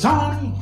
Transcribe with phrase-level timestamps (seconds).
[0.00, 0.54] Sonny,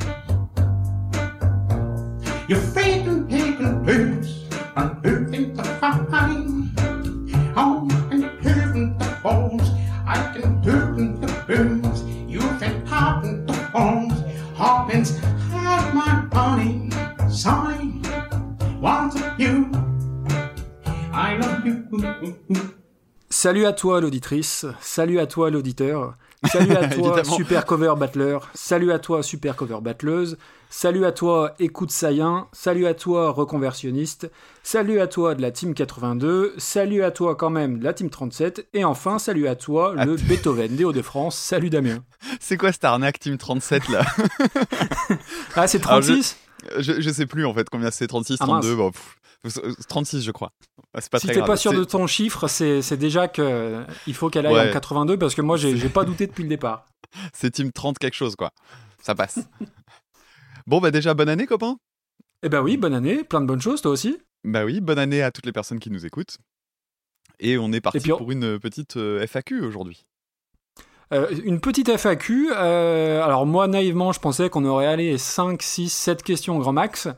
[2.48, 6.74] you're faking, taking pills, unhooking the fine.
[7.54, 9.62] On and hooking the balls,
[10.04, 12.02] I can hooking the booms.
[12.28, 14.20] You've been popping the bones,
[14.56, 15.16] Hawkins,
[15.52, 16.90] have my honey,
[17.30, 18.02] Sonny,
[18.80, 19.70] want you.
[21.12, 21.84] I love you.
[23.30, 26.16] Salut à toi l'auditrice, salut à toi l'auditeur,
[26.46, 30.36] salut à toi super cover battler, salut à toi super cover battleuse,
[30.70, 34.30] salut à toi écoute saïen, salut à toi reconversionniste,
[34.62, 38.10] salut à toi de la team 82, salut à toi quand même de la team
[38.10, 42.04] 37, et enfin salut à toi le Beethoven des Hauts-de-France, salut Damien.
[42.40, 44.02] C'est quoi cette arnaque Team 37 là?
[45.56, 46.36] Ah c'est Alors, je- 36
[46.78, 48.60] je, je sais plus en fait combien c'est 36, Ah, mince.
[48.64, 49.27] 32, bon, pff, euh,
[49.88, 50.52] 36 je crois.
[50.94, 54.14] Ah, C'est pas Si t'es pas sûr de ton chiffre, c'est déjà que euh, il
[54.14, 54.70] faut qu'elle aille Ouais.
[54.70, 56.86] en 82 parce que moi j'ai pas douté depuis le départ.
[57.32, 58.50] C'est Team 30 quelque chose quoi.
[59.00, 59.38] Ça passe.
[60.66, 61.78] bon bah déjà bonne année copains.
[62.42, 64.18] Eh ben oui, bonne année, plein de bonnes choses toi aussi.
[64.44, 66.38] Bah oui, bonne année à toutes les personnes qui nous écoutent.
[67.40, 70.04] Et on est parti on- pour une petite euh, FAQ aujourd'hui.
[71.14, 72.50] Euh, une petite FAQ.
[72.54, 77.08] euh, alors moi, naïvement, je pensais qu'on aurait allé 5, 6, 7 questions grand max.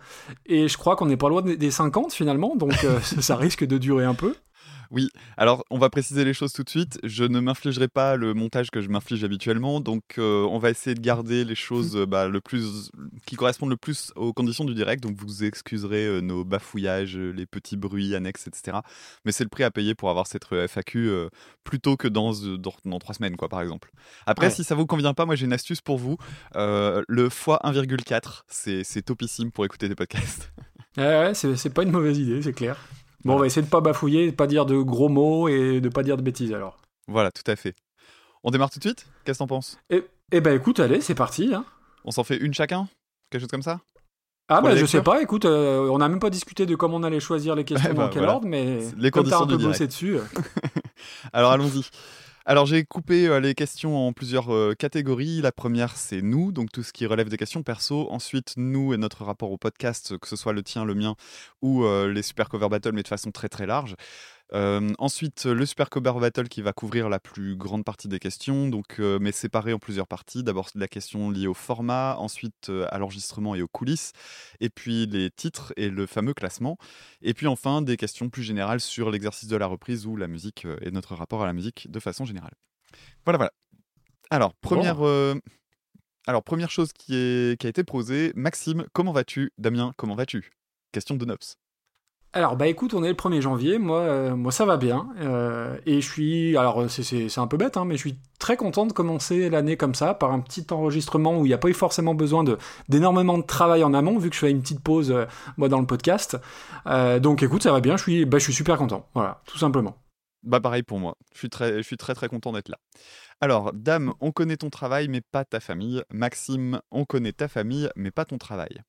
[0.46, 2.54] Et je crois qu'on n'est pas loin des- des 50 finalement.
[2.56, 4.34] Donc euh, ça risque de durer un peu.
[5.36, 6.98] Alors, on va préciser les choses tout de suite.
[7.04, 10.94] Je ne m'infligerai pas le montage que je m'inflige habituellement, donc euh, on va essayer
[10.94, 12.90] de garder les choses euh, bah, le plus
[13.26, 15.02] qui correspondent le plus aux conditions du direct.
[15.02, 18.78] Donc, vous excuserez euh, nos bafouillages, euh, les petits bruits annexes, etc.
[19.24, 21.10] Mais c'est le prix à payer pour avoir cette FAQ
[21.64, 23.90] plutôt que dans, dans dans trois semaines, quoi, par exemple.
[24.26, 24.52] Après, Ouais.
[24.52, 26.16] si ça vous convient pas, moi j'ai une astuce pour vous.
[26.54, 30.52] Le x1,4, c'est topissime pour écouter des podcasts.
[30.96, 32.76] Ouais, ouais, c'est pas une mauvaise idée, c'est clair.
[33.24, 35.88] Bon, on va essayer de pas bafouiller, de pas dire de gros mots et de
[35.88, 36.78] pas dire de bêtises alors.
[37.08, 37.74] voilà, tout à fait.
[38.42, 39.06] On démarre tout de suite?
[39.24, 39.78] Qu'est-ce que t'en penses?
[39.90, 41.52] Eh ben écoute, allez, c'est parti.
[41.54, 41.64] hein.
[42.04, 42.88] On s'en fait une chacun?
[43.30, 43.80] Quelque chose comme ça?
[44.48, 46.96] Ah Pour bah je sais pas, écoute, euh, on n'a même pas discuté de comment
[46.96, 48.34] on allait choisir les questions Ouais, dans quel voilà.
[48.34, 50.16] ordre, mais les comme t'as conditions un peu bossé dessus.
[50.16, 50.22] euh,
[51.32, 51.84] Alors allons-y.
[52.46, 55.42] Alors j'ai coupé euh, les questions en plusieurs euh, catégories.
[55.42, 58.10] La première c'est nous, donc tout ce qui relève des questions perso.
[58.10, 61.16] Ensuite nous et notre rapport au podcast, que ce soit le tien, le mien
[61.60, 63.94] ou euh, les super cover battle, mais de façon très très large.
[64.52, 68.68] Euh, ensuite le super cover battle qui va couvrir la plus grande partie des questions,
[68.68, 70.42] donc euh, mais séparé en plusieurs parties.
[70.42, 74.12] D'abord la question liée au format, ensuite euh, à l'enregistrement et aux coulisses,
[74.58, 76.78] et puis les titres et le fameux classement.
[77.22, 80.66] Et puis enfin, des questions plus générales sur l'exercice de la reprise ou la musique
[80.80, 82.54] et notre rapport à la musique de façon générale.
[83.24, 83.52] Voilà, voilà.
[84.30, 85.02] Alors, première,
[86.26, 88.32] alors, première chose qui, est, qui a été posée.
[88.34, 89.52] Maxime, comment vas-tu?
[89.58, 90.50] Damien, comment vas-tu?
[90.92, 91.56] Question de Nops.
[92.32, 95.76] Alors bah écoute, on est le 1er janvier, moi, euh, moi ça va bien, euh,
[95.84, 98.92] et je suis, alors c'est- un peu bête, hein, mais je suis très content de
[98.92, 102.14] commencer l'année comme ça, par un petit enregistrement où il n'y a pas eu forcément
[102.14, 102.56] besoin de-
[102.88, 105.26] d'énormément de, travail en amont, vu que je fais une petite pause, euh,
[105.56, 106.38] moi, dans le podcast.
[107.20, 109.96] Donc écoute, ça va bien, je suis, bah, je suis super content, voilà, tout simplement.
[110.44, 111.16] Bah, pareil pour moi.
[111.34, 112.78] Je suis très, je suis très, très content d'être là.
[113.40, 116.02] Alors, Dame, on connaît ton travail, mais pas ta famille.
[116.12, 118.80] Maxime, on connaît ta famille, mais pas ton travail.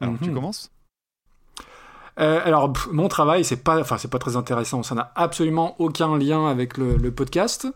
[0.00, 0.34] Alors, tu Mhm.
[0.34, 0.70] commences?
[2.20, 4.82] Euh, alors mon travail c'est pas enfin c'est pas très intéressant.
[4.82, 7.66] Ça n'a absolument aucun lien avec le, podcast.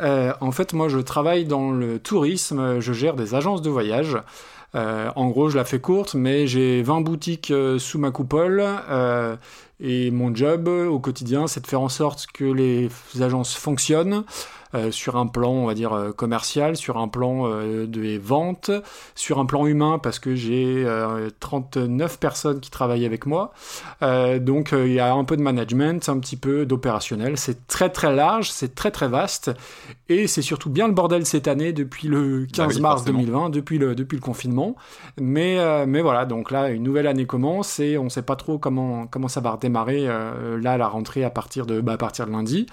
[0.00, 2.80] Euh, en fait moi je travaille dans le tourisme.
[2.80, 4.18] Je gère des agences de voyage.
[4.74, 8.64] Euh, en gros je la fais courte mais j'ai 20 boutiques euh, sous ma coupole.
[9.84, 12.88] Et mon job au quotidien c'est de faire en sorte que les
[13.20, 14.24] agences fonctionnent
[14.90, 18.70] sur un plan on va dire euh, commercial sur un plan euh, des ventes
[19.14, 23.52] sur un plan humain parce que j'ai euh, 39 personnes qui travaillent avec moi
[24.02, 27.36] euh, donc euh, il y a un peu de management, un petit peu d'opérationnel.
[27.36, 29.50] C'est très très large, c'est très très vaste
[30.08, 33.18] et c'est surtout bien le bordel cette année depuis le 15 Bah oui, mars forcément.
[33.20, 34.76] 2020, depuis le depuis le confinement.
[35.20, 38.58] Mais euh, mais voilà, donc là une nouvelle année commence et on sait pas trop
[38.58, 42.26] comment comment ça va redémarrer euh, là la rentrée à partir de bah, à partir
[42.26, 42.66] de lundi.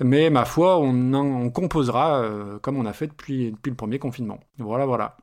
[0.00, 3.76] Mais ma foi, on en- on composera euh, comme on a fait depuis depuis le
[3.76, 4.40] premier confinement.
[4.58, 5.16] Voilà voilà.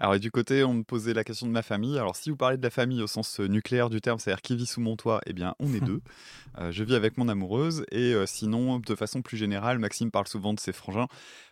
[0.00, 1.98] Alors, et du côté, on me posait la question de ma famille.
[1.98, 4.54] Alors, si vous parlez de la famille au sens euh, nucléaire du terme, c'est-à-dire qui
[4.54, 6.00] vit sous mon toit, eh bien, on est deux.
[6.58, 7.84] Euh, je vis avec mon amoureuse.
[7.90, 11.08] Et euh, sinon, de façon plus générale, Maxime parle souvent de ses frangins.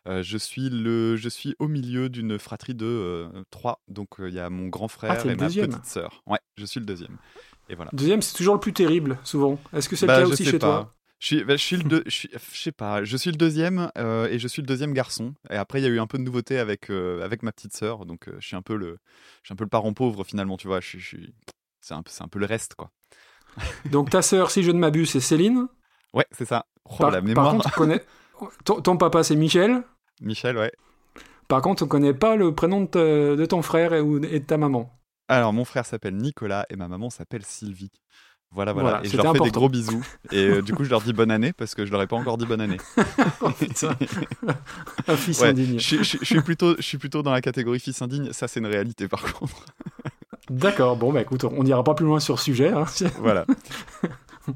[0.07, 3.81] Euh, je, suis le, je suis au milieu d'une fratrie de trois.
[3.89, 6.23] Donc, il y a mon grand frère t'es et ma petite sœur.
[6.29, 7.17] Ouais, je suis le deuxième.
[7.69, 7.91] Et voilà.
[7.95, 9.59] Deuxième, c'est toujours le plus terrible souvent.
[9.73, 10.67] Est-ce que c'est Bah, le cas je aussi chez pas.
[10.67, 10.96] toi?
[11.19, 13.37] Je suis, bah, je suis le deux, je suis, je sais pas, je suis le
[13.39, 15.35] deuxième euh, et je suis le deuxième garçon.
[15.51, 17.75] Et après, il y a eu un peu de nouveauté avec euh, avec ma petite
[17.75, 18.99] sœur, donc euh, je suis un peu le,
[19.43, 20.81] je suis un peu le parent pauvre finalement, tu vois.
[20.81, 20.99] Je
[21.81, 22.91] c'est un un peu le reste quoi.
[23.91, 25.69] Donc ta sœur, si je ne m'abuse, c'est Céline?
[26.13, 26.67] Ouais, c'est ça.
[26.85, 27.53] Oh, Par, la par mémoire.
[27.53, 28.05] contre, tu connais...
[28.65, 29.83] ton, ton papa, c'est Michel?
[30.21, 30.73] Michel, ouais.
[31.49, 34.57] Par contre, on connaît pas le prénom de, te- de ton frère et de ta
[34.59, 34.91] maman?
[35.29, 37.91] Alors, mon frère s'appelle Nicolas et ma maman s'appelle Sylvie.
[38.53, 38.89] Voilà, voilà.
[38.91, 40.03] Voilà, et je leur fais des gros bisous.
[40.33, 42.17] Et euh, du coup, je leur dis bonne année parce que je leur ai pas
[42.17, 42.79] encore dit bonne année.
[43.43, 43.95] Oh, putain.
[45.09, 45.79] Un fils Ouais, indigne.
[45.79, 48.33] je, suis- je suis- je suis plutôt, je suis plutôt dans la catégorie fils indigne.
[48.33, 49.55] Ça, c'est une réalité par contre.
[50.49, 52.71] D'accord, bon, bah écoute, on n'ira pas plus loin sur ce sujet.
[52.73, 52.87] hein.
[53.19, 53.45] Voilà.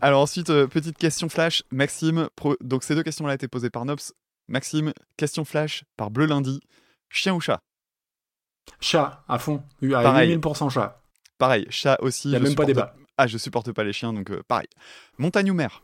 [0.01, 1.63] Alors ensuite, euh, petite question flash.
[1.73, 4.01] Maxime, pro- donc ces deux questions-là étaient posées par Nobs.
[4.49, 6.61] Maxime, question flash par Bleu Lundi.
[7.11, 7.61] Chien ou chat?
[8.81, 9.63] Chat, à fond.
[9.83, 10.37] À Pareil.
[10.37, 11.03] 8000% chat.
[11.39, 12.29] Pareil, chat aussi.
[12.29, 12.95] Il n'y a même pas débat.
[13.23, 14.69] Ah, je supporte pas les chiens, donc euh, pareil.
[15.19, 15.83] Montagne ou mer?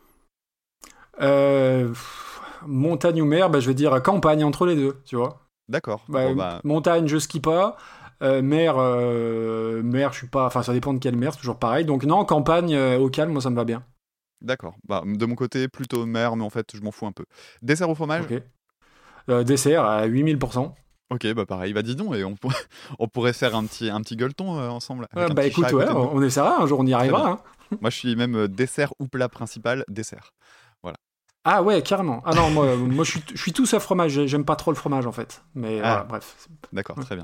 [1.20, 5.46] Euh, pff, montagne ou mer, bah, je vais dire campagne entre les deux, tu vois.
[5.68, 6.02] D'accord.
[6.08, 7.76] Bah, Bon, bah, Montagne, je skie pas.
[8.22, 10.46] Euh, mer, euh, mer, je suis pas.
[10.46, 11.84] Enfin, ça dépend de quelle mer, c'est toujours pareil.
[11.84, 13.84] Donc, non, campagne euh, au calme, moi, ça me va bien.
[14.40, 14.74] D'accord.
[14.88, 17.26] Bah, de mon côté, plutôt mer, mais en fait, je m'en fous un peu.
[17.60, 18.24] Dessert au fromage?
[18.24, 18.42] Ok.
[19.28, 20.74] Euh, dessert à 8000%.
[21.10, 21.72] Ok, bah pareil.
[21.72, 22.52] Bah dis donc, et on, pour-
[22.98, 25.06] on pourrait faire un petit, un petit gueuleton euh, ensemble.
[25.16, 27.28] Euh, bah écoute, ouais, on essaiera, un jour on y arrivera.
[27.30, 27.38] hein.
[27.80, 30.32] Moi, je suis même euh, dessert ou plat principal, dessert.
[31.48, 32.22] Ah ouais, carrément.
[32.26, 34.72] Ah non, moi, moi je, suis, je suis tout sauf fromage, j'ai- j'aime pas trop
[34.72, 35.44] le fromage en fait.
[35.54, 35.88] Mais Ah.
[35.90, 36.48] voilà, bref.
[36.72, 37.22] D'accord, très bien.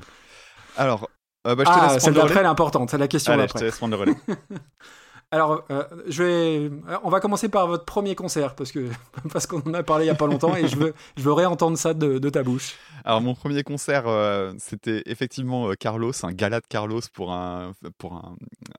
[0.77, 1.09] Alors,
[1.45, 3.41] euh, bah, je te Ah, laisse celle d'après, elle est importante, c'est la question Allez,
[3.41, 3.65] je te d'après.
[3.65, 4.15] laisse prendre le relais.
[5.33, 8.87] Alors, euh, je vais, euh, on va commencer par votre premier concert parce que
[9.33, 11.33] parce qu'on en a parlé il y a pas longtemps et je veux, je veux
[11.33, 12.75] réentendre ça de, ta bouche.
[13.03, 18.13] Alors, mon premier concert, euh, c'était effectivement Carlos, un gala de Carlos pour un, pour
[18.13, 18.35] un,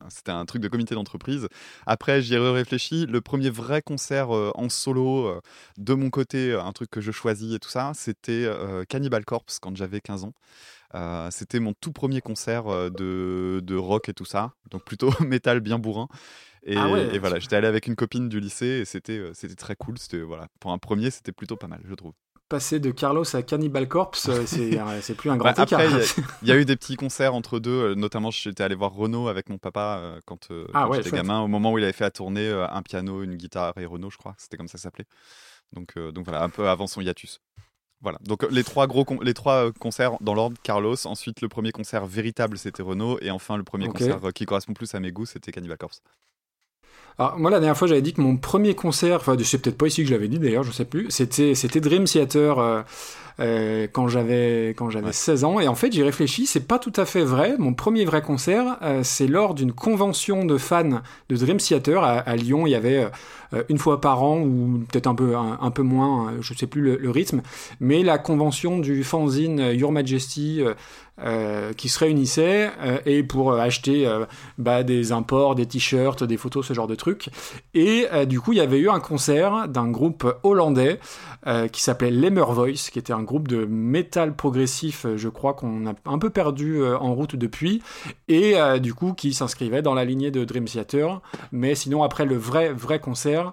[0.08, 1.48] c'était un truc de comité d'entreprise.
[1.86, 3.04] Après, j'y ai réfléchi.
[3.06, 5.40] Le premier vrai concert en solo,
[5.76, 8.48] de mon côté, un truc que je choisis et tout ça, c'était
[8.88, 10.34] Cannibal Corpse quand j'avais 15 ans.
[10.94, 15.10] Euh, c'était mon tout premier concert euh, de, de rock et tout ça, donc plutôt
[15.20, 16.08] métal bien bourrin.
[16.64, 17.14] Et, Ah ouais.
[17.14, 19.98] et voilà, j'étais allé avec une copine du lycée et c'était euh, c'était très cool.
[19.98, 22.12] C'était voilà, pour un premier, c'était plutôt pas mal, je trouve.
[22.48, 25.80] Passer de Carlos à Cannibal Corpse, c'est c'est plus un grand Bah, écart.
[25.80, 26.04] après,
[26.42, 29.48] Il y a eu des petits concerts entre deux, notamment j'étais allé voir Renaud avec
[29.48, 32.10] mon papa quand, Ah quand ouais, j'étais gamin, au moment où il avait fait à
[32.10, 35.06] tourner un piano, une guitare et Renaud, je crois, c'était comme ça que ça s'appelait.
[35.72, 37.40] Donc, euh, donc voilà, un peu avant son hiatus.
[38.04, 41.40] Voilà, donc euh, les trois, gros con- les trois euh, concerts dans l'ordre, Carlos, ensuite
[41.40, 44.94] le premier concert véritable c'était Renaud, et enfin le premier concert euh, qui correspond plus
[44.94, 46.02] à mes goûts c'était Cannibal Corpse.
[47.16, 49.78] Alors, moi, la dernière fois, j'avais dit que mon premier concert, enfin, je sais peut-être
[49.78, 52.82] pas ici que je l'avais dit d'ailleurs, je sais plus, c'était, c'était Dream Theater euh,
[53.40, 55.12] euh, quand j'avais, quand j'avais Ouais.
[55.12, 55.60] 16 ans.
[55.60, 57.54] Et en fait, j'y réfléchis, c'est pas tout à fait vrai.
[57.58, 62.18] Mon premier vrai concert, euh, c'est lors d'une convention de fans de Dream Theater à,
[62.18, 62.66] à Lyon.
[62.66, 63.08] Il y avait
[63.52, 66.54] euh, une fois par an, ou peut-être un peu, un, un peu moins, euh, je
[66.54, 67.42] sais plus le, le rythme,
[67.80, 70.62] mais la convention du fanzine Your Majesty.
[71.20, 74.04] euh, qui se réunissaient euh, et pour euh, acheter
[74.58, 77.28] bah, des imports, des t-shirts, des photos, ce genre de trucs.
[77.72, 80.98] Et du coup, il y avait eu un concert d'un groupe hollandais
[81.70, 85.86] qui s'appelait Lemmer Voice, qui était un groupe de métal progressif, euh, je crois qu'on
[85.86, 87.82] a un peu perdu euh, en route depuis,
[88.28, 91.20] et euh, du coup qui s'inscrivait dans la lignée de Dream Theater.
[91.52, 93.52] Mais sinon, après le vrai, vrai concert,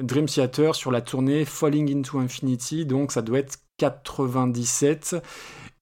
[0.00, 5.16] Dream Theater sur la tournée Falling into Infinity, donc ça doit être 97.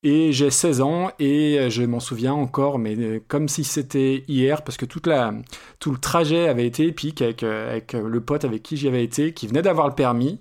[0.03, 4.79] Et j'ai 16 ans et je m'en souviens encore, mais comme si c'était hier, parce
[4.79, 5.35] que toute la,
[5.79, 9.35] tout le trajet avait été épique avec, avec le pote avec qui j'y avais été,
[9.35, 10.41] qui venait d'avoir le permis.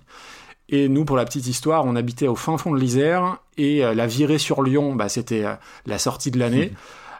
[0.69, 3.93] Et nous, pour la petite histoire, on habitait au fin fond de l'Isère et euh,
[3.93, 5.53] la virée sur Lyon, bah, c'était euh,
[5.85, 6.71] la sortie de l'année.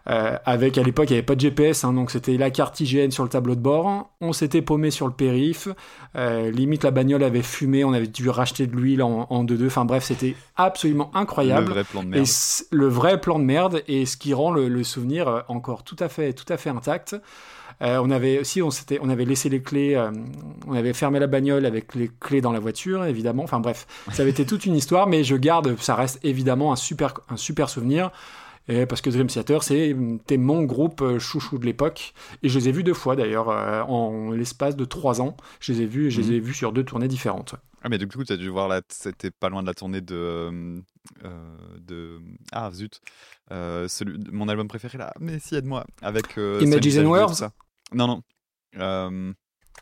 [0.10, 2.79] Euh, avec à l'époque, il n'y avait pas de GPS, hein, donc c'était la carte
[2.79, 4.10] IGN sur le tableau de bord.
[4.22, 5.68] On s'était paumé sur le périph.
[6.15, 9.68] Limite, la bagnole avait fumé, on avait dû racheter de l'huile en, en 2-2.
[9.68, 11.70] Enfin bref, c'était absolument Le incroyable.
[11.72, 12.25] vrai plan de Et merde.
[12.25, 15.98] c- le vrai plan de merde et ce qui rend le, le souvenir encore tout
[16.00, 17.15] à fait, tout à fait intact.
[17.81, 20.12] Euh, on avait aussi, on s'était, on avait laissé les clés, euh,
[20.67, 23.43] on avait fermé la bagnole avec les clés dans la voiture, évidemment.
[23.43, 26.75] Enfin bref, ça avait été toute une histoire, mais je garde, ça reste évidemment un
[26.75, 28.12] super, un super souvenir.
[28.71, 32.13] Et parce que Dream Theater, c'était mon groupe euh, chouchou de l'époque.
[32.43, 35.36] Et je les ai vus deux fois d'ailleurs, euh, en l'espace de trois ans.
[35.59, 36.33] Je les ai vus, je les Mhm.
[36.33, 37.55] ai vus sur deux tournées différentes.
[37.81, 40.15] Ah mais du coup, tu as dû voir c'était pas loin de la tournée de
[41.24, 41.39] euh,
[41.81, 42.19] de
[42.51, 43.01] ah zut,
[43.51, 45.13] euh, celui, mon album préféré là.
[45.19, 47.50] Mais si aide-moi avec Images and Words.
[47.93, 48.24] Non non.
[48.77, 49.34] Euh,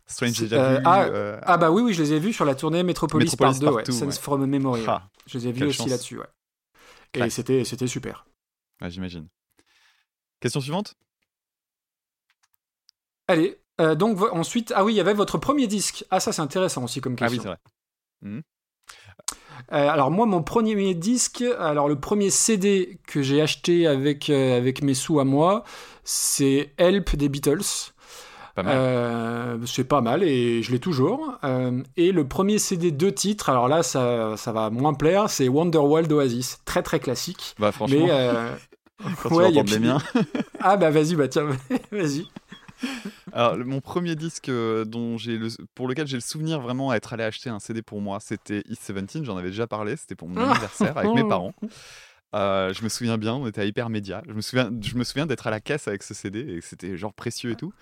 [0.06, 0.84] Strange déjà euh, vu.
[0.86, 3.60] ah, euh, Ah bah oui, oui, je les ai vus sur la tournée Metropolis, Metropolis
[3.60, 3.84] Part 2, ouais.
[3.84, 4.22] Part 2, Sense ouais.
[4.22, 4.82] from Memory.
[4.82, 4.88] ouais.
[4.90, 6.26] ah, Je les ai vus aussi là-dessus, ouais.
[7.14, 8.26] Et c'était, c'était super.
[8.82, 9.28] ouais, j'imagine.
[10.40, 10.96] Question suivante?
[13.28, 16.06] Allez, euh, donc ensuite, ah oui, il y avait votre premier disque.
[16.12, 17.56] Ah ça c'est intéressant aussi comme Ah oui, question.
[18.22, 18.42] c'est vrai.
[19.74, 24.56] Euh, alors moi, mon premier disque, alors le premier CD que j'ai acheté avec, euh,
[24.58, 25.64] avec mes sous à moi,
[26.04, 27.92] c'est Help des Beatles.
[28.58, 28.76] Pas mal.
[28.76, 31.38] Euh, c'est pas mal et je l'ai toujours.
[31.44, 35.48] Euh, et le premier CD deux titres, alors là ça, ça va moins plaire, c'est
[35.48, 37.54] Wonderwall d'Oasis, très très classique.
[37.60, 38.50] Bah franchement, Mais euh,
[39.22, 40.00] quand ouais, tu y a les miens.
[40.60, 41.46] ah bah vas-y, bah tiens,
[41.92, 42.26] vas-y.
[43.32, 46.90] Alors, le- mon premier disque euh, dont j'ai le, pour lequel j'ai le souvenir vraiment
[46.90, 49.24] à être allé acheter un CD pour moi, c'était East 17.
[49.24, 49.96] J'en avais déjà parlé.
[49.98, 51.54] C'était pour mon anniversaire avec mes parents.
[52.36, 54.22] Euh, je me souviens bien, on était à Hypermédia.
[54.28, 56.98] Je me souviens, je me souviens d'être à la caisse avec ce CD et c'était
[56.98, 57.74] genre précieux et tout.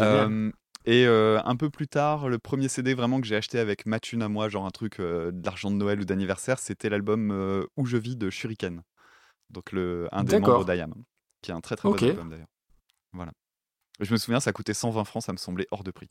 [0.00, 0.50] Euh,
[0.84, 4.00] et euh, un peu plus tard, le premier CD vraiment que j'ai acheté avec ma
[4.00, 7.86] thune à moi, genre un truc de l'argent de Noël ou d'anniversaire, c'était l'album Où
[7.86, 8.82] je vis de Shuriken.
[9.50, 10.94] Donc le, un des membres d'IAM,
[11.42, 12.00] qui est un très très Ok.
[12.00, 12.48] bon album d'ailleurs.
[13.12, 13.32] Voilà.
[14.00, 16.08] Je me souviens, ça coûtait 120 francs, ça me semblait hors de prix.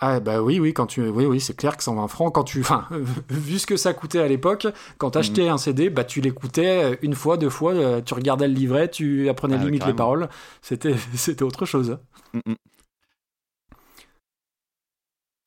[0.00, 2.60] Ah bah oui, oui, quand tu, oui, oui, c'est clair que 120 francs, quand tu,
[2.60, 2.88] enfin,
[3.28, 4.66] vu ce que ça coûtait à l'époque,
[4.98, 5.12] quand Mhm.
[5.12, 8.90] t'achetais un CD, bah tu l'écoutais une fois, deux fois, euh, tu regardais le livret,
[8.90, 10.28] tu apprenais Ah, limite les paroles,
[10.60, 11.98] c'était, c'était autre chose.
[12.34, 12.54] Mm, mm.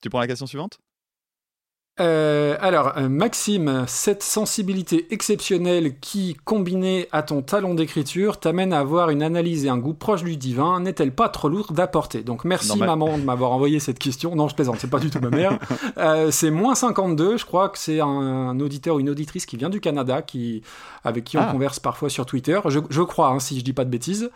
[0.01, 0.79] Tu prends la question suivante?
[2.01, 8.79] Euh, alors, euh, Maxime, cette sensibilité exceptionnelle qui, combinée à ton talent d'écriture, t'amène à
[8.79, 12.21] avoir une analyse et un goût proche du divin, n'est-elle pas trop lourde d'apporter?
[12.23, 14.35] Donc merci maman de m'avoir envoyé cette question.
[14.35, 15.57] Non, je plaisante, c'est pas du tout ma mère.
[15.97, 19.55] Euh, c'est moins 52, je crois que c'est un, un auditeur ou une auditrice qui
[19.55, 20.61] vient du Canada, qui,
[21.05, 21.51] avec qui on Ah.
[21.51, 22.59] converse parfois sur Twitter.
[22.67, 24.29] Je, je crois, hein, si je dis pas de bêtises.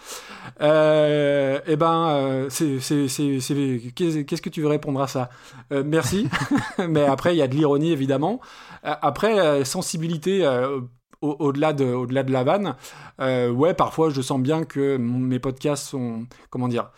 [0.62, 5.08] Euh, eh ben, euh, c'est, c'est, c'est, c'est- qu'est-ce qu'est-ce que tu veux répondre à
[5.08, 5.30] ça?
[5.74, 6.28] Euh, Merci.
[6.88, 8.40] Mais après, il y a de l'ironie, évidemment.
[8.86, 10.80] Euh, Après, euh, sensibilité, euh,
[11.22, 12.76] au- au-delà de, au-delà de la vanne,
[13.20, 16.92] ouais, parfois, je sens bien que mes podcasts sont, comment dire,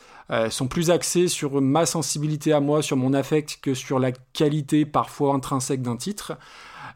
[0.50, 4.86] sont plus axés sur ma sensibilité à moi, sur mon affect, que sur la qualité
[4.86, 6.34] parfois intrinsèque d'un titre.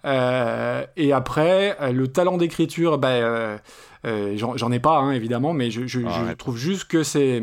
[0.03, 3.57] Et après, le talent d'écriture, bah,
[4.05, 6.37] euh, j'en ai pas, hein, évidemment, mais je, je- je Arrête.
[6.37, 7.41] trouve juste que c'est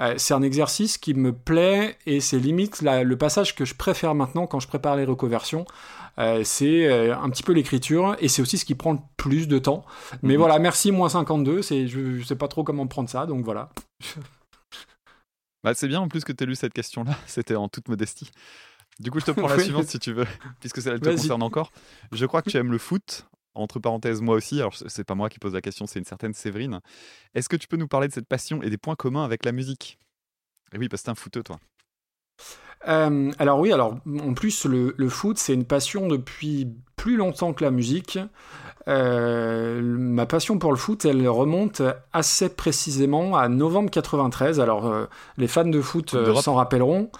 [0.00, 4.14] euh, un exercice qui me plaît et c'est limite la- le passage que je préfère
[4.14, 5.64] maintenant quand je prépare les reconversions.
[6.18, 9.48] Euh, c'est euh, un petit peu l'écriture et c'est aussi ce qui prend le plus
[9.48, 9.84] de temps.
[10.22, 10.38] Mais Mhm.
[10.38, 13.68] voilà, merci, moins 52, c'est, je, je sais pas trop comment prendre ça, donc voilà.
[15.64, 18.30] bah, C'est bien en plus que tu aies lu cette question-là, c'était en toute modestie.
[18.98, 19.64] Du coup, je te prends la Oui.
[19.64, 20.26] suivante si tu veux,
[20.60, 21.70] puisque celle-là te concerne encore.
[22.12, 23.26] Je crois que tu aimes le foot.
[23.56, 24.60] Entre parenthèses, moi aussi.
[24.60, 26.80] Alors, c'est pas moi qui pose la question, c'est une certaine Séverine.
[27.34, 29.52] Est-ce que tu peux nous parler de cette passion et des points communs avec la
[29.52, 29.98] musique?
[30.72, 31.58] Et oui, parce que t'es un footeux, toi.
[32.88, 37.52] Euh, alors oui, alors en plus le, le foot c'est une passion depuis plus longtemps
[37.52, 38.18] que la musique.
[38.88, 41.82] Euh, ma passion pour le foot, elle remonte
[42.12, 44.60] assez précisément à novembre 93.
[44.60, 47.10] Alors euh, les fans de foot euh, s'en rappelleront.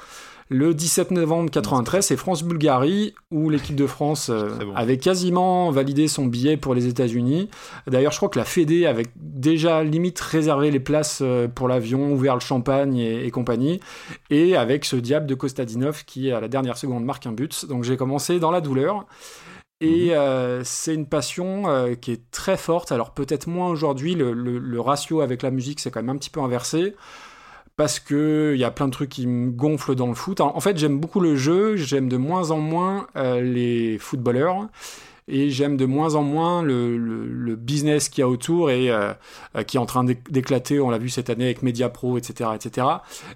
[0.49, 4.73] Le 17 novembre 93, c'est France-Bulgarie où l'équipe de France euh, bon.
[4.77, 7.51] avait quasiment validé son billet pour les États-Unis.
[7.89, 12.13] D'ailleurs, je crois que la Fédé avait déjà limite réservé les places euh, pour l'avion,
[12.13, 13.81] ouvert le champagne et, et compagnie.
[14.31, 17.67] Et avec ce diable de Kostadinov qui, à la dernière seconde, marque un but.
[17.67, 19.05] Donc j'ai commencé dans la douleur.
[19.81, 22.93] Et euh, c'est une passion euh, qui est très forte.
[22.93, 26.19] Alors peut-être moins aujourd'hui, le, le- le ratio avec la musique c'est quand même un
[26.19, 26.95] petit peu inversé.
[27.77, 30.41] Parce que il y a plein de trucs qui me gonflent dans le foot.
[30.41, 34.69] En fait, j'aime beaucoup le jeu, j'aime de moins en moins euh, les footballeurs.
[35.29, 39.13] Et j'aime de moins en moins le, business qu'il y a autour et euh,
[39.57, 40.79] euh, qui est en train d'éc- d'éclater.
[40.79, 42.87] On l'a vu cette année avec Mediapro, etc., etc.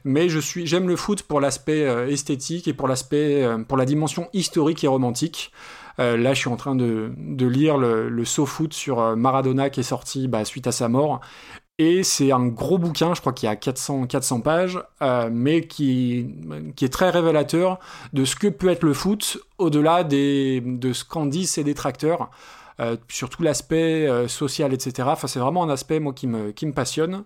[0.05, 1.81] Mais j'aime le foot pour l'aspect
[2.11, 5.53] esthétique et pour l'aspect, pour la dimension historique et romantique.
[5.99, 7.13] Là, je suis en train de,
[7.47, 11.21] lire le, saut foot sur Maradona qui est sorti bah, suite à sa mort.
[11.83, 15.67] Et c'est un gros bouquin, je crois qu'il y a 400, 400 pages, euh, mais
[15.67, 16.27] qui,
[16.77, 17.79] qui est très révélateur
[18.13, 22.31] de ce que peut être le foot au-delà des, de ce qu'en disent ses détracteurs,
[22.81, 25.09] euh, surtout l'aspect euh, social, etc.
[25.11, 27.25] Enfin, c'est vraiment un aspect, moi, qui me, qui me passionne.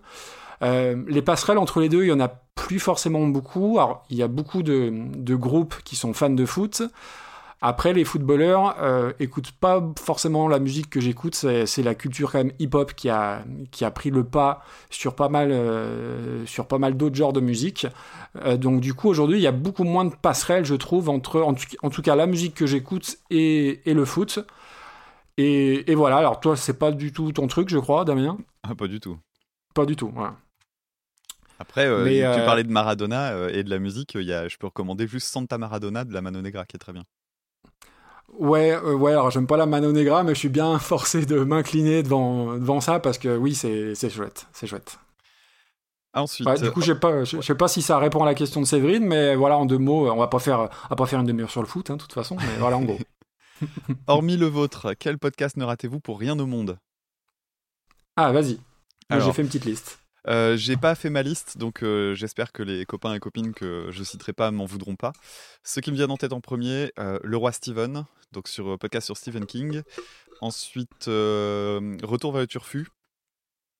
[0.61, 3.77] Les passerelles entre les deux, il y en a plus forcément beaucoup.
[4.09, 6.81] Il y a beaucoup de, de groupes qui sont fans de foot.
[7.61, 11.35] Après, les footballeurs euh, écoutent pas forcément la musique que j'écoute.
[11.35, 15.29] C'est, la culture quand même hip-hop qui a, qui a pris le pas sur pas
[15.29, 17.87] mal, euh, sur pas mal d'autres genres de musique.
[18.43, 21.41] Euh, donc du coup, aujourd'hui, il y a beaucoup moins de passerelles, je trouve, entre,
[21.41, 24.39] en tout, en tout cas, la musique que j'écoute et, et le foot.
[25.37, 26.17] Et, et voilà.
[26.17, 28.37] Alors toi, c'est pas du tout ton truc, je crois, Damien?
[28.63, 29.17] Ah, pas du tout.
[29.73, 30.11] Pas du tout.
[30.13, 30.35] Voilà.
[31.57, 34.15] Après, euh, tu parlais de Maradona euh, et de la musique.
[34.15, 36.79] Il y a, je peux recommander juste Santa Maradona de la Mano Negra qui est
[36.79, 37.03] très bien.
[38.39, 41.39] Ouais, euh, ouais, alors j'aime pas la Mano Negra, mais je suis bien forcé de
[41.39, 44.99] m'incliner devant, devant ça parce que oui, c'est chouette, c'est chouette.
[46.13, 48.35] Ensuite, Ouais, du coup, je sais pas, je sais pas si ça répond à la
[48.35, 51.05] question de Séverine, mais voilà, en deux mots, on va pas faire, on va pas
[51.05, 52.99] faire une demi-heure sur le foot, hein, de toute façon, mais voilà, en gros.
[54.07, 56.77] hormis le vôtre, quel podcast ne ratez-vous pour rien au monde?
[58.15, 58.59] Ah, vas-y.
[59.11, 59.99] J'ai fait une petite liste.
[60.27, 63.87] Euh, j'ai pas fait ma liste, donc euh, j'espère que les copains et copines que
[63.91, 65.13] je citerai pas m'en voudront pas.
[65.63, 69.05] Ce qui me vient en tête en premier, euh, Le Roi Steven, donc sur podcast
[69.05, 69.83] sur Stephen King.
[70.41, 72.87] Ensuite, Retour vers le Turfu,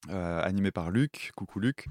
[0.07, 1.31] animé par Luc.
[1.35, 1.87] Coucou Luc.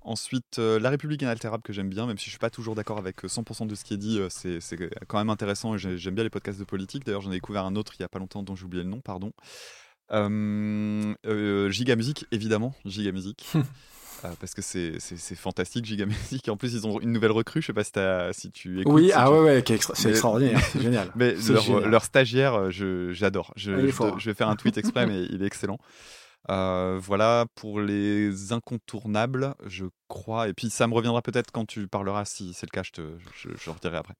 [0.00, 3.24] Ensuite, La République inaltérable que j'aime bien, même si je suis pas toujours d'accord avec
[3.24, 4.58] euh, 100% de ce qui est dit, c'est
[5.06, 7.04] quand même intéressant et j'ai- j'aime bien les podcasts de politique.
[7.04, 8.90] D'ailleurs, j'en ai découvert un autre il y a pas longtemps dont j'ai oublié le
[8.90, 9.32] nom, pardon.
[10.12, 13.46] Euh, euh, Giga Music, évidemment, Giga Music.
[14.24, 16.48] Euh, parce que c'est c'est- c'est fantastique, Giga Music.
[16.48, 17.60] En plus, ils ont une nouvelle recrue.
[17.60, 17.82] Je sais pas
[18.32, 18.92] si, tu écoutes.
[18.94, 21.10] Oui, si ah tu- ouais, ouais, extra- c'est extraordinaire, c'est génial.
[21.16, 21.90] Mais leur, génial.
[21.90, 23.52] leur stagiaire, euh, je- j'adore.
[23.56, 25.78] Je, je je vais faire un tweet exprès, mais il est excellent.
[26.50, 30.48] Euh, voilà pour les incontournables, je crois.
[30.48, 33.00] Et puis ça me reviendra peut-être quand tu parleras, si c'est le cas, je te
[33.34, 34.14] je, je le redirai après.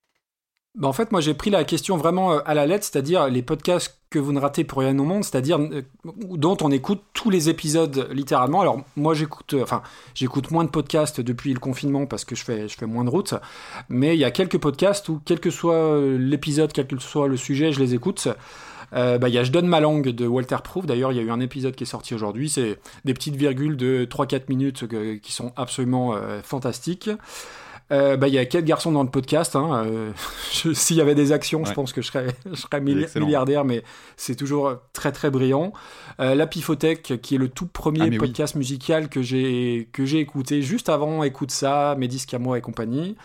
[0.75, 3.43] Bah, en fait, moi, j'ai pris la question vraiment euh, à la lettre, c'est-à-dire les
[3.43, 7.29] podcasts que vous ne ratez pour rien au monde, c'est-à-dire euh, dont on écoute tous
[7.29, 8.63] les épisodes littéralement.
[8.63, 9.83] Alors, moi, j'écoute, euh, enfin,
[10.15, 13.11] j'écoute moins de podcasts depuis le confinement parce que je fais, je fais moins de
[13.11, 13.35] route,
[13.91, 17.37] mais il y a quelques podcasts où, quel que soit l'épisode, quel que soit le
[17.37, 18.29] sujet, je les écoute.
[18.95, 20.87] Euh, bah, il y a Je donne ma langue de Walter Proof.
[20.87, 22.49] D'ailleurs, il y a eu un épisode qui est sorti aujourd'hui.
[22.49, 24.85] C'est des petites virgules de 3-4 minutes
[25.21, 27.11] qui sont absolument fantastiques.
[27.93, 29.55] Euh, bah, il y a quatre garçons dans le podcast.
[29.55, 29.85] Hein.
[29.87, 30.13] Euh,
[30.75, 33.83] S'il y avait des actions, je pense que je serais, je milliardaire, mais
[34.17, 35.73] c'est toujours très très brillant.
[36.19, 38.17] Euh, la Pifothèque, qui est le tout premier Ah, oui.
[38.19, 42.57] podcast musical que j'ai que j'ai écouté juste avant Écoute ça, mes disques à moi
[42.59, 43.17] et compagnie.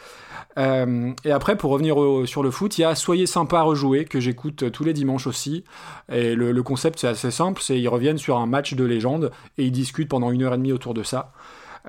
[0.57, 3.61] Euh, et après, pour revenir au- sur le foot, il y a Soyez sympa à
[3.63, 5.63] rejouer que j'écoute tous les dimanches aussi.
[6.11, 9.31] Et le, le concept c'est assez simple, c'est ils reviennent sur un match de légende
[9.57, 11.31] et ils discutent pendant une heure et demie autour de ça.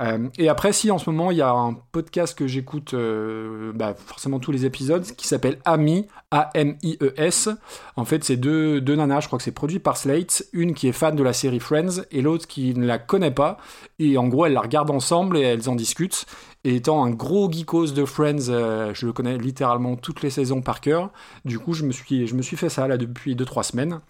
[0.00, 3.72] Euh, et après, si en ce moment il y a un podcast que j'écoute euh,
[3.74, 7.48] bah, forcément tous les épisodes qui s'appelle Ami, A-M-I-E-S.
[7.96, 10.88] En fait, c'est deux, deux nanas, je crois que c'est produit par Slate, une qui
[10.88, 13.58] est fan de la série Friends et l'autre qui ne la connaît pas.
[13.98, 16.26] Et en gros, elles la regardent ensemble et elles en discutent.
[16.64, 20.60] Et étant un gros geekos de Friends, euh, je le connais littéralement toutes les saisons
[20.60, 21.10] par cœur.
[21.44, 24.00] Du coup, je me suis, je me suis fait ça là depuis 2-3 semaines.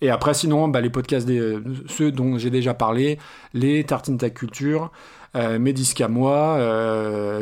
[0.00, 3.18] Et après, sinon, bah, les podcasts, euh, ceux dont j'ai déjà parlé,
[3.54, 4.92] les Tartine Ta Culture,
[5.34, 6.58] euh, mes disques à moi,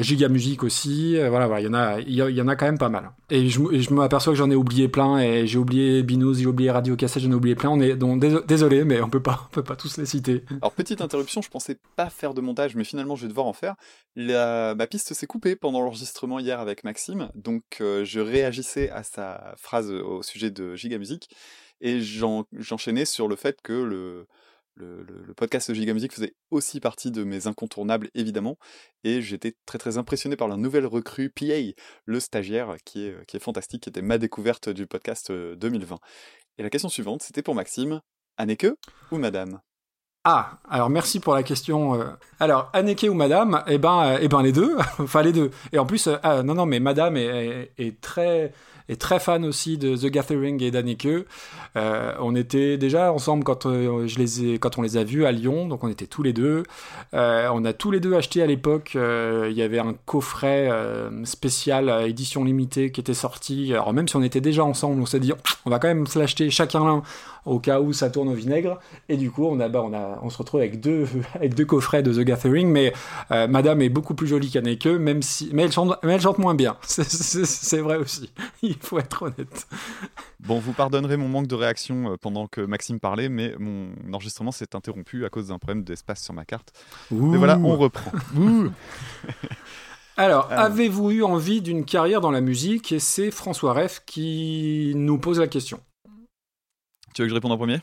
[0.00, 1.16] Giga Musique aussi.
[1.18, 3.10] voilà, voilà, il y en a, y, en a quand même pas mal.
[3.30, 5.18] Et je, je m'aperçois que j'en ai oublié plein.
[5.18, 7.70] Et j'ai oublié Binous, j'ai oublié Radio Cassette, j'en ai oublié plein.
[7.70, 10.42] On est donc déso- désolé, mais on peut pas, on peut pas tous les citer.
[10.60, 13.52] Alors petite interruption, je pensais pas faire de montage, mais finalement je vais devoir en
[13.52, 13.74] faire.
[14.74, 19.54] Ma piste s'est coupée pendant l'enregistrement hier avec Maxime, donc euh, je réagissais à sa
[19.56, 21.28] phrase au sujet de Giga Music
[21.80, 24.26] et j'en- j'enchaînais sur le fait que le,
[25.36, 28.56] podcast de Giga Music faisait aussi partie de mes incontournables évidemment,
[29.02, 31.60] et j'étais très très impressionné par la nouvelle recrue PA,
[32.04, 35.98] le stagiaire qui est, fantastique, qui était ma découverte du podcast euh, 2020.
[36.58, 38.00] Et la question suivante, c'était pour Maxime,
[38.36, 38.66] Anneke
[39.10, 39.60] ou Madame?
[40.26, 42.00] Ah, alors merci pour la question.
[42.00, 42.04] euh.
[42.40, 44.74] Alors, Anneke ou Madame Eh ben, euh, eh ben les deux.
[44.98, 45.50] enfin, les deux.
[45.72, 48.54] Et en plus, euh, ah, non, non, mais Madame est, très,
[48.88, 51.26] est très fan aussi de The Gathering et d'Anneke.
[51.76, 55.84] On était déjà ensemble quand, je les quand on les a vus à Lyon, donc
[55.84, 56.62] on était tous les deux.
[57.12, 60.70] On a tous les deux acheté à l'époque, il y avait un coffret
[61.24, 63.72] spécial édition limitée qui était sorti.
[63.72, 65.32] Alors même si on était déjà ensemble, on s'est dit
[65.66, 67.02] on va quand même se l'acheter chacun l'un
[67.46, 68.78] au cas où ça tourne au vinaigre.
[69.08, 71.64] Et du coup, on, a, bah, on, a, on se retrouve avec deux, avec deux
[71.64, 72.92] coffrets de The Gathering, mais
[73.30, 76.38] euh, Madame est beaucoup plus jolie qu'Anneke, même si, mais elle chante, mais elle chante
[76.38, 76.76] moins bien.
[76.82, 78.30] C'est vrai aussi.
[78.62, 79.66] Il faut être honnête.
[80.40, 84.52] Bon, vous pardonnerez mon manque de réaction euh, pendant que Maxime parlait, mais mon enregistrement
[84.52, 86.72] s'est interrompu à cause d'un problème d'espace sur ma carte.
[87.10, 88.12] Mais voilà, on reprend.
[90.16, 90.56] Alors, Euh.
[90.56, 92.92] avez-vous eu envie d'une carrière dans la musique?
[92.92, 95.80] Et c'est François Reff qui nous pose la question.
[97.14, 97.78] Tu veux que je réponde en premier?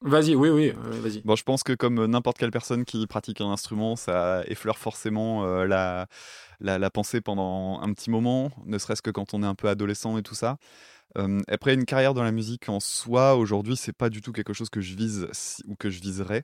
[0.00, 1.22] Vas-y, oui, oui, euh, vas-y.
[1.24, 5.44] Bon, je pense que comme n'importe quelle personne qui pratique un instrument, ça effleure forcément
[5.44, 6.08] euh, la,
[6.58, 9.68] la, la pensée pendant un petit moment, ne serait-ce que quand on est un peu
[9.68, 10.56] adolescent et tout ça.
[11.18, 14.54] Euh, après, une carrière dans la musique en soi, aujourd'hui, c'est pas du tout quelque
[14.54, 16.42] chose que je vise si- ou que je viserais.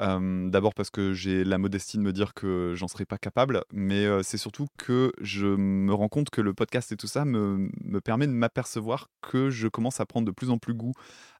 [0.00, 4.06] D'abord parce que j'ai la modestie de me dire que j'en serais pas capable, mais
[4.22, 8.00] c'est surtout que je me rends compte que le podcast et tout ça me, me
[8.00, 10.92] permet de m'apercevoir que je commence à prendre de plus en plus goût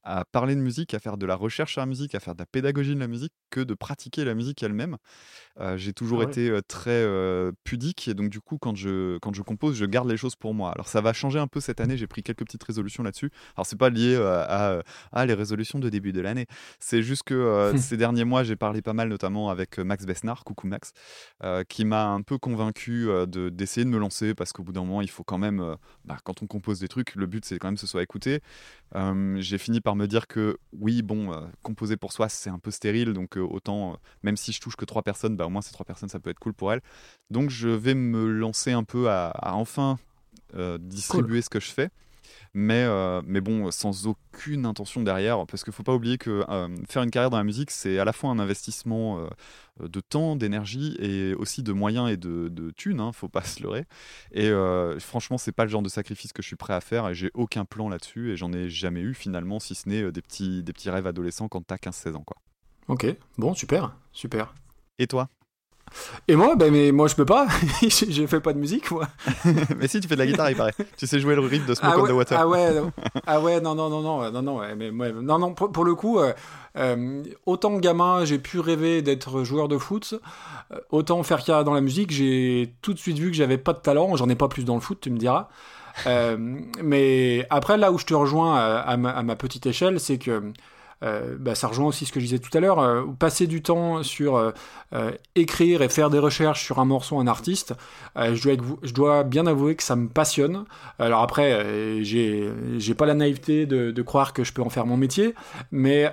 [0.05, 2.41] à parler de musique, à faire de la recherche sur la musique, à faire de
[2.41, 4.97] la pédagogie de la musique, que de pratiquer la musique elle-même.
[5.61, 6.31] Euh, j'ai toujours Ah ouais.
[6.31, 10.09] été très euh, pudique et donc du coup quand je, quand je compose, je garde
[10.09, 10.71] les choses pour moi.
[10.73, 13.31] Alors ça va changer un peu cette année, j'ai pris quelques petites résolutions là-dessus.
[13.57, 14.83] Alors c'est pas lié à, à,
[15.13, 16.47] à les résolutions de début de l'année,
[16.79, 20.45] c'est juste que euh, ces derniers mois j'ai parlé pas mal notamment avec Max Besnard,
[20.45, 20.93] coucou Max,
[21.69, 25.03] qui m'a un peu convaincu de, d'essayer de me lancer parce qu'au bout d'un moment,
[25.03, 27.75] il faut quand même, bah, quand on compose des trucs, le but c'est quand même
[27.75, 28.41] que ce soit écouté.
[29.39, 33.13] j'ai fini par me dire que oui, bon, composer pour soi c'est un peu stérile,
[33.13, 36.09] donc autant, même si je touche que trois personnes, bah, au moins ces trois personnes
[36.09, 36.83] ça peut être cool pour elles.
[37.31, 39.99] Donc je vais me lancer un peu à, enfin
[40.81, 41.91] distribuer ce que je fais
[42.55, 46.45] mais, euh, mais bon, sans aucune intention derrière, parce qu'il ne faut pas oublier que
[46.49, 50.01] euh, faire une carrière dans la musique, c'est à la fois un investissement euh, de
[50.01, 53.85] temps, d'énergie et aussi de moyens et de, de thunes, hein, faut pas se leurrer.
[54.33, 54.51] Et
[55.01, 57.31] franchement, c'est pas le genre de sacrifice que je suis prêt à faire et j'ai
[57.35, 60.73] aucun plan là-dessus et j'en ai jamais eu finalement, si ce n'est des petits, des
[60.73, 62.25] petits rêves adolescents quand tu as 15-16 ans.
[62.25, 62.37] Quoi.
[62.89, 64.55] Ok, bon, super, super.
[64.99, 65.29] Et toi?
[66.27, 67.47] Et moi, ben, mais moi je peux pas,
[67.83, 69.09] je fais pas de musique moi.
[69.79, 70.75] mais si tu fais de la guitare, il paraît.
[70.97, 72.39] Tu sais jouer le riff de Smoke ah on the Water.
[72.39, 72.69] Ah ouais,
[73.27, 76.33] ah ouais, non non non non non non, mais non non pour, le coup, euh,
[76.77, 80.15] euh, autant gamin j'ai pu rêver d'être joueur de foot,
[80.73, 83.73] euh, autant faire carrière dans la musique, j'ai tout de suite vu que j'avais pas
[83.73, 84.17] de talent.
[84.17, 85.49] J'en ai pas plus dans le foot, tu me diras.
[86.07, 90.53] mais après là où je te rejoins à ma petite échelle, c'est que
[91.05, 93.63] euh, bah, ça rejoint aussi ce que je disais tout à l'heure, euh, passer du
[93.63, 97.75] temps sur euh, écrire et faire des recherches sur un morceau, un artiste,
[98.17, 100.65] je, dois, bien avouer que ça me passionne.
[100.99, 104.87] Alors après, j'ai, j'ai pas la naïveté de, de, croire que je peux en faire
[104.87, 105.35] mon métier,
[105.71, 106.11] mais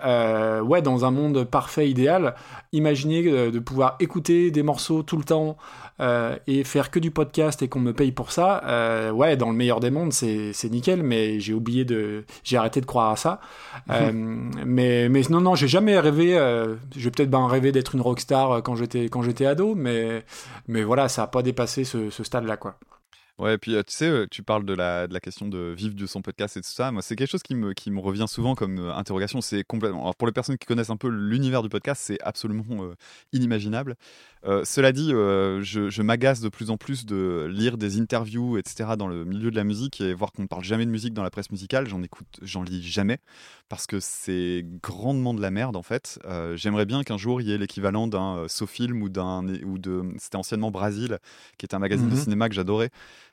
[0.62, 2.36] ouais, dans un monde parfait, idéal,
[2.74, 5.58] imaginer de pouvoir écouter des morceaux tout le temps
[6.00, 9.80] et faire que du podcast et qu'on me paye pour ça, ouais, dans le meilleur
[9.80, 13.40] des mondes, c'est, nickel, mais j'ai oublié de, j'ai arrêté de croire à ça.
[13.90, 16.38] mais, mais non, non, j'ai jamais rêvé.
[16.38, 20.24] Euh, j'ai peut-être ben rêvé d'être une rockstar euh, quand j'étais quand j'étais ado, mais
[20.68, 22.78] mais voilà, ça a pas dépassé ce, ce stade-là, quoi.
[23.38, 26.06] Ouais, et puis tu sais, tu parles de la, de la question de vivre de
[26.06, 26.92] son podcast et tout ça.
[26.92, 29.42] Moi, c'est quelque chose qui me, qui me revient souvent comme interrogation.
[29.42, 30.04] C'est complètement.
[30.04, 32.64] Alors, pour les personnes qui connaissent un peu l'univers du podcast, c'est absolument
[33.34, 33.96] inimaginable.
[34.64, 39.08] cela dit, je, je m'agace de plus en plus de lire des interviews, etc., dans
[39.08, 41.30] le milieu de la musique et voir qu'on ne parle jamais de musique dans la
[41.30, 41.88] presse musicale.
[41.88, 43.18] J'en écoute, j'en lis jamais
[43.68, 46.20] parce que c'est grandement de la merde en fait.
[46.56, 50.04] J'aimerais bien qu'un jour il y ait l'équivalent d'un SoFilm ou d'un ou de.
[50.20, 51.20] C'était anciennement Brasil,
[51.58, 52.92] qui était un magazine de mmh cinéma que j'adorais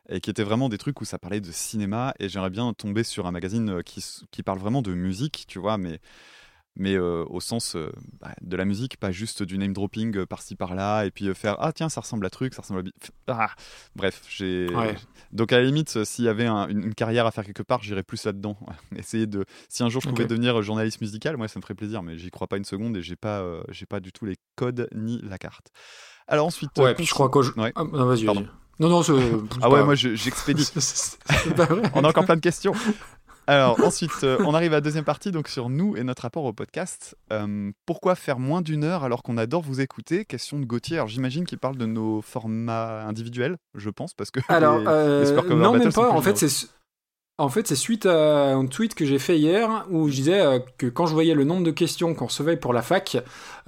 [0.08, 3.04] et qui était vraiment des trucs où ça parlait de cinéma et j'aimerais bien tomber
[3.04, 6.00] sur un magazine euh, qui, qui parle vraiment de musique, tu vois, mais
[6.74, 10.56] mais euh, au sens euh, bah, de la musique, pas juste du name dropping par-ci
[10.56, 12.90] par-là, et puis faire ah tiens ça ressemble à truc, ça ressemble
[13.26, 13.50] à ah,
[13.94, 14.68] bref j'ai
[15.32, 18.24] donc à la limite s'il y avait une, carrière à faire quelque part, j'irais plus
[18.24, 18.56] là-dedans.
[18.96, 22.02] Essayer de si un jour je pouvais devenir journaliste musical, moi ça me ferait plaisir,
[22.02, 24.88] mais j'y crois pas une seconde et j'ai pas j'ai pas du tout les codes
[24.94, 25.72] ni la carte.
[26.26, 27.72] Alors ensuite, ouais, puis je crois que ouais.
[27.74, 28.26] Ah, vas-y.
[28.78, 29.02] Non, non,
[29.60, 30.68] Ah ouais, moi j'expédie.
[31.94, 32.74] on a encore plein de questions.
[33.46, 36.44] Alors ensuite, euh, on arrive à la deuxième partie, donc sur nous et notre rapport
[36.44, 37.16] au podcast.
[37.32, 40.24] Euh, pourquoi faire moins d'une heure alors qu'on adore vous écouter?
[40.24, 40.96] Question de Gauthier.
[40.96, 45.76] Alors j'imagine qu'il parle de nos formats individuels, je pense, parce que alors euh, non
[45.76, 46.10] même pas.
[46.10, 46.68] En fait, c'est
[47.42, 50.60] en fait, c'est suite à un tweet que j'ai fait hier où je disais euh,
[50.78, 53.18] que quand je voyais le nombre de questions qu'on recevait pour la fac,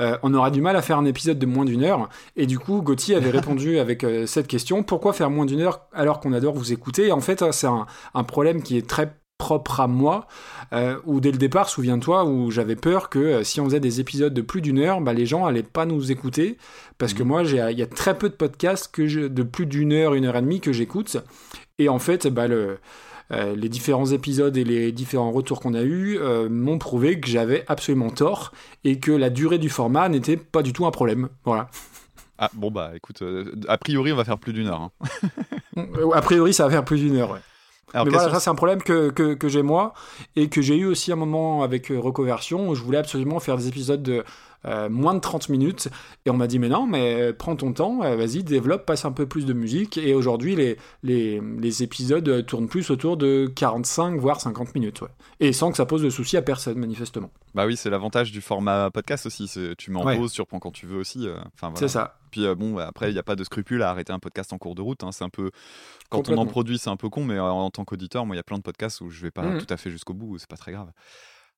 [0.01, 2.09] euh, on aurait du mal à faire un épisode de moins d'une heure.
[2.37, 5.89] Et du coup, Gauthier avait répondu avec euh, cette question pourquoi faire moins d'une heure
[5.93, 7.11] alors qu'on adore vous écouter?
[7.11, 10.29] En fait, c'est un, problème qui est très propre à moi,
[11.05, 14.41] où dès le départ, souviens-toi, où j'avais peur que si on faisait des épisodes de
[14.41, 16.57] plus d'une heure, bah, les gens allaient pas nous écouter,
[16.97, 17.27] parce que mmh.
[17.27, 20.37] moi, il y a très peu de podcasts que de plus d'une heure, une heure
[20.37, 21.19] et demie que j'écoute,
[21.79, 22.79] et en fait, bah, le,
[23.33, 27.29] euh, les différents épisodes et les différents retours qu'on a eus euh, m'ont prouvé que
[27.29, 28.53] j'avais absolument tort
[28.85, 31.29] et que la durée du format n'était pas du tout un problème.
[31.45, 31.71] Voilà.
[32.37, 34.91] Ah bon bah écoute, euh, a priori on va faire plus d'une heure.
[35.77, 35.87] Hein.
[36.15, 37.31] a priori ça va faire plus d'une heure.
[37.31, 37.41] Ouais.
[37.95, 39.95] Mais voilà, ça c'est un problème que, que, j'ai moi
[40.35, 43.69] et que j'ai eu aussi un moment avec Reconversion où je voulais absolument faire des
[43.69, 44.25] épisodes de
[44.67, 45.89] euh, moins de 30 minutes.
[46.25, 49.05] Et on m'a dit, mais non, mais euh, prends ton temps, euh, vas-y, développe, passe
[49.05, 49.99] un peu plus de musique.
[49.99, 55.03] Et aujourd'hui, les, les, les, épisodes tournent plus autour de 45, voire 50 minutes.
[55.03, 55.09] Ouais.
[55.41, 57.31] Et sans que ça pose de soucis à personne, manifestement.
[57.55, 59.51] Bah oui, c'est l'avantage du format podcast aussi.
[59.77, 61.29] Tu m'en poses, tu reprends quand tu veux aussi.
[61.55, 62.17] Enfin, C'est ça.
[62.31, 64.75] Puis bon, après, il n'y a pas de scrupule à arrêter un podcast en cours
[64.75, 65.05] de route.
[65.05, 65.13] Hein.
[65.13, 65.51] C'est un peu.
[66.09, 68.41] Quand on en produit, c'est un peu con, mais en, tant qu'auditeur, moi, il y
[68.41, 69.59] a plein de podcasts où je vais pas mmh.
[69.59, 70.91] tout à fait jusqu'au bout, c'est pas très grave.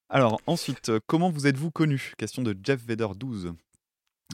[0.09, 2.13] Alors ensuite, euh, comment vous êtes-vous connu?
[2.17, 3.55] Question de Jeff Vader 12.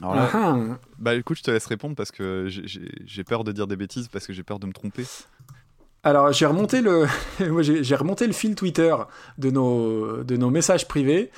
[0.01, 0.79] Alors là, ah ah.
[0.97, 4.25] bah écoute, je te laisse répondre parce que j'ai peur de dire des bêtises parce
[4.25, 5.05] que j'ai peur de me tromper.
[6.03, 7.07] Alors j'ai remonté le,
[7.61, 8.95] j'ai remonté le fil Twitter
[9.37, 11.31] de nos de nos messages privés.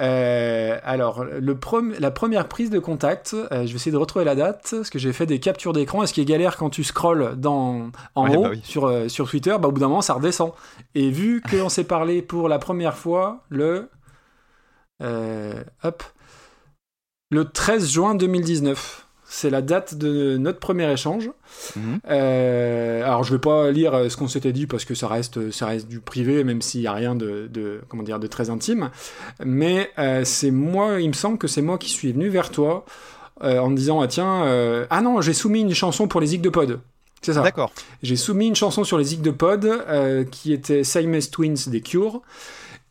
[0.00, 1.58] Euh, alors, le
[1.98, 4.98] la première prise de contact, euh, je vais essayer de retrouver la date, parce que
[4.98, 6.02] j'ai fait des captures d'écran.
[6.02, 9.28] Et ce qui est galère quand tu scrolles dans, en haut bah sur, euh, sur
[9.28, 10.52] Twitter, bah, au bout d'un moment, ça redescend.
[10.94, 13.88] Et vu qu'on s'est parlé pour la première fois le.
[15.00, 16.02] hop.
[17.30, 19.03] Le 13 juin 2019.
[19.36, 21.28] C'est la date de notre premier échange.
[21.74, 21.98] Mhm.
[22.08, 25.50] Euh, alors je vais pas lire euh, ce qu'on s'était dit parce que ça reste,
[25.50, 28.48] ça reste du privé, même s'il y a rien de, de, comment dire, de très
[28.48, 28.90] intime.
[29.44, 32.84] Mais euh, c'est moi, il me semble que c'est moi qui suis venu vers toi
[33.42, 36.28] euh, en me disant ah tiens, euh, ah non, j'ai soumis une chanson pour les
[36.28, 36.78] Zig de Pod.
[37.20, 37.42] C'est ça.
[37.42, 37.72] D'accord.
[38.04, 41.80] J'ai soumis une chanson sur les Zig de Pod euh, qui était Siamese Twins des
[41.80, 42.22] Cure.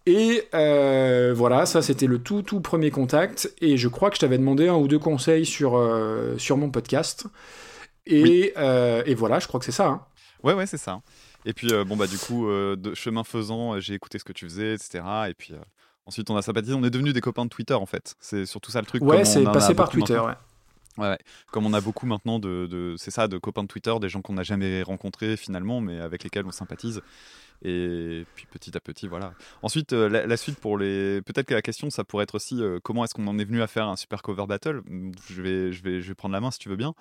[0.05, 3.53] Et euh, voilà, ça c'était le tout tout premier contact.
[3.61, 6.69] Et je crois que je t'avais demandé un ou deux conseils sur, euh, sur mon
[6.69, 7.25] podcast.
[8.05, 9.87] Et, euh, et voilà, je crois que c'est ça.
[9.87, 10.01] hein.
[10.43, 11.01] Ouais, ouais, c'est ça.
[11.45, 14.73] Et puis, bon, bah, du coup, de chemin faisant, j'ai écouté ce que tu faisais,
[14.73, 15.03] etc.
[15.29, 15.53] Et puis,
[16.05, 16.73] ensuite, on a sympathisé.
[16.73, 18.15] On est devenus des copains de Twitter, en fait.
[18.19, 19.01] C'est surtout ça le truc.
[19.03, 20.19] Ouais, c'est passé par Twitter.
[20.19, 20.33] ouais.
[20.97, 21.17] Ouais, ouais.
[21.51, 24.21] Comme on a beaucoup maintenant de, de- c'est ça, de copains de Twitter, des gens
[24.21, 27.01] qu'on n'a jamais rencontrés finalement, mais avec lesquels on sympathise.
[27.65, 29.33] Et puis petit à petit, voilà.
[29.61, 31.21] Ensuite, euh, la, suite pour les.
[31.21, 33.61] Peut-être que la question, ça pourrait être aussi euh, comment est-ce qu'on en est venu
[33.61, 34.81] à faire un super cover battle?
[35.29, 36.93] Je vais, je vais, je vais prendre la main si tu veux bien.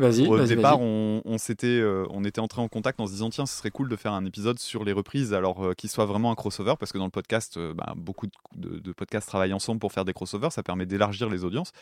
[0.00, 3.30] Vas-y, Au départ, on, on s'était, euh, on était entré en contact en se disant
[3.30, 6.06] tiens, ce serait cool de faire un épisode sur les reprises, alors euh, qu'il soit
[6.06, 9.28] vraiment un crossover, parce que dans le podcast, euh, bah, beaucoup de, de- de podcasts
[9.28, 11.72] travaillent ensemble pour faire des crossovers, ça permet d'élargir les audiences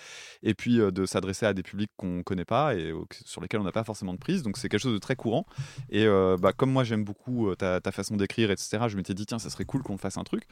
[0.42, 2.92] et puis de s'adresser à des publics qu'on connaît pas et
[3.24, 4.42] sur lesquels on n'a pas forcément de prise.
[4.42, 5.46] Donc c'est quelque chose de très courant.
[5.90, 6.07] Et
[6.40, 9.50] bah, comme moi j'aime beaucoup ta, ta façon d'écrire, etc., je m'étais dit tiens, ça
[9.50, 10.44] serait cool qu'on fasse un truc.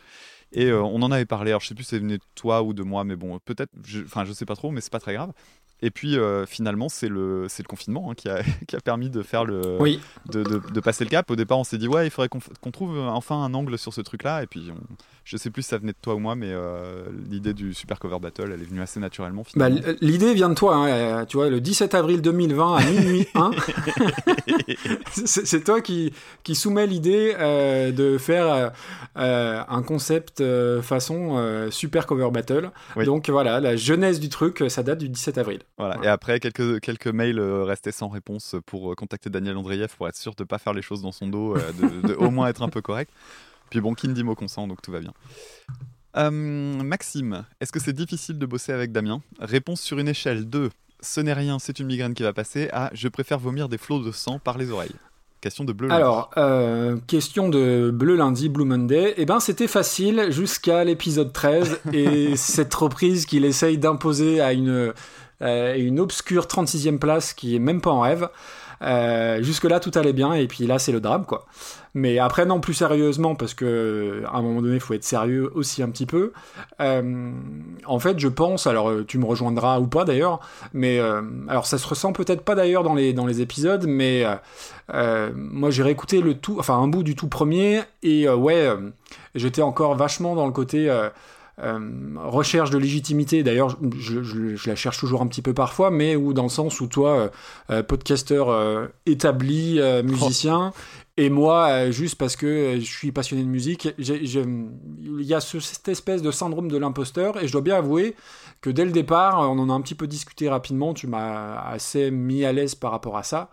[0.52, 1.50] Et on en avait parlé.
[1.50, 3.70] Alors je sais plus si c'est venu de toi ou de moi, mais bon, peut-être,
[3.85, 5.33] je- enfin je sais pas trop, mais c'est pas très grave.
[5.82, 9.44] Et puis euh, finalement, c'est le, confinement hein, qui, a, qui a permis de faire
[9.44, 10.00] le, Oui,
[10.32, 11.30] de, de- de passer le cap.
[11.30, 14.00] Au départ, on s'est dit ouais, il faudrait qu'on trouve enfin un angle sur ce
[14.00, 14.42] truc-là.
[14.42, 17.04] Et puis, on- je sais plus si ça venait de toi ou moi, mais euh,
[17.28, 19.42] l'idée du super cover battle, elle est venue assez naturellement.
[19.56, 19.68] bah,
[20.00, 20.76] l'idée vient de toi.
[20.76, 23.50] hein, euh, tu vois, le 17 avril 2020 à minuit 1,
[25.14, 26.12] c'est toi qui,
[26.42, 28.72] qui soumets l'idée euh, de faire
[29.16, 30.42] un concept
[30.82, 32.70] façon super cover battle.
[32.96, 33.04] Oui.
[33.04, 35.60] Donc voilà, la jeunesse du truc, ça date du 17 avril.
[35.79, 35.98] Voilà.
[36.02, 40.09] Et après, quelques, quelques mails euh, restaient sans réponse pour euh, contacter Daniel Andreev pour
[40.09, 42.48] être sûr de pas faire les choses dans son dos, euh, de, de au moins
[42.48, 43.11] être un peu correct.
[43.70, 45.12] Puis bon, qui ne dit mot consent, donc tout va bien.
[46.16, 49.20] Euh, Maxime, est-ce que c'est difficile de bosser avec Damien?
[49.38, 52.90] Réponse sur une échelle de ce n'est rien, c'est une migraine qui va passer à
[52.94, 54.94] je préfère vomir des flots de sang par les oreilles.
[55.42, 55.92] Question de bleu.
[55.92, 59.12] Alors, euh, question de Bleu Lundi, Blue Monday.
[59.18, 64.94] Eh ben, c'était facile jusqu'à l'épisode 13 et cette reprise qu'il essaye d'imposer à une,
[65.42, 68.29] euh, une obscure 36e place qui est même pas en rêve.
[68.83, 71.46] Euh, Jusque-là, tout allait bien et puis là, c'est le drame, quoi.
[71.94, 75.51] Mais après, non, plus sérieusement, parce que à un moment donné, il faut être sérieux
[75.55, 76.33] aussi un petit peu.
[76.81, 77.31] Euh,
[77.87, 80.40] en fait, je pense, alors tu me rejoindras ou pas d'ailleurs,
[80.75, 81.01] mais
[81.49, 84.27] alors ça se ressent peut-être pas d'ailleurs dans les, dans les épisodes, mais
[84.92, 88.68] moi j'ai réécouté le tout, enfin un bout du tout premier, et ouais,
[89.35, 90.90] j'étais encore vachement dans le côté
[91.58, 93.42] recherche de légitimité.
[93.42, 96.48] D'ailleurs, je, je- je la cherche toujours un petit peu parfois, mais où dans le
[96.48, 97.28] sens où toi, euh,
[97.70, 100.72] euh, podcasteur euh, établi, euh, musicien,
[101.16, 105.40] et moi, euh, juste parce que euh, je suis passionné de musique, il y a
[105.40, 108.14] ce- cette espèce de syndrome de l'imposteur, et je dois bien avouer
[108.60, 112.10] que dès le départ, on en a un petit peu discuté rapidement, tu m'as assez
[112.10, 113.48] mis à l'aise par rapport à ça.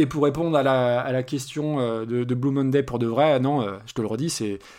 [0.00, 3.62] Et pour répondre à la, question euh, de, de Blue Monday pour de vrai, non,
[3.62, 4.30] euh, je te le redis,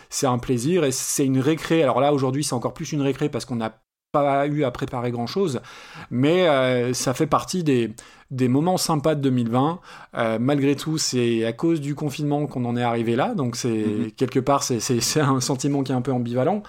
[0.08, 1.82] c'est un plaisir et c'est une récré.
[1.82, 5.10] Alors là, aujourd'hui, c'est encore plus une récré parce qu'on n'a pas eu à préparer
[5.10, 5.60] grand chose,
[6.10, 7.94] mais euh, ça fait partie des,
[8.30, 9.80] des moments sympas de 2020.
[10.16, 13.68] Euh, malgré tout, c'est à cause du confinement qu'on en est arrivé là, donc c'est
[13.68, 14.10] Mhm.
[14.12, 16.62] quelque part c'est- c'est c'est un sentiment qui est un peu ambivalent.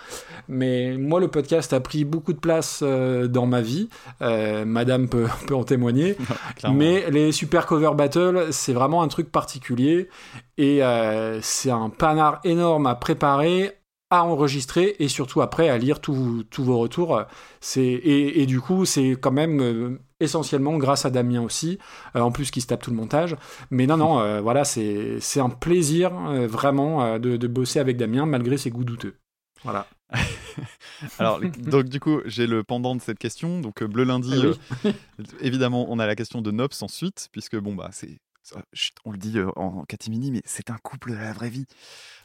[0.48, 3.90] Mais moi, le podcast a pris beaucoup de place euh, dans ma vie.
[4.22, 6.18] Euh, Madame peut, peut en témoigner.
[6.74, 10.10] Mais les super cover battle, c'est vraiment un truc particulier
[10.58, 13.72] et euh, c'est un panard énorme à préparer,
[14.12, 17.24] à enregistrer et surtout après à lire tous vos retours.
[17.60, 21.80] C'est et, et du coup c'est quand même euh, essentiellement grâce à Damien aussi,
[22.16, 23.36] euh, en plus qui se tape tout le montage.
[23.72, 26.12] Mais non non, euh, voilà c'est c'est un plaisir
[26.48, 29.16] vraiment de, de bosser avec Damien malgré ses goûts douteux.
[29.64, 29.88] Voilà.
[31.20, 33.60] Alors, donc du coup, j'ai le pendant de cette question.
[33.60, 34.54] Donc, bleu lundi, oui.
[34.86, 34.92] euh,
[35.40, 38.20] évidemment, on a la question de Nops ensuite, puisque bon, bah, c'est.
[38.44, 41.50] Ça, chut, On le dit euh, en catimini, mais c'est un couple de la vraie
[41.50, 41.66] vie.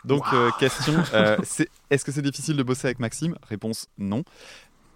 [0.04, 1.36] Donc, euh, question euh,
[1.90, 3.36] est-ce que c'est difficile de bosser avec Maxime?
[3.42, 4.24] Réponse non.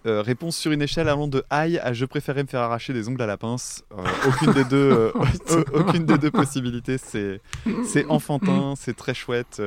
[0.06, 3.06] Euh, réponse sur une échelle allant de aïe à je préférais me faire arracher des
[3.08, 3.84] ongles à la pince.
[3.92, 5.12] Euh, aucune des deux, euh,
[5.74, 6.96] au- aucune des deux possibilités.
[6.96, 7.42] C'est
[7.84, 9.60] c'est enfantin, c'est très chouette.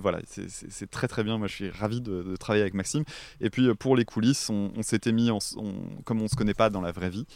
[0.00, 1.36] voilà, c'est- c'est c'est très très bien.
[1.36, 3.04] Moi, je suis ravi de, de travailler avec Maxime.
[3.42, 6.54] Et puis pour les coulisses, on, on s'était mis, en- on- comme on se connaît
[6.54, 7.26] pas dans la vraie vie,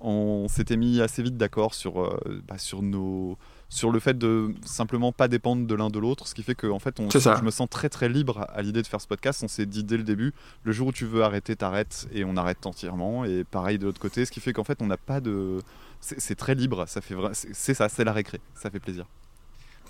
[0.00, 2.18] on s'était mis assez vite d'accord sur,
[2.48, 3.36] bah, sur nos,
[3.68, 6.66] sur le fait de simplement pas dépendre de l'un de l'autre, ce qui fait que
[6.66, 9.42] en fait, on, je me sens très très libre à l'idée de faire ce podcast.
[9.42, 10.32] On s'est dit dès le début,
[10.64, 13.24] le jour où tu veux arrêter, t'arrêtes et on arrête entièrement.
[13.24, 15.58] Et pareil de l'autre côté, ce qui fait qu'en fait, on n'a pas de,
[16.00, 16.86] c'est très libre.
[16.88, 18.40] Ça fait vrai, c'est ça, c'est la récré.
[18.54, 19.06] Ça fait plaisir.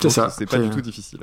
[0.01, 0.31] C'est ça.
[0.31, 1.21] C'est pas du tout difficile.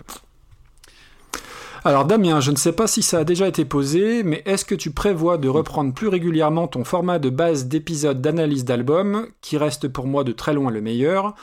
[1.87, 4.73] Alors Damien, je ne sais pas si ça a déjà été posé, mais est-ce que
[4.73, 9.87] tu prévois de reprendre plus régulièrement ton format de base d'épisode d'analyse d'album, qui reste
[9.87, 11.35] pour moi de très loin le meilleur,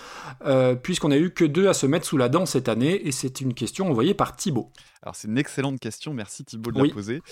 [0.44, 3.12] euh, puisqu'on a eu que deux à se mettre sous la dent cette année, et
[3.12, 4.68] c'est une question envoyée par Thibaut.
[5.04, 6.88] Alors c'est une excellente question, merci Thibault de Oui.
[6.88, 7.22] la poser.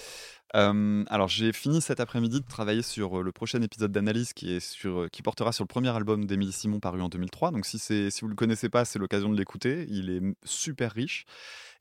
[0.55, 4.55] Euh, alors j'ai fini cet après-midi de travailler sur euh, le prochain épisode d'analyse qui,
[4.55, 7.51] est sur, qui portera sur le premier album d'Émilie Simon paru en 2003.
[7.51, 9.87] Donc si, si vous ne le connaissez pas, c'est l'occasion de l'écouter.
[9.89, 11.27] Il est super riche.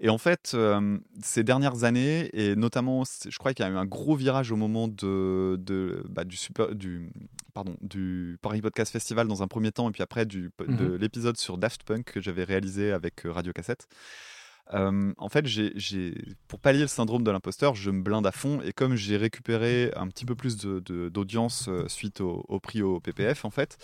[0.02, 3.76] Et en fait, euh, ces dernières années, et notamment, je crois qu'il y a eu
[3.76, 7.10] un gros virage au moment de, de- bah, du, super, du,
[7.54, 10.96] pardon, du Paris Podcast Festival dans un premier temps, et puis après du, de Mhm.
[10.96, 13.88] l'épisode sur Daft Punk que j'avais réalisé avec euh, Radio Cassette.
[14.74, 15.74] Euh, en fait, j'ai-
[16.48, 18.62] pour pallier le syndrome de l'imposteur, je me blinde à fond.
[18.62, 22.82] Et comme j'ai récupéré un petit peu plus de- de- d'audience suite au, au prix
[22.84, 23.78] au PPF, en fait,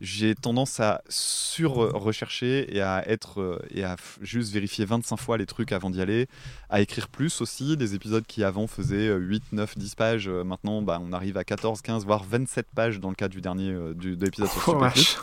[0.00, 5.46] j'ai tendance à sur-rechercher et à être euh, et à juste vérifier 25 fois les
[5.46, 6.28] trucs avant d'y aller,
[6.68, 7.76] à écrire plus aussi.
[7.76, 11.36] Des épisodes qui avant faisaient euh, 8, 9, 10 pages, euh, maintenant bah, on arrive
[11.36, 14.48] à 14, 15, voire 27 pages dans le cas du dernier euh, du, de l'épisode
[14.48, 15.02] sur Oh, Superflu.
[15.02, 15.16] vache.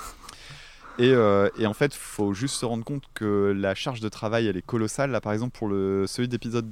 [0.99, 4.45] Et, euh, et en fait, faut juste se rendre compte que la charge de travail,
[4.45, 5.09] elle est colossale.
[5.09, 6.71] Là, par exemple, pour le, celui d'épisode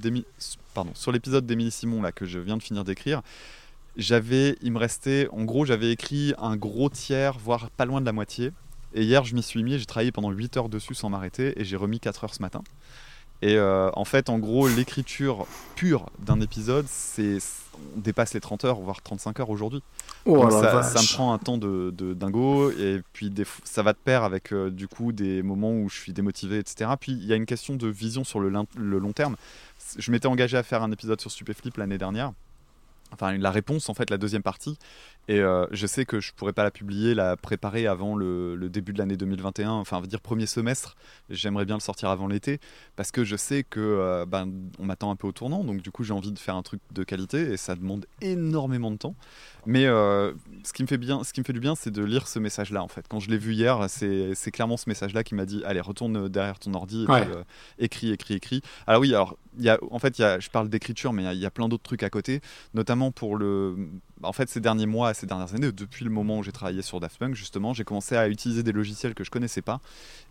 [0.74, 3.22] pardon, sur l'épisode d'Émilie Simon là que je viens de finir d'écrire,
[3.96, 8.06] j'avais, il me restait, en gros, j'avais écrit un gros tiers, voire pas loin de
[8.06, 8.52] la moitié.
[8.94, 11.64] Et hier, je m'y suis mis, j'ai travaillé pendant 8 heures dessus sans m'arrêter, et
[11.64, 12.62] j'ai remis 4 heures ce matin.
[13.42, 17.38] Et euh, en fait, en gros, l'écriture pure d'un épisode, c'est,
[17.96, 19.82] on dépasse les 30 heures, voire 35 heures aujourd'hui.
[20.26, 23.92] Oh, ça, ça me prend un temps de, de dingo et puis des ça va
[23.92, 26.92] de pair avec euh, du coup des moments où je suis démotivé, etc.
[27.00, 29.34] Puis il y a une question de vision sur le, long terme.
[29.98, 32.32] Je m'étais engagé à faire un épisode sur Stupéflip l'année dernière.
[33.12, 34.78] Enfin, la réponse, en fait, la deuxième partie.
[35.28, 38.68] Et euh, je sais que je pourrais pas la publier, la préparer avant le, le
[38.68, 40.96] début de l'année 2021, enfin, on va dire premier semestre.
[41.30, 42.58] J'aimerais bien le sortir avant l'été
[42.96, 45.62] parce que je sais que euh, ben, on m'attend un peu au tournant.
[45.62, 48.90] Donc, du coup, j'ai envie de faire un truc de qualité et ça demande énormément
[48.90, 49.14] de temps.
[49.64, 50.32] Mais euh,
[50.64, 52.40] ce qui me fait bien, ce qui me fait du bien, c'est de lire ce
[52.40, 52.82] message-là.
[52.82, 55.80] En fait, quand je l'ai vu hier, c'est clairement ce message-là qui m'a dit allez,
[55.80, 57.20] retourne derrière ton ordi, et Ouais.
[57.22, 57.32] puis,
[57.78, 58.62] écris, écris, écris.
[58.88, 61.22] Alors oui, alors il y a, en fait, il y a, je parle d'écriture, mais
[61.22, 62.40] il y a- il y, a plein d'autres trucs à côté,
[62.74, 63.76] notamment pour le.
[64.22, 67.00] En fait, ces derniers mois, ces dernières années, depuis le moment où j'ai travaillé sur
[67.00, 69.80] Daft Punk, justement, j'ai commencé à utiliser des logiciels que je connaissais pas.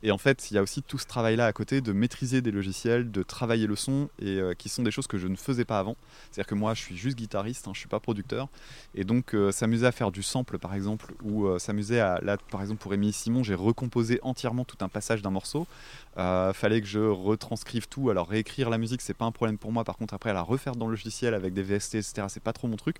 [0.04, 2.52] Et en fait, il y a aussi tout ce travail-là à côté de maîtriser des
[2.52, 5.66] logiciels, de travailler le son, et euh, qui sont des choses que je ne faisais
[5.66, 5.98] pas avant.
[6.32, 8.48] C'est-à-dire que moi, je suis juste guitariste, hein, je suis pas producteur.
[8.96, 12.20] Et donc, euh, s'amuser à faire du sample, par exemple, ou euh, s'amuser à.
[12.22, 15.68] Là, par exemple, pour Émilie Simon, j'ai recomposé entièrement tout un passage d'un morceau.
[16.16, 18.10] Fallait que je retranscrive tout.
[18.10, 19.84] Alors, réécrire la musique, c'est pas un problème pour moi.
[19.84, 22.68] Par contre, après, la refaire dans le logiciel avec des VST, etc., c'est pas trop
[22.68, 22.98] mon truc.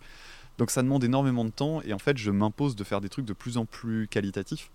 [0.58, 1.82] Donc, ça demande énormément de temps.
[1.84, 4.70] Et en fait, je m'impose de faire des trucs de plus en plus qualitatifs.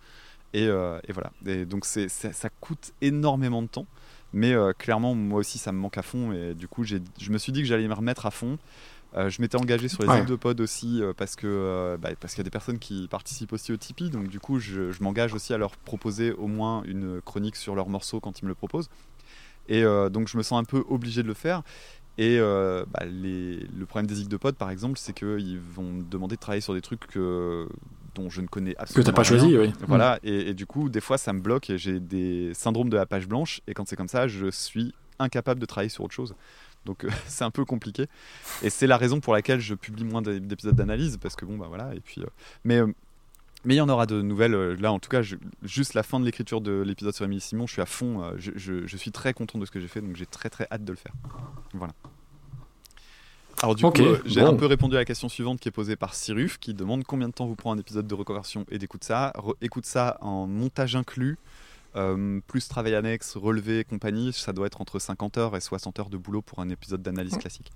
[0.52, 1.32] Et, euh, et voilà.
[1.44, 3.86] Et donc, c'est, c'est- ça coûte énormément de temps.
[4.32, 6.32] Mais euh, clairement, moi aussi, ça me manque à fond.
[6.32, 8.58] Et du coup, j'ai, je me suis dit que j'allais me remettre à fond.
[9.16, 10.24] Euh, je m'étais engagé sur les Ouais.
[10.26, 13.72] de pod aussi parce que bah, parce qu'il y a des personnes qui participent aussi
[13.72, 14.10] au Tipeee.
[14.10, 17.74] Donc du coup, je, je m'engage aussi à leur proposer au moins une chronique sur
[17.76, 18.90] leur morceau quand ils me le proposent.
[19.68, 21.62] Et donc je me sens un peu obligé de le faire.
[22.18, 26.02] Et euh, bah, les- le problème des de pod, par exemple, c'est qu'ils vont me
[26.02, 27.68] demander de travailler sur des trucs que-
[28.14, 29.29] dont je ne connais Que absolument t'as pas rien.
[29.38, 29.72] choisi, oui.
[29.87, 32.96] Voilà, et, et du coup, des fois, ça me bloque et j'ai des syndromes de
[32.96, 33.61] la page blanche.
[33.66, 36.35] Et quand c'est comme ça, je suis incapable de travailler sur autre chose.
[36.87, 38.07] Donc, euh, c'est un peu compliqué.
[38.62, 41.59] Et c'est la raison pour laquelle je publie moins d'é- d'épisodes d'analyse, parce que bon,
[41.59, 41.94] bah voilà.
[41.94, 42.26] Et puis, euh,
[42.64, 42.81] mais
[43.66, 44.55] mais il y en aura de nouvelles.
[44.55, 47.40] euh, Là, en tout cas, je- juste la fin de l'écriture de l'épisode sur Émilie
[47.42, 48.22] Simon, je suis à fond.
[48.22, 50.48] euh, Je, je- je suis très content de ce que j'ai fait, donc j'ai très
[50.48, 51.12] très hâte de le faire.
[51.74, 51.92] Voilà.
[53.62, 54.48] Alors du coup, euh, j'ai bon.
[54.48, 57.29] un peu répondu à la question suivante qui est posée par Cyruf, qui demande combien
[57.29, 59.33] de temps vous prend un épisode de reconversion et d'écoute ça.
[59.37, 61.38] Re- écoute ça en montage inclus,
[61.96, 64.35] euh, plus travail annexe, relevé et compagnie.
[64.35, 67.38] Ça doit être entre 50 heures et 60 heures de boulot pour un épisode d'analyse
[67.38, 67.72] classique.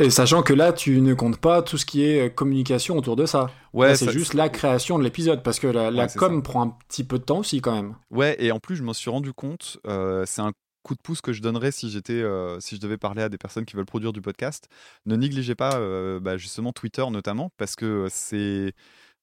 [0.00, 3.14] Et sachant que là, tu ne comptes pas tout ce qui est euh, communication autour
[3.16, 3.50] de ça.
[3.72, 6.42] Ouais, c'est juste la création de l'épisode, parce que la, Ouais, com ça.
[6.42, 7.94] prend un petit peu de temps aussi quand même.
[8.10, 9.78] Ouais, et en plus, je m'en suis rendu compte.
[9.86, 10.52] euh, c'est un
[10.82, 13.38] coup de pouce que je donnerais si j'étais, euh, si je devais parler à des
[13.38, 14.68] personnes qui veulent produire du podcast.
[15.06, 18.72] Ne négligez pas, euh, bah, justement, Twitter notamment, parce que c'est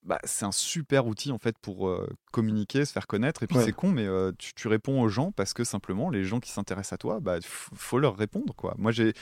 [0.04, 3.44] bah, c'est un super outil en fait pour euh, communiquer, se faire connaître.
[3.44, 3.66] Et puis Ouais.
[3.66, 6.50] c'est con, mais euh, tu, tu réponds aux gens parce que simplement les gens qui
[6.52, 8.74] s'intéressent à toi, bah faut leur répondre quoi.
[8.78, 9.14] Moi j'ai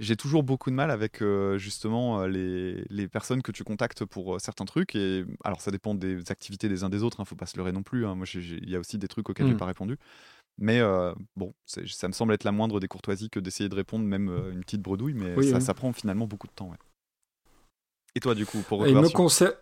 [0.00, 4.40] j'ai toujours beaucoup de mal avec euh, justement les, les personnes que tu contactes pour
[4.40, 4.94] certains trucs.
[4.96, 7.20] Et alors ça dépend des activités des uns des autres.
[7.20, 8.04] Hein, faut pas se leurrer non plus.
[8.04, 8.14] hein.
[8.16, 9.58] Moi j'ai- j'ai- il y a aussi des trucs auxquels j'ai Mm.
[9.58, 9.96] pas répondu.
[10.58, 14.04] Mais euh, bon, ça me semble être la moindre des courtoisies que d'essayer de répondre
[14.04, 15.14] même euh, une petite bredouille.
[15.14, 15.62] Mais Oui, ça, oui.
[15.62, 16.70] ça prend finalement beaucoup de temps.
[16.70, 16.78] ouais.
[18.14, 19.52] Et toi du coup pour Et me, concer-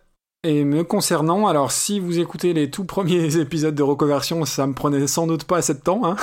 [0.47, 4.73] et me concernant, alors si vous écoutez les tout premiers épisodes de reconversion, ça me
[4.73, 6.15] prenait sans doute pas assez de temps, hein.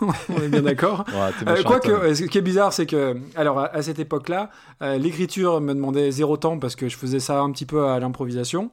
[0.28, 1.04] on est bien d'accord.
[1.08, 2.00] Ouais, Euh, Quoique, Tom.
[2.02, 4.50] euh, ce qui est bizarre, c'est que, alors à, à cette époque-là,
[4.82, 8.00] euh, l'écriture me demandait zéro temps parce que je faisais ça un petit peu à
[8.00, 8.70] l'improvisation.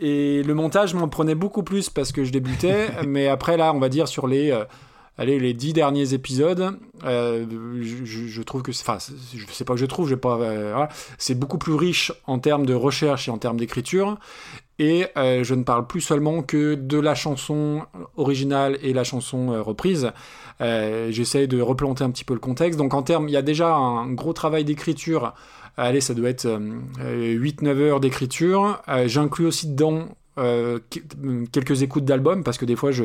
[0.00, 2.88] Et le montage m'en prenait beaucoup plus parce que je débutais.
[3.06, 4.64] mais après, là, on va dire sur les, euh,
[5.18, 7.44] allez, les dix derniers épisodes, euh,
[7.82, 8.98] je, je- je trouve que, enfin,
[9.34, 10.86] je sais pas que je trouve, j'ai pas, euh,
[11.18, 14.18] c'est beaucoup plus riche en termes de recherche et en termes d'écriture.
[14.80, 17.82] Et euh, je ne parle plus seulement que de la chanson
[18.16, 20.12] originale et la chanson reprise.
[20.60, 22.78] J'essaie de replanter un petit peu le contexte.
[22.78, 25.34] Donc en termes, il y a déjà un gros travail d'écriture.
[25.76, 28.80] Allez, ça doit être euh, 8-9 heures d'écriture.
[29.06, 30.08] J'inclus aussi dedans
[31.52, 33.04] quelques écoutes d'albums parce que des fois je,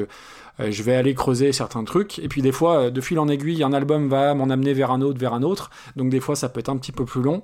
[0.60, 2.20] je vais aller creuser certains trucs.
[2.20, 4.91] Et puis des fois, euh, de fil en aiguille, un album va m'en amener vers
[4.91, 5.70] un autre, vers un autre.
[5.95, 7.43] Donc des fois, ça peut être un petit peu plus long.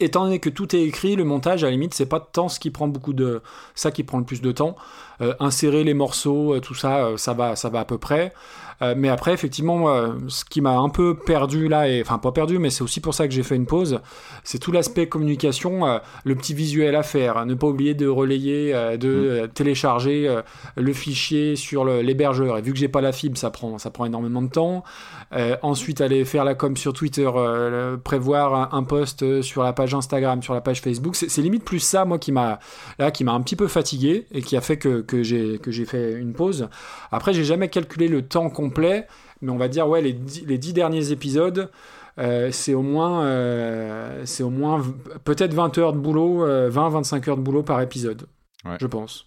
[0.00, 2.58] Étant donné que tout est écrit, le montage, à la limite, c'est pas tant ce
[2.58, 3.42] qui prend beaucoup de,
[3.76, 4.74] ça qui prend le plus de temps.
[5.20, 8.32] Euh, insérer les morceaux, euh, tout ça, euh, ça va, ça va à peu près.
[8.80, 12.32] Euh, mais après, effectivement, moi, ce qui m'a un peu perdu là, et enfin pas
[12.32, 14.00] perdu, mais c'est aussi pour ça que j'ai fait une pause,
[14.44, 18.74] c'est tout l'aspect communication, euh, le petit visuel à faire, ne pas oublier de relayer,
[18.74, 20.42] euh, de euh, télécharger euh,
[20.76, 22.58] le fichier sur l'hébergeur.
[22.58, 24.84] Et vu que j'ai pas la fibre, ça prend, ça prend énormément de temps.
[25.32, 29.62] Euh, ensuite, aller faire la com sur Twitter, euh, prévoir un, un post euh, sur
[29.62, 31.16] la page Instagram, sur la page Facebook.
[31.16, 32.60] C'est limite plus ça, moi, qui m'a
[32.98, 36.12] là, qui m'a un petit peu fatigué et qui a fait que, que j'ai fait
[36.12, 36.68] une pause.
[37.10, 39.06] Après, j'ai jamais calculé le temps complet,
[39.40, 41.70] mais on va dire ouais, les dix, les dix derniers épisodes.
[42.18, 44.82] euh, c'est au moins, euh, c'est au moins
[45.24, 48.26] peut-être 20 heures de boulot, 20-25 heures de boulot par épisode,
[48.64, 48.76] Ouais.
[48.80, 49.26] je pense.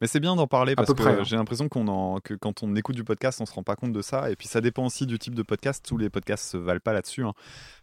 [0.00, 1.22] Mais c'est bien d'en parler parce peu que près, hein.
[1.22, 3.92] j'ai l'impression qu'on en, que quand on écoute du podcast, on se rend pas compte
[3.92, 4.30] de ça.
[4.32, 5.84] Et puis ça dépend aussi du type de podcast.
[5.86, 7.22] Tous les podcasts se valent pas là-dessus.
[7.22, 7.34] hein.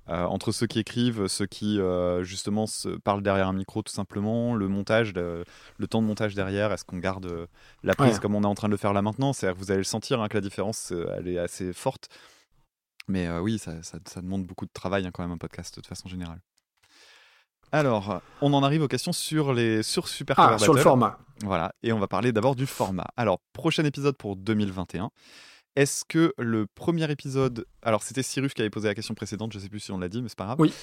[0.10, 3.94] Euh, entre ceux qui écrivent, ceux qui euh, justement se parlent derrière un micro tout
[3.94, 5.44] simplement, le montage, le,
[5.78, 7.46] le temps de montage derrière, est-ce qu'on garde euh,
[7.84, 8.20] la prise Ouais.
[8.20, 9.34] comme on est en train de le faire là maintenant?
[9.34, 12.08] C'est-à-dire que vous allez le sentir hein, que la différence, elle est assez forte.
[13.08, 15.86] Mais oui, ça, ça- ça demande beaucoup de travail hein, quand même un podcast de
[15.86, 16.40] façon générale.
[17.72, 21.20] Alors, on en arrive aux questions sur les sur Super Ah, sur le format.
[21.44, 23.06] Voilà, et on va parler d'abord du format.
[23.16, 25.12] Alors, prochain épisode pour 2021.
[25.80, 27.66] Est-ce que le premier épisode.
[27.82, 30.10] Alors, c'était Cyrus qui avait posé la question précédente, je sais plus si on l'a
[30.10, 30.58] dit, mais c'est pas grave.
[30.60, 30.74] Oui.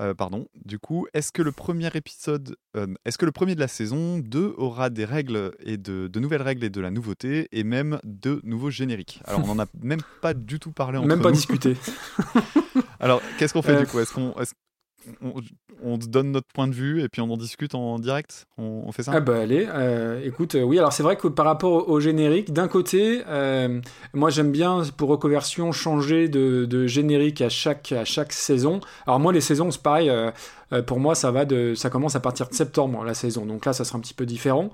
[0.00, 0.46] Euh, pardon.
[0.64, 2.56] Du coup, est-ce que le premier épisode.
[2.76, 6.20] euh, est-ce que le premier de la saison 2 aura des règles et de, de
[6.20, 9.20] nouvelles règles et de la nouveauté et même de nouveaux génériques?
[9.24, 11.34] Alors, on en a même pas du tout parlé entre Même pas nous.
[11.36, 11.76] discuté.
[13.00, 13.98] Alors, qu'est-ce qu'on fait Euh, du coup?
[13.98, 14.34] Est-ce qu'on.
[15.22, 15.34] On,
[15.82, 19.02] on donne notre point de vue et puis on en discute en direct on, fait
[19.02, 22.00] ça Ah bah allez, euh, écoute, euh, oui, alors c'est vrai que par rapport au,
[22.00, 23.80] générique, d'un côté, euh,
[24.12, 27.92] moi j'aime bien pour reconversion changer de, générique à chaque,
[28.30, 28.80] saison.
[29.06, 30.10] Alors moi les saisons c'est pareil,
[30.86, 33.72] pour moi ça va de, ça commence à partir de septembre la saison, donc là
[33.72, 34.70] ça sera un petit peu différent.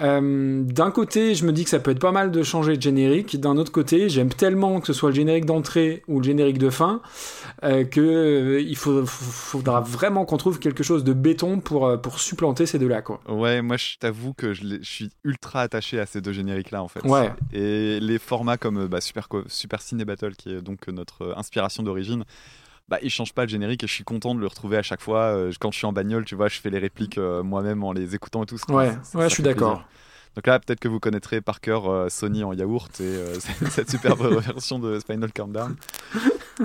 [0.00, 2.82] Euh, d'un côté, je me dis que ça peut être pas mal de changer de
[2.82, 3.38] générique.
[3.38, 6.70] D'un autre côté, j'aime tellement que ce soit le générique d'entrée ou le générique de
[6.70, 7.00] fin
[7.64, 12.18] euh, que euh, il faudra vraiment qu'on trouve quelque chose de béton pour, euh, pour
[12.18, 13.20] supplanter ces deux-là, quoi.
[13.28, 17.04] Ouais, moi je t'avoue que je, suis ultra attaché à ces deux génériques-là en fait.
[17.04, 17.30] Ouais.
[17.52, 22.24] Et les formats comme bah, Super, Super Ciné Battle, qui est donc notre inspiration d'origine,
[22.88, 25.00] bah, ils changent pas le générique et je suis content de le retrouver à chaque
[25.00, 25.34] fois.
[25.34, 27.92] Euh, quand je suis en bagnole, tu vois, je fais les répliques euh, moi-même en
[27.92, 28.56] les écoutant et tout.
[28.68, 29.84] Ouais, ouais, ça je suis d'accord.
[30.34, 33.34] Donc là, peut-être que vous connaîtrez par cœur euh, Sony en yaourt et euh,
[33.70, 35.76] cette superbe version de Spinal Countdown.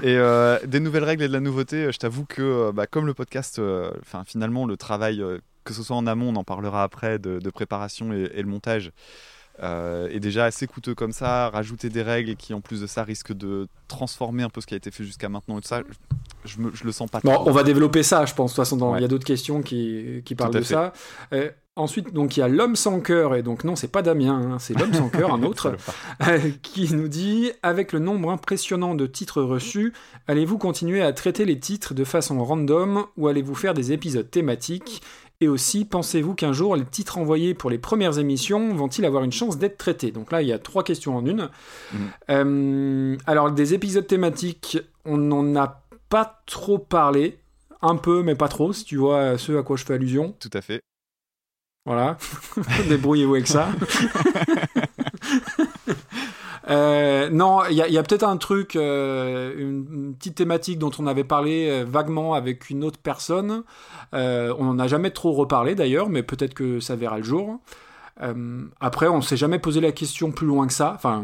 [0.01, 3.13] Et euh, des nouvelles règles et de la nouveauté, je t'avoue que bah, comme le
[3.13, 3.61] podcast,
[4.01, 5.24] enfin finalement le travail,
[5.63, 8.47] que ce soit en amont, on en parlera après, de, de préparation et, et le
[8.47, 8.91] montage,
[9.64, 11.49] euh, est déjà assez coûteux comme ça.
[11.49, 14.74] Rajouter des règles qui en plus de ça risquent de transformer un peu ce qui
[14.74, 15.82] a été fait jusqu'à maintenant et tout ça,
[16.45, 17.49] je, je me- je le sens pas Bon, trop.
[17.49, 18.51] on va développer ça, je pense.
[18.51, 20.74] De toute façon, dans- il y a d'autres questions qui, qui parlent de fait.
[20.74, 20.93] ça.
[21.34, 24.53] Euh, ensuite, donc il y a l'homme sans cœur, et donc non, c'est pas Damien,
[24.53, 25.76] hein, c'est l'homme sans cœur, un autre,
[26.28, 29.93] euh, qui nous dit avec le nombre impressionnant de titres reçus,
[30.28, 35.01] allez-vous continuer à traiter les titres de façon random ou allez-vous faire des épisodes thématiques
[35.40, 39.32] et aussi, pensez-vous qu'un jour, les titres envoyés pour les premières émissions vont-ils avoir une
[39.32, 40.12] chance d'être traités?
[40.12, 41.50] Donc là, il y a trois questions en une.
[41.94, 42.00] Mhm.
[42.30, 47.40] Euh, alors, des épisodes thématiques, on n'en a pas trop parlé.
[47.84, 50.36] Un peu, mais pas trop, si tu vois ce à quoi je fais allusion.
[50.40, 50.82] Tout à fait.
[51.86, 52.18] Voilà,
[52.90, 53.70] débrouillez-vous avec ça.
[56.70, 61.24] Euh, non, il y a, peut-être un truc, euh, une, petite thématique dont on avait
[61.24, 63.63] parlé euh, vaguement avec une autre personne.
[64.13, 67.59] On n'en a jamais trop reparlé d'ailleurs, mais peut-être que ça verra le jour.
[68.80, 70.93] Après, on s'est jamais posé la question plus loin que ça.
[70.95, 71.24] Enfin,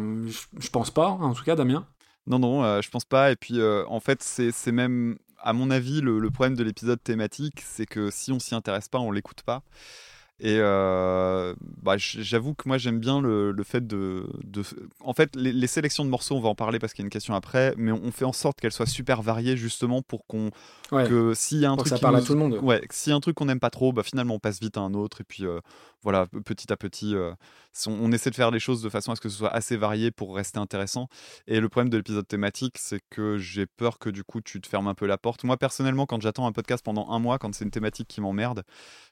[0.59, 1.85] je, pense pas, hein, en tout cas, Damien.
[2.27, 3.31] Non, non, je pense pas.
[3.31, 7.01] Et puis, en fait, c'est c'est même, à mon avis, le, le problème de l'épisode
[7.03, 9.63] thématique, c'est que si on s'y intéresse pas, on l'écoute pas.
[10.39, 14.63] Et euh, bah, j'avoue que moi, j'aime bien le, le fait de, de-
[14.99, 17.07] En fait, les, les sélections de morceaux, on va en parler parce qu'il y a
[17.07, 20.49] une question après, mais on fait en sorte qu'elles soient super variées justement pour qu'on
[20.91, 22.59] Ouais, que s'il y a un truc ça parle à tout le monde.
[22.61, 24.77] Ouais, s'il y a un truc qu'on n'aime pas trop, bah finalement on passe vite
[24.77, 25.59] à un autre et puis euh,
[26.03, 27.31] voilà, petit à petit, euh,
[27.88, 30.11] on, essaie de faire les choses de façon à ce que ce soit assez varié
[30.11, 31.07] pour rester intéressant.
[31.47, 34.67] Et le problème de l'épisode thématique, c'est que j'ai peur que du coup tu te
[34.67, 35.43] fermes un peu la porte.
[35.43, 38.63] Moi personnellement, quand j'attends un podcast pendant un mois, quand c'est une thématique qui m'emmerde,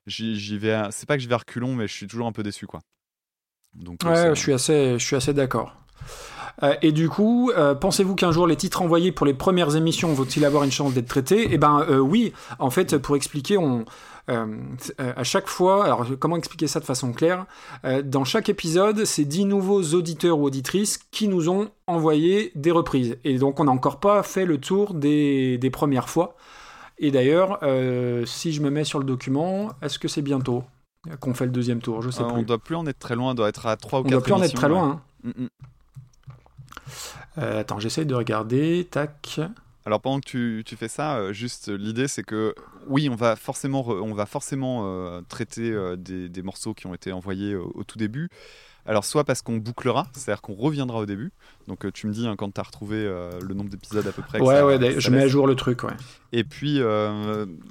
[0.06, 0.74] j'y vais.
[0.74, 2.68] à- C'est pas que je vais à reculons, mais je suis toujours un peu déçu
[2.68, 2.82] quoi.
[3.74, 5.76] Donc euh, Ouais, je suis assez, je suis assez d'accord.
[6.64, 10.14] Euh, et du coup, euh, pensez-vous qu'un jour les titres envoyés pour les premières émissions
[10.14, 11.50] vont-ils avoir une chance d'être traités?
[11.52, 12.34] Eh ben euh, oui.
[12.60, 13.86] En fait, pour expliquer, on
[14.28, 17.46] à chaque fois, alors comment expliquer ça de façon claire?
[17.86, 22.72] Euh, Dans chaque épisode, c'est 10 nouveaux auditeurs ou auditrices qui nous ont envoyé des
[22.72, 23.18] reprises.
[23.24, 26.36] Et donc, on n'a encore pas fait le tour des, des premières fois.
[27.00, 30.64] Et d'ailleurs, euh, si je me mets sur le document, est-ce que c'est bientôt
[31.20, 32.02] qu'on fait le deuxième tour?
[32.04, 32.36] Je sais euh, plus.
[32.38, 34.12] on doit plus en être très loin, on doit être à 3 ou On 4
[34.12, 35.02] doit plus en être très loin.
[35.26, 35.32] hein.
[35.38, 35.48] Mm, mm.
[37.40, 38.88] Euh, attends, j'essaye de regarder.
[38.90, 39.40] Tac.
[39.86, 42.54] Alors pendant que tu, tu fais ça, euh, juste euh, l'idée c'est que
[42.88, 46.94] oui, on va forcément, re- on va forcément euh, traiter des, des morceaux qui ont
[46.94, 48.30] été envoyés au, tout début.
[48.86, 51.32] Alors soit parce qu'on bouclera, c'est-à-dire qu'on reviendra au début.
[51.68, 54.40] Donc tu me dis hein, quand tu as retrouvé le nombre d'épisodes à peu près.
[54.42, 55.94] Ouais, ça- ouais, ça je mets à jour le truc, ouais.
[56.32, 56.80] Et puis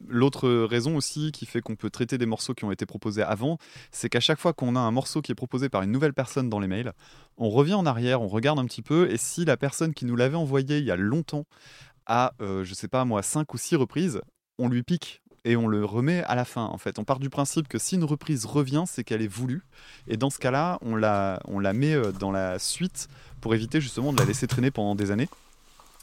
[0.09, 3.59] l'autre raison aussi qui fait qu'on peut traiter des morceaux qui ont été proposés avant,
[3.91, 6.49] c'est qu'à chaque fois qu'on a un morceau qui est proposé par une nouvelle personne
[6.49, 6.93] dans les mails,
[7.39, 10.15] on revient en arrière, on regarde un petit peu, et si la personne qui nous
[10.15, 11.47] l'avait envoyé il y a longtemps
[12.11, 14.21] a, euh, je sais pas moi, 5 ou 6 reprises,
[14.59, 16.65] on lui pique et on le remet à la fin.
[16.65, 19.63] En fait, on part du principe que si une reprise revient, c'est qu'elle est voulue,
[20.09, 23.09] et dans ce cas-là, on la, on la met euh, dans la suite
[23.41, 25.29] pour éviter justement de la laisser traîner pendant des années.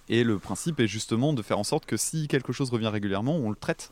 [0.10, 3.36] Et le principe est justement de faire en sorte que si quelque chose revient régulièrement,
[3.36, 3.92] on le traite.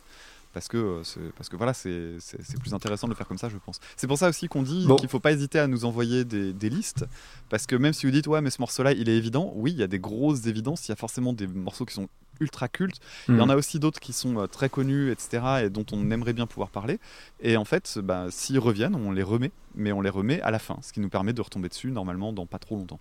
[0.56, 2.18] Parce que, euh, c'est- parce que voilà, c'est
[2.62, 3.80] plus intéressant de le faire comme ça, je pense.
[3.98, 4.96] C'est pour ça aussi qu'on dit Bon.
[4.96, 7.06] qu'il ne faut pas hésiter à nous envoyer des, des listes.
[7.50, 9.78] Parce que même si vous dites, ouais, mais ce morceau-là, il est évident, oui, il
[9.78, 10.88] y a des grosses évidences.
[10.88, 12.08] Il y a forcément des morceaux qui sont
[12.40, 13.00] ultra cultes.
[13.28, 16.10] Il y en a aussi d'autres qui sont euh, très connus, etc., et dont on
[16.10, 17.00] aimerait bien pouvoir parler.
[17.42, 20.60] Et en fait, bah, s'ils reviennent, on les remet, mais on les remet à la
[20.60, 23.00] fin, ce qui nous permet de retomber dessus normalement dans pas trop longtemps.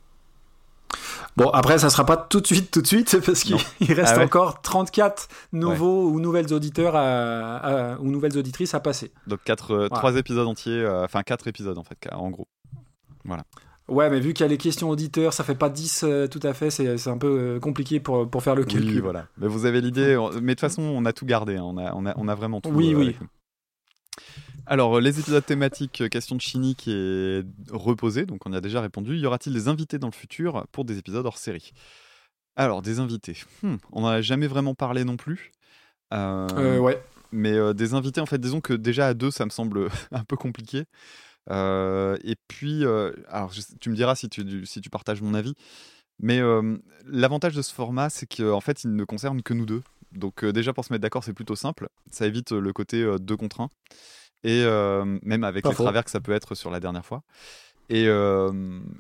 [1.37, 4.19] Bon, après, ça sera pas tout de suite, tout de suite, parce qu'il reste Ah
[4.19, 4.25] ouais.
[4.25, 9.11] encore 34 nouveaux ou nouvelles auditeurs à, à- ou nouvelles auditrices à passer.
[9.27, 12.47] Donc quatre, euh, trois épisodes entiers, euh, enfin quatre épisodes en fait, en gros.
[13.87, 16.41] Ouais, mais vu qu'il y a les questions auditeurs, ça fait pas 10 euh, tout
[16.43, 18.95] à fait, c'est un peu compliqué pour, pour faire le calcul.
[18.95, 19.27] Oui, voilà.
[19.37, 20.17] Mais vous avez l'idée.
[20.41, 21.57] Mais de toute façon, on a tout gardé.
[21.57, 21.65] hein.
[21.65, 22.71] On, a, on, a, on a vraiment tout.
[22.71, 23.03] Oui, oui.
[23.09, 23.17] avec.
[24.67, 28.57] Alors, euh, les épisodes thématiques, euh, question de Chini qui est reposée, donc on y
[28.57, 29.17] a déjà répondu.
[29.17, 31.73] Y aura-t-il des invités dans le futur pour des épisodes hors série?
[32.57, 33.37] Alors, des invités.
[33.63, 35.53] Hmm, on n'en a jamais vraiment parlé non plus.
[36.13, 37.03] Euh, Euh, ouais.
[37.33, 40.25] mais euh, des invités, en fait, disons que déjà à deux, ça me semble un
[40.25, 40.85] peu compliqué.
[41.51, 42.85] Et puis,
[43.29, 45.55] alors je- tu me diras si tu, si tu partages mon avis,
[46.19, 46.41] mais
[47.07, 49.83] l'avantage de ce format, c'est qu'en fait, il ne concerne que nous deux.
[50.13, 51.89] Donc déjà, pour se mettre d'accord, c'est plutôt simple.
[52.11, 53.69] Ça évite le côté deux contre un.
[54.45, 55.83] Et euh, même avec Pas les faux.
[55.83, 57.23] travers que ça peut être sur la dernière fois.
[57.91, 58.51] Et, euh,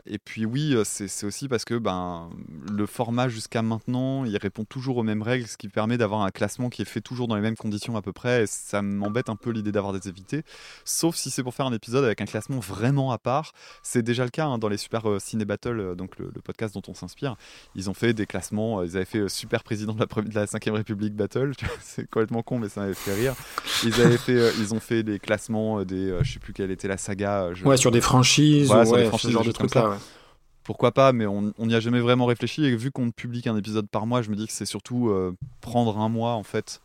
[0.07, 2.29] et puis oui, euh, c'est aussi parce que ben,
[2.71, 6.31] le format jusqu'à maintenant, il répond toujours aux mêmes règles, ce qui permet d'avoir un
[6.31, 8.43] classement qui est fait toujours dans les mêmes conditions à peu près.
[8.43, 10.43] Et ça m'embête un peu l'idée d'avoir des invités,
[10.85, 13.53] sauf si c'est pour faire un épisode avec un classement vraiment à part.
[13.83, 16.83] C'est déjà le cas hein, dans les Super euh, Ciné Battle, donc le, podcast dont
[16.89, 17.37] on s'inspire.
[17.75, 20.73] Ils ont fait des classements, ils avaient fait Super Président de la, de la 5ème
[20.73, 23.35] République Battle, c'est complètement con, mais ça m'avait fait rire.
[23.83, 26.99] Ils, avaient fait, ils ont fait des classements des, je sais plus quelle était la
[26.99, 27.49] saga.
[27.65, 29.91] Ouais, sur des franchises, Voilà, ouais, ce genre de trucs là.
[29.91, 29.97] ouais.
[30.65, 32.65] pourquoi pas, mais on n'y a jamais vraiment réfléchi.
[32.65, 35.35] Et vu qu'on publie qu'un épisode par mois, je me dis que c'est surtout euh,
[35.61, 36.81] prendre un mois en fait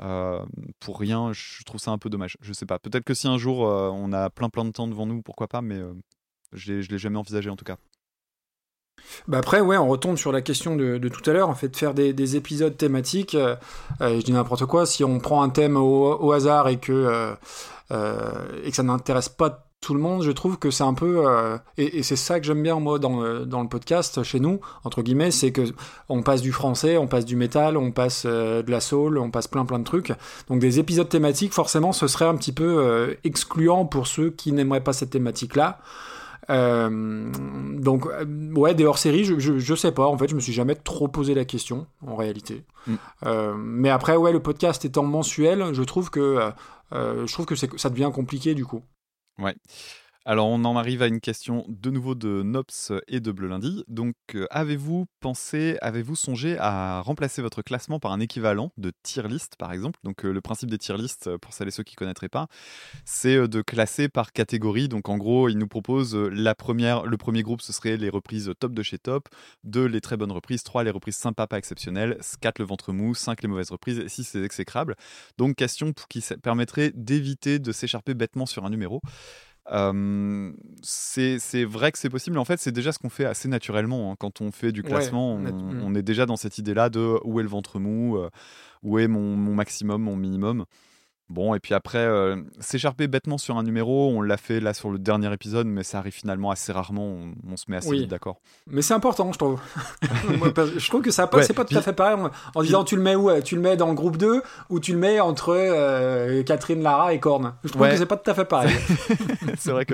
[0.00, 0.40] euh,
[0.80, 1.32] pour rien.
[1.32, 2.36] Je trouve ça un peu dommage.
[2.40, 2.78] Je sais pas.
[2.78, 5.48] Peut-être que si un jour euh, on a plein plein de temps devant nous, pourquoi
[5.48, 5.92] pas, mais euh,
[6.52, 7.76] je l'ai- jamais envisagé en tout cas.
[9.26, 11.68] Bah après, ouais, on retombe sur la question de, de tout à l'heure, en fait,
[11.68, 13.34] de faire des, des épisodes thématiques.
[13.34, 13.56] euh,
[14.00, 17.34] je dis n'importe quoi, si on prend un thème au, au hasard et que, euh,
[17.90, 21.24] euh, et que ça n'intéresse pas tout le monde, je trouve que c'est un peu
[21.26, 24.38] euh, et, et c'est ça que j'aime bien moi dans le, dans le podcast chez
[24.38, 25.62] nous entre guillemets, c'est que
[26.08, 29.32] on passe du français, on passe du métal, on passe euh, de la soul, on
[29.32, 30.12] passe plein plein de trucs.
[30.48, 34.52] Donc des épisodes thématiques, forcément, ce serait un petit peu euh, excluant pour ceux qui
[34.52, 35.80] n'aimeraient pas cette thématique là.
[36.48, 38.08] Donc
[38.56, 40.74] ouais des hors série je, je, je, sais pas en fait je me suis jamais
[40.74, 43.54] trop posé la question en réalité Mm.
[43.58, 46.50] Mais après ouais le podcast étant mensuel je trouve que
[46.90, 48.82] je trouve que ça devient compliqué du coup
[49.42, 49.56] Ouais.
[50.24, 53.82] Alors, on en arrive à une question de nouveau de Nops et de Bleu Lundi.
[53.88, 59.24] Donc, euh, avez-vous pensé, avez-vous songé à remplacer votre classement par un équivalent de tier
[59.24, 59.98] list, par exemple?
[60.04, 62.28] Donc, euh, le principe des tier list, euh, pour celles et ceux qui ne connaîtraient
[62.28, 62.46] pas,
[63.04, 64.88] c'est de classer par catégorie.
[64.88, 68.52] Donc, en gros, il nous propose la première, le premier groupe, ce serait les reprises
[68.60, 69.28] top de chez top,
[69.64, 73.16] 2 les très bonnes reprises, 3 les reprises sympas pas exceptionnelles, 4 le ventre mou,
[73.16, 74.94] 5 les mauvaises reprises, et 6 les exécrables.
[75.36, 79.00] Donc, question qui permettrait d'éviter de s'écharper bêtement sur un numéro.
[79.70, 80.52] Euh,
[80.82, 82.38] c'est vrai que c'est possible.
[82.38, 84.10] En fait, c'est déjà ce qu'on fait assez naturellement.
[84.10, 84.16] hein.
[84.18, 87.38] Quand on fait du classement, nat- on, on est déjà dans cette idée-là de où
[87.38, 88.28] est le ventre mou, euh,
[88.82, 90.64] où est mon, mon maximum, mon minimum.
[91.32, 94.90] Bon, et puis après, euh, s'écharper bêtement sur un numéro, on l'a fait là sur
[94.90, 97.06] le dernier épisode, mais ça arrive finalement assez rarement.
[97.06, 98.00] On, on se met assez Oui.
[98.00, 98.36] vite d'accord.
[98.66, 99.58] mais c'est important je trouve
[100.38, 102.16] Moi, je trouve que ça Ouais, c'est pas tout à fait pareil
[102.54, 104.80] en, disant tu le mets où euh, tu le mets dans le groupe 2 ou
[104.80, 107.92] tu le mets entre euh, Catherine Lara et Korn je trouve Ouais.
[107.92, 108.74] que c'est pas tout à fait pareil
[109.58, 109.86] c'est vrai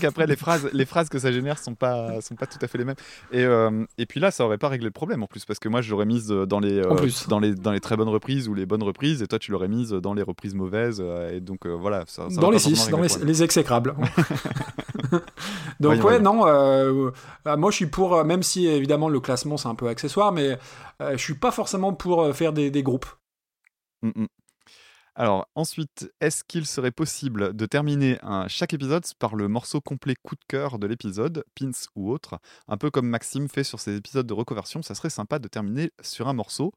[0.00, 2.78] qu'après les phrases les phrases que ça génère sont pas sont pas tout à fait
[2.78, 2.96] les mêmes
[3.30, 5.68] et euh, et puis là ça aurait pas réglé le problème en plus parce que
[5.68, 6.82] moi je l'aurais mise dans les
[7.28, 9.68] dans les dans les très bonnes reprises ou les bonnes reprises et toi tu l'aurais
[9.68, 12.62] mise dans les reprises mauvaises euh, et donc euh, voilà ça, ça dans les pas
[12.62, 13.94] 6, forcément dans les, les exécrables.
[15.80, 17.10] Donc ouais, non, euh,
[17.56, 20.58] moi je suis pour, même si évidemment le classement c'est un peu accessoire, mais
[21.00, 23.06] je suis pas forcément pour faire des, des groupes.
[24.02, 24.26] Mm, mm.
[25.20, 30.14] Alors ensuite, est-ce qu'il serait possible de terminer un, chaque épisode par le morceau complet
[30.22, 33.96] coup de cœur de l'épisode, pins ou autre, un peu comme Maxime fait sur ses
[33.96, 36.72] épisodes de reconversion, ça serait sympa de terminer sur un morceau.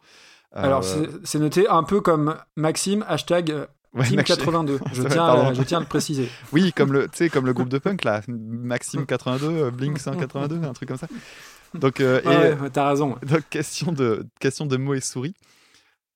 [0.55, 4.79] Euh, Alors c'est noté un peu comme Maxime, hashtag ouais, Team Max- 82.
[4.93, 6.29] Je tiens, à, je tiens à le préciser.
[6.51, 10.89] Oui, comme le, comme groupe de punk là, Maxime 82, euh, Blink 182, un truc
[10.89, 11.07] comme ça.
[11.73, 13.17] Donc, euh, et, Ouais, ouais, t'as raison.
[13.23, 15.33] donc question de question de mots et souris.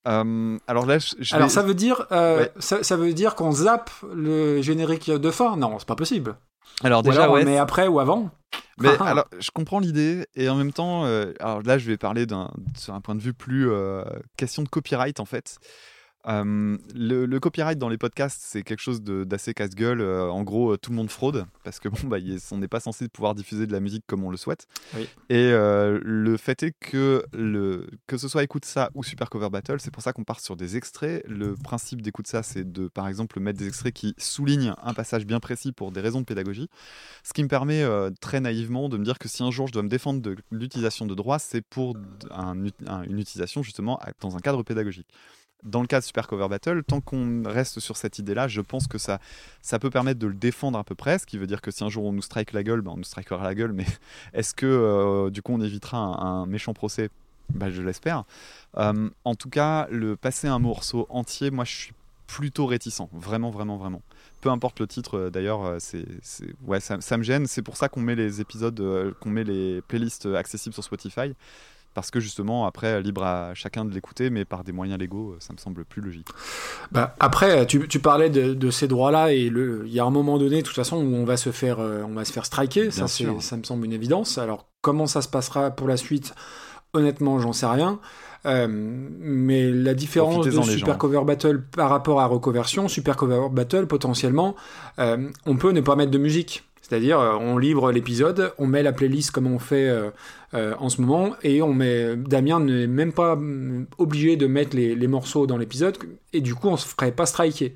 [0.07, 2.51] Euh, alors là, je, je Alors vais- ça veut dire, euh, Ouais.
[2.59, 5.57] ça, ça veut dire qu'on zappe le générique de fin?
[5.57, 6.35] Non, c'est pas possible.
[6.83, 8.29] alors déjà, alors ouais, met après ou avant.
[8.79, 12.25] Mais alors, je comprends l'idée et en même temps, euh, alors là, je vais parler
[12.25, 14.03] d'un sur un point de vue plus euh,
[14.37, 15.57] question de copyright en fait.
[16.27, 20.01] Euh, le, le copyright dans les podcasts, c'est quelque chose d'assez casse-gueule.
[20.01, 22.67] Euh, en gros, euh, tout le monde fraude parce que bon, bah, est- on n'est
[22.67, 24.67] pas censé pouvoir diffuser de la musique comme on le souhaite.
[24.95, 25.07] Oui.
[25.29, 29.77] Et le fait est que le que ce soit écoute ça ou Super Cover Battle,
[29.79, 31.23] c'est pour ça qu'on part sur des extraits.
[31.27, 35.25] Le principe d'écoute ça, c'est de par exemple mettre des extraits qui soulignent un passage
[35.25, 36.69] bien précis pour des raisons de pédagogie.
[37.23, 37.85] Ce qui me permet
[38.21, 41.05] très naïvement de me dire que si un jour je dois me défendre de l'utilisation
[41.05, 41.95] de droits, c'est pour
[42.31, 42.57] un
[42.87, 45.07] un- une utilisation justement dans un cadre pédagogique.
[45.63, 48.87] Dans le cas de Super Cover Battle, tant qu'on reste sur cette idée-là, je pense
[48.87, 49.19] que ça,
[49.61, 51.83] ça peut permettre de le défendre à peu près, ce qui veut dire que si
[51.83, 53.85] un jour on nous strike la gueule, ben on nous strikera la gueule, mais
[54.33, 57.09] est-ce que euh, du coup on évitera un, méchant procès?
[57.49, 58.25] Ben, Je l'espère.
[58.77, 61.93] Euh, en tout cas, le passer un morceau entier, moi je suis
[62.27, 64.01] plutôt réticent, vraiment, vraiment, vraiment.
[64.41, 65.77] Peu importe le titre, euh, d'ailleurs,
[66.67, 67.47] ouais, ça, ça me gêne.
[67.47, 71.33] C'est pour ça qu'on met les épisodes, qu'on met les playlists accessibles sur Spotify.
[71.97, 75.37] Parce que justement, après, libre à chacun de l'écouter, mais par des moyens légaux, euh,
[75.39, 76.27] ça me semble plus logique.
[76.91, 80.37] Bah, après, tu, tu parlais de, de ces droits-là et il y a un moment
[80.37, 82.91] donné, de toute façon, où on va se faire, euh, on va se faire striker.
[82.91, 84.37] Ça, Bien ça me semble une évidence.
[84.37, 86.35] Alors, comment ça se passera pour la suite?
[86.93, 87.99] Honnêtement, j'en sais rien.
[88.45, 90.97] Euh, mais la différence de Super gens.
[90.99, 94.55] Cover Battle par rapport à Recoversion, Super Cover Battle, potentiellement,
[94.99, 96.66] euh, on peut ne pas mettre de musique.
[96.87, 100.09] C'est-à-dire, euh, on livre l'épisode, on met la playlist comme on fait euh,
[100.53, 102.15] euh, en ce moment, et on met.
[102.15, 105.97] Damien n'est même pas mm, obligé de mettre les, morceaux dans l'épisode,
[106.31, 107.75] et du coup, on se ferait pas striker.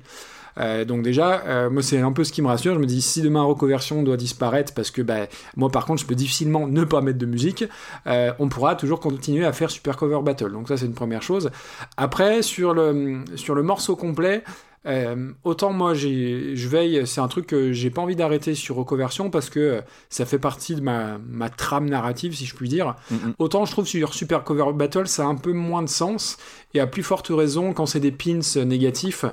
[0.86, 2.74] Donc déjà, moi c'est un peu ce qui me rassure.
[2.74, 6.06] Je me dis si demain Recoversion doit disparaître, parce que bah, moi par contre je
[6.06, 7.64] peux difficilement ne pas mettre de musique,
[8.04, 10.52] on pourra toujours continuer à faire Super Cover Battle.
[10.52, 11.50] Donc ça c'est une première chose.
[11.96, 14.44] Après sur le morceau complet.
[14.86, 19.30] Euh, autant moi je veille, c'est un truc que j'ai pas envie d'arrêter sur Recoversion
[19.30, 19.80] parce que euh,
[20.10, 22.96] ça fait partie de ma, ma trame narrative si je puis dire.
[23.10, 23.34] Mhm.
[23.38, 26.36] Autant je trouve sur Super Cover Battle ça a un peu moins de sens
[26.74, 29.24] et à plus forte raison quand c'est des pins négatifs.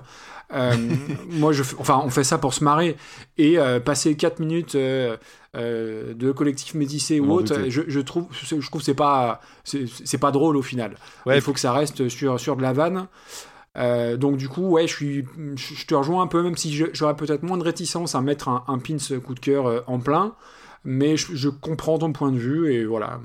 [0.52, 0.74] Euh,
[1.30, 2.98] moi, je, f- enfin, on fait ça pour se marrer
[3.38, 5.16] et euh, passer 4 minutes euh,
[5.56, 10.18] de collectif métissé ou autre, je, je trouve, je trouve que c'est pas, c'est c'est
[10.18, 10.96] pas drôle au final.
[11.28, 13.08] Ouais, Il faut que ça reste sur sur de la vanne.
[13.80, 17.58] Euh, donc du coup, ouais, je te rejoins un peu, même si j'aurais peut-être moins
[17.58, 20.36] de réticence à mettre un, un pins coup de cœur euh, en plein,
[20.84, 23.22] mais je, comprends ton point de vue et voilà.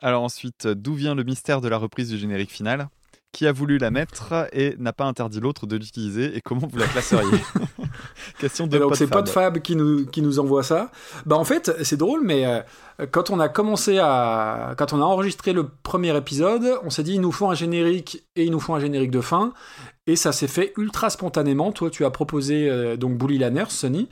[0.00, 2.88] Alors ensuite, d'où vient le mystère de la reprise du générique final?
[3.34, 6.78] Qui a voulu la mettre et n'a pas interdit l'autre de l'utiliser et comment vous
[6.78, 7.40] la classeriez?
[8.38, 10.92] Question de Donc c'est Podfab qui nous, qui nous envoie ça.
[11.26, 14.74] Bah en fait, c'est drôle, mais euh, quand on a commencé à.
[14.78, 18.24] Quand on a enregistré le premier épisode, on s'est dit il nous faut un générique
[18.36, 19.52] et il nous faut un générique de fin.
[20.06, 21.72] Et ça s'est fait ultra spontanément.
[21.72, 24.08] Toi, tu as proposé euh, donc Bully Lanners, Sonny.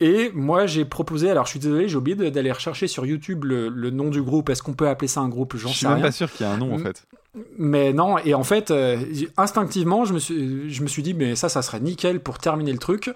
[0.00, 1.30] Et moi, j'ai proposé.
[1.30, 4.50] Alors, je suis désolé, j'ai oublié d'aller rechercher sur YouTube le, le nom du groupe.
[4.50, 5.56] Est-ce qu'on peut appeler ça un groupe?
[5.56, 5.72] J'en sais rien.
[5.72, 7.06] Je suis même pas sûr qu'il y ait un nom, en fait.
[7.58, 8.98] Mais non, et en fait, euh,
[9.36, 12.72] instinctivement, je me, suis, je me suis dit, mais ça, ça serait nickel pour terminer
[12.72, 13.10] le truc.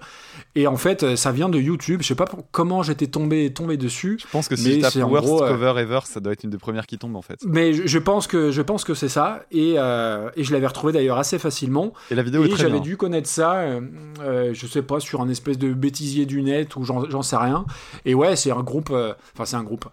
[0.55, 2.01] Et en fait, euh, ça vient de YouTube.
[2.01, 4.17] Je sais pas comment j'étais tombé, tombé dessus.
[4.21, 6.87] Je pense que si tu Worst gros, Cover Ever, ça doit être une des premières
[6.87, 7.39] qui tombe en fait.
[7.45, 9.43] Mais je, pense que je pense que c'est ça.
[9.51, 11.93] Et, et je l'avais retrouvé d'ailleurs assez facilement.
[12.11, 13.81] Et la vidéo est très j'avais dû connaître ça, euh,
[14.21, 17.65] euh, je sais pas, sur un espèce de bêtisier du net ou j'en sais rien.
[18.05, 19.85] Et ouais, c'est un groupe, euh, enfin c'est un groupe.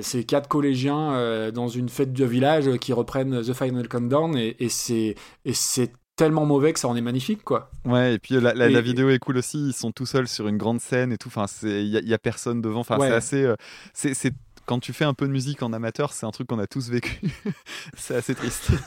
[0.00, 4.68] C'est quatre collégiens dans une fête de village qui reprennent The Final Countdown et, et
[4.68, 7.70] c'est tellement mauvais que ça en est magnifique quoi.
[7.84, 10.58] Ouais et puis la, la, vidéo est cool aussi ils sont tout seuls sur une
[10.58, 13.54] grande scène et tout enfin il y, y, a personne devant enfin c'est assez
[13.92, 14.32] c'est
[14.66, 16.90] quand tu fais un peu de musique en amateur c'est un truc qu'on a tous
[16.90, 17.20] vécu.
[17.96, 18.70] C'est assez triste.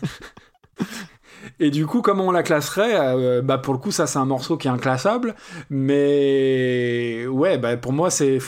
[1.59, 2.95] Et du coup, comment on la classerait?
[2.95, 5.35] Euh, Bah pour le coup, ça c'est un morceau qui est inclassable,
[5.69, 8.39] mais ouais, bah pour moi c'est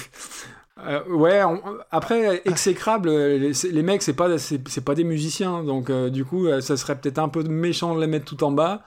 [0.87, 1.41] euh, ouais.
[1.91, 6.47] Après, exécrable, les, les mecs c'est pas c'est pas des musiciens, donc euh, du coup,
[6.61, 8.81] ça serait peut-être un peu méchant de les mettre tout en bas.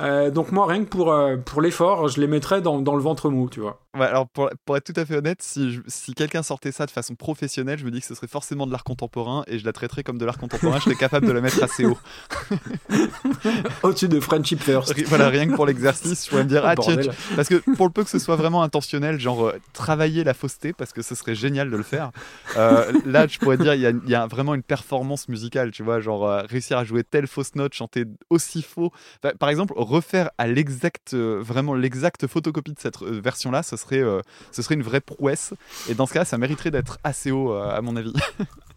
[0.00, 3.02] Euh, donc moi, rien que pour, euh, pour l'effort, je les mettrais dans, dans, le
[3.02, 3.80] ventre mou, tu vois.
[3.98, 6.90] Ouais, alors pour, pour, être tout à fait honnête, si, si quelqu'un sortait ça de
[6.90, 9.72] façon professionnelle, je me dis que ce serait forcément de l'art contemporain et je la
[9.72, 11.98] traiterais comme de l'art contemporain, je serais capable de la mettre assez haut.
[13.82, 14.94] Au-dessus de Friendship First.
[15.06, 16.96] voilà, rien que pour l'exercice, je pourrais me dire, ah tiens,
[17.34, 20.72] parce que pour le peu que ce soit vraiment intentionnel, genre euh, travailler la fausseté,
[20.72, 22.12] parce que ce serait génial de le faire,
[22.54, 26.00] là je pourrais dire, il y a, y a, vraiment une performance musicale, tu vois,
[26.00, 28.92] genre réussir à jouer telle fausse note, chanter aussi faux.
[29.40, 34.00] par exemple, refaire à l'exact, euh, vraiment l'exacte photocopie de cette euh, version-là, ce serait,
[34.00, 34.20] euh,
[34.52, 35.54] ce serait une vraie prouesse.
[35.88, 38.12] Et dans ce cas, ça mériterait d'être assez haut, à mon avis.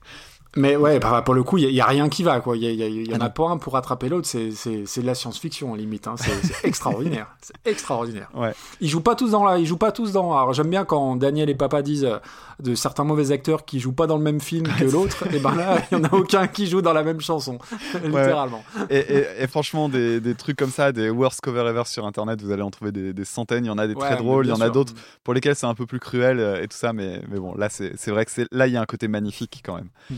[0.57, 2.57] Mais ouais, pour le coup, il n'y a, rien qui va, quoi.
[2.57, 4.27] Il y, en ah a pas un pour rattraper l'autre.
[4.27, 6.07] C'est de la science-fiction, limite.
[6.07, 6.15] Hein.
[6.17, 7.27] C'est extraordinaire.
[7.41, 8.29] C'est extraordinaire.
[8.33, 8.53] Ouais.
[8.81, 10.37] Ils jouent pas tous dans la, ils jouent pas tous dans.
[10.37, 12.17] Alors j'aime bien quand Daniel et Papa disent euh,
[12.59, 15.25] de certains mauvais acteurs qui jouent pas dans le même film que l'autre.
[15.33, 17.57] et ben là, il y en a aucun qui joue dans la même chanson,
[18.03, 18.63] littéralement.
[18.89, 22.61] Et, franchement, des, des, trucs comme ça, des worst cover ever sur Internet, vous allez
[22.61, 23.63] en trouver des, centaines.
[23.63, 24.93] Il y en a des très drôles, il y en a d'autres
[25.23, 26.91] pour lesquels c'est un peu plus cruel euh, et tout ça.
[26.91, 29.75] Mais, mais bon, là, c'est vrai que là, il y a un côté magnifique quand
[29.75, 29.89] même.
[30.09, 30.15] Hmm.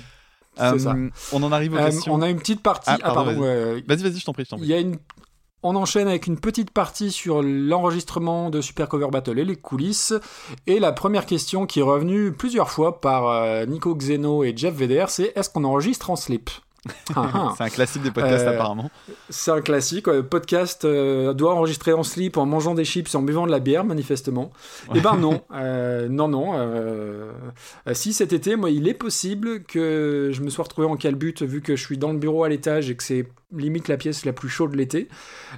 [0.60, 2.14] Euh, on en arrive aux euh, questions.
[2.14, 2.90] On a une petite partie.
[2.90, 4.46] Ah, ah pardon, vas-y, vas-y, je t'en prie.
[4.58, 4.98] Il y a une
[5.64, 10.14] on enchaîne avec une petite partie sur l'enregistrement de Super Cover Battle et les coulisses.
[10.68, 14.76] Et la première question qui est revenue plusieurs fois par euh, Nico Xeno et Jeff
[14.76, 16.50] Vedder, c'est est-ce qu'on enregistre en slip?
[17.58, 18.92] c'est un classique des podcasts apparemment.
[19.30, 20.10] C'est un classique.
[20.22, 23.86] Podcast doit enregistrer en slip en mangeant des chips et en buvant de la bière
[23.86, 24.52] manifestement.
[24.94, 25.42] Eh ben non,
[26.10, 27.32] non non.
[27.94, 31.62] si cet été, moi, il est possible que je me sois retrouvé en calbute vu
[31.62, 34.34] que je suis dans le bureau à l'étage et que c'est limite la pièce la
[34.34, 35.08] plus chaude de l'été.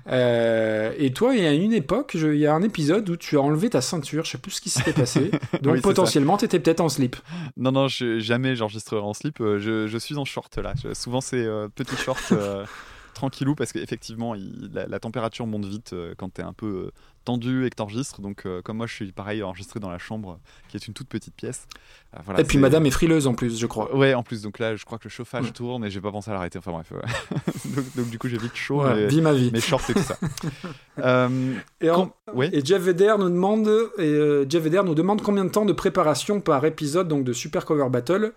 [0.07, 3.41] et toi, il y a une époque, il y a un épisode où tu as
[3.41, 4.25] enlevé ta ceinture.
[4.25, 5.31] Je sais plus ce qui s'était passé.
[5.61, 7.15] Donc potentiellement, tu étais peut-être en slip.
[7.57, 9.37] Non non, je, jamais j'enregistrerai en slip.
[9.39, 10.73] Je, je, suis en short là.
[10.93, 12.65] souvent c'est euh, petit short euh,
[13.13, 14.35] tranquillou parce qu'effectivement
[14.73, 16.91] la, température monte vite euh, quand tu es un peu
[17.23, 18.21] tendu et que t'enregistres.
[18.21, 20.39] Donc, comme moi, je suis pareil enregistré dans la chambre,
[20.69, 21.67] qui est une toute petite pièce.
[22.37, 23.95] et puis, madame est frileuse en plus, je crois.
[23.95, 24.43] Ouais, en plus.
[24.43, 26.59] Donc là, je crois que le chauffage tourne et j'ai pas pensé à l'arrêter.
[26.59, 26.93] Enfin bref.
[27.95, 28.83] donc, du coup, j'ai vite chaud.
[29.07, 29.49] vie ma vie.
[29.51, 30.19] Mes shorts et tout ça.
[31.81, 31.87] et,
[32.57, 36.41] et, Jeff Vedder nous demande, et, Jeff Vedder nous demande combien de temps de préparation
[36.41, 38.33] par épisode donc de Super Cover Battle?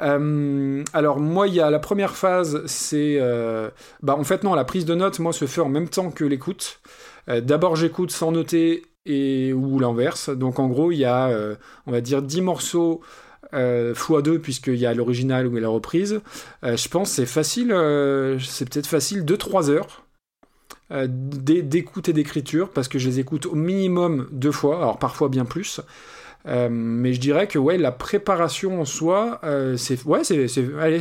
[0.00, 3.70] Euh, alors moi, il y a la première phase, c'est, euh,
[4.02, 6.24] bah en fait non, la prise de notes, moi, se fait en même temps que
[6.24, 6.80] l'écoute.
[7.28, 10.30] Euh, d'abord, j'écoute sans noter et ou l'inverse.
[10.30, 11.30] Donc en gros, il y a,
[11.86, 13.02] on va dire, 10 morceaux
[13.52, 16.20] x2 puisqu'il y a l'original ou la reprise.
[16.62, 17.68] je pense c'est facile,
[18.40, 20.04] c'est peut-être facile 2-3 heures.
[20.90, 25.44] d'écoute et d'écriture parce que je les écoute au minimum deux fois, alors parfois bien
[25.44, 25.82] plus.
[26.46, 30.48] Euh, mais je dirais que ouais, la préparation en soi, euh, c'est ouais, c'est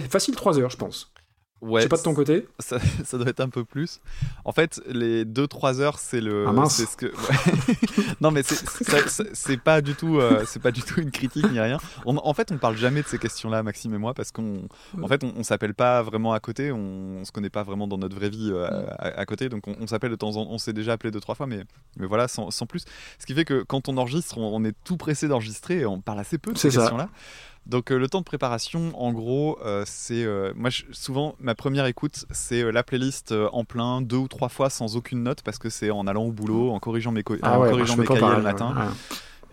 [0.10, 1.12] facile 3 heures, je pense.
[1.64, 2.47] Ouais, Je sais pas de ton côté.
[2.59, 4.01] ça, ça doit être un peu plus.
[4.43, 6.45] En fait, les 2-3 heures, c'est le.
[6.47, 6.76] Ah, mince.
[6.76, 7.05] c'est ce que.
[7.05, 7.76] ouais.
[8.22, 11.78] non, mais c'est- pas du tout, euh, c'est pas du tout une critique ni rien.
[12.05, 14.64] On- en fait, on parle jamais de ces questions-là, Maxime et moi, parce qu'on,
[15.01, 17.88] en fait, on, on s'appelle pas vraiment à côté, on, on se connaît pas vraiment
[17.88, 20.45] dans notre vraie vie euh, à, à côté, donc on, on s'appelle de temps en
[20.45, 20.51] temps.
[20.51, 21.64] On s'est déjà appelé deux trois fois, mais,
[21.97, 22.84] mais voilà, sans, sans plus.
[23.20, 26.20] Ce qui fait que quand on enregistre, on, est tout pressé d'enregistrer et on parle
[26.20, 26.89] assez peu de ces C'est ça.
[27.66, 31.55] Donc euh, le temps de préparation, en gros, euh, c'est euh, moi je- souvent ma
[31.55, 35.59] première écoute, c'est la playlist en plein deux ou trois fois sans aucune note parce
[35.59, 38.36] que c'est en allant au boulot, en corrigeant mes, co- Ah ouais, corrigeant mes cahiers
[38.38, 38.76] le matin.
[38.78, 38.93] ouais.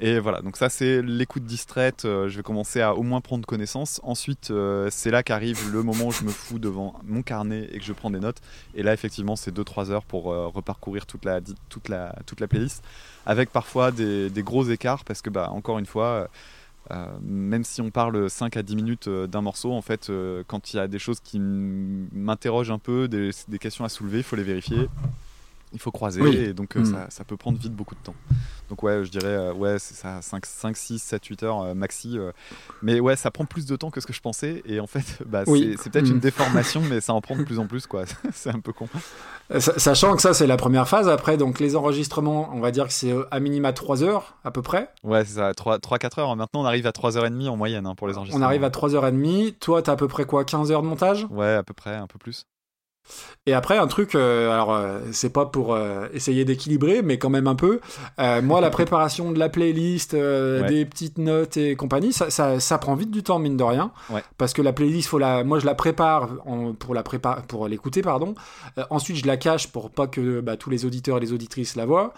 [0.03, 2.01] Et voilà, donc ça c'est l'écoute distraite.
[2.05, 4.01] je vais commencer à au moins prendre connaissance.
[4.03, 4.51] Ensuite,
[4.89, 7.93] c'est là qu'arrive le moment où je me fous devant mon carnet et que je
[7.93, 8.39] prends des notes.
[8.75, 12.83] Et là, effectivement, c'est 2-3 heures pour reparcourir toute la, toute, la, toute la playlist,
[13.27, 16.29] avec parfois des, des gros écarts parce que, bah, encore une fois,
[17.23, 20.73] même si on parle 5 à 10 minutes euh, d'un morceau, en fait, euh, quand
[20.73, 24.25] il y a des choses qui m'interrogent un peu, des, des questions à soulever, il
[24.25, 24.89] faut les vérifier.
[25.73, 26.37] Il faut croiser Oui.
[26.37, 26.85] et donc euh, Mm.
[26.87, 28.15] ça, ça peut prendre vite beaucoup de temps.
[28.69, 31.75] Donc ouais, je dirais euh, ouais, c'est ça 5 5 6 7 8 heures euh,
[31.75, 32.19] maxi
[32.83, 35.05] mais ouais, ça prend plus de temps que ce que je pensais et en fait
[35.27, 35.77] bah, Oui.
[35.81, 36.13] c'est peut-être Mm.
[36.15, 38.05] une déformation mais ça en prend de plus en plus quoi.
[38.33, 38.89] c'est un peu con.
[39.59, 41.09] Sa- Sachant que ça, c'est la première phase.
[41.09, 44.63] Après, donc les enregistrements, on va dire que c'est à minima 3 heures à peu
[44.63, 44.91] près.
[45.03, 46.37] Ouais, c'est ça 3 3 4 heures.
[46.37, 48.47] Maintenant, on arrive à 3h30 en moyenne hein, pour les On enregistrements.
[48.47, 49.59] arrive à 3h30.
[49.59, 51.27] Toi, t'as à peu près quoi 15 heures de montage?
[51.31, 52.47] Ouais, à peu près, un peu plus.
[53.47, 57.31] Et après, un truc, euh, alors euh, c'est pas pour euh, essayer d'équilibrer, mais quand
[57.31, 57.81] même un peu.
[58.19, 60.65] Moi, la préparation de la playlist, Ouais.
[60.69, 63.93] des petites notes et compagnie, ça, ça, ça prend vite du temps, mine de rien.
[64.11, 64.23] Ouais.
[64.39, 67.67] Parce que la playlist, faut la, moi, je la prépare en- pour la prépa, pour
[67.69, 68.35] l'écouter, pardon.
[68.91, 71.87] Ensuite, je la cache pour pas que bah, tous les auditeurs et les auditrices la
[71.87, 72.13] voient.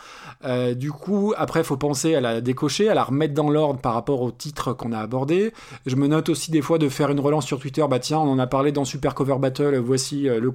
[0.76, 4.22] Du coup, après, faut penser à la décocher, à la remettre dans l'ordre par rapport
[4.22, 5.52] au titre qu'on a abordé.
[5.86, 7.84] Je me note aussi des fois de faire une relance sur Twitter.
[7.88, 9.76] Bah tiens, on en a parlé dans Super Cover Battle.
[9.78, 10.50] Voici le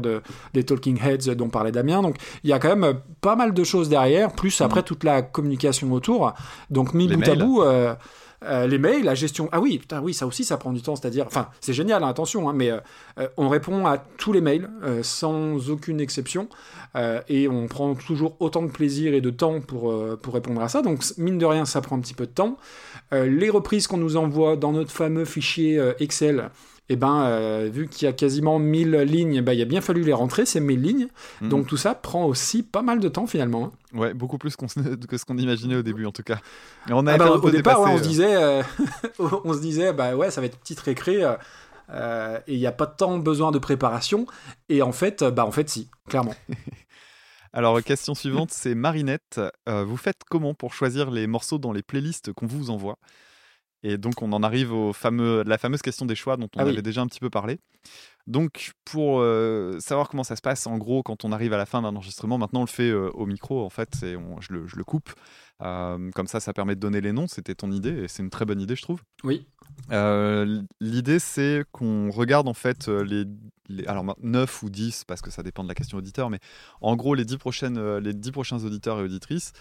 [0.00, 0.22] de,
[0.54, 2.02] des Talking Heads dont parlait Damien.
[2.02, 5.04] Donc il y a quand même euh, pas mal de choses derrière, plus après toute
[5.04, 6.32] la communication autour.
[6.70, 7.62] Donc mis Les bout à bout.
[7.62, 7.94] euh,
[8.44, 9.48] euh, les mails, la gestion.
[9.52, 10.96] Ah oui, putain, oui, ça aussi, ça prend du temps.
[10.96, 14.68] C'est-à-dire, enfin, c'est génial, hein, attention, hein, mais euh, on répond à tous les mails
[14.82, 16.48] euh, sans aucune exception
[17.28, 20.82] et on prend toujours autant de plaisir et de temps pour, pour répondre à ça.
[20.82, 22.58] Donc, mine de rien, ça prend un petit peu de temps.
[23.12, 26.50] Les reprises qu'on nous envoie dans notre fameux fichier Excel,
[26.88, 30.02] eh ben, euh, vu qu'il y a quasiment 1000 lignes, ben, il a bien fallu
[30.02, 31.08] les rentrer, ces 1000 lignes.
[31.40, 31.48] Mhm.
[31.48, 33.72] Donc, tout ça prend aussi pas mal de temps finalement.
[33.94, 33.98] hein.
[33.98, 34.56] Ouais, beaucoup plus
[35.08, 36.38] que ce qu'on imaginait au début en tout cas.
[36.88, 38.08] Et on a Ah bah, au, départ, ouais, on dépassé, se euh.
[38.08, 38.62] disait, euh,
[39.44, 41.22] on se disait, bah ouais, ça va être petite récré.
[41.90, 44.26] euh, et il n'y a pas tant besoin de préparation.
[44.68, 46.34] Et en fait, bah en fait, si, clairement.
[47.54, 49.40] Alors, question suivante, c'est Marinette.
[49.68, 52.96] Euh, vous faites comment pour choisir les morceaux dans les playlists qu'on vous envoie?
[53.84, 56.64] Et donc, on en arrive au fameux, la fameuse question des choix dont on Ah
[56.64, 56.70] oui.
[56.70, 57.58] avait déjà un petit peu parlé.
[58.26, 61.66] Donc, pour euh, savoir comment ça se passe, en gros, quand on arrive à la
[61.66, 64.52] fin d'un enregistrement, maintenant on le fait euh, au micro, en fait, et on- je,
[64.52, 65.10] le, je le coupe.
[65.60, 67.26] Euh, comme ça, ça permet de donner les noms.
[67.28, 69.00] C'était ton idée, et c'est une très bonne idée, je trouve.
[69.24, 69.46] Oui.
[69.90, 73.24] Euh, L'idée, c'est qu'on regarde en fait les,
[73.68, 76.38] les- alors 9 ou 10, parce que ça dépend de la question auditeur, mais
[76.80, 79.52] en gros les 10, prochaines, les 10 prochains auditeurs et auditrices.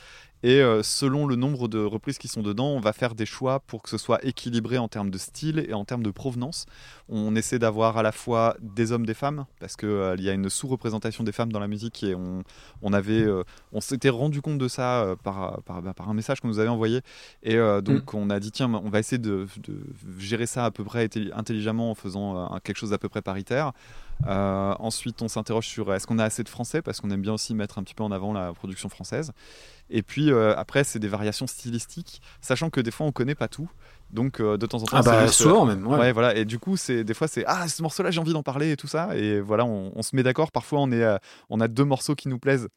[0.44, 3.84] Et selon le nombre de reprises qui sont dedans, on va faire des choix pour
[3.84, 6.66] que ce soit équilibré en termes de style et en termes de provenance.
[7.10, 10.34] On essaie d'avoir à la fois des hommes, des femmes, parce qu'il il y a
[10.34, 12.44] une sous-représentation des femmes dans la musique et on,
[12.82, 16.14] on avait, euh, on s'était rendu compte de ça euh, par, par, bah, par un
[16.14, 17.02] message qu'on nous avait envoyé.
[17.44, 19.80] Et euh, donc on a dit tiens, on va essayer de, de
[20.20, 23.22] gérer ça à peu près intelli- intelligemment en faisant euh, quelque chose d'à peu près
[23.22, 23.72] paritaire.
[24.28, 27.34] Euh, ensuite, on s'interroge sur est-ce qu'on a assez de français parce qu'on aime bien
[27.34, 29.32] aussi mettre un petit peu en avant la production française.
[29.90, 33.48] Et puis euh, après, c'est des variations stylistiques, sachant que des fois on connaît pas
[33.48, 33.70] tout.
[34.12, 35.86] Donc euh, de temps en temps, Ah bah juste, souvent même.
[35.88, 35.98] Ouais.
[35.98, 36.12] Ouais.
[36.12, 36.36] voilà.
[36.36, 38.78] Et du coup, c'est des fois c'est ah ce morceau-là j'ai envie d'en parler et
[38.78, 39.16] tout ça.
[39.16, 40.52] Et voilà, on, on se met d'accord.
[40.52, 41.18] Parfois, on est, euh,
[41.50, 42.68] on a deux morceaux qui nous plaisent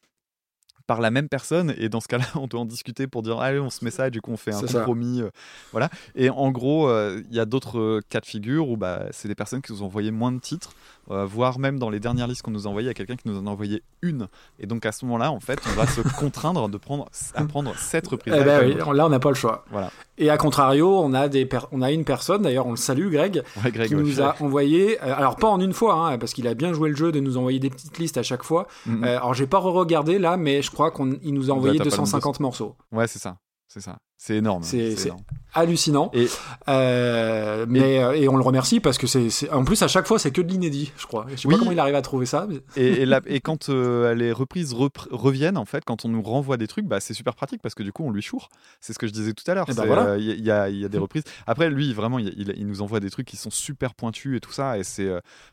[0.87, 3.59] par la même personne et dans ce cas-là on doit en discuter pour dire allez
[3.59, 5.29] on se met ça et du coup on fait un compromis euh,
[5.71, 9.05] voilà et en gros euh, il y a d'autres euh, cas de figure où bah,
[9.11, 10.73] c'est des personnes qui nous ont envoyé moins de titres
[11.11, 13.15] euh, voire même dans les dernières listes qu'on nous a envoyées il y a quelqu'un
[13.15, 14.27] qui nous en a envoyé une
[14.59, 17.75] et donc à ce moment-là en fait on va se contraindre de prendre à prendre
[17.75, 19.65] sept reprises Eh ben oui, là on n'a pas le choix.
[19.71, 19.91] Voilà.
[20.17, 23.43] Et à contrario, on a des on a une personne, d'ailleurs on le salue, Greg,
[23.63, 26.33] Ouais, Greg, qui ouais, nous a envoyé, euh, alors pas en une fois, hein, parce
[26.33, 28.67] qu'il a bien joué le jeu de nous envoyer des petites listes à chaque fois.
[28.85, 29.03] Mhm.
[29.03, 31.89] Euh, alors j'ai pas re-regardé là, mais je crois qu'il nous a envoyé être à
[31.89, 32.75] pas loin de 250 morceaux.
[32.91, 33.37] ouais c'est ça
[33.67, 34.63] c'est ça C'est énorme.
[34.63, 35.11] C'est- c'est
[35.53, 36.09] hallucinant.
[36.13, 36.27] Et
[36.67, 40.17] Euh, mais euh, et on le remercie parce que c'est en plus à chaque fois
[40.19, 41.25] c'est que de l'inédit, je crois.
[41.29, 41.53] Je sais Oui.
[41.53, 42.47] pas comment il arrive à trouver ça.
[42.49, 46.09] mais- Et, et la- et quand euh, les reprises repr- reviennent, en fait, quand on
[46.09, 48.49] nous renvoie des trucs, bah, c'est super pratique parce que du coup, on lui choure.
[48.81, 49.65] C'est ce que je disais tout à l'heure.
[49.69, 50.05] Eh ben voilà.
[50.11, 51.23] euh, Il y, a- il y a des reprises.
[51.45, 54.39] Après, lui, vraiment, il, il- il nous envoie des trucs qui sont super pointus et
[54.39, 54.77] tout ça.
[54.77, 55.09] Et c'est,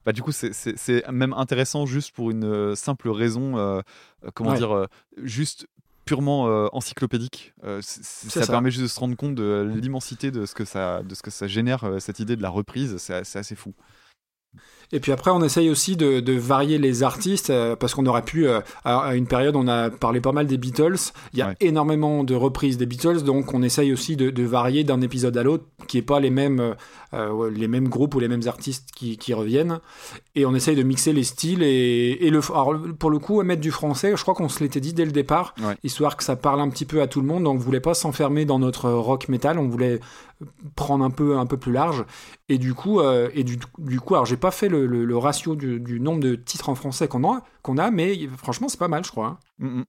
[0.07, 3.83] bah, du coup, c'est- même intéressant juste pour une simple raison,
[4.35, 4.57] comment Ouais.
[4.59, 4.87] dire,
[5.23, 5.67] juste
[6.05, 7.55] purement euh, encyclopédique.
[7.65, 8.47] Euh, ça, ça.
[8.47, 11.31] permet juste de se rendre compte de l'immensité de ce que ça, de ce que
[11.31, 12.97] ça génère euh, cette idée de la reprise.
[12.99, 13.75] C'est assez fou.
[14.93, 18.23] Et puis après, on essaye aussi de, de varier les artistes euh, parce qu'on aurait
[18.23, 20.97] pu, euh, à, à une période, on a parlé pas mal des Beatles.
[21.33, 21.57] Il y a Ouais.
[21.61, 25.43] énormément de reprises des Beatles, donc on essaye aussi de, de varier d'un épisode à
[25.43, 26.75] l'autre, qui est pas les mêmes,
[27.15, 29.81] euh, les mêmes groupes ou les mêmes artistes qui, qui reviennent.
[30.35, 33.61] Et on essaye de mixer les styles et, et le, alors, pour le coup, mettre
[33.63, 34.13] du français.
[34.17, 35.77] Je crois qu'on se l'était dit dès le départ, Ouais.
[35.85, 37.45] histoire que ça parle un petit peu à tout le monde.
[37.45, 40.01] Donc on voulait pas s'enfermer dans notre rock metal, on voulait
[40.77, 42.05] prendre un peu un peu plus large.
[42.49, 45.57] Et du coup, et du, du coup, alors j'ai pas fait le, le- le ratio
[45.57, 48.89] du, du nombre de titres en français qu'on a, qu'on a, mais franchement c'est pas
[48.89, 49.27] mal, je crois.
[49.27, 49.39] hein.
[49.59, 49.85] Mm, mm.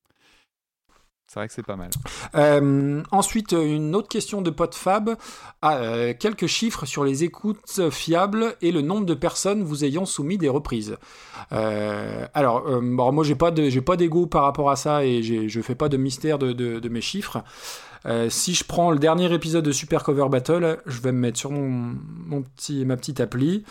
[1.26, 1.90] C'est vrai que c'est pas mal.
[2.36, 5.16] Euh, ensuite, une autre question de PodFab.
[5.64, 10.06] Ah, euh, quelques chiffres sur les écoutes fiables et le nombre de personnes vous ayant
[10.06, 10.96] soumis des reprises.
[11.52, 15.24] Euh, alors, bon, moi, j'ai pas de, j'ai pas d'ego par rapport à ça et
[15.24, 17.44] je fais pas de mystère de, de- de mes chiffres.
[18.30, 21.50] Si je prends le dernier épisode de Super Cover Battle, je vais me mettre sur
[21.50, 21.96] mon,
[22.28, 23.64] mon petit, ma petite appli.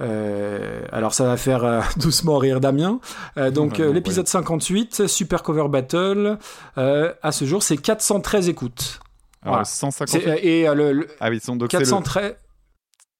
[0.00, 2.98] Euh, alors ça va faire euh, doucement rire Damien.
[3.36, 6.38] Euh, donc euh, non, l'épisode 58, Super Cover Battle,
[6.76, 9.00] à ce jour c'est 413 écoutes.
[9.42, 9.60] Alors, Voilà.
[9.62, 10.08] le 150.
[10.22, 12.34] C'est, et le, le Ah oui, sont- donc c'est le, 413,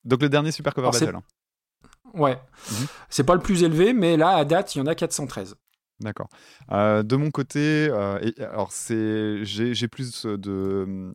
[0.04, 1.16] donc le dernier Super Cover Alors, Battle.
[1.16, 1.22] hein.
[2.14, 2.38] ouais,
[2.70, 2.86] Mhm.
[3.10, 5.54] c'est pas le plus élevé, mais là à date il y en a 413.
[6.00, 6.28] D'accord.
[6.70, 7.86] De mon côté,
[8.22, 11.12] et- alors c'est, j'ai plus de,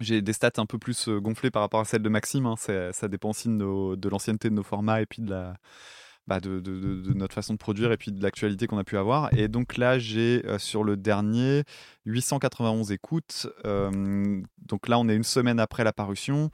[0.00, 2.46] j'ai des stats un peu plus euh, gonflées par rapport à celles de Maxime.
[2.46, 2.54] hein.
[2.56, 7.58] Ça dépend aussi de, l'ancienneté de nos formats et puis bah, de notre façon de
[7.58, 9.32] produire et puis de l'actualité qu'on a pu avoir.
[9.34, 11.64] Et donc là, j'ai euh, sur le dernier
[12.04, 13.46] 891 écoutes.
[13.64, 16.50] Euh, donc là, on est une semaine après la parution.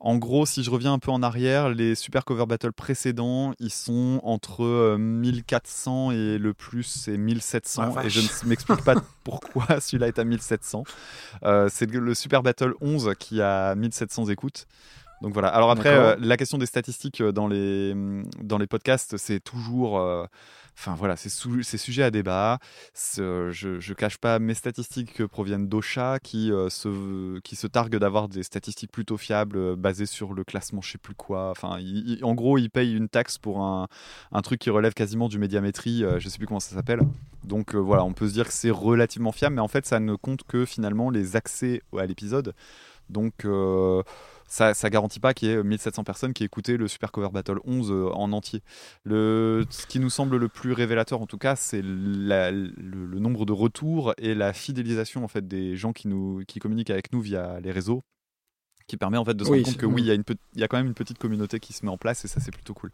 [0.00, 3.72] En gros, si je reviens un peu en arrière, les Super Cover Battle précédents, ils
[3.72, 7.94] sont entre euh, 1400 et le plus c'est 1700.
[7.96, 8.94] Ah, et je ne m'explique pas
[9.24, 10.84] pourquoi celui-là est à 1700.
[11.42, 14.66] Euh, c'est le Super Battle 11 qui a 1700 écoutes.
[15.20, 15.48] Donc voilà.
[15.48, 17.92] Alors après, euh, la question des statistiques euh, dans les,
[18.40, 19.98] dans les podcasts, c'est toujours.
[19.98, 20.24] euh,
[20.78, 22.60] Enfin voilà, c'est sujet à débat.
[22.94, 28.28] Je, je cache pas mes statistiques proviennent d'Ocha qui, euh, se, qui se targue d'avoir
[28.28, 31.50] des statistiques plutôt fiables euh, basées sur le classement je sais plus quoi.
[31.50, 31.80] Enfin,
[32.22, 33.88] en gros, ils payent une taxe pour un,
[34.30, 37.00] un truc qui relève quasiment du médiamétrie, euh, je sais plus comment ça s'appelle.
[37.42, 40.14] Donc voilà, on peut se dire que c'est relativement fiable, mais en fait, ça ne
[40.14, 42.54] compte que finalement les accès à l'épisode.
[43.08, 43.46] Donc
[44.48, 47.28] ça, ça garantit pas qu'il y ait 1700 personnes qui aient écouté le Super Cover
[47.32, 48.62] Battle 11 euh, en entier.
[49.04, 53.46] Le, ce qui nous semble le plus révélateur en tout cas, c'est le, le nombre
[53.46, 57.20] de retours et la fidélisation en fait des gens qui nous qui communiquent avec nous
[57.20, 58.02] via les réseaux,
[58.86, 60.24] qui permet en fait de se Oui, rendre compte que oui, il y a une
[60.24, 62.28] pe- il y a quand même une petite communauté qui se met en place et
[62.28, 62.90] ça c'est plutôt cool.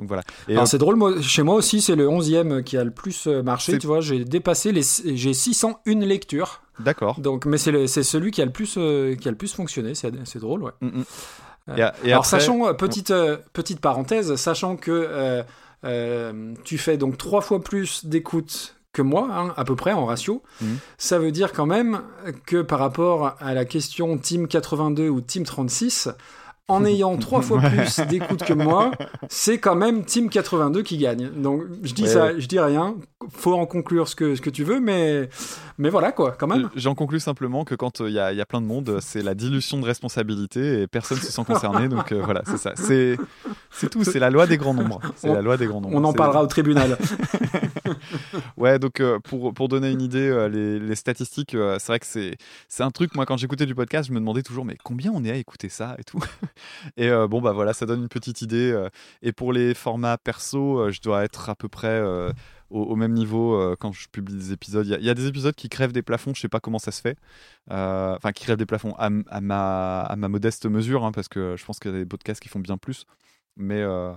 [0.00, 0.22] Donc voilà.
[0.48, 2.90] Et Alors euh, c'est drôle, moi, chez moi aussi c'est le 11e qui a le
[2.90, 3.78] plus euh, marché.
[3.78, 4.82] Tu vois, j'ai dépassé les,
[5.14, 6.62] j'ai 601 lectures.
[6.80, 7.20] d'accord.
[7.20, 9.94] Donc, mais c'est, celui qui a le plus, euh, qui a le plus fonctionné.
[9.94, 10.72] C'est, drôle, ouais.
[10.80, 11.04] Mm, mm.
[11.68, 13.12] Euh, Et, a- et Alors après- sachant petite
[13.52, 15.44] petite parenthèse, sachant que
[16.64, 20.42] tu fais donc trois fois plus d'écoute que moi, hein, à peu près en ratio,
[20.60, 20.78] Mhm.
[20.98, 22.00] ça veut dire quand même
[22.44, 26.08] que par rapport à la question Team 82 ou Team 36,
[26.70, 28.92] en ayant trois fois plus d'écoute que moi,
[29.28, 31.30] c'est quand même Team 82 qui gagne.
[31.36, 32.08] Donc je dis Ouais.
[32.08, 32.94] ça, je dis rien.
[33.30, 35.28] Faut en conclure ce que ce que tu veux, mais
[35.80, 36.70] mais voilà quoi, quand même.
[36.76, 39.22] J'en conclus simplement que quand il y, a- il y a plein de monde, c'est
[39.22, 41.88] la dilution de responsabilité et personne se sent concerné.
[41.88, 42.72] donc euh, voilà, c'est ça.
[42.76, 43.16] C'est
[43.90, 44.04] tout.
[44.04, 45.00] C'est la loi des grands nombres.
[45.16, 45.96] C'est la loi des grands nombres.
[45.96, 46.96] On en parlera au tribunal.
[48.56, 51.98] Ouais, donc euh, pour, pour donner une idée, euh, les, les statistiques, euh, c'est vrai
[51.98, 52.36] que c'est
[52.68, 53.14] c'est un truc.
[53.14, 55.68] Moi, quand j'écoutais du podcast, je me demandais toujours, mais combien on est à écouter
[55.68, 56.20] ça et tout.
[56.96, 58.70] Et euh, bon, bah voilà, ça donne une petite idée.
[58.70, 58.88] euh,
[59.22, 62.32] et pour les formats perso, euh, je dois être à peu près euh,
[62.70, 64.86] au, au même niveau euh, quand je publie des épisodes.
[64.86, 66.60] Il y, a- il y a des épisodes qui crèvent des plafonds, je sais pas
[66.60, 67.16] comment ça se fait.
[67.70, 71.56] Euh, Enfin, qui crèvent des plafonds à, ma, à ma modeste mesure, hein, parce que
[71.58, 73.04] je pense qu'il y a des podcasts qui font bien plus.
[73.56, 73.80] Mais.
[73.82, 74.12] euh,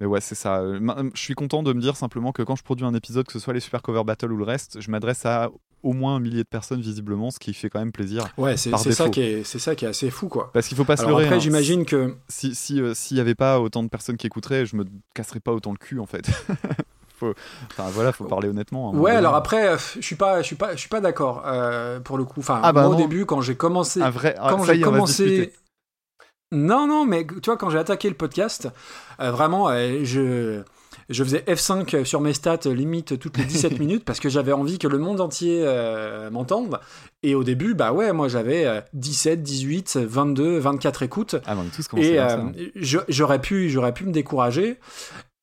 [0.00, 0.60] mais ouais, c'est ça.
[0.60, 3.32] Euh, Je suis content de me dire simplement que quand je produis un épisode, que
[3.34, 5.50] ce soit les Super Cover Battle ou le reste, je m'adresse à
[5.82, 8.24] au moins un millier de personnes visiblement, ce qui fait quand même plaisir.
[8.38, 10.50] Ouais, c'est, ça qui est c'est ça qui est assez fou quoi.
[10.54, 11.24] Parce qu'il faut pas se leurrer.
[11.24, 11.38] après, hein.
[11.40, 14.76] j'imagine que Si si euh, s'il y avait pas autant de personnes qui écouteraient, je
[14.76, 14.84] me
[15.14, 16.30] casserais pas autant le cul en fait.
[17.20, 17.34] faut,
[17.70, 18.90] enfin voilà, faut parler honnêtement.
[18.92, 22.00] Ouais, alors après, euh, je suis pas, je suis pas, je suis pas d'accord euh,
[22.00, 22.40] pour le coup.
[22.40, 24.34] Enfin, Ah bah moi, au début, quand j'ai commencé, un vrai.
[24.38, 25.52] ah, quand j'ai commencé.
[26.52, 28.68] Non, non, mais tu vois, quand j'ai attaqué le podcast,
[29.20, 30.62] euh, vraiment, euh, je,
[31.08, 34.50] je faisais F5 sur mes stats euh, limite toutes les 17 minutes parce que j'avais
[34.50, 36.80] envie que le monde entier euh, m'entende.
[37.22, 41.36] Et au début, bah ouais, moi j'avais euh, 17, 18, 22, 24 écoutes.
[41.46, 42.52] Ah, tous Et euh, hein.
[43.08, 44.80] j'aurais pu, j'aurais pu me décourager.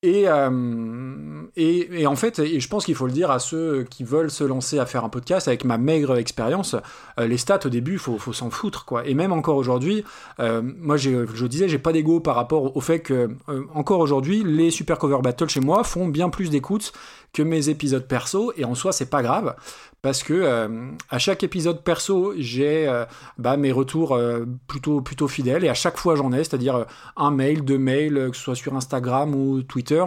[0.04, 4.04] Et, euh, et, en fait, et je pense qu'il faut le dire à ceux qui
[4.04, 6.76] veulent se lancer à faire un podcast avec ma maigre expérience,
[7.18, 9.04] euh, les stats au début, faut, faut s'en foutre quoi.
[9.08, 10.04] Et même encore aujourd'hui,
[10.38, 13.28] euh, moi je disais, j'ai pas d'ego par rapport au fait que
[13.74, 16.92] encore aujourd'hui, les super cover battles chez moi font bien plus d'écoutes
[17.32, 18.52] que mes épisodes perso.
[18.56, 19.54] Et en soi, c'est pas grave
[20.00, 20.68] parce que euh,
[21.10, 23.04] à chaque épisode perso, j'ai euh,
[23.36, 27.30] bah, mes retours euh, plutôt plutôt fidèles et à chaque fois j'en ai, c'est-à-dire un
[27.32, 30.04] mail, deux mails, que ce soit sur Instagram ou Twitter.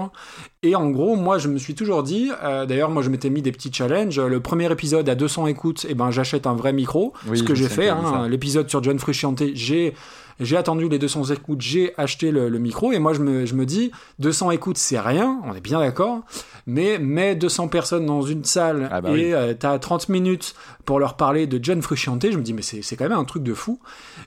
[0.63, 3.51] Et en gros, moi je me suis toujours dit, d'ailleurs moi je m'étais mis des
[3.51, 4.19] petits challenges.
[4.19, 7.53] Le premier épisode à 200 écoutes, et ben j'achète un vrai micro, Oui, ce que
[7.55, 7.89] j'ai fait.
[7.89, 8.27] hein.
[8.29, 9.93] L'épisode sur John Frusciante, j'ai
[10.39, 13.53] j'ai attendu les 200 écoutes, j'ai acheté le, le micro et moi je me, je
[13.53, 16.21] me dis 200 écoutes c'est rien, on est bien d'accord,
[16.67, 19.33] mais mets 200 personnes dans une salle Ah bah et oui.
[19.33, 20.55] euh, t'as 30 minutes
[20.85, 23.25] pour leur parler de John Frusciante, je me dis mais c'est c'est quand même un
[23.25, 23.79] truc de fou.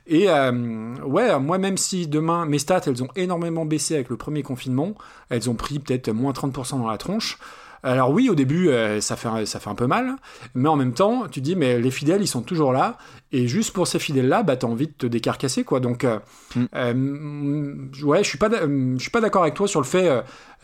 [0.06, 4.16] Et euh, ouais, moi même si demain mes stats elles ont énormément baissé avec le
[4.16, 4.94] premier confinement,
[5.30, 7.38] elles ont pris peut-être moins 30% dans la tronche.
[7.84, 10.16] Alors oui, au début, euh, ça, fait, ça fait un peu mal,
[10.54, 12.96] mais en même temps, tu dis, mais les fidèles, ils sont toujours là,
[13.30, 15.80] et juste pour ces fidèles-là, bah, t'as envie de te décarcasser, quoi.
[15.80, 16.18] Donc, euh,
[16.56, 16.64] Mm.
[16.74, 17.74] euh,
[18.06, 20.08] ouais, je suis pas, je suis pas d'accord avec toi sur le fait,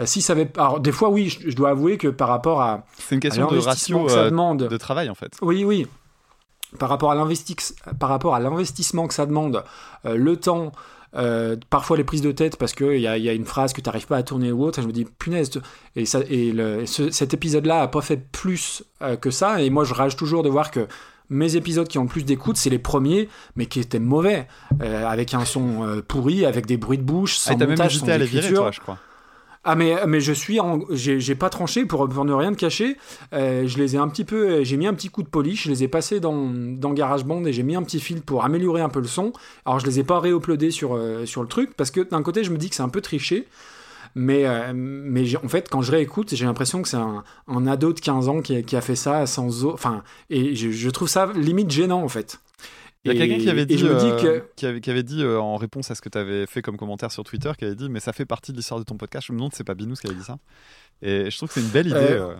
[0.05, 0.51] si ça avait...
[0.57, 3.47] Alors, des fois, oui, je, je dois avouer que par rapport à, C'est une question
[3.49, 4.63] de l'investissement ratio que ça demande...
[4.69, 5.37] de travail en fait.
[5.43, 5.87] Oui, oui.
[6.79, 9.65] Par rapport à l'investi- par rapport à l'investissement que ça demande,
[10.07, 10.71] euh, le temps,
[11.17, 13.89] euh, parfois les prises de tête parce qu'il y y a une phrase que tu
[13.89, 15.51] n'arrives pas à tourner ou autre, et je me dis punaise.
[15.97, 19.71] Et, ça, et le- ce- cet épisode-là a pas fait plus euh, que ça, et
[19.71, 20.87] moi je rage toujours de voir que
[21.33, 24.49] mes épisodes qui ont le plus d'écoute, c'est les premiers, mais qui étaient mauvais,
[24.83, 28.19] euh, avec un son pourri, avec des bruits de bouche, sans Ah, même sans à
[28.19, 28.63] les virer, écriture.
[28.63, 28.99] toi, je crois.
[29.63, 32.97] Ah mais mais je suis en j'ai pas tranché pour, ne rien te cacher.
[33.35, 35.69] Euh, je les ai un petit peu j'ai mis un petit coup de polish, je
[35.71, 38.89] les ai passés dans dans GarageBand et j'ai mis un petit fil pour améliorer un
[38.89, 39.35] peu le son.
[39.67, 42.43] Alors je les ai pas réuploadés sur euh, sur le truc parce que d'un côté
[42.43, 43.47] je me dis que c'est un peu triché.
[44.17, 48.01] Mais, euh, mais en fait, quand je réécoute, j'ai l'impression que c'est un, ado de
[48.01, 49.65] 15 ans qui, a- fait ça sans...
[49.67, 52.41] Enfin, et je trouve ça limite gênant, en fait.
[53.05, 54.45] Il y a quelqu'un qui avait Et dit, euh, que...
[54.57, 56.77] qui avait, qui avait dit euh, en réponse à ce que tu avais fait comme
[56.77, 59.27] commentaire sur Twitter, qui avait dit mais ça fait partie de l'histoire de ton podcast.
[59.29, 60.37] Je me demande c'est pas Binous qui avait dit ça.
[61.01, 61.97] Et je trouve que c'est une belle idée.
[61.97, 62.37] Euh, euh.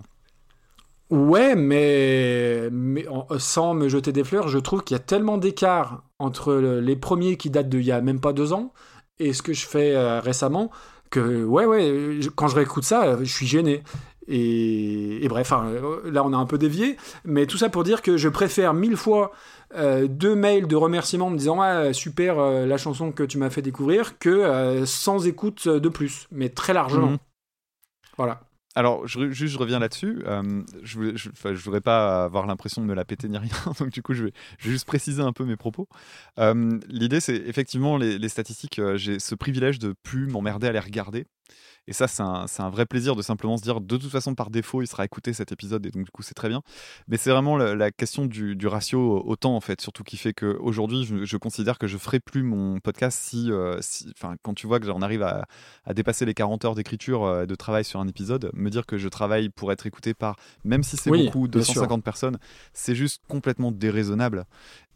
[1.09, 5.37] Ouais, mais, mais en- sans me jeter des fleurs, je trouve qu'il y a tellement
[5.37, 8.71] d'écart entre le- les premiers qui datent d'il y a même pas deux ans
[9.19, 10.71] et ce que je fais euh, récemment
[11.09, 13.83] que, ouais, ouais, quand je réécoute ça, euh, je suis gêné.
[14.27, 16.95] Et, et bref, euh, là on a un peu dévié,
[17.25, 19.31] mais tout ça pour dire que je préfère mille fois
[19.75, 23.49] euh, deux mails de remerciements me disant ah, super euh, la chanson que tu m'as
[23.49, 27.11] fait découvrir que euh, sans écoute de plus, mais très largement.
[27.11, 27.17] Mhm.
[28.17, 28.41] Voilà.
[28.73, 30.23] Alors, je, juste, je reviens là-dessus.
[30.25, 31.29] Euh, je, voulais- je,
[31.63, 33.49] voudrais pas avoir l'impression de me la péter ni rien,
[33.79, 35.87] donc du coup, je vais, je vais juste préciser un peu mes propos.
[36.39, 38.79] Euh, L'idée, c'est effectivement les, les statistiques.
[38.95, 41.25] J'ai ce privilège de plus m'emmerder à les regarder.
[41.87, 44.81] Et ça, c'est un, vrai plaisir de simplement se dire, de toute façon, par défaut,
[44.81, 46.61] il sera écouté cet épisode, et donc du coup, c'est très bien.
[47.07, 50.15] Mais c'est vraiment la, la question du, du ratio au temps, en fait, surtout qui
[50.17, 54.13] fait qu'aujourd'hui, je, je considère que je ferai plus mon podcast si, euh, si-
[54.43, 55.45] quand tu vois que j'en arrive à,
[55.83, 58.97] à dépasser les 40 heures d'écriture euh, de travail sur un épisode, me dire que
[58.97, 61.73] je travaille pour être écouté par, même si c'est Oui, beaucoup, bien sûr.
[61.73, 62.37] 250 personnes,
[62.73, 64.45] c'est juste complètement déraisonnable.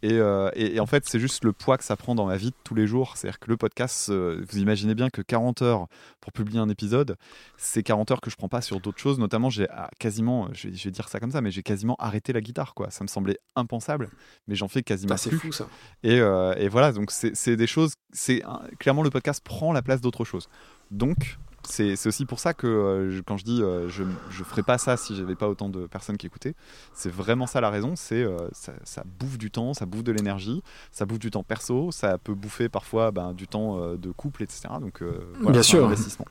[0.06, 2.38] Et, euh, et- et en fait, c'est juste le poids que ça prend dans ma
[2.38, 3.18] vie de tous les jours.
[3.18, 5.88] C'est-à-dire que le podcast, euh, vous imaginez bien que 40 heures
[6.22, 7.18] pour publier un épisode,
[7.58, 9.18] c'est 40 heures que je prends pas sur d'autres choses.
[9.20, 11.96] Notamment, j'ai ah, quasiment, je vais, je vais dire ça comme ça, mais j'ai quasiment
[11.98, 12.74] arrêté la guitare.
[12.76, 12.92] Quoi.
[12.92, 14.10] Ça me semblait impensable,
[14.48, 15.40] mais j'en fais quasiment Bah, c'est plus.
[15.40, 15.68] fou ça.
[16.04, 17.94] Et, euh, et voilà, donc c'est c'est des choses.
[18.14, 18.44] C'est
[18.80, 20.48] clairement le podcast prend la place d'autre chose.
[20.92, 21.38] Donc
[21.68, 24.78] c'est aussi pour ça que euh, je- quand je dis euh, je je ferais pas
[24.78, 26.56] ça si j'avais pas autant de personnes qui écoutaient,
[26.94, 27.94] c'est vraiment ça la raison.
[27.96, 30.62] C'est euh, ça, ça bouffe du temps, ça bouffe de l'énergie,
[30.92, 34.70] ça bouffe du temps perso, ça peut bouffer parfois ben, du temps de couple, etc.
[34.82, 35.84] Donc voilà, Bien sûr.
[35.84, 36.26] un investissement.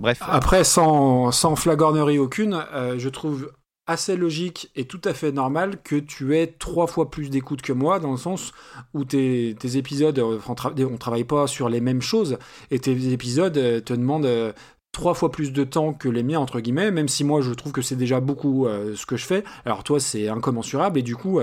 [0.00, 2.64] Bref, Après, sans, sans flagornerie aucune,
[2.96, 3.50] je trouve
[3.86, 7.72] assez logique et tout à fait normal que tu aies trois fois plus d'écoute que
[7.72, 8.52] moi, dans le sens
[8.94, 12.38] où tes, épisodes, euh, on, tra- travaille pas sur les mêmes choses,
[12.70, 14.52] et tes épisodes euh, te demandent euh,
[14.92, 17.72] trois fois plus de temps que les miens, entre guillemets, même si moi je trouve
[17.72, 19.44] que c'est déjà beaucoup ce que je fais.
[19.66, 21.38] Alors toi, c'est incommensurable, et du coup,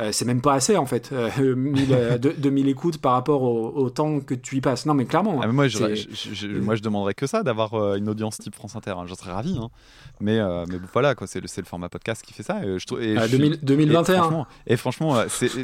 [0.00, 1.10] euh, c'est même pas assez en fait.
[1.12, 4.86] Euh, 1000, euh, de- 2000 écoutes par rapport au, au temps que tu y passes.
[4.86, 5.40] Non, mais clairement.
[5.42, 8.08] Ah, mais moi, je, c'est- je- je- moi, je demanderais que ça, d'avoir euh, une
[8.08, 8.90] audience type France Inter.
[8.98, 9.04] hein.
[9.06, 9.58] J'en serais ravi.
[9.60, 9.70] hein.
[10.20, 10.38] Mais,
[10.68, 12.64] mais voilà, quoi, c'est le, le format podcast qui fait ça.
[12.64, 14.16] Et je trouve, et Euh, je suis- 2000 Et 2021.
[14.22, 15.14] franchement, et franchement,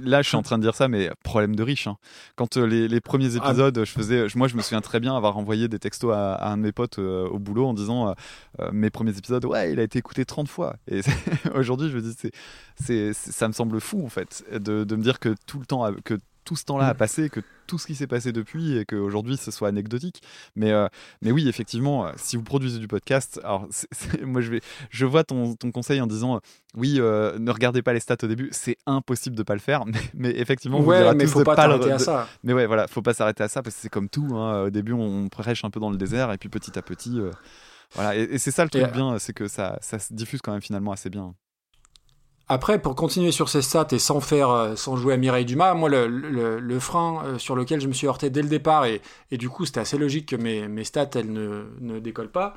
[0.02, 1.86] là, je suis en train de dire ça, mais problème de riche.
[1.86, 1.96] hein.
[2.36, 3.48] Quand les, les premiers Ah.
[3.48, 6.50] épisodes, je faisais, moi, je me souviens très bien avoir envoyé des textos à, à
[6.52, 8.14] un de mes potes au boulot en disant
[8.72, 10.76] mes premiers épisodes, ouais, il a été écouté 30 fois.
[10.86, 11.00] Et
[11.54, 12.14] aujourd'hui, je me dis,
[12.80, 14.21] c'est- ça me semble fou en fait,
[14.52, 17.38] de, de me dire que tout le temps, que tout ce temps-là a passé, que
[17.68, 20.20] tout ce qui s'est passé depuis et qu'aujourd'hui ce soit anecdotique.
[20.56, 20.88] Mais, euh,
[21.22, 23.68] mais oui, effectivement, euh, si vous produisez du podcast, alors
[24.24, 26.38] moi je, vais, je vois ton, ton conseil en disant euh,
[26.76, 29.84] oui, euh, ne regardez pas les stats au début, c'est impossible de pas le faire,
[29.86, 32.26] mais, mais effectivement, vous Ouais, mais tous faut de pas t'arrêter à de- ça.
[32.42, 34.26] Mais ouais, voilà, faut pas s'arrêter à ça parce que c'est comme tout.
[34.34, 34.62] hein.
[34.64, 37.20] Au début, on prêche un peu dans le désert et puis petit à petit,
[37.94, 38.16] voilà.
[38.16, 40.50] Et, et c'est ça le truc Et, bien, c'est que ça, ça se diffuse quand
[40.52, 41.34] même finalement assez bien.
[42.52, 45.72] Après, pour continuer sur ces stats et sans faire, euh, sans jouer à Mireille Dumas,
[45.72, 48.84] moi, le, le- le frein euh, sur lequel je me suis heurté dès le départ,
[48.84, 49.00] et,
[49.30, 52.54] et du coup, c'était assez logique que mes, mes stats, elles ne, ne décollent pas,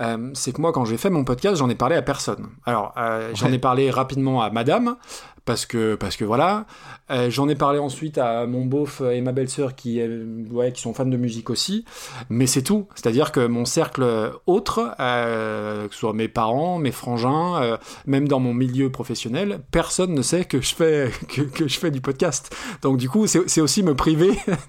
[0.00, 2.48] euh, c'est que moi, quand j'ai fait mon podcast, j'en ai parlé à personne.
[2.64, 4.96] Alors, euh, j'en ai parlé rapidement à madame,
[5.44, 6.66] parce que, parce que voilà.
[7.10, 10.80] Euh, j'en ai parlé ensuite à mon beauf et ma belle-sœur qui, euh, ouais, qui
[10.80, 11.84] sont fans de musique aussi,
[12.30, 12.86] mais c'est tout.
[12.94, 17.76] C'est-à-dire que mon cercle autre, euh, que ce soit mes parents, mes frangins, euh,
[18.06, 21.90] même dans mon milieu professionnel, personne ne sait que je fais, que, que je fais
[21.90, 22.54] du podcast.
[22.82, 24.32] Donc du coup, c'est aussi me priver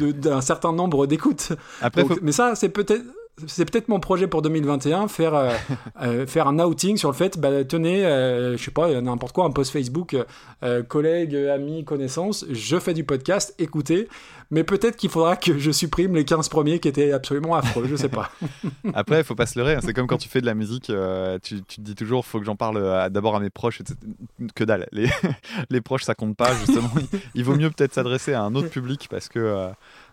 [0.00, 1.52] d'un certain nombre d'écoutes.
[1.80, 3.02] Après, Donc, faut- Mais ça, c'est peut-être...
[3.46, 5.50] C'est peut-être mon projet pour 2021, faire, euh,
[6.02, 9.44] euh, faire un outing sur le fait, bah, tenez, euh, je sais pas, n'importe quoi,
[9.44, 10.16] un post Facebook,
[10.62, 14.08] euh, collègues, amis, connaissances, je fais du podcast, écoutez,
[14.50, 17.94] mais peut-être qu'il faudra que je supprime les 15 premiers qui étaient absolument affreux, je
[17.94, 18.30] sais pas.
[18.94, 19.74] Après, il faut pas se leurrer.
[19.74, 19.80] hein.
[19.82, 22.40] C'est comme quand tu fais de la musique, euh, tu, tu te dis toujours, faut
[22.40, 23.80] que j'en parle euh, d'abord à mes proches.
[23.80, 23.96] etc.
[24.56, 24.88] Que dalle.
[24.90, 25.08] Les,
[25.70, 26.52] les proches, ça compte pas.
[26.56, 29.68] Justement, il, il vaut mieux peut-être s'adresser à un autre public parce que.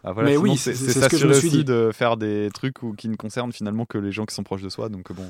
[0.10, 1.64] Ah, voilà, Mais oui, c'est s'assurer suis aussi dit.
[1.66, 4.62] de faire des trucs où, qui ne concernent finalement que les gens qui sont proches
[4.62, 4.88] de soi.
[4.88, 5.26] Donc bon,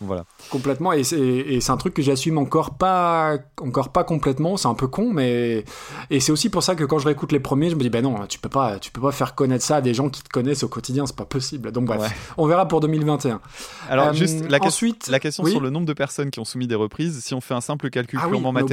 [0.00, 0.24] voilà.
[0.50, 4.58] Complètement, et c'est un truc que j'assume encore pas, encore pas complètement.
[4.58, 5.64] C'est un peu con, mais
[6.10, 8.02] et c'est aussi pour ça que quand je réécoute les premiers, je me dis ben
[8.02, 10.28] non, tu peux pas, tu peux pas faire connaître ça à des gens qui te
[10.28, 11.72] connaissent au quotidien, c'est pas possible.
[11.72, 12.08] Donc bref, Ouais.
[12.36, 13.40] on verra pour 2021.
[13.88, 15.50] Alors Euh, juste la, ensuite, la question oui.
[15.52, 17.20] sur le nombre de personnes qui ont soumis des reprises.
[17.24, 18.64] Si on fait un simple calcul Ah purement oublié.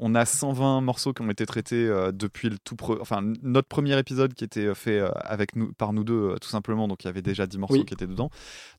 [0.00, 3.66] On a 120 morceaux qui ont été traités euh, depuis le tout pre- enfin notre
[3.68, 6.86] premier épisode qui était euh, fait euh, avec nous par nous deux tout simplement.
[6.88, 7.84] Donc il y avait déjà 10 morceaux Oui.
[7.84, 8.30] qui étaient dedans.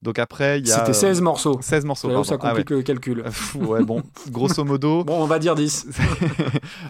[0.01, 1.57] Donc après il y a C'était 16 morceaux.
[1.57, 2.09] euh, 16 morceaux.
[2.23, 2.39] Ça pardon.
[2.41, 2.51] Ah ouais.
[2.63, 3.23] complique le calcul.
[3.55, 5.87] Ouais, bon, grosso modo, Bon, on va dire 10.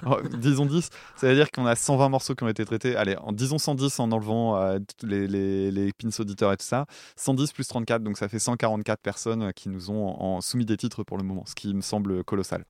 [0.06, 2.96] Oh, disons 10, ça veut dire qu'on a 120 morceaux qui ont été traités.
[2.96, 4.60] Allez, en, disons 110 en enlevant
[5.04, 6.86] les, les, les pins auditeurs et tout ça.
[7.16, 10.78] 110 plus 34, donc ça fait 144 personnes qui nous ont en, en soumis des
[10.78, 12.64] titres pour le moment, ce qui me semble colossal.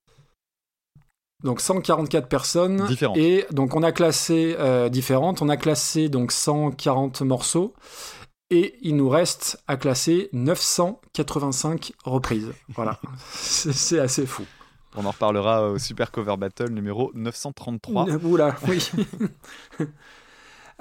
[1.44, 2.86] Donc 144 personnes.
[2.88, 3.18] Différentes.
[3.18, 5.42] Et donc on a classé euh, différentes.
[5.42, 7.74] On a classé donc 140 morceaux.
[8.52, 12.52] Et il nous reste à classer 985 reprises.
[12.76, 13.00] Voilà.
[13.32, 14.44] C'est c'est assez fou.
[14.96, 18.08] On en reparlera au Super Cover Battle numéro 933.
[18.24, 18.90] Oula, oui.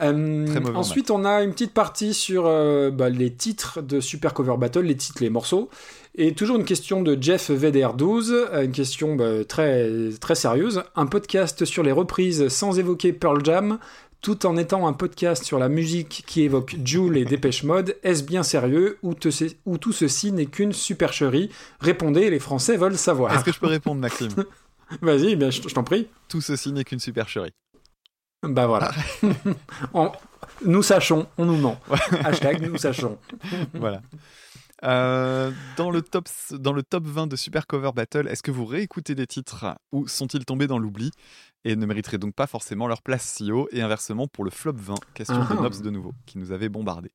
[0.00, 0.46] Euh,
[0.76, 4.80] ensuite, on a une petite partie sur euh, bah, les titres de Super Cover Battle,
[4.82, 5.68] les titres, les morceaux.
[6.16, 9.88] Et toujours une question de Jeff VDR12, euh, une question bah, très,
[10.20, 10.82] très sérieuse.
[10.96, 13.78] Un podcast sur les reprises sans évoquer Pearl Jam,
[14.20, 18.24] tout en étant un podcast sur la musique qui évoque Joule et Dépêche Mode, est-ce
[18.24, 19.28] bien sérieux ou, te-
[19.64, 21.50] ou tout ceci n'est qu'une supercherie?
[21.80, 23.32] Répondez, les Français veulent savoir.
[23.34, 24.30] Est-ce que je peux répondre, Maxime?
[25.02, 26.08] Vas-y, je t'en prie.
[26.28, 27.52] Tout ceci n'est qu'une supercherie.
[28.42, 28.90] Bah voilà.
[29.94, 30.12] On-
[30.64, 31.78] nous sachons, on nous ment.
[32.24, 33.18] Hashtag nous sachons.
[33.74, 34.00] voilà.
[34.84, 38.64] Euh, dans, le top, dans le top 20 de Super Cover Battle, est-ce que vous
[38.64, 41.10] réécoutez des titres ou sont-ils tombés dans l'oubli
[41.64, 43.68] et ne mériteraient donc pas forcément leur place si haut?
[43.72, 45.54] Et inversement, pour le flop 20, question Ah.
[45.54, 47.10] de Nobs de nouveau, qui nous avait bombardé.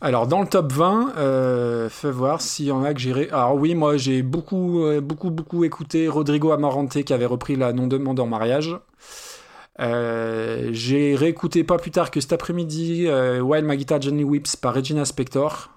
[0.00, 3.30] Alors dans le top 20, euh, fais voir s'il y en a que j'irai.
[3.30, 7.72] Alors oui, moi j'ai beaucoup, euh, beaucoup, beaucoup écouté Rodrigo Amarante qui avait repris la
[7.72, 8.76] non-demande en mariage.
[9.78, 14.56] Euh, j'ai réécouté pas plus tard que cet après-midi euh, While My Guitar Gently Whips
[14.56, 15.70] par Regina Spector.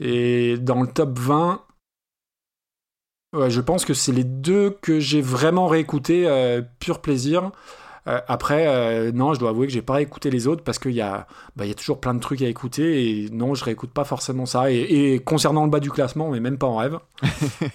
[0.00, 1.64] Et dans le top 20,
[3.34, 7.52] ouais, je pense que c'est les deux que j'ai vraiment réécouté, euh, pur plaisir.
[8.06, 10.92] Euh, après, euh, non, je dois avouer que j'ai pas écouté les autres parce qu'il
[10.92, 11.26] y a,
[11.56, 14.44] bah, y a toujours plein de trucs à écouter et non, je réécoute pas forcément
[14.46, 14.70] ça.
[14.70, 16.98] Et, et concernant le bas du classement, mais même pas en rêve.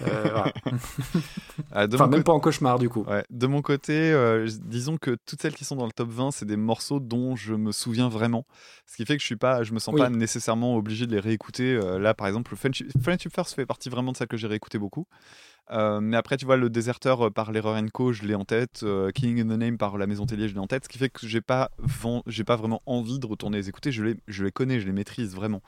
[0.02, 1.86] Euh, voilà.
[1.86, 3.04] De, Enfin, même pas en cauchemar du coup.
[3.08, 4.14] ouais, de mon côté,
[4.62, 7.54] disons que toutes celles qui sont dans le top 20, c'est des morceaux dont je
[7.54, 8.46] me souviens vraiment.
[8.86, 10.00] Ce qui fait que je suis pas, je me sens Oui.
[10.00, 11.78] pas nécessairement obligé de les réécouter.
[11.98, 15.06] Là, par exemple, Friendship, Friendship First fait partie vraiment de celles que j'ai réécouté beaucoup.
[15.72, 18.80] Euh, mais après, tu vois, le déserteur euh, par l'erreur Co, je l'ai en tête.
[18.82, 20.84] euh, Killing in the Name par la Maison Tellier, je l'ai en tête.
[20.84, 21.70] Ce qui fait que j'ai pas,
[22.26, 23.92] j'ai pas vraiment envie de retourner les écouter.
[23.92, 25.62] Je les, je les connais, je les maîtrise vraiment.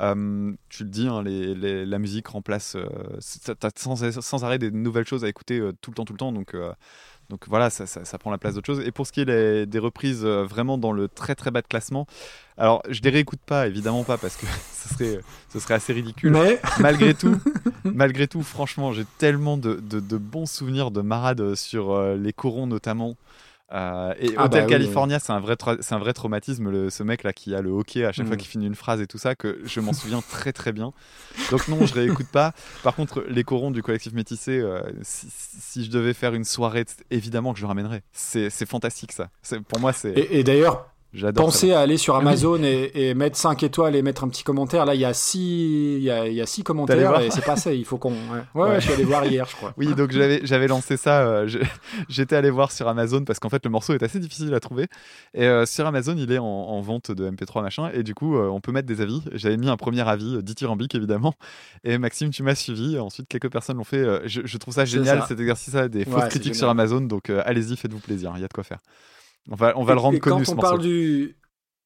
[0.00, 2.76] Euh, tu le dis, hein, la musique remplace.
[3.20, 6.18] C'est- T'as sans, sans arrêt des nouvelles choses à écouter tout le temps, tout le
[6.18, 6.32] temps.
[6.32, 6.54] Donc.
[7.28, 8.80] Euh, donc voilà, ça, ça- ça prend la place d'autre chose.
[8.86, 11.62] Et pour ce qui est des, des reprises euh, vraiment dans le très très bas
[11.62, 12.06] de classement,
[12.56, 15.20] alors je les réécoute pas, évidemment pas, parce que ce serait,
[15.52, 17.36] ce serait assez ridicule Mais malgré tout,
[17.84, 22.32] malgré tout, franchement, j'ai tellement de, de- de bons souvenirs de marade sur euh, les
[22.32, 23.16] corons notamment.
[23.70, 26.70] Euh, et Ah Hotel bah oui, California, c'est un vrai, c'est un vrai traumatisme.
[26.70, 28.38] le- ce mec là qui a le hockey à chaque fois Mm.
[28.38, 30.92] qu'il finit une phrase et tout ça, que je m'en souviens très très bien.
[31.50, 32.52] Donc non, je réécoute pas.
[32.82, 36.86] Par contre, les corons du collectif métissé, euh, si, si je devais faire une soirée,
[37.10, 38.02] évidemment que je le ramènerais.
[38.12, 39.28] C'est c'est fantastique ça.
[39.68, 40.88] Pour moi, c'est et, et d'ailleurs.
[41.34, 44.84] Pensez à aller sur Amazon et, et mettre 5 étoiles et mettre un petit commentaire.
[44.84, 45.38] Là, il y a 6
[45.98, 47.74] il y a, il y a six commentaires et c'est pas assez.
[47.74, 48.12] Il faut qu'on.
[48.12, 48.16] Ouais.
[48.54, 48.74] Ouais, ouais, Ouais.
[48.80, 49.72] je suis allé voir hier, je crois.
[49.76, 51.22] Oui, donc j'avais j'avais lancé ça.
[51.26, 51.48] euh,
[52.08, 54.86] J'étais allé voir sur Amazon parce qu'en fait le morceau est assez difficile à trouver.
[55.34, 57.90] Et euh, sur Amazon, il est en, en vente de MP3 machin.
[57.94, 59.22] Et du coup, euh, on peut mettre des avis.
[59.32, 61.34] J'avais mis un premier avis, dithyrambique évidemment.
[61.84, 62.98] Et Maxime, tu m'as suivi.
[62.98, 64.04] Ensuite, quelques personnes l'ont fait.
[64.28, 65.26] Je, je trouve ça génial ça.
[65.28, 67.00] cet exercice-là, des fausses critiques sur Amazon.
[67.00, 68.32] Donc allez-y, faites-vous plaisir.
[68.36, 68.78] Il y a de quoi faire.
[69.50, 71.36] On va, on va le Et- rendre et connu quand on parle du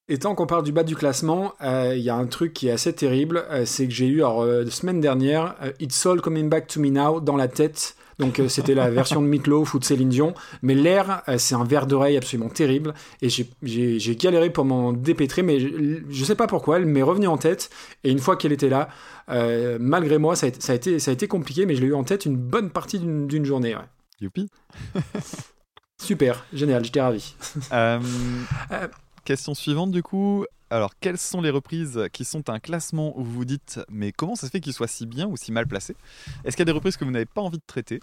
[0.09, 2.67] et tant qu'on parle du bas du classement, euh, il y a un truc qui
[2.67, 6.05] est assez terrible, euh, c'est que j'ai eu alors euh, la semaine dernière euh, It's
[6.05, 7.95] All Coming Back to Me Now dans la tête.
[8.19, 11.55] Donc euh, c'était la version de Meatloaf ou de Céline Dion, mais l'air euh, c'est
[11.55, 15.67] un verre d'oreille absolument terrible et j'ai- j'ai j'ai galéré pour m'en dépêtrer, mais je,
[16.09, 17.69] je sais pas pourquoi, elle m'est revenue en tête
[18.03, 18.89] et une fois qu'elle était là,
[19.29, 21.81] euh, malgré moi ça a, été- ça a été ça a été compliqué, mais je
[21.81, 23.73] l'ai eu en tête une bonne partie d'une d'une journée.
[23.75, 23.81] ouais.
[24.21, 24.47] Youpi.
[26.01, 27.35] Super, génial, j'étais ravi.
[27.71, 27.99] Euh,
[29.25, 30.45] question suivante du coup.
[30.69, 34.35] Alors, quelles sont les reprises qui sont un classement où vous vous dites mais comment
[34.35, 35.95] ça se fait qu'ils soient si bien ou si mal placés?
[36.43, 37.99] Est-ce qu'il y a des reprises que vous n'avez pas envie de traiter?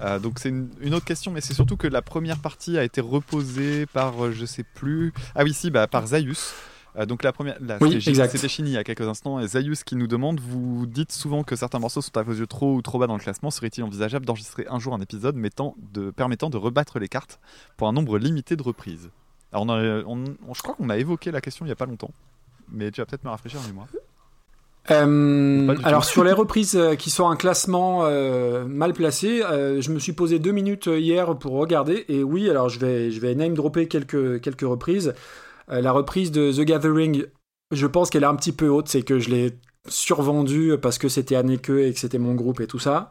[0.00, 2.84] Euh, Donc c'est une, une autre question, mais c'est surtout que la première partie a
[2.84, 5.12] été reposée par euh, je sais plus.
[5.34, 6.54] Ah oui si, bah, par Zaius.
[6.98, 9.96] Euh, donc la première, Oui, c'était Chini il y a quelques instants et Zaius qui
[9.96, 12.98] nous demande vous dites souvent que certains morceaux sont à vos yeux trop ou trop
[12.98, 13.50] bas dans le classement.
[13.50, 17.38] Serait-il envisageable d'enregistrer un jour un épisode mettant de, permettant de rebattre les cartes
[17.76, 19.10] pour un nombre limité de reprises?
[19.52, 21.76] Alors on a- on- on- je crois qu'on a évoqué la question il n'y a
[21.76, 22.10] pas longtemps,
[22.72, 23.88] mais tu vas peut-être me rafraîchir mémoire.
[24.90, 29.98] Euh, alors sur les reprises euh, qui sont un classement euh, mal placé, je me
[29.98, 33.54] suis posé deux minutes hier pour regarder et oui, alors je vais je vais name
[33.54, 35.12] dropper quelques quelques reprises.
[35.70, 37.24] Euh, la reprise de The Gathering,
[37.70, 41.08] je pense qu'elle est un petit peu haute, c'est que je l'ai survendue parce que
[41.08, 43.10] c'était Anneke et que c'était mon groupe et tout ça.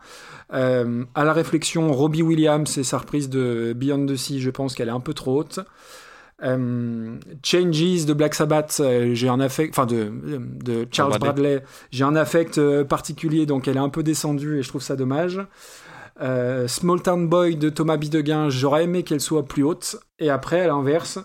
[0.53, 4.75] Euh, à la réflexion, Robbie Williams et sa reprise de Beyond the Sea, je pense
[4.75, 5.59] qu'elle est un peu trop haute.
[6.43, 11.27] Euh, Changes de Black Sabbath, euh, j'ai un affect, enfin de, de Charles Bradley.
[11.27, 14.97] Bradley, j'ai un affect particulier, donc elle est un peu descendue et je trouve ça
[14.97, 15.39] dommage.
[16.21, 19.97] Euh, Small Town Boy de Thomas Bidegain, j'aurais aimé qu'elle soit plus haute.
[20.19, 21.19] Et après, à l'inverse,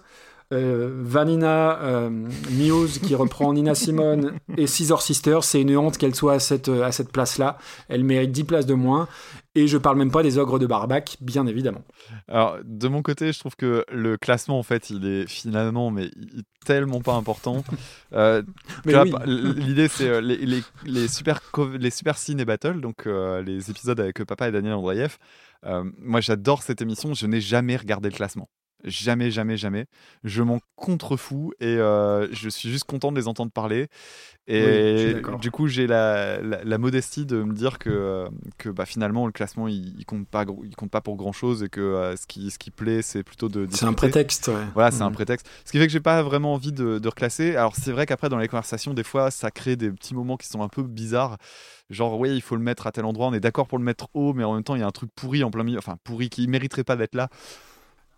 [0.53, 2.11] euh, Vanina euh,
[2.51, 6.69] Muse qui reprend Nina Simone et Scissor Sisters, c'est une honte qu'elle soit à cette,
[6.69, 7.59] à cette place-là.
[7.89, 9.09] Elle mérite 10 places de moins.
[9.57, 11.83] Et je parle même pas des ogres de Barbac, bien évidemment.
[12.29, 16.09] Alors de mon côté, je trouve que le classement en fait, il est finalement mais
[16.17, 17.65] il est tellement pas important.
[18.13, 18.43] Euh,
[18.87, 18.95] oui.
[19.27, 21.41] L'idée c'est euh, les, les, les super
[21.77, 25.19] les super ciné battle, donc euh, les épisodes avec Papa et Daniel Andreev.
[25.67, 28.49] Euh, moi j'adore cette émission, je n'ai jamais regardé le classement.
[28.85, 29.87] Jamais, jamais, jamais.
[30.25, 33.89] Je m'en contrefous et euh, je suis juste content de les entendre parler.
[34.47, 38.29] Et du coup, j'ai la, la, la modestie de me dire que, euh,
[38.59, 41.63] que bah, finalement, le classement, il, il compte pas, il compte pas pour grand chose
[41.63, 43.67] et que euh, ce, qui, ce qui plaît, c'est plutôt de.
[43.71, 44.49] C'est un prétexte.
[44.49, 44.55] ouais.
[44.75, 45.15] Voilà, c'est un Mhm.
[45.15, 45.49] prétexte.
[45.65, 47.55] Ce qui fait que j'ai pas vraiment envie de, de reclasser.
[47.55, 50.49] Alors c'est vrai qu'après dans les conversations, des fois, ça crée des petits moments qui
[50.49, 51.37] sont un peu bizarres.
[51.91, 53.27] Genre oui, il faut le mettre à tel endroit.
[53.29, 54.91] On est d'accord pour le mettre haut, mais en même temps, il y a un
[54.93, 55.79] truc pourri en plein milieu.
[55.79, 57.29] Enfin pourri qui mériterait pas d'être là.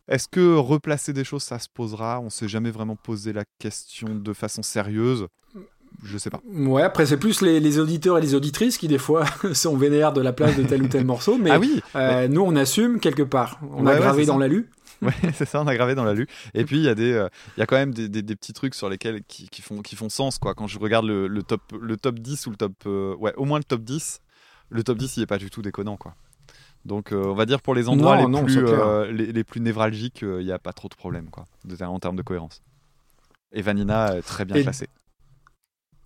[0.08, 2.20] Est-ce que replacer des choses, ça se posera?
[2.20, 5.26] On s'est jamais vraiment posé la question de façon sérieuse?
[6.02, 6.40] Je sais pas.
[6.52, 10.12] Ouais, après, c'est plus les, les auditeurs et les auditrices qui, des fois, sont vénères
[10.12, 11.38] de la place de tel ou tel morceau.
[11.38, 13.60] Mais ah oui, euh, nous, on assume quelque part.
[13.70, 14.40] On Ouais, a gravé dans ça.
[14.40, 14.70] la lue.
[15.02, 16.28] Ouais, c'est ça, on a gravé dans la lue.
[16.54, 18.52] Et puis il y a des, euh, y a quand même des, des- des petits
[18.52, 20.54] trucs sur lesquels qui, qui font, qui font sens quoi.
[20.54, 23.44] Quand je regarde le, le top, le top 10 ou le top, euh, ouais, au
[23.44, 24.20] moins le top 10,
[24.70, 26.14] le top 10 il est pas du tout déconnant quoi.
[26.84, 28.86] Donc euh, on va dire pour les endroits Non, les, non, plus, c'est clair.
[28.86, 31.82] euh, les, les plus névralgiques, euh, il n'y a pas trop de problème quoi, de-
[31.84, 32.60] en termes de cohérence.
[33.52, 34.88] Et Vanina est très bien Et- classée.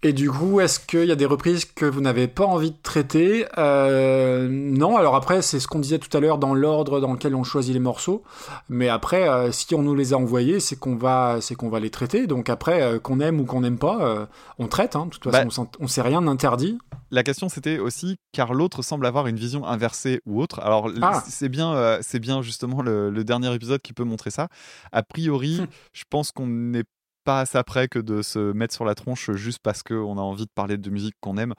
[0.02, 2.76] Et du coup, est-ce qu'il y a des reprises que vous n'avez pas envie de
[2.82, 3.46] traiter?
[3.56, 7.42] Non, alors après, c'est ce qu'on disait tout à l'heure dans l'ordre dans lequel on
[7.44, 8.22] choisit les morceaux.
[8.68, 11.90] Mais après, si on nous les a envoyés, c'est qu'on va, c'est qu'on va les
[11.90, 12.26] traiter.
[12.26, 14.28] Donc après, qu'on aime ou qu'on n'aime pas,
[14.58, 14.96] on traite.
[14.96, 15.06] Hein.
[15.06, 16.78] De toute façon, Bah- on s'en- on sait rien d'interdit.
[17.10, 20.58] La question c'était aussi car l'autre semble avoir une vision inversée ou autre.
[20.60, 21.22] Alors Ah.
[21.28, 24.48] c'est bien, euh, c'est bien justement le, le dernier épisode qui peut montrer ça.
[24.92, 25.66] A priori, Hmm.
[25.92, 26.84] je pense qu'on n'est
[27.26, 30.44] pas assez près que de se mettre sur la tronche juste parce qu'on a envie
[30.46, 31.52] de parler de musique qu'on aime.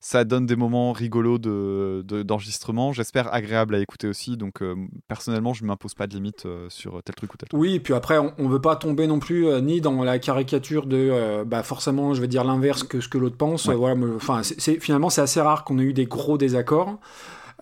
[0.00, 2.92] Ça donne des moments rigolos de- de- d'enregistrement.
[2.92, 4.36] J'espère agréable à écouter aussi.
[4.36, 4.74] Donc euh,
[5.06, 7.60] personnellement, je ne m'impose pas de limite euh, sur tel truc ou tel truc.
[7.60, 10.18] Oui, et puis après, on, on veut pas tomber non plus euh, ni dans la
[10.18, 13.66] caricature de, bah forcément, je vais dire l'inverse que ce que l'autre pense.
[13.66, 13.76] Ouais.
[13.76, 14.42] Voilà, enfin,
[14.80, 16.98] finalement c'est assez rare qu'on ait eu des gros désaccords.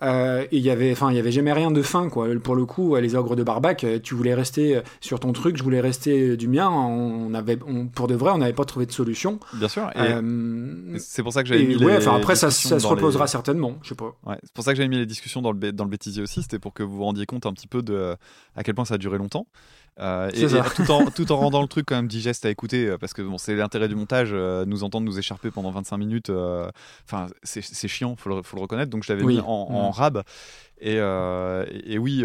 [0.03, 2.27] Euh, il y avait, enfin, il y avait jamais rien de fin, quoi.
[2.43, 5.57] Pour le coup, les ogres de Barbac, euh, tu voulais rester euh, sur ton truc,
[5.59, 6.69] je voulais rester du mien.
[6.71, 9.39] On avait, on- pour de vrai, on n'avait pas trouvé de solution.
[9.55, 9.91] Bien sûr.
[9.97, 13.27] Euh, c'est pour ça que j'avais mis ouais, les enfin après ça, se les- reposera
[13.27, 14.17] certainement, je sais pas.
[14.27, 16.43] Ouais, c'est pour ça que j'avais mis les discussions dans le, dans le bêtisier aussi,
[16.43, 18.17] c'était pour que vous vous rendiez compte un petit peu de
[18.57, 19.47] à quel point ça a duré longtemps.
[19.99, 22.97] Euh, et, tout, en, tout en rendant le truc quand même digeste à écouter, euh,
[22.99, 26.31] parce que bon, c'est l'intérêt du montage, euh, nous entendre nous écharper pendant 25 minutes,
[26.31, 26.71] euh,
[27.05, 29.35] enfin c'est c'est chiant, faut le, faut le reconnaître, donc je l'avais Oui.
[29.35, 29.93] mis en, en Mm.
[29.93, 30.23] rab.
[30.81, 32.25] Et, et, oui,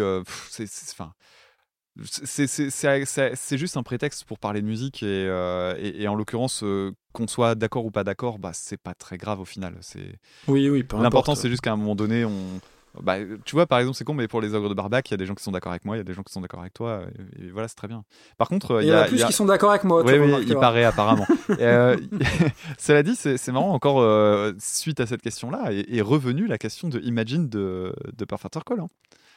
[3.06, 6.62] c'est- c'est juste un prétexte pour parler de musique, et, euh, et, et en l'occurrence,
[6.62, 9.76] euh, qu'on soit d'accord ou pas d'accord, bah, c'est pas très grave au final.
[9.80, 12.60] C'est Oui, oui, L'important, c'est juste qu'à un moment donné, on.
[13.02, 15.14] Bah, tu vois, par exemple, c'est con, mais pour les ogres de Barbac, il y
[15.14, 16.40] a des gens qui sont d'accord avec moi, il y a des gens qui sont
[16.40, 17.02] d'accord avec toi,
[17.38, 18.04] et, voilà, c'est très bien.
[18.38, 19.04] Par contre, Et il y a.
[19.04, 20.02] plus il y a- qui sont d'accord avec moi.
[20.04, 21.26] Oui, oui, il paraît apparemment.
[21.58, 21.96] Et, euh,
[22.78, 26.88] cela dit, c'est marrant, encore euh, suite à cette question-là, est, est revenue la question
[26.88, 28.80] de Imagine de, de Perfect Call.
[28.80, 28.86] hein.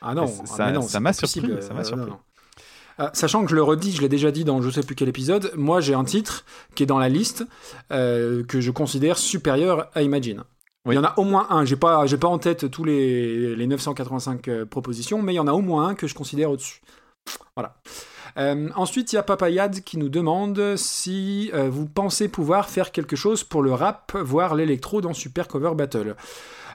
[0.01, 0.43] Ah non, Ça-
[0.75, 2.11] ah, ça- m'a surpris, ça m'a Euh, surpris.
[3.13, 5.51] sachant que je le redis, je l'ai déjà dit dans je sais plus quel épisode,
[5.57, 6.45] moi j'ai un titre
[6.75, 7.45] qui est dans la liste
[7.91, 10.43] euh, que je considère supérieur à Imagine.
[10.91, 13.55] Il y en a au moins un, j'ai pas, j'ai pas en tête tous les,
[13.55, 16.51] les 985 euh, propositions, mais il y en a au moins un que je considère
[16.51, 16.81] au-dessus.
[17.55, 17.75] Voilà.
[18.37, 22.91] Euh, ensuite, il y a Papayad qui nous demande si euh, vous pensez pouvoir faire
[22.91, 26.15] quelque chose pour le rap, voire l'électro dans Super Cover Battle.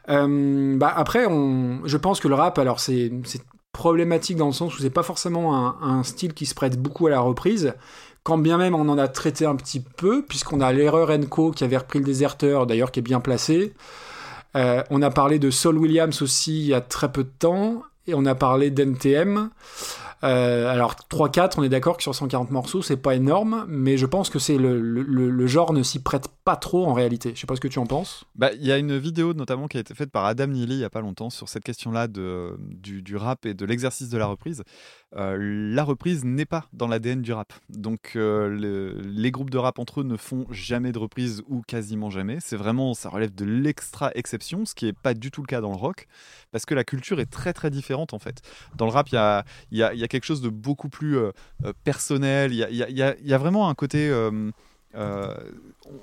[0.07, 3.43] Bah après, on, je pense que le rap, alors c'est c'est
[3.73, 7.07] problématique dans le sens où c'est pas forcément un, un style qui se prête beaucoup
[7.07, 7.73] à la reprise.
[8.25, 11.63] Quand bien même on en a traité un petit peu, puisqu'on a l'erreur Enco qui
[11.63, 13.75] avait repris le déserteur, d'ailleurs qui est bien placé.
[14.57, 17.83] Euh, on a parlé de Saul Williams aussi il y a très peu de temps,
[18.07, 19.51] et on a parlé d'NTM.
[20.23, 24.07] Euh, alors 3-4, on est d'accord que sur 140 morceaux, c'est pas énorme, mais je
[24.07, 27.33] pense que c'est le, genre ne s'y prête pas trop en réalité.
[27.35, 28.25] Je sais pas ce que tu en penses.
[28.35, 30.81] Bah, Il y a une vidéo notamment qui a été faite par Adam Neely il
[30.81, 34.63] y a pas longtemps sur cette question-là du, rap et de l'exercice de la reprise.
[35.17, 37.53] Euh, la reprise n'est pas dans l'ADN du rap.
[37.71, 41.63] Donc euh, le- les groupes de rap entre eux ne font jamais de reprise ou
[41.63, 42.39] quasiment jamais.
[42.41, 45.63] C'est vraiment, ça relève de l'extra exception, ce qui n'est pas du tout le cas
[45.63, 46.07] dans le rock,
[46.53, 48.43] parce que la culture est très très différente en fait.
[48.77, 51.33] Dans le rap, il y a, y, a, quelque chose de beaucoup plus euh,
[51.85, 52.53] personnel.
[52.53, 54.11] Il y a, y y a vraiment un côté.
[54.97, 55.35] Euh,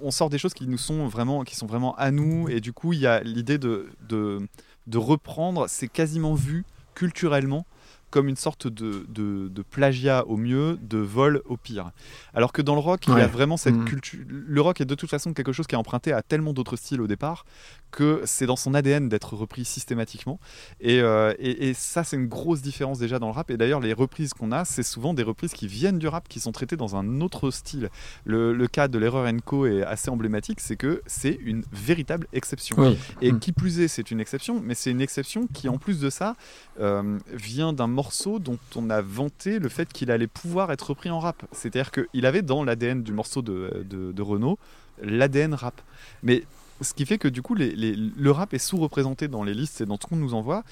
[0.01, 2.73] on sort des choses qui nous sont vraiment, qui sont vraiment à nous, et du
[2.73, 4.47] coup, il y a l'idée de, de,
[4.87, 5.67] de reprendre.
[5.67, 7.65] C'est quasiment vu culturellement
[8.11, 11.91] comme une sorte de, de, de plagiat au mieux, de vol au pire.
[12.35, 13.85] Alors que dans le rock, il y a vraiment cette Mhm.
[13.85, 14.19] culture.
[14.29, 17.01] Le rock est de toute façon quelque chose qui est emprunté à tellement d'autres styles
[17.01, 17.45] au départ
[17.91, 20.39] que c'est dans son ADN d'être repris systématiquement.
[20.79, 23.49] Et, euh, et, et ça, c'est une grosse différence déjà dans le rap.
[23.51, 26.39] Et d'ailleurs, les reprises qu'on a, c'est souvent des reprises qui viennent du rap, qui
[26.39, 27.89] sont traitées dans un autre style.
[28.23, 32.75] Le, le cas de l'erreur Co est assez emblématique, c'est que c'est une véritable exception.
[32.79, 32.97] Oui.
[33.21, 33.39] Et Mm.
[33.39, 36.35] qui plus est, c'est une exception, mais c'est une exception qui, en plus de ça,
[36.79, 41.09] euh, vient d'un morceau dont on a vanté le fait qu'il allait pouvoir être repris
[41.11, 41.43] en rap.
[41.51, 44.57] C'est-à-dire qu'il avait dans l'ADN du morceau de, de, de Renault
[45.03, 45.77] l'ADN rap.
[46.23, 46.43] Mais
[46.81, 49.81] ce qui fait que du coup, les- les- le rap est sous-représenté dans les listes
[49.81, 50.63] et dans ce qu'on nous envoie.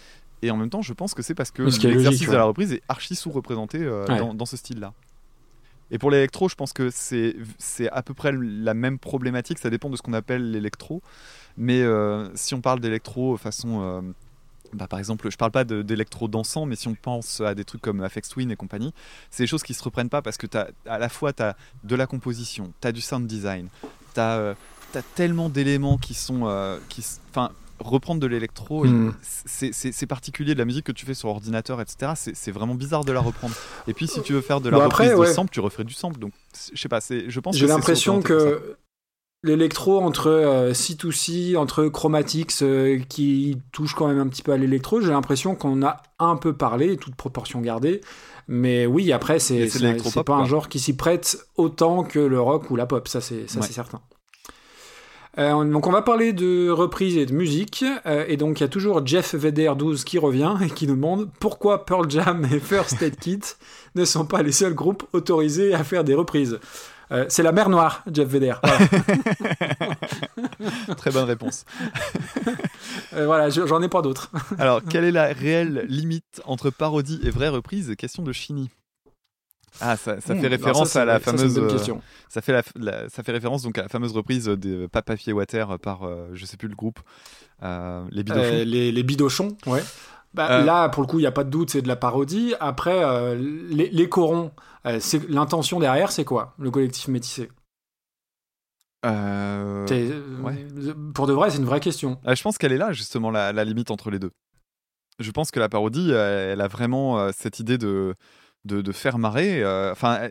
[0.41, 2.71] Et en même temps, je pense que c'est parce que Ce l'exercice de la reprise
[2.73, 4.17] est archi sous-représenté euh, Ouais.
[4.19, 4.93] dans, dans ce style-là.
[5.91, 9.57] Et pour l'électro, je pense que c'est c'est à peu près la même problématique.
[9.59, 11.01] Ça dépend de ce qu'on appelle l'électro.
[11.57, 13.71] Mais euh, si on parle d'électro façon.
[13.81, 14.01] euh,
[14.73, 17.81] bah, par exemple, je parle pas d'électro dansant, mais si on pense à des trucs
[17.81, 18.93] comme Afex Twin et compagnie,
[19.31, 21.55] c'est des choses qui se reprennent pas parce que as, à la fois tu as
[21.83, 23.67] de la composition, tu as du sound design,
[24.13, 24.55] tu as,
[25.15, 26.41] tellement d'éléments qui sont.
[26.47, 26.77] euh,
[27.29, 29.13] Enfin, reprendre de l'électro, Mm.
[29.23, 32.13] c'est particulier de la musique que tu fais sur ordinateur, etc.
[32.33, 33.55] C'est vraiment bizarre de la reprendre.
[33.87, 35.33] Et puis si tu veux faire de la Bon, après, reprise de ouais.
[35.33, 36.19] sample, tu referais du sample.
[36.19, 36.33] Donc
[36.73, 38.75] je sais pas, je pense que J'ai l'impression que
[39.43, 44.57] l'électro entre euh, C2C, entre Chromatics euh, qui touche quand même un petit peu à
[44.57, 48.01] l'électro, j'ai l'impression qu'on a un peu parlé, toute proportion gardée.
[48.47, 49.69] Mais oui, après, c'est
[50.25, 53.47] pas un genre qui s'y prête autant que le rock ou la pop, ça c'est
[53.47, 53.65] ça Ouais.
[53.65, 54.01] c'est certain.
[55.37, 57.85] Euh, donc on va parler de reprise et de musique.
[58.05, 61.29] Euh, et donc il y a toujours Jeff Vedder 12 qui revient et qui demande
[61.39, 63.41] pourquoi Pearl Jam et First Aid Kit
[63.95, 66.59] ne sont pas les seuls groupes autorisés à faire des reprises.
[67.11, 68.53] Euh, c'est la mer Noire, Jeff Vedder.
[68.63, 69.95] Voilà.
[70.97, 71.65] Très bonne réponse.
[73.13, 74.31] Euh, voilà, je- j'en ai pas d'autres.
[74.59, 77.93] Alors, quelle est la réelle limite entre parodie et vraie reprise?
[77.97, 78.69] Question de Chini.
[79.81, 81.57] Ah, ça, ça Hmm, fait référence ça, à la ça, fameuse.
[81.57, 82.01] euh, question.
[82.29, 85.33] ça fait la, la- ça fait référence donc à la fameuse reprise de Pas Papier
[85.33, 86.99] Water par euh, je sais plus le groupe,
[87.63, 88.41] euh, les Bidochons.
[88.53, 89.83] Euh, les, les bidochons, ouais.
[90.33, 90.63] Bah, Euh.
[90.65, 92.53] Là, pour le coup, il n'y a pas de doute, c'est de la parodie.
[92.59, 94.51] Après, euh, les, les corons,
[94.85, 97.49] euh, l'intention derrière, c'est quoi Le collectif métissé?
[100.43, 100.67] Ouais.
[101.13, 102.19] Pour de vrai, c'est une vraie question.
[102.27, 104.31] Je pense qu'elle est là justement la, la limite entre les deux.
[105.19, 108.15] Je pense que la parodie, elle a vraiment cette idée de,
[108.65, 109.63] de, de faire marrer.
[109.63, 110.27] euh, Enfin,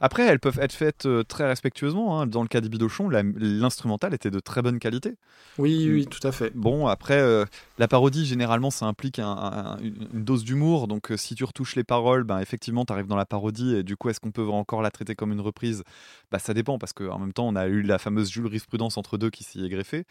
[0.00, 2.20] après, elles peuvent être faites euh, très respectueusement.
[2.20, 2.26] hein.
[2.26, 5.14] Dans le cas des Bidochons, la- l'instrumental était de très bonne qualité.
[5.58, 6.50] Oui, oui, tout à fait.
[6.54, 7.44] Bon, après, euh,
[7.78, 10.88] la parodie, généralement, ça implique un- un- une dose d'humour.
[10.88, 13.74] Donc, si tu retouches les paroles, ben, effectivement, tu arrives dans la parodie.
[13.76, 15.82] Et du coup, est-ce qu'on peut encore la traiter comme une reprise?
[16.30, 19.30] Bah, Ça dépend, parce qu'en même temps, on a eu la fameuse jurisprudence entre deux
[19.30, 20.04] qui s'y est greffée.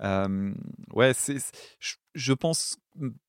[0.00, 0.52] Euh,
[0.92, 1.38] ouais, c'est,
[1.80, 2.76] je, je pense,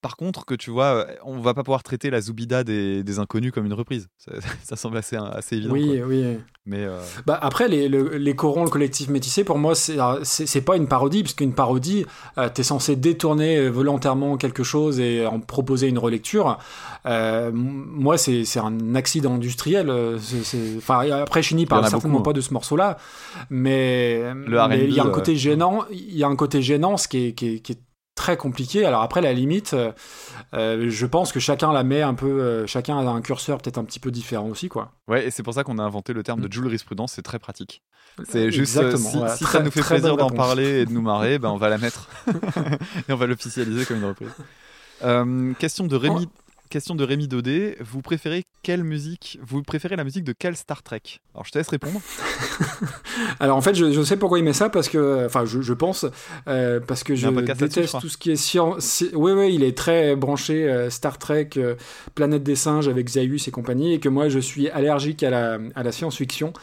[0.01, 3.51] par contre, que tu vois, on va pas pouvoir traiter la Zoubida des, des inconnus
[3.51, 4.07] comme une reprise.
[4.17, 4.31] Ça,
[4.63, 5.73] ça semble assez, assez évident.
[5.73, 6.07] Oui, quoi.
[6.07, 6.37] oui.
[6.65, 10.61] Mais euh, Bah, après, les, le- les corons, le collectif métissé, pour moi, c'est c'est
[10.61, 12.05] pas une parodie, parce qu'une parodie,
[12.37, 16.59] euh, t'es censé détourner euh, volontairement quelque chose et en proposer une relecture.
[17.05, 19.89] Euh, moi, c'est un accident industriel.
[19.89, 22.97] euh, c'est- c'est- Enfin, après, Chini parle certainement beaucoup, pas de ce morceau-là,
[23.49, 24.21] mais
[24.87, 25.85] il y a un côté gênant.
[25.91, 27.79] Il y a un côté gênant, ce qui est, qui est, qui est
[28.19, 28.85] très compliqué.
[28.85, 29.91] Alors après, la limite, euh,
[30.53, 33.77] euh, je pense que chacun la met un peu, euh, chacun a un curseur peut-être
[33.77, 34.91] un petit peu différent aussi, quoi.
[35.07, 36.51] ouais, et c'est pour ça qu'on a inventé le terme de Mm.
[36.51, 37.13] jurisprudence.
[37.13, 37.81] C'est très pratique.
[38.27, 39.35] C'est juste, euh, si, voilà.
[39.35, 41.69] si Très- ça nous fait plaisir d'en parler et de nous marrer, ben on va
[41.69, 42.09] la mettre
[43.07, 45.55] et on va l'officialiser comme une reprise.
[45.59, 46.27] Question de Rémi.
[46.29, 46.48] Oh.
[46.69, 50.83] Question de Rémi Daudet, vous préférez quelle musique Vous préférez la musique de quel Star
[50.83, 51.01] Trek?
[51.33, 51.99] Alors je te laisse répondre.
[53.39, 55.73] Alors en fait, je, je sais pourquoi il met ça parce que, enfin, je, je
[55.73, 56.05] pense
[56.47, 59.03] euh, parce que je déteste tout ce qui est science.
[59.13, 61.73] Oui, oui, il est très branché euh, Star Trek, euh,
[62.13, 65.57] Planète des singes avec Zaius et compagnie, et que moi je suis allergique à la,
[65.73, 66.53] à la science-fiction.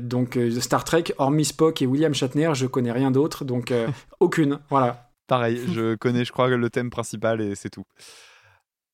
[0.00, 3.70] Donc Star Trek, hormis Spock et William Shatner, je connais rien d'autre, donc
[4.20, 4.60] aucune.
[4.70, 5.10] Voilà.
[5.26, 7.84] Pareil, je connais, je crois, le thème principal et c'est tout.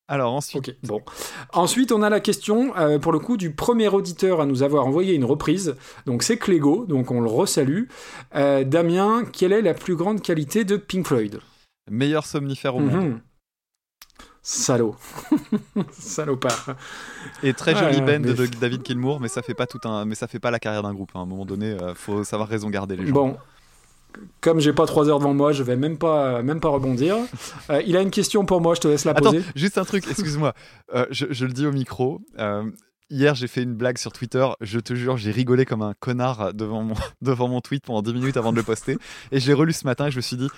[0.09, 0.77] Alors ensuite.
[0.83, 1.01] Bon.
[1.53, 4.87] Ensuite, on a la question, euh, pour le coup, du premier auditeur à nous avoir
[4.87, 5.77] envoyé une reprise.
[6.07, 7.85] Donc c'est Clégo, donc on le resalue.
[8.35, 11.41] Euh, Damien, quelle est la plus grande qualité de Pink Floyd?
[11.91, 13.05] Meilleur somnifère au monde.
[13.05, 13.21] Mhm.
[14.45, 14.97] Salaud.
[15.93, 16.75] Salopard.
[17.45, 20.17] Et très jolie ouais, band de David Gilmour, mais ça fait pas tout un, mais
[20.17, 21.11] ça fait pas la carrière d'un groupe.
[21.15, 21.21] hein.
[21.21, 23.13] À un moment donné, euh, faut savoir raison garder les gens.
[23.13, 23.37] Bon.
[24.41, 27.17] Comme j'ai pas trois heures devant moi, je vais même pas, même pas rebondir.
[27.71, 29.43] Euh, il a une question pour moi, je te laisse la Attends, poser.
[29.55, 30.55] juste un truc, excuse-moi.
[30.95, 32.21] Euh, je, je le dis au micro.
[32.39, 32.71] euh,
[33.11, 34.47] hier, j'ai fait une blague sur Twitter.
[34.61, 38.15] Je te jure, j'ai rigolé comme un connard devant mon, devant mon tweet pendant 10
[38.15, 38.97] minutes avant de le poster.
[39.33, 40.49] Et je l'ai relu ce matin et je me suis dit,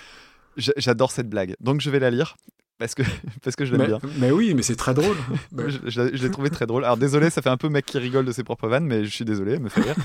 [0.57, 1.55] j'adore cette blague.
[1.59, 2.35] Donc je vais la lire
[2.77, 3.03] parce que,
[3.43, 3.99] parce que je l'aime Mais, bien.
[4.19, 5.15] mais oui, mais c'est très drôle.
[5.57, 6.83] Je, je l'ai- je l'ai trouvé très drôle.
[6.83, 9.09] Alors désolé, ça fait un peu mec qui rigole de ses propres vannes, mais je
[9.09, 9.95] suis désolé, elle me fait rire.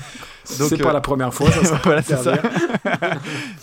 [0.59, 2.33] Donc, c'est euh, pas la première fois, ça sera voilà, c'est ça.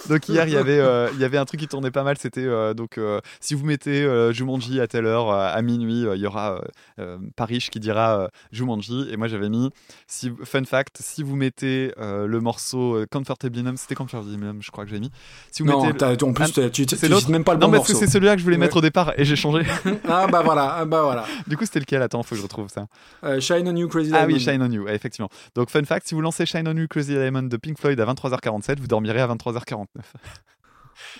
[0.09, 2.17] donc hier, il y avait, euh, il y avait un truc qui tournait pas mal.
[2.19, 6.07] C'était euh, donc euh, si vous mettez euh, Jumanji à telle heure, euh, à minuit,
[6.07, 6.61] euh, il y aura euh,
[7.01, 9.09] euh, Paris qui dira euh, Jumanji.
[9.11, 9.71] Et moi, j'avais mis
[10.07, 14.59] si, fun fact, si vous mettez euh, le morceau euh, Comfortably Numb, c'était Comfortably Numb,
[14.63, 15.11] je crois que j'ai mis.
[15.51, 17.55] Si vous Non, mettez en plus, Ah, tu, tu, c'est tu l'autre cites même pas
[17.55, 18.61] le non, bon parce que c'est celui-là que je voulais Ouais.
[18.63, 19.65] mettre au départ et j'ai changé.
[20.09, 21.25] Ah bah voilà, ah bah voilà.
[21.47, 22.03] du coup, c'était lequel?
[22.03, 22.87] Attends, faut que je retrouve ça.
[23.25, 24.53] Euh, Shine on You Crazy Ah oui, Diamond.
[24.53, 25.29] Shine on You, effectivement.
[25.55, 28.07] Donc, fun fact, si vous lancez Shine on You Crazy Diamond de Pink Floyd à
[28.07, 29.87] 23h47, vous dormirez à 23h49.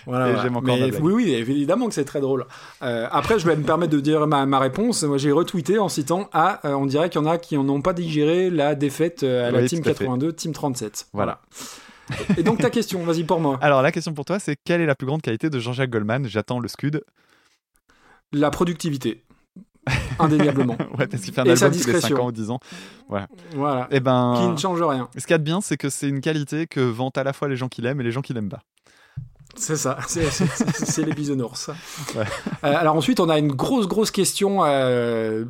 [0.05, 2.45] Voilà, Mais oui, oui, évidemment que c'est très drôle.
[2.81, 5.03] Euh, après, je vais me permettre de dire ma, ma réponse.
[5.03, 7.81] Moi, j'ai retweeté en citant Ah, euh, on dirait qu'il y en a qui n'ont
[7.81, 10.05] pas digéré la défaite à la Oui, Team tout à fait.
[10.05, 11.07] 82, Team 37.
[11.13, 11.39] Voilà.
[12.37, 13.57] Et donc, ta question, vas-y pour moi.
[13.61, 16.27] Alors, la question pour toi, c'est quelle est la plus grande qualité de Jean-Jacques Goldman?
[16.27, 17.01] J'attends le scud.
[18.31, 19.23] La productivité.
[20.19, 20.77] Indéniablement.
[20.99, 22.21] ouais, parce qu'il fait un Et album tous les 5 discrétion.
[22.23, 22.59] ans ou 10 ans.
[23.55, 23.87] voilà.
[23.91, 25.09] Et ben, Qui ne change rien.
[25.15, 27.33] ce qu'il y a de bien, c'est que c'est une qualité que vantent à la
[27.33, 28.61] fois les gens qui l'aiment et les gens qui l'aiment pas.
[29.59, 31.69] C'est ça, c'est- les bisounours.
[32.15, 32.23] Ouais.
[32.63, 35.45] Euh, alors ensuite, on a une grosse, grosse question euh,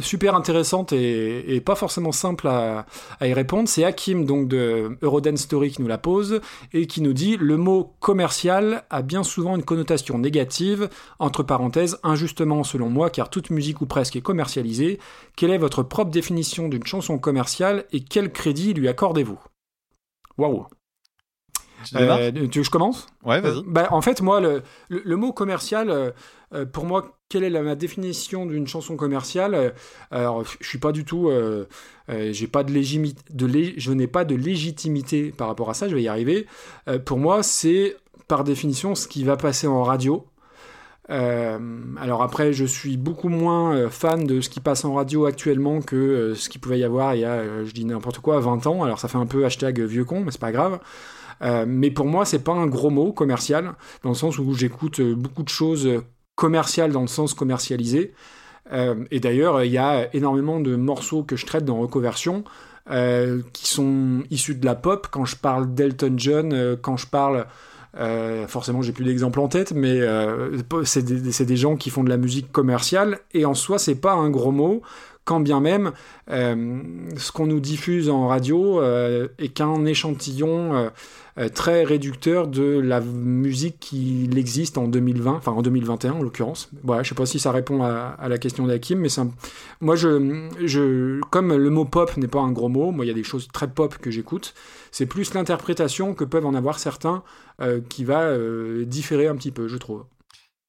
[0.00, 2.86] super intéressante et, et pas forcément simple à,
[3.20, 3.68] à y répondre.
[3.68, 6.40] C'est Hakim, donc de Eurodance Story, qui nous la pose
[6.72, 10.88] et qui nous dit «Le mot commercial a bien souvent une connotation négative,
[11.18, 14.98] entre parenthèses, injustement selon moi, car toute musique ou presque est commercialisée.
[15.36, 19.38] Quelle est votre propre définition d'une chanson commerciale et quel crédit lui accordez-vous»
[20.38, 20.66] Waouh
[21.96, 23.06] Euh, tu veux que je commence?
[23.24, 23.62] Ouais, vas-y.
[23.66, 26.10] Bah, en fait, moi, le, le, le mot commercial, euh,
[26.54, 29.54] euh, pour moi, quelle est la, ma définition d'une chanson commerciale?
[29.54, 29.70] Euh,
[30.10, 31.66] Alors, je suis pas du tout, euh,
[32.10, 35.88] euh, j'ai pas de légimi- de je n'ai pas de légitimité par rapport à ça.
[35.88, 36.46] Je vais y arriver.
[36.88, 37.96] Euh, pour moi, c'est
[38.28, 40.26] par définition ce qui va passer en radio.
[41.10, 41.58] Euh,
[42.00, 45.80] alors après, je suis beaucoup moins euh, fan de ce qui passe en radio actuellement
[45.80, 48.38] que euh, ce qu'il pouvait y avoir il y a, euh, je dis n'importe quoi,
[48.38, 48.84] 20 ans.
[48.84, 50.78] Alors ça fait un peu hashtag vieux con, mais c'est pas grave.
[51.42, 53.72] Euh, mais pour moi, c'est pas un gros mot commercial,
[54.02, 55.88] dans le sens où j'écoute euh, beaucoup de choses
[56.34, 58.12] commerciales dans le sens commercialisé.
[58.72, 62.44] Euh, et d'ailleurs, il y a énormément de morceaux que je traite dans Recoversion
[62.90, 65.08] euh, qui sont issus de la pop.
[65.10, 67.46] Quand je parle d'Elton John, quand je parle
[67.96, 70.00] euh, forcément, j'ai plus d'exemples en tête, mais
[70.84, 74.12] c'est des, des gens qui font de la musique commerciale, et en soi, c'est pas
[74.12, 74.82] un gros mot,
[75.30, 75.92] quand bien même
[76.32, 76.82] euh,
[77.16, 80.90] ce qu'on nous diffuse en radio euh, est qu'un échantillon
[81.38, 86.68] euh, très réducteur de la musique qui existe en 2020, enfin en 2021 en l'occurrence.
[86.82, 89.08] Voilà, je sais pas si ça répond à, la question d'Hakim, mais
[89.80, 93.14] moi, je, comme le mot pop n'est pas un gros mot, moi, il y a
[93.14, 94.52] des choses très pop que j'écoute.
[94.90, 97.22] C'est plus l'interprétation que peuvent en avoir certains
[97.88, 98.36] qui va
[98.84, 100.02] différer un petit peu, je trouve.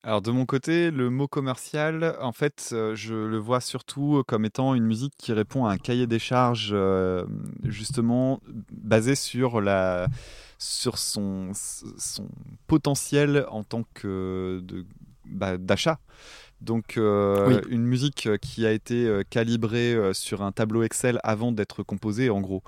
[0.04, 4.46] Alors de mon côté, le mot commercial, en fait, euh, je le vois surtout comme
[4.46, 7.24] étant une musique qui répond à un cahier des charges euh,
[7.64, 8.42] justement
[8.72, 10.08] basé sur la
[10.58, 12.28] sur son son
[12.66, 14.64] potentiel en tant que
[15.26, 16.00] bah, d'achat.
[16.62, 17.56] Donc euh, Oui.
[17.70, 22.64] une musique qui a été calibrée sur un tableau Excel avant d'être composée, en gros.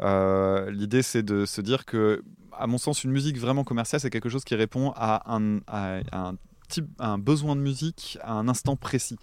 [0.00, 2.22] Euh, L'idée, c'est de se dire que,
[2.52, 6.00] à mon sens, une musique vraiment commerciale, c'est quelque chose qui répond à un, à
[6.12, 6.34] un
[6.98, 9.18] un besoin de musique à un instant précis.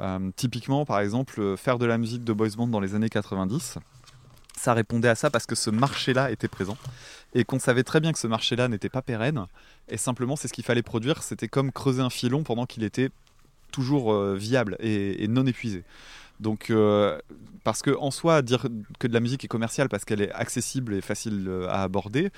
[0.00, 3.10] Euh, typiquement, par exemple, euh, faire de la musique de boys band dans les années
[3.10, 3.78] 90,
[4.56, 6.76] ça répondait à ça parce que ce marché-là était présent
[7.34, 9.46] et qu'on savait très bien que ce marché-là n'était pas pérenne.
[9.88, 11.22] Et simplement, c'est ce qu'il fallait produire.
[11.22, 13.10] C'était comme creuser un filon pendant qu'il était
[13.72, 15.84] toujours euh, viable et, non épuisé.
[16.40, 16.72] Donc,
[17.64, 18.64] parce que en soi, dire
[18.98, 22.30] que de la musique est commerciale parce qu'elle est accessible et facile à aborder,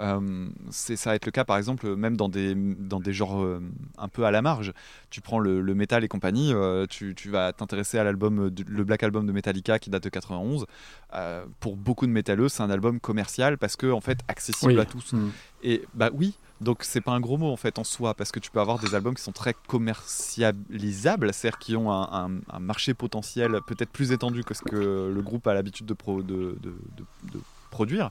[0.00, 3.60] euh, ça va être le cas par exemple même dans des dans des genres euh,
[3.98, 4.72] un peu à la marge.
[5.10, 8.84] Tu prends le, le métal et compagnie, euh, tu, tu vas t'intéresser à l'album le
[8.84, 10.66] Black Album de Metallica qui date de 91.
[11.14, 14.80] Euh, pour beaucoup de métalleux, c'est un album commercial parce que en fait accessible Oui.
[14.80, 15.12] à tous.
[15.12, 15.30] Mm.
[15.62, 18.38] Et bah oui, donc c'est pas un gros mot en fait en soi, parce que
[18.40, 22.58] tu peux avoir des albums qui sont très commercialisables, c'est-à-dire qui ont un, un- un
[22.60, 26.58] marché potentiel peut-être plus étendu que ce que le groupe a l'habitude de, pro- de,
[26.60, 27.40] de- de- de
[27.70, 28.10] produire.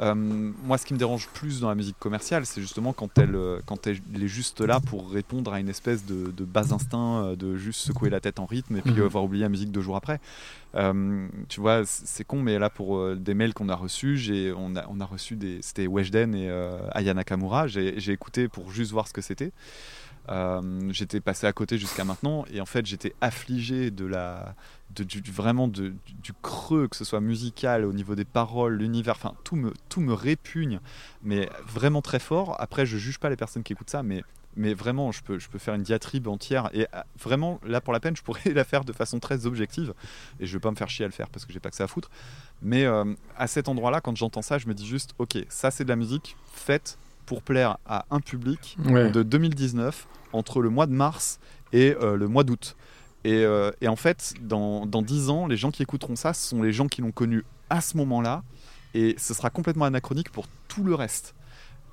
[0.00, 3.34] Euh, moi, ce qui me dérange plus dans la musique commerciale, c'est justement quand elle,
[3.34, 7.24] euh, quand elle est juste là pour répondre à une espèce de, de bas instinct,
[7.24, 9.00] euh, de juste secouer la tête en rythme et puis Mhm.
[9.00, 10.20] euh, voir oublier la musique deux jours après.
[10.76, 14.76] Euh, tu vois, c'est con, mais là, pour euh, des mails qu'on a reçus, on,
[14.76, 15.58] a, on a reçu des.
[15.62, 16.48] C'était Weshden et
[16.92, 17.66] Aya Nakamura.
[17.66, 19.50] J'ai, j'ai écouté pour juste voir ce que c'était.
[20.28, 24.54] Euh, j'étais passé à côté jusqu'à maintenant et en fait j'étais affligé de la
[24.94, 25.94] de, du, vraiment du,
[26.42, 30.12] creux que ce soit musical au niveau des paroles l'univers enfin tout me tout me
[30.12, 30.80] répugne
[31.22, 32.56] mais vraiment très fort.
[32.60, 34.22] Après je juge pas les personnes qui écoutent ça mais
[34.56, 37.94] mais vraiment je peux je peux faire une diatribe entière et ah, vraiment là pour
[37.94, 39.94] la peine je pourrais la faire de façon très objective
[40.40, 41.76] et je vais pas me faire chier à le faire parce que j'ai pas que
[41.76, 42.10] ça à foutre.
[42.60, 45.70] Mais euh, à cet endroit là quand j'entends ça je me dis juste ok ça
[45.70, 46.98] c'est de la musique faite
[47.28, 49.10] pour plaire à un public Ouais.
[49.10, 51.40] de 2019 entre le mois de mars
[51.74, 52.74] et euh, le mois d'août.
[53.24, 56.48] Et, euh, et en fait, dans, dans 10 ans, les gens qui écouteront ça, ce
[56.48, 58.42] sont les gens qui l'ont connu à ce moment-là,
[58.94, 61.34] et ce sera complètement anachronique pour tout le reste.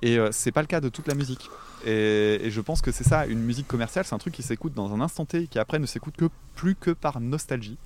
[0.00, 1.50] Et euh, c'est pas le cas de toute la musique.
[1.84, 4.72] Et, et je pense que c'est ça, une musique commerciale, c'est un truc qui s'écoute
[4.72, 7.76] dans un instant T, et qui après ne s'écoute que plus que par nostalgie.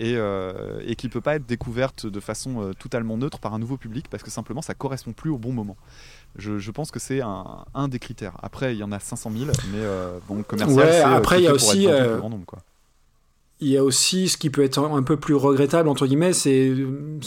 [0.00, 3.58] Et, euh, et qui peut pas être découverte de façon euh, totalement neutre par un
[3.58, 5.76] nouveau public parce que simplement ça correspond plus au bon moment.
[6.36, 8.36] Je, je pense que c'est un, un des critères.
[8.42, 11.40] Après, il y en a 500 000, mais euh, bon, commercial, Ouais, c'est euh, après,
[11.40, 12.60] il y a aussi, euh, plus grand nombre, quoi.
[13.60, 16.68] Il y a aussi ce qui peut être un peu plus regrettable, entre guillemets, c'est
[16.68, 17.18] euh,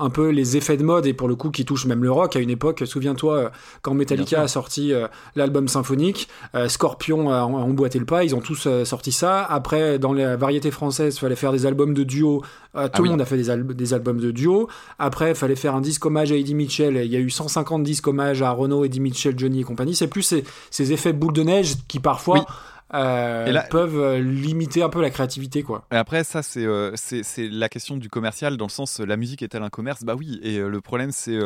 [0.00, 2.36] un peu les effets de mode, et pour le coup qui touchent même le rock.
[2.36, 3.48] À une époque, souviens-toi, euh,
[3.82, 8.40] quand Metallica a sorti euh, l'album symphonique, euh, Scorpion a, emboîté le pas, ils ont
[8.40, 9.44] tous euh, sorti ça.
[9.44, 12.40] Après, dans la variété française, il fallait faire des albums de duo.
[12.40, 13.08] Tout Ah le oui.
[13.10, 14.68] monde a fait des, al- des albums de duo.
[14.98, 16.96] Après, il fallait faire un disque hommage à Eddie Mitchell.
[17.04, 19.94] Il y a eu 150 disques hommage à Renaud, Eddie Mitchell, Johnny et compagnie.
[19.94, 22.44] C'est plus ces, ces effets boule de neige qui parfois Oui.
[22.92, 25.86] Euh, Et là- peuvent euh, limiter un peu la créativité, quoi.
[25.90, 29.16] Et après, ça, c'est euh, c'est la question du commercial, dans le sens, euh, la
[29.16, 30.04] musique est-elle un commerce?
[30.04, 31.38] Bah oui, et euh, le problème, c'est.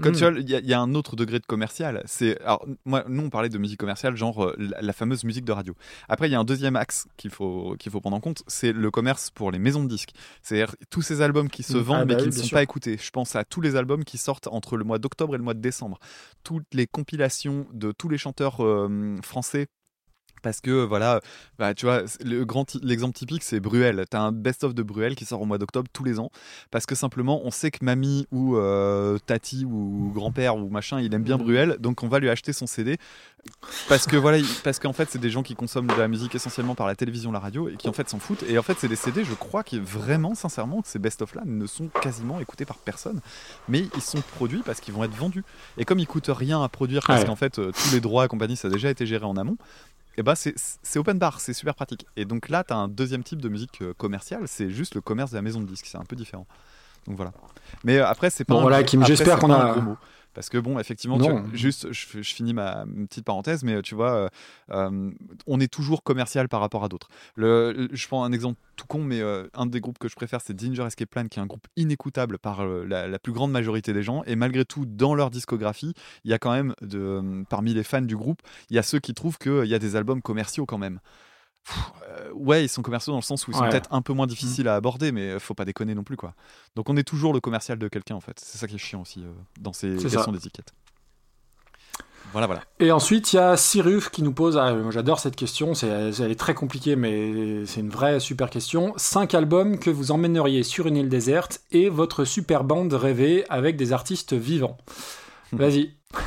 [0.00, 0.12] Quand hmm.
[0.12, 2.02] tu il y, a- il y a un autre degré de commercial.
[2.06, 5.52] C'est alors moi, nous on parlait de musique commerciale, genre la, la fameuse musique de
[5.52, 5.74] radio.
[6.08, 8.72] Après, il y a un deuxième axe qu'il faut qu'il faut prendre en compte, c'est
[8.72, 10.10] le commerce pour les maisons de disques.
[10.42, 11.80] C'est-à-dire tous ces albums qui se Mm.
[11.80, 12.56] vendent Ah mais bah qui oui, ne sont sûr.
[12.56, 12.98] pas écoutés.
[13.02, 15.54] Je pense à tous les albums qui sortent entre le mois d'octobre et le mois
[15.54, 15.98] de décembre.
[16.44, 18.58] Toutes les compilations de tous les chanteurs
[19.22, 19.66] français.
[20.42, 21.20] Parce que voilà,
[21.58, 24.04] bah, tu vois, le grand l'exemple typique c'est Bruel.
[24.10, 26.30] T'as un best-of de Bruel qui sort au mois d'octobre tous les ans
[26.70, 31.12] parce que simplement on sait que mamie ou euh, tati ou grand-père ou machin il
[31.14, 31.42] aime bien Mhm.
[31.44, 32.98] Bruel donc on va lui acheter son CD
[33.88, 36.34] parce que voilà il- parce qu'en fait c'est des gens qui consomment de la musique
[36.34, 38.76] essentiellement par la télévision la radio et qui en fait s'en foutent et en fait
[38.78, 41.88] c'est des CD je crois que vraiment sincèrement que ces best of là ne sont
[42.02, 43.20] quasiment écoutés par personne
[43.68, 45.44] mais ils sont produits parce qu'ils vont être vendus
[45.76, 47.26] et comme ils coûtent rien à produire parce Ouais.
[47.26, 49.56] qu'en fait euh, tous les droits et compagnie ça a déjà été géré en amont
[50.16, 50.54] et bah c'est
[50.98, 52.06] open bar, c'est super pratique.
[52.16, 55.00] Et donc là, tu as un deuxième type de musique euh, commerciale, c'est juste le
[55.00, 56.46] commerce de la maison de disques, c'est un peu différent.
[57.06, 57.32] Donc voilà.
[57.84, 59.96] Mais euh, après, c'est pas Bon, un- voilà, Kim, j'espère qu'on a- un gros mot.
[60.34, 61.18] Parce que bon, effectivement,
[61.50, 64.28] tu- juste, je, je finis ma petite parenthèse, mais tu vois, euh,
[64.70, 65.10] euh,
[65.46, 67.08] on est toujours commercial par rapport à d'autres.
[67.36, 70.40] Le, je prends un exemple tout con, mais euh, un des groupes que je préfère,
[70.40, 73.52] c'est Ginger Escape Plan, qui est un groupe inécoutable par euh, la, la plus grande
[73.52, 74.22] majorité des gens.
[74.24, 75.92] Et malgré tout, dans leur discographie,
[76.24, 78.40] il y a quand même, de, euh, parmi les fans du groupe,
[78.70, 80.98] il y a ceux qui trouvent qu'il y a des albums commerciaux quand même.
[81.64, 81.78] Pff,
[82.08, 83.70] euh, ouais, ils sont commerciaux dans le sens où ils sont Ouais.
[83.70, 86.34] peut-être un peu moins difficiles à aborder, mais euh, faut pas déconner non plus, quoi.
[86.76, 88.38] Donc on est toujours le commercial de quelqu'un, en fait.
[88.40, 89.30] C'est ça qui est chiant aussi euh,
[89.60, 90.72] dans ces questions d'étiquette.
[92.32, 92.62] Voilà, voilà.
[92.80, 96.30] Et ensuite, il y a Cyruf qui nous pose, ah, j'adore cette question, c'est, elle
[96.30, 98.94] est très compliquée, mais c'est une vraie super question.
[98.96, 103.76] Cinq albums que vous emmèneriez sur une île déserte et votre super bande rêvée avec
[103.76, 104.78] des artistes vivants.
[105.52, 105.94] Vas-y.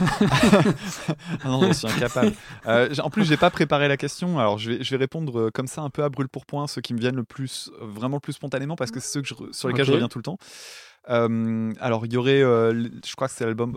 [1.43, 2.33] Ah non, je suis incapable.
[2.67, 4.39] Euh, en plus, j'ai pas préparé la question.
[4.39, 6.67] Alors, je vais, je vais répondre euh, comme ça, un peu à brûle pour point,
[6.67, 9.21] ceux qui me viennent le plus, euh, vraiment le plus spontanément, parce que c'est ceux
[9.21, 10.37] que je re- sur lesquels je reviens tout le temps.
[11.09, 13.75] Euh, alors, il y aurait, euh, je crois que c'est l'album.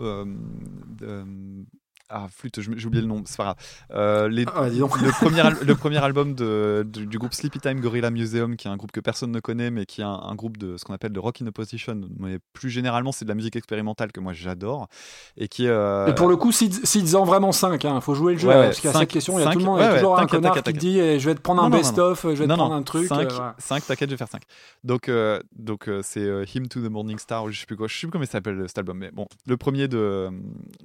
[2.10, 3.56] Ah, flûte, j'ai oublié le nom, c'est pas grave.
[3.92, 5.00] Euh, les- Ah, donc.
[5.00, 8.70] le, premier le premier album de- du, du groupe Sleepy Time Gorilla Museum, qui est
[8.70, 10.94] un groupe que personne ne connaît, mais qui est un, un groupe de ce qu'on
[10.94, 12.00] appelle de rock in opposition.
[12.18, 14.88] Mais plus généralement, c'est de la musique expérimentale que moi j'adore.
[15.36, 18.34] Et qui euh, Et pour le coup, s'ils s'ils en vraiment 5, il faut jouer
[18.34, 19.78] le jeu, Ouais, hein, ouais, parce qu'à cette question, il y a, tout le monde,
[19.78, 21.40] il y a ouais, toujours ouais, un connard qui te dit eh, je vais te
[21.40, 23.06] prendre un Non, best-of, je vais te prendre non, un truc.
[23.08, 23.50] 5, euh,
[23.86, 24.42] t'inquiète, je vais faire 5.
[24.84, 27.94] Donc, euh, donc c'est Hymn to the Morning Star, ou je sais plus quoi, je
[27.94, 30.30] sais plus comment il s'appelle cet album, mais bon, le premier de,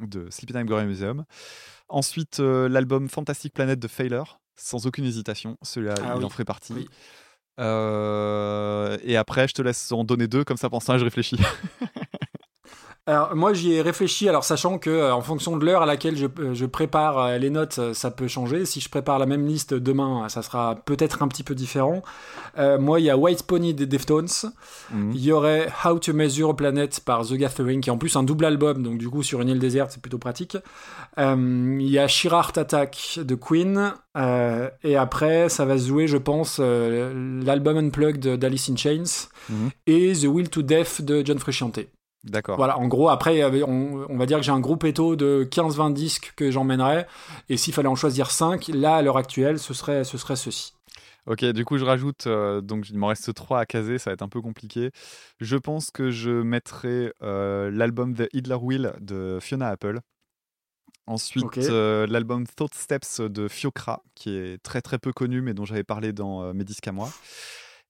[0.02, 1.13] de Sleepy Time Gorilla Museum.
[1.90, 6.24] Ensuite, euh, l'album Fantastic Planet de Failure, sans aucune hésitation, celui-là, Ah il oui.
[6.26, 6.74] en ferait partie.
[6.74, 6.88] Oui.
[7.60, 11.38] Euh, et après, je te laisse en donner deux, comme ça, pour ça, je réfléchis.
[13.06, 16.16] Alors moi j'y ai réfléchi, alors sachant que euh, en fonction de l'heure à laquelle
[16.16, 18.64] je, euh, je prépare euh, les notes, euh, ça peut changer.
[18.66, 22.02] Si je prépare la même liste demain, ça sera peut-être un petit peu différent.
[22.58, 24.28] Moi il y a White Pony des Deftones,
[24.94, 25.12] Mhm.
[25.16, 28.16] il y aurait How to Measure a Planet par The Gathering, qui est en plus
[28.16, 30.56] un double album, donc du coup sur une île déserte c'est plutôt pratique.
[31.18, 33.94] Il y a Shirart Attack de Queen,
[34.84, 39.72] et après ça va se jouer je pense l'album Unplugged d'Alice in Chains Mhm.
[39.88, 41.80] et The Will to Death de John Frusciante.
[42.24, 42.56] D'accord.
[42.56, 45.94] Voilà, en gros, après, on, on va dire que j'ai un groupe éto de 15-20
[45.94, 47.06] disques que j'emmènerais.
[47.50, 50.74] Et s'il fallait en choisir 5, là, à l'heure actuelle, ce serait, ce serait ceci.
[51.26, 54.14] Ok, du coup, je rajoute, euh, donc il m'en reste trois à caser, ça va
[54.14, 54.92] être un peu compliqué.
[55.40, 60.00] Je pense que je mettrai euh, l'album The Hitler Wheel de Fiona Apple.
[61.06, 65.66] Ensuite, euh, l'album Thought Steps de Fiocra, qui est très très peu connu, mais dont
[65.66, 67.10] j'avais parlé dans Mes disques à moi.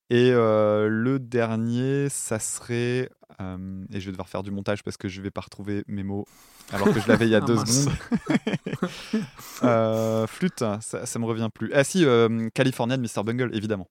[0.10, 3.10] Et euh, le dernier, ça serait.
[3.42, 3.58] euh,
[3.92, 6.26] et je vais devoir faire du montage parce que je vais pas retrouver mes mots
[6.72, 7.94] alors que je l'avais il y a Ah, deux secondes.
[9.64, 11.72] Euh, flûte, ça, ça me revient plus.
[11.74, 12.06] Ah si,
[12.54, 13.24] California de Mr.
[13.24, 13.88] Bungle, évidemment.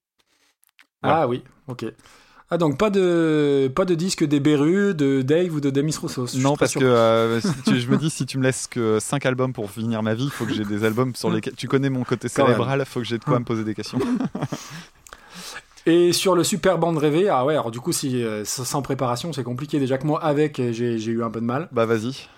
[1.02, 1.22] Voilà.
[1.22, 1.86] Ah oui, ok.
[2.50, 6.36] Ah, donc pas de, pas de disque des Beru, de Dave ou de Demis Roussos.
[6.38, 6.82] Non, parce sûr.
[6.82, 9.70] que euh, si tu- je me dis, si tu me laisses que 5 albums pour
[9.70, 11.54] finir ma vie, il faut que j'ai des albums sur lesquels.
[11.56, 13.98] Tu connais mon côté cérébral, il faut que j'ai de quoi me poser des questions.
[15.86, 19.32] Et sur le super band rêvé, ah ouais, alors du coup, si, euh, sans préparation,
[19.32, 19.78] c'est compliqué.
[19.80, 21.68] Déjà que moi, avec, j'ai j'ai eu un peu de mal.
[21.72, 22.28] bah vas-y,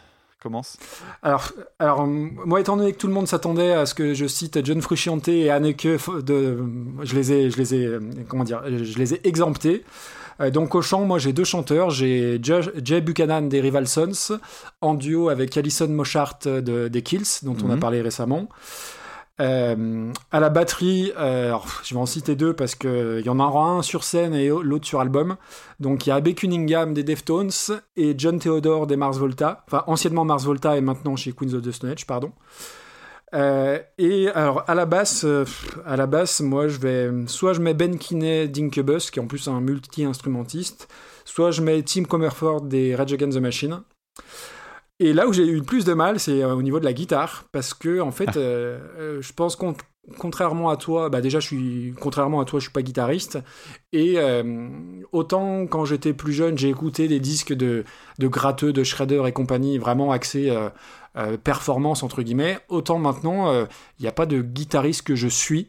[0.43, 0.79] commence.
[1.23, 4.27] Alors, alors, euh, moi, étant donné que tout le monde s'attendait à ce que je
[4.27, 6.59] cite John Frusciante et Anneke, f- de,
[7.03, 9.85] je les ai, je les ai, euh, comment dire, je les ai exemptés.
[10.41, 14.39] Euh, donc au chant, moi j'ai deux chanteurs, j'ai Jay, Jay Buchanan des Rival Sons
[14.81, 17.81] en duo avec Alison Moshart de, des Kills, dont on a Mhm.
[17.81, 18.49] parlé récemment.
[19.41, 23.41] Euh, à la batterie, euh, je vais en citer deux parce que il y en
[23.41, 25.37] aura un sur scène et l'autre sur album.
[25.81, 27.51] Donc il y a Abbey Cunningham des Deftones
[27.97, 31.63] et John Theodore des Mars Volta, enfin anciennement Mars Volta et maintenant chez Queens of
[31.63, 32.33] the Stone Age, pardon.
[33.35, 35.45] Euh, et alors à la basse, euh,
[35.85, 39.27] à la basse, moi je vais soit je mets Ben Kinney d'Incubus, qui est en
[39.27, 40.87] plus un multi-instrumentiste,
[41.25, 43.81] soit je mets Tim Comerford des Rage Against the Machine.
[45.01, 46.93] Et là où j'ai eu le plus de mal, c'est euh, au niveau de la
[46.93, 49.75] guitare, parce que en fait, euh, euh, je pense qu'on
[50.19, 53.39] contrairement à toi, bah déjà je suis contrairement à toi, je suis pas guitariste.
[53.93, 54.69] Et euh,
[55.13, 57.85] autant quand j'étais plus jeune, j'ai écouté des disques de
[58.19, 60.69] de gratteux, de shredder et compagnie vraiment axés euh,
[61.17, 63.51] euh, performance entre guillemets, autant maintenant
[63.99, 65.69] il n'y a pas de guitariste que je suis.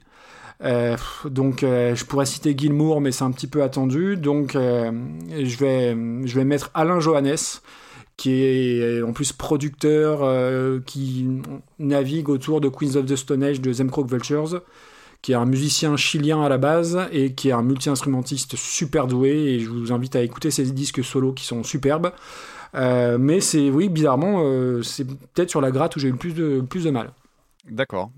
[0.63, 0.95] Euh,
[1.25, 4.17] donc je pourrais citer Gilmour mais c'est un petit peu attendu.
[4.17, 4.91] Donc euh,
[5.29, 5.91] je vais
[6.25, 7.35] je vais mettre Alain Johannes
[8.17, 11.27] qui est en plus producteur, euh, qui
[11.79, 14.61] navigue autour de Queens of the Stone Age de Zemcroc Vultures,
[15.21, 19.31] qui est un musicien chilien à la base et qui est un multi-instrumentiste super doué.
[19.31, 22.11] Et je vous invite à écouter ses disques solo qui sont superbes.
[22.75, 26.17] Euh, mais c'est, oui, bizarrement, euh, c'est peut-être sur la gratte où j'ai eu le
[26.17, 27.11] plus de, plus de mal.
[27.69, 28.11] D'accord.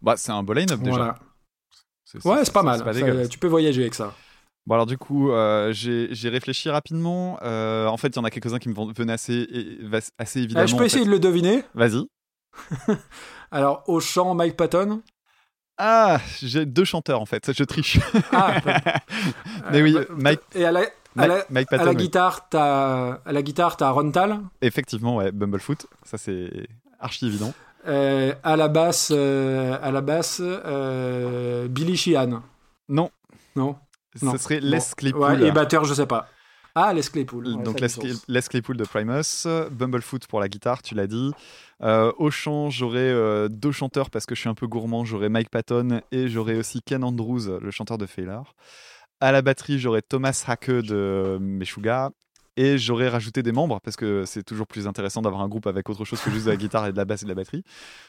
[0.00, 0.96] Bah, c'est un beau line-up déjà.
[0.96, 1.18] Voilà.
[2.24, 2.78] Ouais, c'est pas mal.
[2.78, 3.28] Ça, dégueulasse.
[3.28, 4.14] tu peux voyager avec ça.
[4.66, 7.38] Bon alors du coup, euh, j'ai réfléchi rapidement.
[7.42, 9.48] Euh, en fait, il y en a quelques-uns qui me ven- venaient assez,
[10.18, 10.64] assez évidemment.
[10.64, 11.06] Euh, je peux essayer fait.
[11.08, 11.64] de le deviner.
[11.74, 12.04] Vas-y.
[13.50, 15.02] Alors, au chant, Mike Patton.
[15.78, 17.52] Ah, j'ai deux chanteurs en fait.
[17.52, 17.98] Je triche.
[18.32, 18.60] Ah,
[19.72, 20.82] Mais oui, euh, Mike, Et à la,
[21.16, 21.84] à la- Mike à Patton.
[21.86, 24.38] la guitare, t'as à la guitare, t'as Ron Tal.
[24.60, 25.86] Effectivement, ouais, Bumblefoot.
[26.04, 26.50] Ça c'est
[27.00, 27.52] archi évident.
[27.88, 32.42] Euh, à la basse, euh, à la basse, euh, Billy Sheehan.
[32.88, 33.10] Non,
[33.56, 33.76] Non.
[34.14, 34.66] Ce serait Bon.
[34.66, 35.20] Les Claypool.
[35.20, 36.28] Ouais, et batteur, je sais pas.
[36.74, 37.48] Ah, Les Claypool.
[37.48, 37.88] Ouais, Donc Les.
[38.28, 41.32] Les Claypool de Primus, Bumblefoot pour la guitare, tu l'as dit.
[41.82, 45.04] Euh, au chant, j'aurais euh, deux chanteurs parce que je suis un peu gourmand.
[45.04, 48.54] J'aurais Mike Patton et j'aurais aussi Ken Andrews, le chanteur de Failure.
[49.20, 52.10] À la batterie, j'aurais Thomas Hake de Meshuggah.
[52.56, 55.88] Et j'aurais rajouté des membres parce que c'est toujours plus intéressant d'avoir un groupe avec
[55.88, 57.64] autre chose que juste de la guitare et de la basse et de la batterie.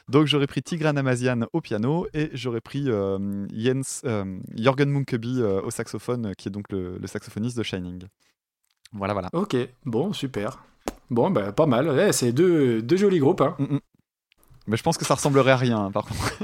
[0.08, 5.40] Donc j'aurais pris Tigran Amazian au piano et j'aurais pris euh, Jens, euh, Jorgen Munkeby
[5.40, 8.04] euh, au saxophone, qui est donc le, le saxophoniste de Shining.
[8.92, 9.28] Voilà, voilà.
[9.32, 10.62] Ok, bon, super.
[11.10, 11.88] Bon, bah, pas mal.
[11.88, 13.40] Ouais, c'est deux, deux jolis groupes.
[13.40, 13.56] Hein.
[13.58, 13.80] Mm, mm.
[14.66, 16.38] Mais je pense que ça ressemblerait à rien, hein, par contre.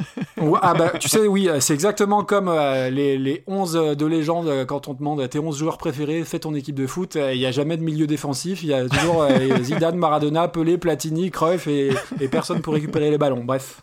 [0.62, 4.64] Ah bah, tu sais, oui, c'est exactement comme euh, les, les 11 de légende euh,
[4.64, 7.16] quand on te demande tes 11 joueurs préférés, fais ton équipe de foot.
[7.16, 8.62] euh, Il n'y a jamais de milieu défensif.
[8.62, 9.28] Il y a toujours euh,
[9.62, 11.90] Zidane, Maradona, Pelé, Platini, Cruyff et,
[12.20, 13.44] et personne pour récupérer les ballons.
[13.44, 13.82] Bref.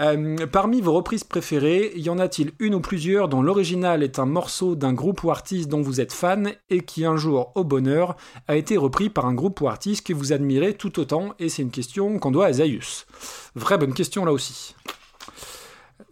[0.00, 4.26] Euh, parmi vos reprises préférées, y en a-t-il une ou plusieurs dont l'original est un
[4.26, 8.16] morceau d'un groupe ou artiste dont vous êtes fan et qui un jour, au bonheur,
[8.46, 11.62] a été repris par un groupe ou artiste que vous admirez tout autant Et c'est
[11.62, 13.06] une question qu'on doit à Zaius.
[13.54, 14.74] Vraie bonne question là aussi.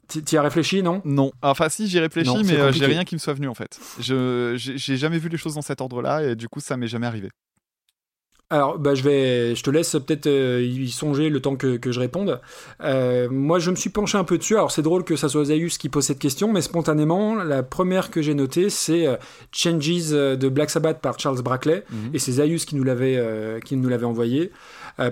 [0.09, 1.03] Tu y as réfléchi, non?
[1.05, 1.33] Non.
[1.43, 3.79] Enfin, si, j'y réfléchis, Non, mais euh, j'ai rien qui me soit venu, en fait.
[3.99, 7.07] Je j'ai jamais vu les choses dans cet ordre-là, et du coup, ça m'est jamais
[7.07, 7.29] arrivé.
[8.48, 11.90] Alors, bah, je vais, je te laisse peut-être euh, y songer le temps que, que
[11.90, 12.40] je réponde.
[12.81, 14.55] Euh, moi, je me suis penché un peu dessus.
[14.55, 18.09] Alors, c'est drôle que ça soit Zaius qui pose cette question, mais spontanément, la première
[18.09, 19.16] que j'ai notée, c'est euh,
[19.51, 21.82] Changes de Black Sabbath par Charles Brackley.
[21.90, 22.10] Mhm.
[22.14, 23.20] Et c'est Zaius qui nous l'avait,
[23.64, 24.52] qui nous l'avait envoyé.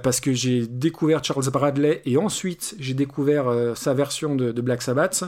[0.02, 4.82] parce que j'ai découvert Charles Bradley et ensuite j'ai découvert sa version de, de Black
[4.82, 5.24] Sabbath.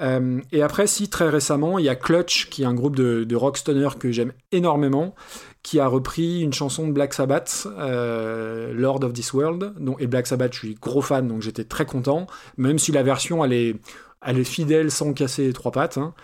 [0.00, 3.24] Euh, et après, si très récemment, il y a Clutch, qui est un groupe de,
[3.24, 5.14] de rock stoner que j'aime énormément,
[5.62, 9.74] qui a repris une chanson de Black Sabbath, euh, Lord of This World.
[9.78, 12.26] Donc, et Black Sabbath, je suis gros fan, donc j'étais très content,
[12.56, 13.76] même si la version, elle est,
[14.24, 15.98] elle est fidèle sans casser les trois pattes.
[15.98, 16.14] hein.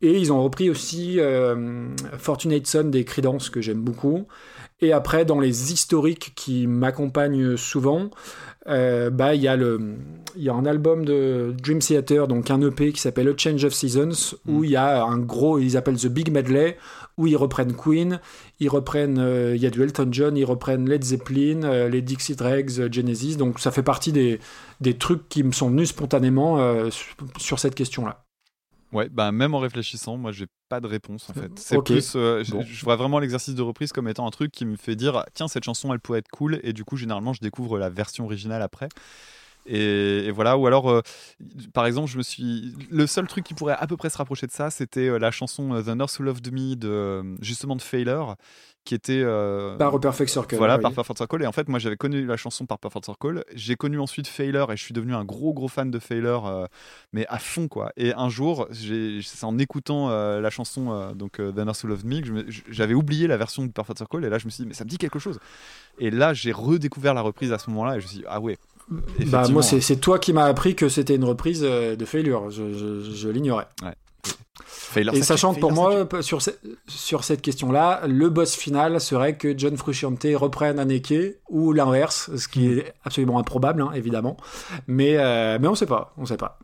[0.00, 1.88] Et ils ont repris aussi euh,
[2.18, 4.26] Fortunate Son des Creedence, que j'aime beaucoup.
[4.80, 8.10] Et après, dans les historiques qui m'accompagnent souvent,
[8.66, 9.96] euh, bah il y a le
[10.36, 13.62] il y a un album de Dream Theater donc un EP qui s'appelle A Change
[13.66, 16.78] of Seasons où il y a un gros ils appellent The Big Medley
[17.16, 18.20] où ils reprennent Queen
[18.60, 22.02] ils reprennent euh, il y a du Elton John ils reprennent Led Zeppelin euh, les
[22.02, 23.36] Dixie Dregs euh, Genesis.
[23.36, 24.40] Donc ça fait partie des
[24.80, 26.58] des trucs qui me sont venus spontanément
[26.90, 28.24] sur, sur cette question là
[28.94, 31.50] Ouais, bah même en réfléchissant, moi j'ai pas de réponse en fait.
[31.56, 34.76] C'est plus, euh, je vois vraiment l'exercice de reprise comme étant un truc qui me
[34.76, 36.60] fait dire tiens cette chanson elle pourrait être cool.
[36.62, 38.88] Et du coup généralement je découvre la version originale après.
[39.66, 41.00] Et, et voilà, ou alors, euh,
[41.72, 42.74] par exemple, je me suis.
[42.90, 45.30] Le seul truc qui pourrait à peu près se rapprocher de ça, c'était euh, la
[45.30, 48.36] chanson euh, The Nurse Who Loved Me de justement de Failure,
[48.84, 49.22] qui était.
[49.24, 50.82] euh, par Perfect Circle voilà, oui.
[50.82, 51.42] par Perfect Circle.
[51.42, 53.44] Et en fait, moi, j'avais connu la chanson par Perfect Circle.
[53.54, 56.66] J'ai connu ensuite Failure et je suis devenu un gros, gros fan de Failure, euh,
[57.14, 57.90] mais à fond, quoi.
[57.96, 62.50] Et un jour, c'est en écoutant la chanson donc The Nurse Who Loved Me que
[62.70, 64.24] j'avais oublié la version de Perfect Circle.
[64.24, 65.38] Et là, je me suis dit, mais ça me dit quelque chose.
[65.98, 68.40] Et là, j'ai redécouvert la reprise à ce moment-là et je me suis dit, ah
[68.40, 68.58] ouais.
[69.26, 72.50] Bah moi c'est c'est toi qui m'as appris que c'était une reprise euh, de Failure
[72.50, 73.92] je, je, je l'ignorais Ouais.
[74.96, 76.40] Et sachant que pour moi, sur,
[76.86, 82.48] sur cette question-là, le boss final serait que John Frusciante reprenne Anneke ou l'inverse, ce
[82.48, 82.78] qui hmm.
[82.78, 84.36] est absolument improbable, hein, évidemment.
[84.86, 86.58] Mais, euh, mais on sait pas, on sait pas.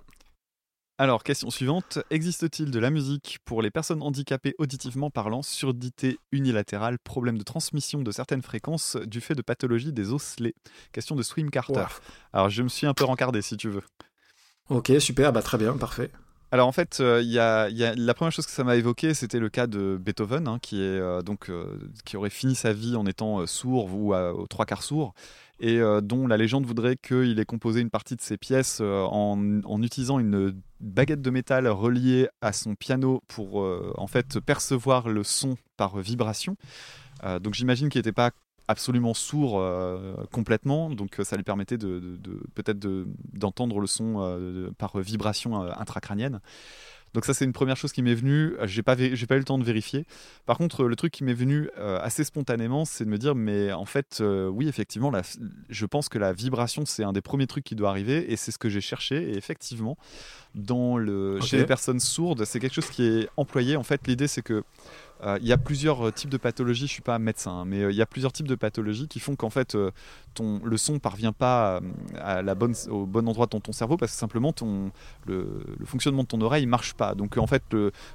[1.00, 1.98] Alors, question suivante.
[2.10, 8.02] Existe-t-il de la musique pour les personnes handicapées auditivement parlant, surdité unilatérale, problème de transmission
[8.02, 10.54] de certaines fréquences du fait de pathologie des osselets?
[10.92, 11.86] Question de Swim Carter.
[12.34, 13.80] Alors, je me suis un peu rencardé si tu veux.
[14.68, 16.10] Ok, super, bah très bien, parfait.
[16.52, 19.48] Alors en fait, euh, y, a, la première chose que ça m'a évoqué, c'était le
[19.48, 23.06] cas de Beethoven, hein, qui est euh, donc euh, qui aurait fini sa vie en
[23.06, 25.14] étant sourd ou aux trois quarts sourd,
[25.60, 29.82] et dont la légende voudrait qu'il ait composé une partie de ses pièces en, en,
[29.82, 33.56] utilisant une baguette de métal reliée à son piano pour
[33.96, 36.56] en fait percevoir le son par vibration.
[37.42, 38.30] donc j'imagine qu'il n'était pas
[38.70, 42.18] absolument sourd euh, complètement, donc euh, ça lui permettait de,
[42.54, 42.78] peut-être
[43.32, 46.40] d'entendre le son euh, par vibration intracrânienne.
[47.12, 49.44] Donc ça c'est une première chose qui m'est venue, j'ai pas, j'ai pas eu le
[49.44, 50.04] temps de vérifier.
[50.46, 53.84] Par contre le truc qui m'est venu assez spontanément c'est de me dire mais en
[53.84, 55.10] fait oui effectivement
[55.68, 58.52] je pense que la vibration c'est un des premiers trucs qui doit arriver et c'est
[58.52, 59.98] ce que j'ai cherché et effectivement
[60.54, 63.74] dans le, chez les personnes sourdes c'est quelque chose qui est employé.
[63.74, 64.62] En fait l'idée c'est que
[65.40, 67.92] il y a plusieurs euh, types de pathologies, je suis pas médecin, hein, mais euh,
[67.92, 69.76] il y a plusieurs types de pathologies qui font qu'en fait
[70.34, 71.80] ton, le son parvient pas
[72.18, 74.90] à la bonne, au bon endroit dans ton cerveau parce que simplement ton,
[75.26, 77.14] le, fonctionnement de ton oreille marche pas.
[77.14, 77.62] Donc en fait,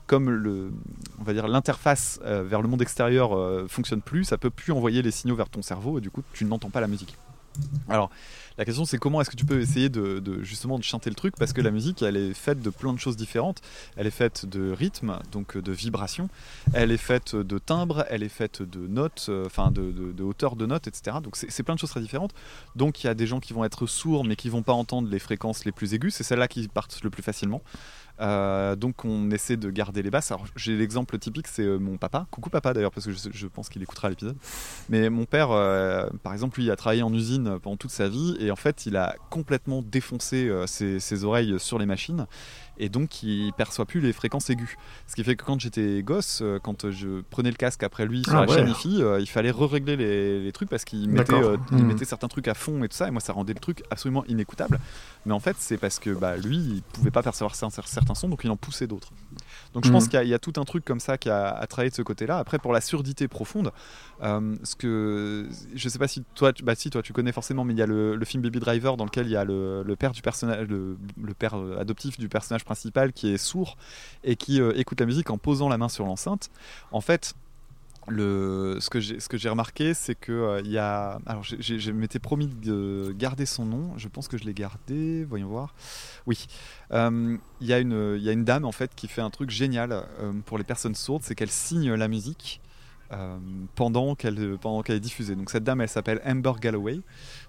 [0.07, 0.71] comme le,
[1.19, 5.11] on va dire l'interface vers le monde extérieur fonctionne plus, ça peut plus envoyer les
[5.11, 7.17] signaux vers ton cerveau et du coup tu n'entends pas la musique.
[7.89, 8.09] Alors,
[8.57, 11.35] la question c'est comment est-ce que tu peux essayer de, justement de chanter le truc?
[11.37, 13.61] Parce que la musique elle est faite de plein de choses différentes.
[13.95, 16.29] Elle est faite de rythme, donc de vibration.
[16.73, 20.55] Elle est faite de timbre, elle est faite de notes, euh, enfin de, de, hauteur
[20.55, 21.17] de notes, etc.
[21.21, 22.33] Donc c'est plein de choses très différentes.
[22.75, 25.09] Donc il y a des gens qui vont être sourds mais qui vont pas entendre
[25.09, 26.13] les fréquences les plus aiguës.
[26.13, 27.61] C'est celles-là qui partent le plus facilement.
[28.21, 30.31] Euh, donc on essaie de garder les basses.
[30.31, 32.27] Alors j'ai l'exemple typique, c'est euh, mon papa.
[32.31, 34.37] Coucou papa d'ailleurs parce que je, pense qu'il écoutera l'épisode.
[34.89, 38.37] Mais mon père, euh, par exemple, lui, a travaillé en usine pendant toute sa vie
[38.39, 42.27] et en fait, il a complètement défoncé ses, oreilles sur les machines
[42.77, 44.75] et donc il perçoit plus les fréquences aiguës.
[45.07, 48.23] Ce qui fait que quand j'étais gosse, euh, quand je prenais le casque après lui
[48.23, 51.57] sur ah la chaîne IFI, euh, il fallait re-régler les, trucs parce qu'il mettait, euh,
[51.71, 51.81] hmm.
[51.83, 54.23] mettait, certains trucs à fond et tout ça, et moi ça rendait le truc absolument
[54.25, 54.79] inécoutable.
[55.25, 58.41] Mais en fait, c'est parce que bah, lui, il pouvait pas percevoir certains sons, donc
[58.43, 59.11] il en poussait d'autres.
[59.75, 60.09] Donc je pense hmm.
[60.09, 62.39] qu'il y, a tout un truc comme ça qui a, à travailler de ce côté-là.
[62.39, 63.71] Après, pour la surdité profonde,
[64.21, 67.73] ce que je sais pas si toi, tu, bah si toi tu connais forcément, mais
[67.73, 70.21] il y a le, film Baby Driver dans lequel il y a le, père du
[70.21, 73.77] personnage, le, le père adoptif du personnage principal qui est sourd
[74.23, 76.49] et qui euh, écoute la musique en posant la main sur l'enceinte.
[76.91, 77.35] En fait,
[78.07, 81.19] le, ce que j'ai remarqué, c'est que euh, il y a.
[81.25, 83.93] Alors, je m'étais promis de garder son nom.
[83.97, 85.23] Je pense que je l'ai gardé.
[85.25, 85.73] Voyons voir.
[86.27, 86.47] Oui.
[86.91, 89.49] Euh, il y, a une, y a une dame en fait qui fait un truc
[89.49, 90.03] génial
[90.45, 92.61] pour les personnes sourdes, c'est qu'elle signe la musique
[93.11, 93.37] euh,
[93.75, 95.35] pendant qu'elle pendant qu'elle est diffusée.
[95.35, 96.99] Donc cette dame, elle s'appelle Amber Galloway.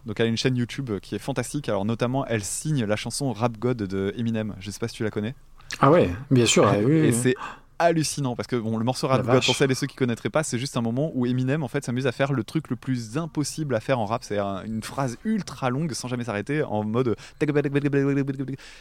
[0.04, 1.68] Donc elle a une chaîne YouTube qui est fantastique.
[1.68, 4.54] Alors notamment, elle signe la chanson Rap God de Eminem.
[4.60, 5.34] Je sais pas si tu la connais.
[5.80, 6.70] Ah ouais, bien sûr.
[6.90, 7.34] et c'est
[7.78, 10.42] hallucinant parce que bon, le morceau Rap God, pour celles et ceux qui connaîtraient pas,
[10.42, 13.18] c'est juste un moment où Eminem en fait s'amuse à faire le truc le plus
[13.18, 14.24] impossible à faire en rap.
[14.24, 17.16] C'est une phrase ultra longue sans jamais s'arrêter en mode.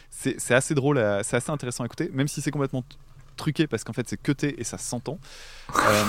[0.09, 2.83] C'est assez drôle, c'est assez intéressant à écouter, même si c'est complètement
[3.35, 5.19] truqué parce qu'en fait c'est cuté et ça s'entend.
[5.75, 6.03] Euh,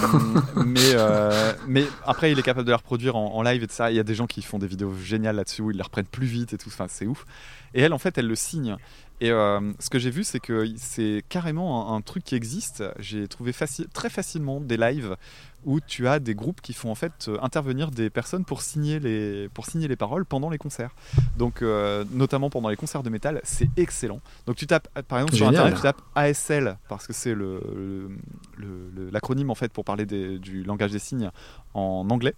[0.65, 3.91] mais, euh, mais après il est capable de les reproduire en, live et de ça.
[3.91, 6.07] Il y a des gens qui font des vidéos géniales là-dessus où ils les reprennent
[6.07, 6.69] plus vite et tout.
[6.69, 7.27] Enfin c'est ouf.
[7.75, 8.77] Et elle en fait elle le signe.
[9.20, 12.84] Et euh, ce que j'ai vu, c'est que c'est carrément un, truc qui existe.
[12.98, 13.52] J'ai trouvé
[13.93, 15.16] très facilement des lives
[15.64, 19.01] où tu as des groupes qui font en fait euh, intervenir des personnes pour signer
[19.01, 20.94] les, pour signer les paroles pendant les concerts.
[21.36, 24.20] Donc, euh, notamment pendant les concerts de métal, c'est excellent.
[24.47, 29.51] Donc, tu tapes, par exemple, sur Internet, tu tapes ASL parce que c'est l'acronyme le,
[29.51, 31.30] en fait pour parler du langage des signes
[31.74, 32.34] en anglais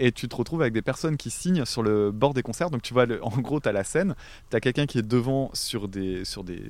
[0.00, 2.70] et tu te retrouves avec des personnes qui signent sur le bord des concerts.
[2.70, 4.16] Donc tu vois, en gros, tu as la scène,
[4.50, 6.62] tu as quelqu'un qui est devant sur des, sur des,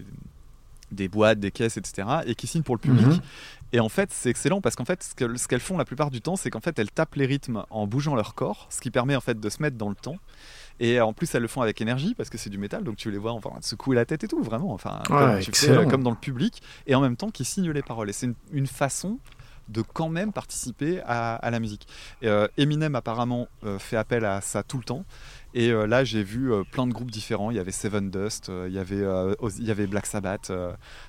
[0.90, 2.08] des boîtes, des caisses, etc.
[2.26, 3.06] et qui signe pour le public.
[3.06, 3.20] Mhm.
[3.72, 6.34] Et en fait, c'est excellent parce qu'en fait, ce qu'elles font la plupart du temps,
[6.34, 9.20] c'est qu'en fait, elles tapent les rythmes en bougeant leur corps, ce qui permet en
[9.20, 10.16] fait de se mettre dans le temps.
[10.80, 13.10] Et en plus, elles le font avec énergie parce que c'est du métal, donc tu
[13.10, 16.62] les vois enfin secouer la tête et tout, vraiment, enfin, comme, comme dans le public,
[16.86, 18.08] et en même temps qui signent les paroles.
[18.08, 19.18] Et c'est une, façon
[19.70, 21.86] de quand même participer à, la musique.
[22.24, 25.04] Euh, Eminem apparemment euh, fait appel à ça tout le temps.
[25.52, 27.50] Et euh, là, j'ai vu plein de groupes différents.
[27.50, 30.52] Il y avait Seven Dust, il, y avait, Black Sabbath.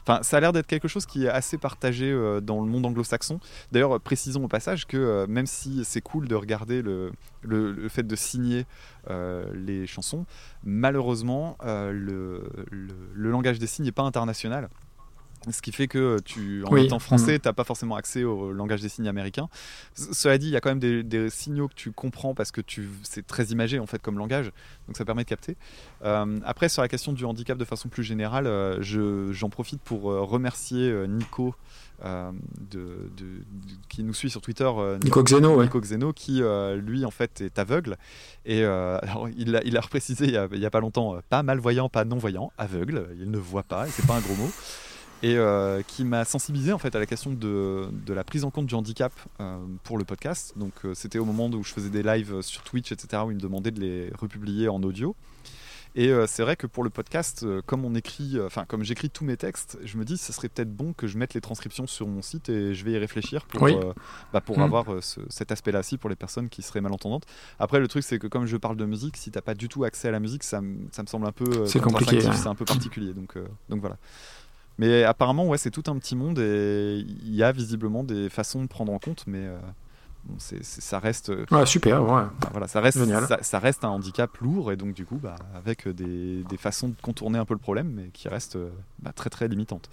[0.04, 2.12] Enfin, ça a l'air d'être quelque chose qui est assez partagé
[2.42, 3.40] dans le monde anglo-saxon.
[3.72, 7.12] D'ailleurs, précisons au passage que même si c'est cool de regarder le,
[7.44, 8.66] le, fait de signer
[9.08, 10.26] les chansons,
[10.64, 14.70] malheureusement, le, le, langage des signes n'est pas international.
[15.50, 16.86] Ce qui fait que tu, en Oui.
[16.86, 19.50] étant français, t'as pas forcément accès au langage des signes américain.
[19.96, 22.62] Cela dit, il y a quand même des, des signaux que tu comprends parce que
[22.62, 24.52] tu, c'est très imagé en fait comme langage,
[24.88, 25.58] donc ça permet de capter.
[26.06, 29.82] Euh, après, sur la question du handicap de façon plus générale, euh, je- j'en profite
[29.82, 31.56] pour euh, remercier Nico,
[32.04, 32.32] de,
[32.72, 33.44] de- de-
[33.90, 34.70] qui nous suit sur Twitter.
[35.04, 35.66] Nico Xeno, ouais.
[35.66, 36.42] Nico Xeno, qui
[36.78, 37.98] lui en fait est aveugle.
[38.46, 41.18] Et alors, il a, il a reprécisé il y a, il y a pas longtemps,
[41.30, 44.50] pas malvoyant, pas non-voyant, aveugle, il ne voit pas, et c'est pas un gros mot.
[45.24, 48.50] Et euh, qui m'a sensibilisé en fait à la question de, de la prise en
[48.50, 50.54] compte du handicap euh, pour le podcast.
[50.56, 53.36] Donc euh, c'était au moment où je faisais des lives sur Twitch, etc., où il
[53.36, 55.16] me demandait de les republier en audio.
[55.94, 59.36] Et c'est vrai que pour le podcast, comme on écrit, enfin comme j'écris tous mes
[59.36, 62.22] textes, je me dis ce serait peut-être bon que je mette les transcriptions sur mon
[62.22, 63.76] site et je vais y réfléchir pour, Oui.
[64.32, 64.64] bah, pour Mhm.
[64.64, 67.26] avoir ce- cet aspect-là aussi pour les personnes qui seraient malentendantes.
[67.60, 69.84] Après, le truc c'est que comme je parle de musique, si t'as pas du tout
[69.84, 72.56] accès à la musique, ça, me- ça me semble un peu C'est compliqué, c'est un
[72.56, 73.14] peu particulier.
[73.14, 73.38] Donc,
[73.68, 73.98] donc voilà.
[74.78, 78.62] Mais apparemment, ouais, c'est tout un petit monde et il y a visiblement des façons
[78.64, 79.58] de prendre en compte, mais euh,
[80.26, 81.30] bon, ça reste.
[81.30, 82.10] euh, Ouais, super, ouais.
[82.10, 85.36] Enfin, voilà, ça reste, ça, ça reste un handicap lourd et donc du coup, bah,
[85.56, 88.70] avec des, des façons de contourner un peu le problème, mais qui restent euh,
[89.00, 89.90] bah, très très limitantes.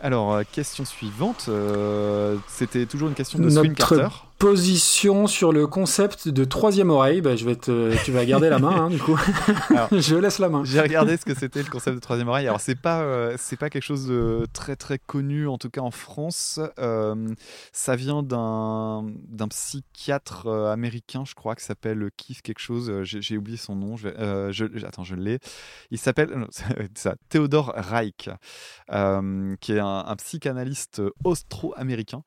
[0.00, 4.08] Alors, euh, question suivante, euh, c'était toujours une question de Notre Swim Carter.
[4.42, 7.20] Position sur le concept de troisième oreille.
[7.20, 7.94] Bah, je vais te...
[8.04, 9.16] Tu vas garder la main, hein, du coup.
[9.70, 10.64] Alors, je laisse la main.
[10.64, 12.48] J'ai regardé ce que c'était le concept de troisième oreille.
[12.48, 15.82] Alors c'est pas euh, c'est pas quelque chose de très très connu en tout cas
[15.82, 16.58] en France.
[16.80, 17.32] Euh,
[17.70, 22.92] ça vient d'un d'un psychiatre euh, américain, je crois, qui s'appelle Keith quelque chose.
[23.04, 23.96] J'ai j'ai oublié son nom.
[23.96, 25.38] Je, euh, je- attends, je l'ai.
[25.92, 26.48] Il s'appelle
[26.96, 28.28] ça, Theodore Reich,
[29.60, 32.24] qui est un, un psychanalyste austro-américain.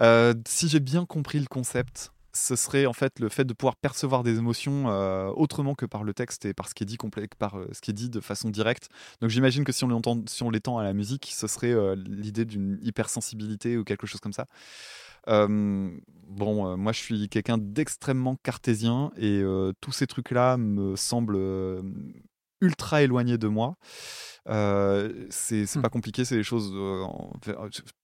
[0.00, 3.76] Euh, si j'ai bien compris le concept, ce serait en fait le fait de pouvoir
[3.76, 6.98] percevoir des émotions euh, autrement que par le texte et par ce qui est dit
[7.38, 8.90] par euh, ce qui est dit de façon directe.
[9.20, 12.44] Donc j'imagine que si on l'entend, si on l'étend à la musique, ce serait l'idée
[12.44, 14.46] d'une hypersensibilité ou quelque chose comme ça.
[15.28, 19.42] Bon, moi je suis quelqu'un d'extrêmement cartésien et
[19.80, 21.38] tous ces trucs-là me semblent
[22.60, 23.76] ultra éloignés de moi.
[24.48, 25.82] Euh, c'est Hmm.
[25.82, 27.32] pas compliqué, c'est des choses euh, en-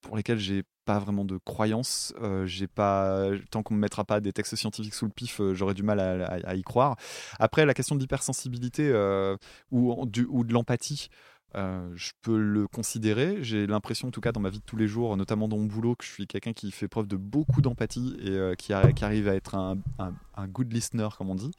[0.02, 2.12] pour lesquelles j'ai pas vraiment de croyance.
[2.20, 5.54] Euh, j'ai pas tant qu'on me mettra pas des textes scientifiques sous le pif, euh,
[5.54, 6.96] j'aurais du mal à, à- à y croire.
[7.38, 9.36] Après, la question de l'hypersensibilité euh,
[9.70, 11.08] ou, du- ou de l'empathie.
[11.54, 13.38] Euh, je peux le considérer.
[13.42, 15.66] J'ai l'impression, en tout cas, dans ma vie de tous les jours, notamment dans mon
[15.66, 18.92] boulot, que je suis quelqu'un qui fait preuve de beaucoup d'empathie et euh, qui, a-
[18.92, 21.52] qui arrive à être un, un- un good listener, comme on dit.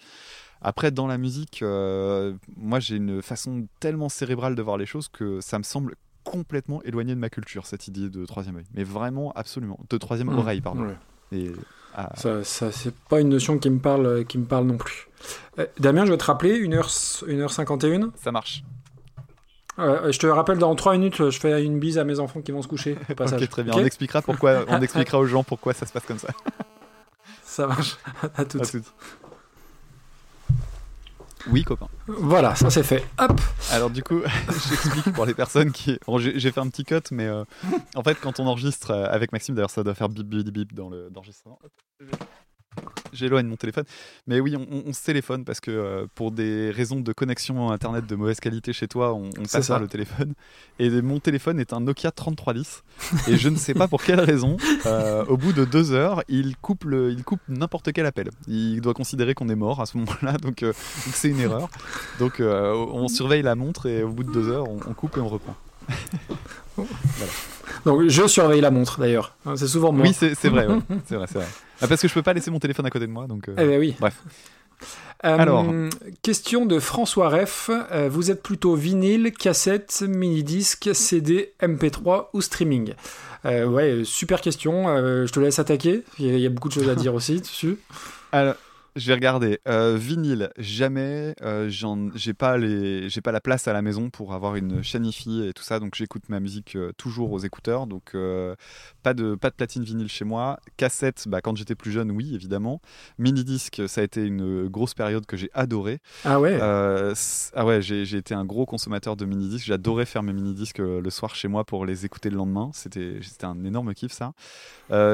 [0.62, 5.10] Après, dans la musique, euh, moi j'ai une façon tellement cérébrale de voir les choses
[5.10, 8.64] que ça me semble complètement éloigné de ma culture, cette idée de troisième œil.
[8.74, 9.78] Mais vraiment, absolument.
[9.90, 10.38] De troisième Mmh.
[10.38, 10.84] oreille, pardon.
[10.86, 10.98] Ouais.
[11.34, 11.52] Et,
[11.96, 15.08] ah, Ça, ça c'est pas une notion qui me parle, qui me parle non plus.
[15.80, 18.12] Damien, je vais te rappeler, 1h, 1h51.
[18.16, 18.64] ça marche.
[19.80, 22.52] Euh, je te rappelle, dans 3 minutes, je fais une bise à mes enfants qui
[22.52, 23.42] vont se coucher au passage.
[23.42, 23.74] Ok, très bien.
[23.76, 24.66] On expliquera pourquoi.
[24.68, 26.30] On expliquera aux gens pourquoi ça se passe comme ça.
[27.44, 27.98] Ça marche.
[28.36, 28.62] à toutes.
[28.64, 28.92] À toutes.
[31.52, 31.88] Oui, copain.
[32.08, 33.04] Voilà, ça c'est fait.
[33.20, 33.40] Hop
[33.72, 34.22] Alors du coup,
[34.70, 36.00] j'explique pour les personnes qui...
[36.08, 37.44] Bon, j'ai fait un petit cut, mais euh,
[37.96, 40.74] en fait, quand on enregistre euh, avec Maxime, d'ailleurs, ça doit faire bip bip bip
[40.74, 41.60] dans le- l'enregistrement.
[43.12, 43.84] J'éloigne mon téléphone.
[44.26, 47.70] Mais oui, on, on- on se téléphone parce que euh, pour des raisons de connexion
[47.70, 50.34] Internet de mauvaise qualité chez toi, on, on passe par le téléphone.
[50.80, 52.84] Et mon téléphone est un Nokia 3310.
[53.28, 56.58] Et je ne sais pas pour quelle raison, euh, au bout de deux heures, il
[56.58, 58.30] coupe, le- il coupe n'importe quel appel.
[58.48, 61.70] Il doit considérer qu'on est mort à ce moment-là, donc euh, donc c'est une erreur.
[62.20, 65.20] Donc on surveille la montre et au bout de deux heures, on, on coupe et
[65.22, 65.56] on reprend.
[67.86, 69.36] Donc je surveille la montre d'ailleurs.
[69.56, 70.06] C'est souvent moi.
[70.06, 70.80] Oui, c'est vrai, ouais.
[71.06, 71.28] c'est vrai.
[71.82, 73.50] Ah, parce que je peux pas laisser mon téléphone à côté de moi, donc.
[73.50, 73.96] euh, Eh ben oui.
[74.00, 74.16] Bref.
[75.26, 75.66] Euh, Alors.
[76.22, 77.70] Question de François Reff.
[77.92, 82.94] Euh, vous êtes plutôt vinyle, cassette, mini-disque, CD, MP3 ou streaming?
[83.46, 84.86] Ouais, super question.
[85.26, 86.04] Je te laisse attaquer.
[86.20, 87.78] Il y, y a beaucoup de choses à dire aussi dessus.
[88.32, 88.56] Alors,
[88.96, 89.60] je vais regarder.
[89.68, 91.36] Euh, vinyle, jamais.
[91.42, 91.70] Euh,
[92.16, 95.54] j'ai pas les, j'ai pas la place à la maison pour avoir une chaîne et
[95.54, 97.88] tout ça, donc j'écoute ma musique euh, toujours aux écouteurs.
[97.88, 98.56] Donc euh,
[99.04, 100.60] pas de pas de platine vinyle chez moi.
[100.78, 102.82] Cassette, bah, quand j'étais plus jeune, oui, évidemment.
[103.18, 106.00] Mini disque, ça a été une grosse période que j'ai adoré.
[106.26, 107.14] Ah ouais Euh,
[107.54, 109.66] ah ouais, j'ai été un gros consommateur de mini disques.
[109.66, 112.72] J'adorais faire mes mini disques le soir chez moi pour les écouter le lendemain.
[112.74, 114.34] C'était c'était un énorme kiff ça.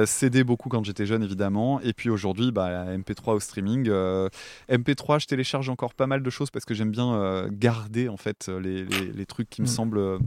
[0.05, 1.79] CD beaucoup quand j'étais jeune évidemment.
[1.81, 3.68] Et puis aujourd'hui, bah, MP3 au streaming.
[3.87, 4.29] Euh,
[4.69, 8.17] MP3, je télécharge encore pas mal de choses parce que j'aime bien euh, garder en
[8.17, 9.69] fait les, les- les trucs qui me Mm.
[9.69, 10.17] semblent euh,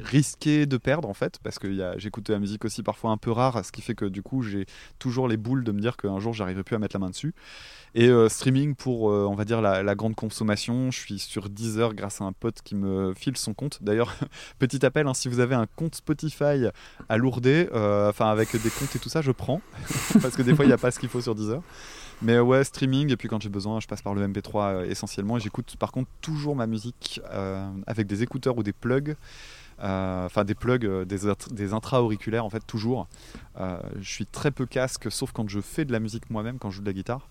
[0.00, 1.68] risquer de perdre en fait parce que
[1.98, 4.42] j'écoute de la musique aussi parfois un peu rare ce qui fait que du coup
[4.42, 4.66] j'ai
[4.98, 7.34] toujours les boules de me dire qu'un jour j'arriverai plus à mettre la main dessus.
[7.94, 11.94] Et euh, streaming pour euh, on va dire la, grande consommation je suis sur Deezer
[11.94, 13.78] grâce à un pote qui me file son compte.
[13.82, 14.14] D'ailleurs
[14.58, 16.66] petit appel hein, si vous avez un compte Spotify
[17.08, 19.62] à lourder euh, avec des comptes et tout ça je prends
[20.20, 21.62] parce que des fois il n'y a pas ce qu'il faut sur Deezer
[22.22, 25.36] mais ouais, streaming, et puis quand j'ai besoin, je passe par le MP3 essentiellement.
[25.36, 27.20] Et j'écoute par contre toujours ma musique
[27.86, 29.16] avec des écouteurs ou des plugs.
[29.80, 31.18] Euh, enfin des plugs, euh, des,
[31.52, 33.06] des intra-auriculaires en fait toujours.
[33.60, 36.70] Euh, je suis très peu casque, sauf quand je fais de la musique moi-même, quand
[36.70, 37.28] je joue de la guitare.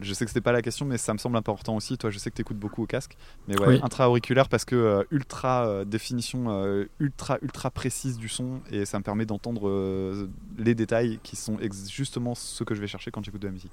[0.00, 1.98] je sais que c'était pas la question, mais ça me semble important aussi.
[1.98, 3.16] Toi, je sais que tu écoutes beaucoup au casque,
[3.46, 9.04] mais ouais, intra-auriculaire parce que ultra définition, ultra ultra précise du son, et ça me
[9.04, 10.28] permet d'entendre
[10.58, 11.58] les détails qui sont
[11.90, 13.72] justement ce que je vais chercher quand j'écoute de la musique.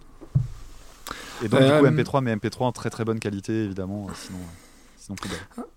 [1.43, 4.07] Et donc, du coup, MP3, mais MP3 en très très bonne qualité, évidemment.
[4.13, 4.39] Sinon,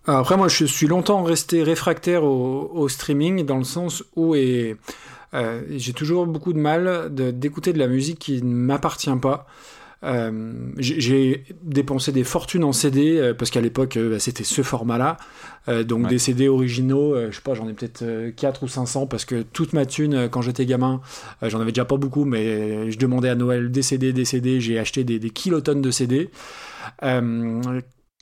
[0.06, 4.76] après, moi, je suis longtemps resté réfractaire au, streaming dans le sens où et,
[5.34, 9.46] euh, j'ai toujours beaucoup de mal d'écouter de, la musique qui ne m'appartient pas.
[10.04, 15.16] Euh, j'ai dépensé des fortunes en CD euh, parce qu'à l'époque bah, c'était ce format-là.
[15.84, 18.04] donc des CD originaux, je sais pas, j'en ai peut-être
[18.34, 21.00] 4 ou 500 parce que toute ma thune quand j'étais gamin,
[21.40, 24.80] j'en avais déjà pas beaucoup, mais je demandais à Noël des CD, des CD, j'ai
[24.80, 26.30] acheté des, des, kilotonnes de CD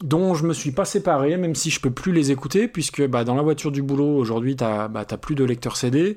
[0.02, 3.24] dont je me suis pas séparé, même si je peux plus les écouter, puisque bah,
[3.24, 6.16] dans la voiture du boulot, aujourd'hui, tu n'as bah, plus de lecteur CD.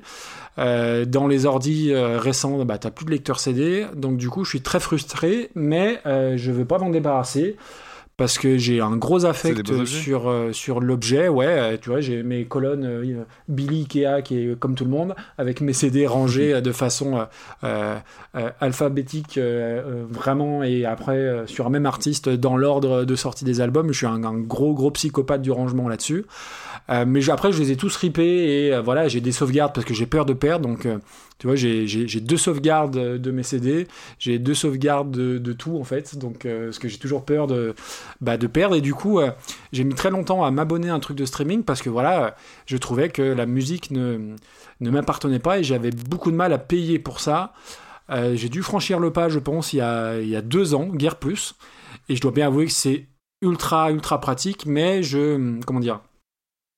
[0.58, 3.86] Euh, dans les ordis euh, récents, bah, tu plus de lecteur CD.
[3.94, 7.56] Donc du coup, je suis très frustré, mais euh, je veux pas m'en débarrasser
[8.16, 11.28] parce que j'ai un gros affect sur, euh, sur l'objet.
[11.28, 14.90] Ouais, euh, tu vois, j'ai mes colonnes euh, Billy Ikea qui est comme tout le
[14.90, 17.26] monde, avec mes CD rangés de façon
[18.60, 19.38] alphabétique
[20.10, 23.92] vraiment, et après sur un même artiste dans l'ordre de sortie des albums.
[23.92, 26.24] Je suis un, un gros gros psychopathe du rangement là-dessus.
[26.88, 30.06] Mais après, je les ai tous ripés et voilà, j'ai des sauvegardes parce que j'ai
[30.06, 30.68] peur de perdre.
[30.68, 30.86] Donc
[31.38, 33.88] tu vois, j'ai deux sauvegardes de mes CD,
[34.18, 37.74] j'ai deux sauvegardes de, tout en fait, donc euh, parce que j'ai toujours peur de,
[38.20, 39.30] bah, de perdre et du coup euh,
[39.72, 42.36] j'ai mis très longtemps à m'abonner à un truc de streaming parce que voilà,
[42.66, 44.36] je trouvais que la musique ne,
[44.80, 47.52] ne m'appartenait pas et j'avais beaucoup de mal à payer pour ça.
[48.10, 50.74] Euh, j'ai dû franchir le pas, je pense, il y a, il y a deux
[50.74, 51.56] ans, guère plus,
[52.08, 53.08] et je dois bien avouer que c'est
[53.42, 56.00] ultra ultra pratique, mais je comment dire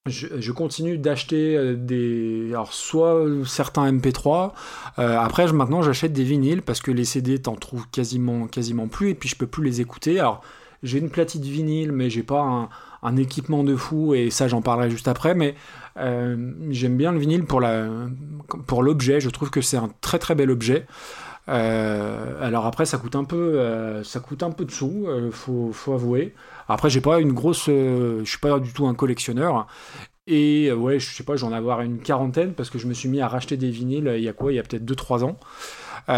[0.06, 4.52] je, continue d'acheter euh, des alors soit certains MP3
[4.98, 9.10] euh, après maintenant j'achète des vinyles parce que les CD t'en trouves quasiment quasiment plus
[9.10, 10.18] et puis je peux plus les écouter.
[10.18, 10.42] Alors
[10.82, 12.68] j'ai une platine vinyle mais j'ai pas
[13.02, 15.54] un, équipement de fou et ça j'en parlerai juste après mais
[15.96, 17.62] euh, j'aime bien le vinyle pour
[18.66, 19.20] pour l'objet.
[19.20, 20.86] Je trouve que c'est un très très bel objet.
[21.48, 26.34] Alors après ça coûte un peu ça coûte un peu de sous faut, faut avouer
[26.68, 29.66] après, j'ai pas une grosse, euh, je suis pas du tout un collectionneur.
[30.26, 33.08] Et euh, ouais, je sais pas, j'en avoir une quarantaine parce que je me suis
[33.08, 35.24] mis à racheter des vinyles euh, il y a quoi Il y a peut-être 2-3
[35.24, 35.38] ans.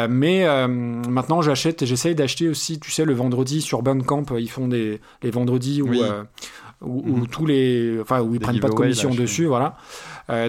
[0.08, 5.00] mais maintenant, j'achète, j'essaye d'acheter aussi, tu sais, le vendredi sur Bandcamp, ils font des
[5.22, 5.90] les vendredis où,
[6.80, 7.26] où, mhm.
[7.26, 9.76] tous les, enfin, où ils prennent pas de commission dessus, voilà.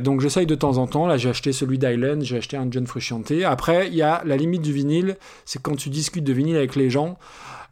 [0.02, 1.08] donc j'essaye de temps en temps.
[1.08, 3.32] Là, j'ai acheté celui d'Island, j'ai acheté un John Frusciante.
[3.46, 6.76] Après, il y a la limite du vinyle, c'est quand tu discutes de vinyle avec
[6.76, 7.18] les gens.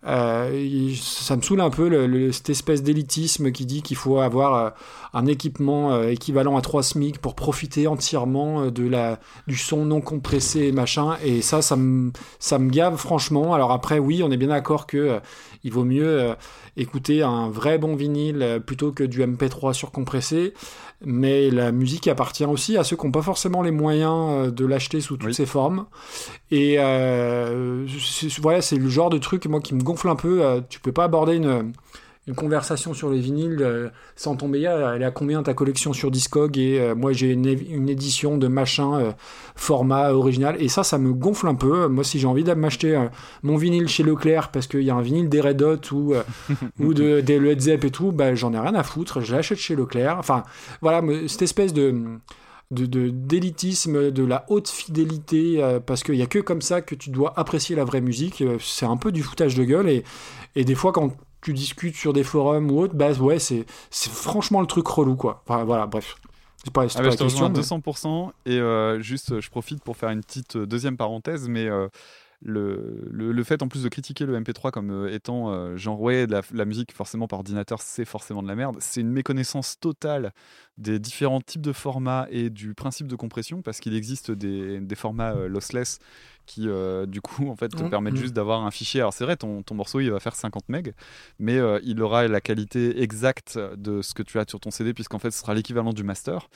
[0.08, 4.70] Euh, ça me saoule un peu cette espèce d'élitisme qui dit qu'il faut avoir euh,
[5.14, 10.00] un équipement euh, équivalent à 3 SMIC pour profiter entièrement de la, du son non
[10.00, 11.18] compressé et machin.
[11.24, 13.54] Et ça, ça me, ça me gave franchement.
[13.54, 15.20] Alors après, oui, on est bien d'accord que
[15.64, 16.36] il vaut mieux
[16.78, 20.54] écouter un vrai bon vinyle plutôt que du MP3 surcompressé
[21.06, 24.66] mais la musique appartient aussi à ceux qui n'ont pas forcément les moyens euh, de
[24.66, 25.86] l'acheter sous toutes ses formes.
[26.50, 27.86] Et euh,
[28.42, 30.44] voilà, c'est le genre de truc moi qui me gonfle un peu.
[30.44, 31.74] Euh, tu peux pas aborder une
[32.28, 36.12] une conversation sur les vinyles euh, sans tomber elle est à combien ta collection sur
[36.12, 37.48] Discog et euh, moi j'ai une,
[37.90, 39.12] édition de machin euh,
[39.56, 40.58] format original.
[40.60, 41.88] Et ça ça me gonfle un peu.
[41.88, 43.08] Moi si j'ai envie d'aller m'acheter
[43.44, 46.16] mon vinyle chez Leclerc parce qu'il y a un vinyle des Red Hot ou,
[46.80, 49.22] ou de, des Led Zepp et tout bah, j'en ai rien à foutre.
[49.22, 50.18] Je l'achète chez Leclerc.
[50.20, 50.44] Enfin
[50.82, 51.96] voilà cette espèce de
[52.70, 57.10] de d'élitisme, de, la haute fidélité, parce qu'il n'y a que comme ça que tu
[57.12, 58.44] dois apprécier la vraie musique.
[58.60, 60.04] c'est un peu du foutage de gueule et,
[60.58, 61.14] et des fois quand
[61.48, 65.44] tu discutes sur des forums ou autre, bah ouais, c'est franchement le truc relou, quoi.
[65.48, 66.18] Enfin, voilà, bref.
[66.62, 67.50] C'est pas, ah bah, je question.
[67.50, 68.32] 200%.
[68.46, 71.88] Et euh, juste, je profite pour faire une petite euh, deuxième parenthèse, mais euh,
[72.42, 76.66] le, le, fait en plus de critiquer le MP3 comme étant genre ouais la, la,
[76.66, 80.34] musique forcément par ordinateur c'est forcément de la merde c'est une méconnaissance totale
[80.78, 84.96] des différents types de formats et du principe de compression parce qu'il existe des, des
[84.96, 85.98] formats lossless
[86.48, 88.18] qui euh, du coup en fait te Mm, permettent mm.
[88.18, 89.02] juste d'avoir un fichier.
[89.02, 90.88] Alors c'est vrai, ton, ton morceau il va faire 50 MB,
[91.38, 94.96] mais euh, il aura la qualité exacte de ce que tu as sur ton CD
[94.96, 96.50] puisqu'en fait ce sera l'équivalent du master.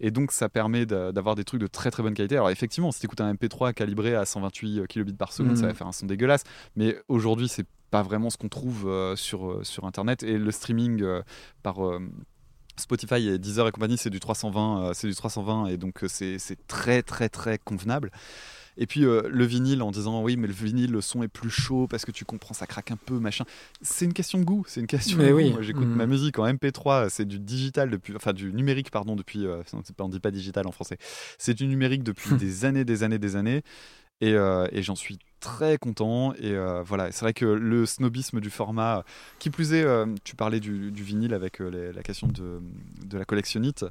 [0.00, 2.34] Et donc ça permet d'a- d'avoir des trucs de très très bonne qualité.
[2.36, 5.74] Alors effectivement, si tu écoutes un MP3 calibré à 128 kilobits par seconde, ça va
[5.74, 6.42] faire un son dégueulasse.
[6.76, 10.24] Mais aujourd'hui, c'est pas vraiment ce qu'on trouve euh, sur, euh, sur Internet.
[10.24, 11.22] Et le streaming euh,
[11.62, 12.00] par euh,
[12.76, 16.08] Spotify et Deezer et compagnie, c'est du 320, euh, c'est du 320 et donc euh,
[16.08, 18.10] c'est c'est très très très convenable.
[18.78, 21.48] Et puis euh, le vinyle en disant oui mais le vinyle le son est plus
[21.50, 23.44] chaud parce que tu comprends ça craque un peu machin.
[23.80, 25.44] C'est une question de goût, c'est une question Mais de oui.
[25.48, 25.52] goût.
[25.54, 25.94] Moi j'écoute Mm.
[25.94, 29.62] ma musique en MP3, c'est du digital depuis enfin du numérique pardon depuis euh,
[29.98, 30.98] on dit pas digital en français.
[31.38, 33.62] C'est du numérique depuis des années des années des années
[34.20, 38.40] et, euh, et j'en suis très content et euh, voilà c'est vrai que le snobisme
[38.40, 39.04] du format
[39.38, 42.60] qui plus est euh, tu parlais du, du vinyle avec les- la question de,
[43.06, 43.84] de la collectionnite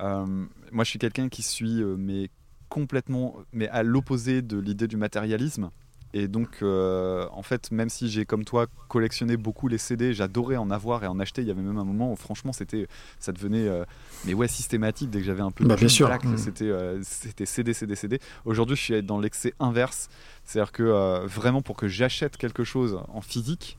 [0.00, 2.28] moi je suis quelqu'un qui suit mais
[2.68, 5.70] complètement mais à l'opposé de l'idée du matérialisme
[6.14, 10.56] et donc euh, en fait même si j'ai comme toi collectionné beaucoup les CD j'adorais
[10.56, 12.86] en avoir et en acheter il y avait même un moment où franchement c'était
[13.20, 13.84] ça devenait euh,
[14.24, 16.06] mais ouais systématique dès que j'avais un peu de Bah, bien thunes, sûr.
[16.06, 16.38] clac, Mm.
[16.38, 20.08] c'était euh, c'était CD CD CD aujourd'hui je suis dans l'excès inverse
[20.44, 23.76] c'est-à-dire que vraiment pour que j'achète quelque chose en physique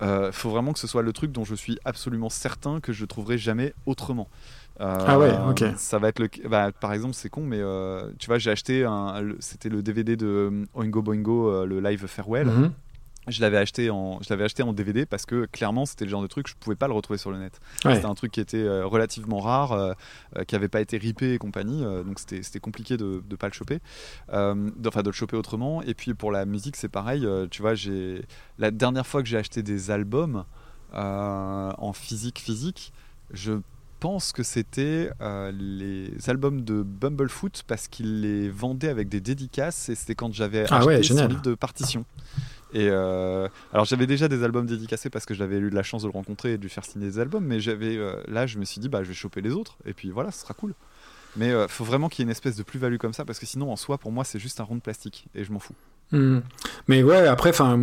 [0.00, 3.02] il faut vraiment que ce soit le truc dont je suis absolument certain que je
[3.02, 4.28] ne trouverai jamais autrement.
[4.80, 5.64] Euh, Ah ouais, ok.
[5.76, 6.28] Ça va être le.
[6.48, 9.20] bah, par exemple, c'est con, mais euh, tu vois, j'ai acheté un.
[9.20, 12.46] le- C'était le DVD de euh, Oingo Boingo, euh, le live Farewell.
[12.46, 12.72] Mhm.
[13.28, 16.22] Je l'avais acheté en, je l'avais acheté en DVD parce que clairement c'était le genre
[16.22, 17.60] de truc je pouvais pas le retrouver sur le net.
[17.84, 17.94] Ouais.
[17.94, 19.92] C'était un truc qui était euh, relativement rare, euh,
[20.36, 23.36] euh, qui avait pas été ripé et compagnie, euh, donc c'était c'était compliqué de de
[23.36, 23.80] pas le choper,
[24.28, 24.54] enfin
[25.02, 25.82] de le choper autrement.
[25.82, 28.22] Et puis pour la musique c'est pareil, tu vois j'ai
[28.58, 30.44] la dernière fois que j'ai acheté des albums
[30.92, 32.92] en physique physique,
[33.32, 33.60] je
[34.00, 39.88] pense que c'était euh, les albums de Bumblefoot parce qu'ils les vendaient avec des dédicaces
[39.88, 42.04] et c'était quand j'avais Ah acheté ouais, son livre de partition.
[42.72, 46.02] Et euh, alors j'avais déjà des albums dédicacés parce que j'avais eu de la chance
[46.02, 48.58] de le rencontrer et de lui faire signer des albums, mais j'avais euh, là je
[48.58, 50.74] me suis dit bah je vais choper les autres et puis voilà ce sera cool.
[51.36, 53.46] Mais euh, faut vraiment qu'il y ait une espèce de plus-value comme ça parce que
[53.46, 55.74] sinon en soi pour moi c'est juste un rond de plastique et je m'en fous.
[56.10, 56.38] Hmm.
[56.88, 57.78] Mais ouais, après, enfin,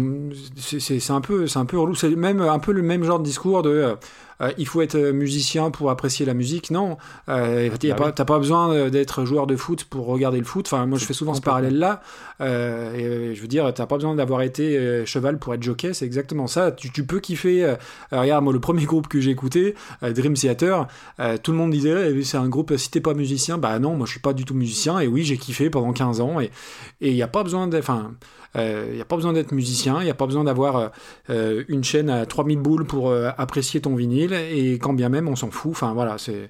[0.57, 1.93] c'est un peu, c'est un peu relou.
[1.95, 3.95] C'est même un peu le même genre de discours de, euh,
[4.41, 6.69] euh, il faut être musicien pour apprécier la musique.
[6.71, 6.97] Non,
[7.29, 10.43] euh, y a Bah pas- t'as pas besoin d'être joueur de foot pour regarder le
[10.43, 10.65] foot.
[10.67, 12.01] Enfin, moi, je fais souvent ce parallèle-là.
[12.41, 15.63] Euh, et, euh, je veux dire, t'as pas besoin d'avoir été euh, cheval pour être
[15.63, 15.93] jockey.
[15.93, 16.71] C'est exactement ça.
[16.71, 17.63] Tu, tu peux kiffer.
[17.63, 17.75] euh,
[18.11, 20.87] euh, regarde, moi, le premier groupe que j'ai écouté, euh, Dream Theater,
[21.21, 22.75] euh, tout le monde disait, eh, c'est un groupe.
[22.75, 24.99] Si t'es pas musicien, bah non, moi, je suis pas du tout musicien.
[24.99, 26.41] Et oui, j'ai kiffé pendant 15 ans.
[26.41, 26.49] Et
[27.01, 28.14] et il y a pas besoin de, enfin.
[28.57, 30.87] Il n'y a pas besoin d'être musicien, il n'y a pas besoin d'avoir euh,
[31.29, 35.27] euh, une chaîne à 3000 boules pour euh, apprécier ton vinyle, et quand bien même
[35.27, 35.71] on s'en fout.
[35.71, 36.47] Enfin voilà, c'est.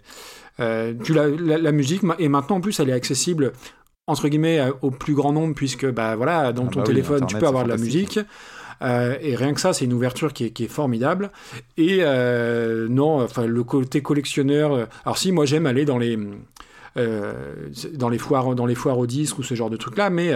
[0.60, 3.54] euh, tu la, la, la musique, et maintenant en plus elle est accessible
[4.08, 6.94] entre guillemets euh, au plus grand nombre, puisque bah voilà, dans Ah ton bah oui,
[6.94, 8.20] téléphone tu peux avoir de la musique.
[8.82, 11.32] Euh, et rien que ça, c'est une ouverture qui est, qui est formidable.
[11.78, 14.74] Et euh, non, enfin le côté collectionneur.
[14.74, 16.20] euh, alors si, moi j'aime aller dans les
[16.98, 20.10] euh, dans les foires dans les foires aux disques ou ce genre de trucs là
[20.10, 20.32] mais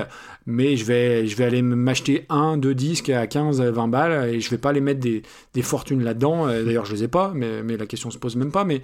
[0.45, 4.39] mais je vais je vais aller m'acheter un deux disques à 15 20 balles et
[4.41, 5.21] je vais pas les mettre des,
[5.53, 8.35] des fortunes là dedans d'ailleurs je les ai pas mais, mais la question se pose
[8.35, 8.81] même pas mais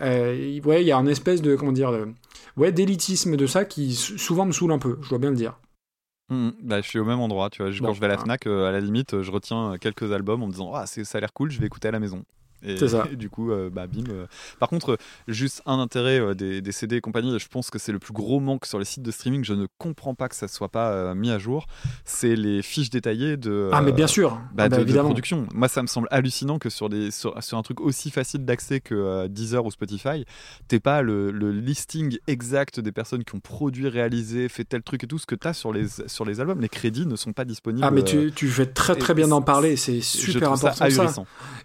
[0.00, 2.08] euh, ouais il y a un espèce de comment dire de,
[2.56, 5.36] ouais d'élitisme de ça qui sou- souvent me saoule un peu je dois bien le
[5.36, 5.58] dire
[6.30, 6.52] Mhm.
[6.62, 7.70] Bah, je suis au même endroit, tu vois.
[7.70, 8.24] Je- Bon, quand je vais à la voilà.
[8.26, 10.84] Fnac, euh, à la limite, euh, je retiens euh, quelques albums en me disant ah
[10.86, 12.22] ça a l'air cool, je vais écouter à la maison.
[12.62, 13.06] Et, C'est ça.
[13.12, 14.04] et du coup, euh, bah bim.
[14.10, 14.26] euh.
[14.58, 17.92] Par contre, euh, juste un intérêt des, des CD et compagnie, je pense que c'est
[17.92, 19.44] le plus gros manque sur les sites de streaming.
[19.44, 21.66] Je ne comprends pas que ça soit pas mis à jour.
[22.04, 23.70] C'est les fiches détaillées de.
[23.72, 25.46] ah mais bien sûr bah, Ah bah, de production.
[25.54, 28.80] Moi, ça me semble hallucinant que sur, des, sur, sur un truc aussi facile d'accès
[28.80, 30.24] que Deezer ou Spotify,
[30.68, 35.04] t'aies pas le, le listing exact des personnes qui ont produit, réalisé, fait tel truc
[35.04, 35.18] et tout.
[35.18, 37.84] Ce que t'as sur les, sur les albums, les crédits ne sont pas disponibles.
[37.86, 41.08] ah mais tu, tu fais très très bien d'en parler c'est je super ça important
[41.08, 41.24] ça.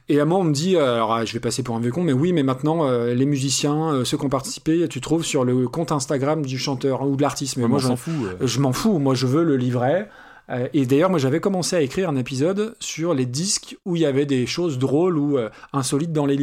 [0.10, 2.04] Et à moi, on me dit, alors ah, je vais passer pour un vieux con,
[2.04, 5.44] mais oui, mais maintenant, euh, les musiciens, euh, ceux qui ont participé, tu trouves sur
[5.46, 7.58] le compte Instagram du chanteur ou de l'artiste.
[7.58, 8.14] Mais Ouais, moi, je, s'en fout.
[8.26, 8.46] euh.
[8.48, 9.00] je m'en fous.
[9.00, 10.10] Moi, je veux le livret.
[10.74, 14.06] Et d'ailleurs, moi, j'avais commencé à écrire un épisode sur les disques où il y
[14.06, 16.36] avait des choses drôles ou euh, insolites dans les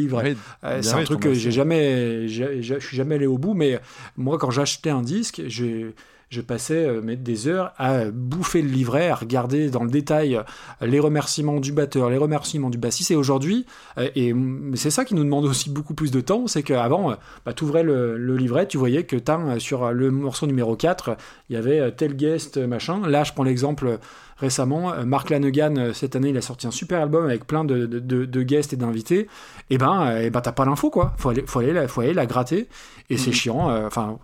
[0.63, 3.79] Euh, bien c'est un truc que j'ai jamais, je suis jamais allé au bout, mais
[4.17, 5.93] moi, quand j'achetais un disque, j'ai-
[6.31, 10.43] je passais euh, des heures à bouffer le livret, à regarder dans le détail euh,
[10.81, 13.11] les remerciements du batteur, les remerciements du bassiste.
[13.11, 13.65] Et aujourd'hui,
[13.97, 14.33] euh, et
[14.75, 17.83] c'est ça qui nous demande aussi beaucoup plus de temps, c'est qu'avant, bah, tu ouvrais
[17.83, 19.17] le, le livret, tu voyais que
[19.59, 21.17] sur le morceau numéro 4,
[21.49, 23.01] il y avait tel guest, machin.
[23.07, 23.99] Là, je prends l'exemple
[24.37, 24.93] récemment.
[25.05, 28.25] Mark Lanegan, cette année, il a sorti un super album avec plein de, de, de,
[28.25, 29.27] de guests et d'invités.
[29.69, 31.13] Et ben, et ben t'as pas l'info, quoi.
[31.17, 32.67] Faut aller, faut, aller la, faut aller la gratter.
[33.09, 33.69] Et c'est chiant.
[33.85, 34.17] Enfin,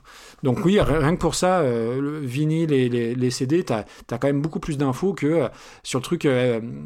[0.44, 4.28] donc oui, rien que pour ça, le vinyle et les, les CD, t'as as quand
[4.28, 5.50] même beaucoup plus d'infos que
[5.84, 6.28] sur le truc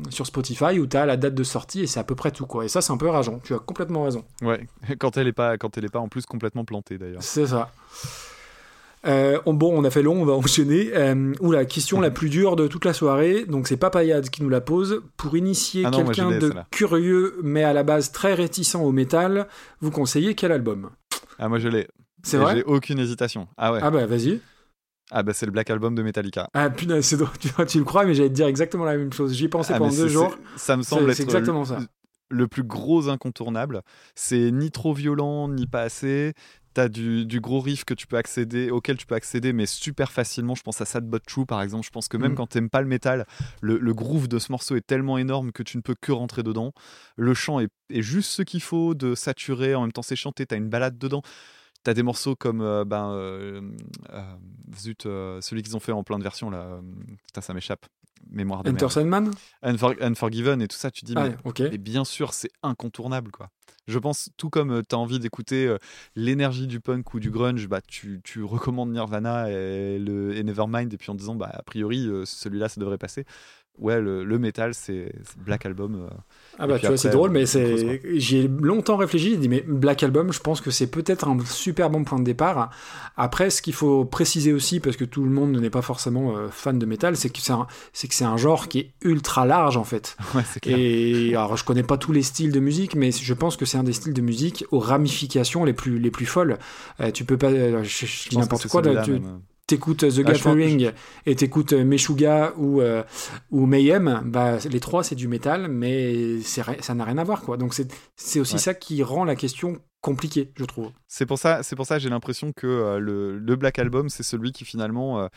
[0.10, 2.66] sur Spotify où t'as la date de sortie et c'est à peu près tout, quoi.
[2.66, 3.40] Et ça, c'est un peu rageant.
[3.44, 4.24] Tu as complètement raison.
[4.42, 4.68] Ouais,
[5.00, 7.24] quand elle est pas, quand elle est pas en plus complètement plantée, d'ailleurs.
[7.24, 7.72] C'est ça.
[9.08, 10.92] Euh, bon, on a fait long, on va enchaîner.
[10.94, 14.44] Euh, ou la question la plus dure de toute la soirée, donc c'est Papayade qui
[14.44, 15.02] nous la pose.
[15.18, 19.48] Pour initier Ah quelqu'un de curieux, mais à la base très réticent au métal,
[19.82, 20.90] vous conseillez quel album?
[21.40, 21.88] Ah, moi je l'ai.
[22.24, 23.48] C'est vrai J'ai aucune hésitation.
[23.58, 23.80] Ah ouais.
[23.82, 24.40] Ah bah vas-y.
[25.12, 26.50] Ah bah c'est le Black Album de Metallica.
[26.54, 27.32] Ah putain, c'est drôle.
[27.40, 29.34] tu, tu le crois, mais j'allais te dire exactement la même chose.
[29.34, 30.38] J'y pensais Ah, pendant deux jours.
[30.56, 31.80] Ça me semble être exactement le, ça.
[32.30, 33.82] le plus gros incontournable.
[34.16, 36.34] C'est ni trop violent, ni pas assez.
[36.74, 40.10] T'as du, du gros riff que tu peux accéder, auquel tu peux accéder, mais super
[40.14, 40.56] facilement.
[40.56, 41.86] Je pense à Sad But True, par exemple.
[41.86, 42.36] Je pense que même Mm.
[42.36, 43.26] quand t'aimes pas le métal,
[43.60, 46.44] le, le groove de ce morceau est tellement énorme que tu ne peux que rentrer
[46.44, 46.72] dedans.
[47.18, 49.76] Le chant est, est juste ce qu'il faut de saturer.
[49.76, 50.46] En même temps, c'est chanté.
[50.46, 51.24] T'as une balade dedans.
[51.84, 53.62] T'as des morceaux comme euh, ben, euh,
[54.12, 54.22] euh,
[54.78, 56.80] zut, celui qu'ils ont fait en plein de versions là.
[57.28, 57.86] Putain, ça m'échappe.
[58.30, 58.88] Mémoire de Enter.
[58.88, 59.32] Sandman
[59.64, 60.92] Unfor- Unforgiven et tout ça.
[60.92, 61.24] Tu dis Ah,
[61.72, 63.50] mais bien sûr, c'est incontournable, quoi.
[63.88, 65.76] Je pense, tout comme tu as envie d'écouter
[66.16, 70.94] l'énergie du punk ou du grunge, bah, tu, tu recommandes Nirvana et, le, et Nevermind,
[70.94, 73.26] et puis en disant, bah, a priori, celui-là, ça devrait passer.
[73.82, 75.12] Ouais, le, le métal, c'est
[75.44, 75.96] Black Album.
[75.96, 76.08] euh.
[76.60, 79.32] Ah bah tu vois, c'est drôle, mais creuse, c'est j'y ai longtemps réfléchi.
[79.32, 82.24] J'ai dit mais Black Album, je pense que c'est peut-être un super bon point de
[82.24, 82.70] départ.
[83.18, 86.50] Après, ce qu'il faut préciser aussi, parce que tout le monde n'est pas forcément euh,
[86.52, 89.48] fan de métal, c'est que c'est un, c'est que c'est un genre qui est ultra
[89.48, 90.16] large en fait.
[90.36, 90.78] Ouais, c'est clair.
[90.80, 93.80] Et alors, je connais pas tous les styles de musique, mais je pense que c'est
[93.80, 96.60] un des styles de musique aux ramifications les plus les plus folles.
[97.00, 98.84] Euh, tu peux pas, euh, je, je dis Je que n'importe quoi.
[98.84, 99.40] celui-là, tu- même.
[99.76, 100.92] T'écoutes The Ah, je pense- Gathering
[101.26, 103.04] et t'écoutes euh, Meshuga ou, euh,
[103.52, 107.58] ou Mayhem, bah, les trois c'est du métal, mais ça n'a rien à voir quoi.
[107.58, 108.60] Donc c'est c'est aussi Ouais.
[108.60, 110.92] ça qui rend la question compliquée, je trouve.
[111.08, 114.10] C'est pour ça, c'est pour ça que j'ai l'impression que euh, le, le Black Album,
[114.10, 115.28] c'est celui qui finalement euh,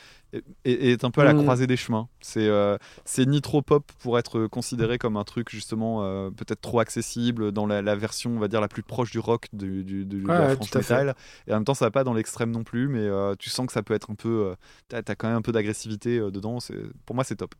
[0.65, 1.43] est, est un peu à la Mm.
[1.43, 2.09] croisée des chemins.
[2.23, 6.01] C'est euh, c'est ni trop pop pour être considéré comme un truc justement
[6.31, 9.49] peut-être trop accessible dans la, la version, on va dire, la plus proche du rock
[9.53, 10.79] du, du- du- de la ouais, fait.
[10.79, 11.15] métal.
[11.47, 13.07] Et en même temps, ça va pas dans l'extrême non plus, mais
[13.39, 14.55] tu sens que ça peut être un peu.
[14.89, 16.59] T'as as quand même un peu d'agressivité dedans.
[16.61, 16.75] C'est-
[17.05, 17.55] Pour moi, c'est top.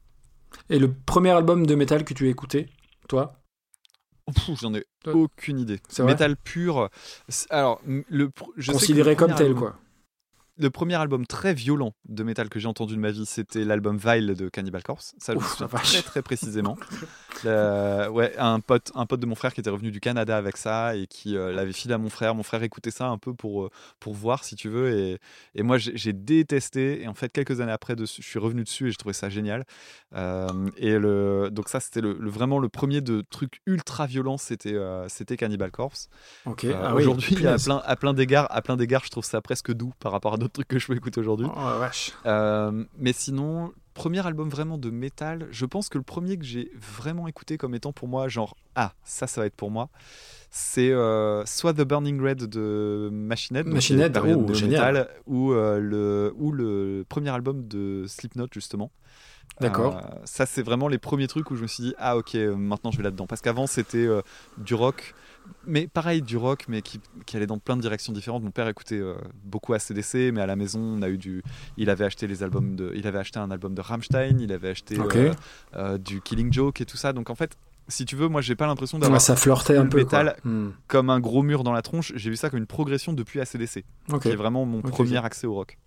[0.71, 2.69] Et le premier album de métal que tu as écouté,
[3.09, 3.41] toi?
[4.61, 5.81] J'en ai aucune idée.
[5.89, 6.89] C'est Métal pur.
[7.51, 9.77] Alors, le, pr- je sais que le Considéré comme tel album- quoi.
[10.57, 13.97] Le premier album très violent de métal que j'ai entendu de ma vie, c'était l'album
[13.99, 15.15] Vile de Cannibal Corpse.
[15.19, 16.77] Ça, je me souviens très très précisément.
[17.47, 20.57] Euh, ouais, un pote, un pote de mon frère qui était revenu du Canada avec
[20.57, 22.35] ça et qui euh, l'avait filé à mon frère.
[22.35, 23.71] Mon frère écoutait ça un peu pour, euh,
[24.01, 24.97] pour voir, si tu veux.
[24.97, 25.19] Et,
[25.55, 27.03] et moi, j'ai détesté.
[27.03, 29.29] Et en fait, quelques années après, dessus, je suis revenu dessus et j'ai trouvé ça
[29.29, 29.65] génial.
[30.15, 30.47] Euh,
[30.79, 34.39] et le, donc ça, c'était le, le- vraiment le premier de trucs ultra violents.
[34.39, 34.79] C'était
[35.09, 36.09] c'était Cannibal Corpse.
[36.47, 36.65] Ok.
[36.73, 39.93] Ah oui, aujourd'hui, plein, à plein d'égards, à plein d'égards, je trouve ça presque doux
[39.99, 41.47] par rapport à d'autres trucs que je peux écouter aujourd'hui.
[41.51, 42.13] Oh la vache.
[42.27, 46.71] Euh, mais sinon, premier album vraiment de métal, je pense que le premier que j'ai
[46.75, 49.89] vraiment écouté comme étant pour moi, genre, ah, ça, ça va être pour moi,
[50.51, 54.95] c'est euh, soit The Burning Red de Machine Head, Machine Head, oh, de génial.
[54.95, 58.91] métal, ou, euh, le, ou le premier album de Slipknot, justement.
[59.61, 60.01] D'accord.
[60.25, 62.97] Ça, c'est vraiment les premiers trucs où je me suis dit, ah, ok, maintenant je
[62.97, 63.27] vais là-dedans.
[63.27, 64.09] Parce qu'avant, c'était
[64.59, 65.15] du rock.
[65.67, 68.43] Mais pareil, du rock, mais qui, qui allait dans plein de directions différentes.
[68.43, 69.15] Mon père écoutait euh,
[69.45, 71.43] beaucoup ACDC, mais à la maison, on a eu du.
[71.77, 72.93] Il avait acheté les albums de.
[72.95, 75.33] Il avait acheté un album de Rammstein, il avait acheté euh,
[75.77, 77.13] euh, du Killing Joke et tout ça.
[77.13, 77.57] Donc en fait,
[77.89, 79.99] si tu veux, moi, j'ai pas l'impression Ouais, d'avoir ça flirtait un peu.
[79.99, 80.37] métal.
[80.45, 80.69] Hmm.
[80.87, 82.13] comme un gros mur dans la tronche.
[82.15, 84.23] J'ai vu ça comme une progression depuis ACDC, Ok.
[84.23, 85.79] qui est vraiment mon premier accès au rock.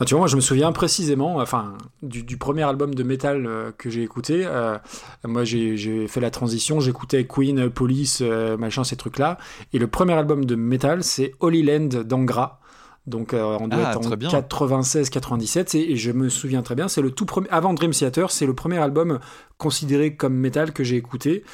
[0.00, 3.70] Ah, tu vois, moi, je me souviens précisément, enfin, du, premier album de métal euh,
[3.76, 4.42] que j'ai écouté.
[4.44, 4.78] Euh,
[5.24, 9.38] moi, j'ai fait la transition, j'écoutais Queen, Police, euh, machin, ces trucs-là.
[9.72, 12.61] Et le premier album de métal, c'est Holy Land d'Angra.
[13.06, 14.28] Donc, euh, on doit Ah, être en bien.
[14.28, 15.74] 96-97.
[15.76, 18.54] Et je me souviens très bien, c'est le tout premier, avant Dream Theater, c'est le
[18.54, 19.18] premier album
[19.58, 21.44] considéré comme métal que j'ai écouté.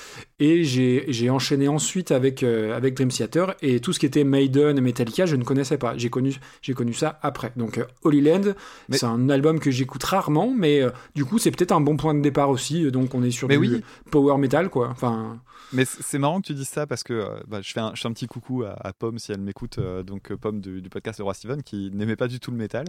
[0.40, 3.54] Et j'ai enchaîné ensuite avec, euh, avec Dream Theater.
[3.62, 5.96] Et tout ce qui était Maiden et Metallica, je ne connaissais pas.
[5.96, 7.52] J'ai connu, j'ai connu ça après.
[7.56, 8.52] Donc, euh, Holy Land,
[8.88, 10.82] Mais- c'est un album que j'écoute rarement, mais
[11.14, 12.90] du coup, c'est peut-être un bon point de départ aussi.
[12.90, 13.82] Donc, on est sur Mais du oui.
[14.10, 14.88] power metal, quoi.
[14.90, 15.40] Enfin,
[15.72, 18.08] Mais c'est marrant que tu dises ça parce que bah, je, fais un, je fais
[18.08, 21.24] un petit coucou à, à Pomme si elle m'écoute, donc Pomme du, du podcast de
[21.24, 22.86] Roi Steven qui n'aimait pas du tout le métal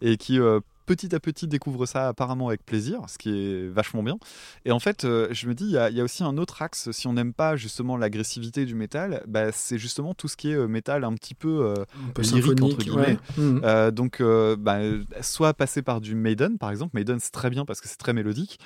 [0.00, 0.60] et qui euh,
[0.90, 4.18] petit à petit découvre ça apparemment avec plaisir, ce qui est vachement bien.
[4.64, 7.06] Et en fait, euh, je me dis, il y, a aussi un autre axe, si
[7.06, 10.66] on n'aime pas justement l'agressivité du métal, bah, c'est justement tout ce qui est euh,
[10.66, 11.74] métal un petit peu, euh,
[12.08, 13.18] Un peu lyrique, entre symphonique, guillemets.
[13.38, 13.60] ouais.
[13.62, 14.20] Euh, donc,
[14.58, 14.80] bah,
[15.20, 16.96] soit passer par du Maiden, par exemple.
[16.96, 18.58] Maiden, c'est très bien parce que c'est très mélodique.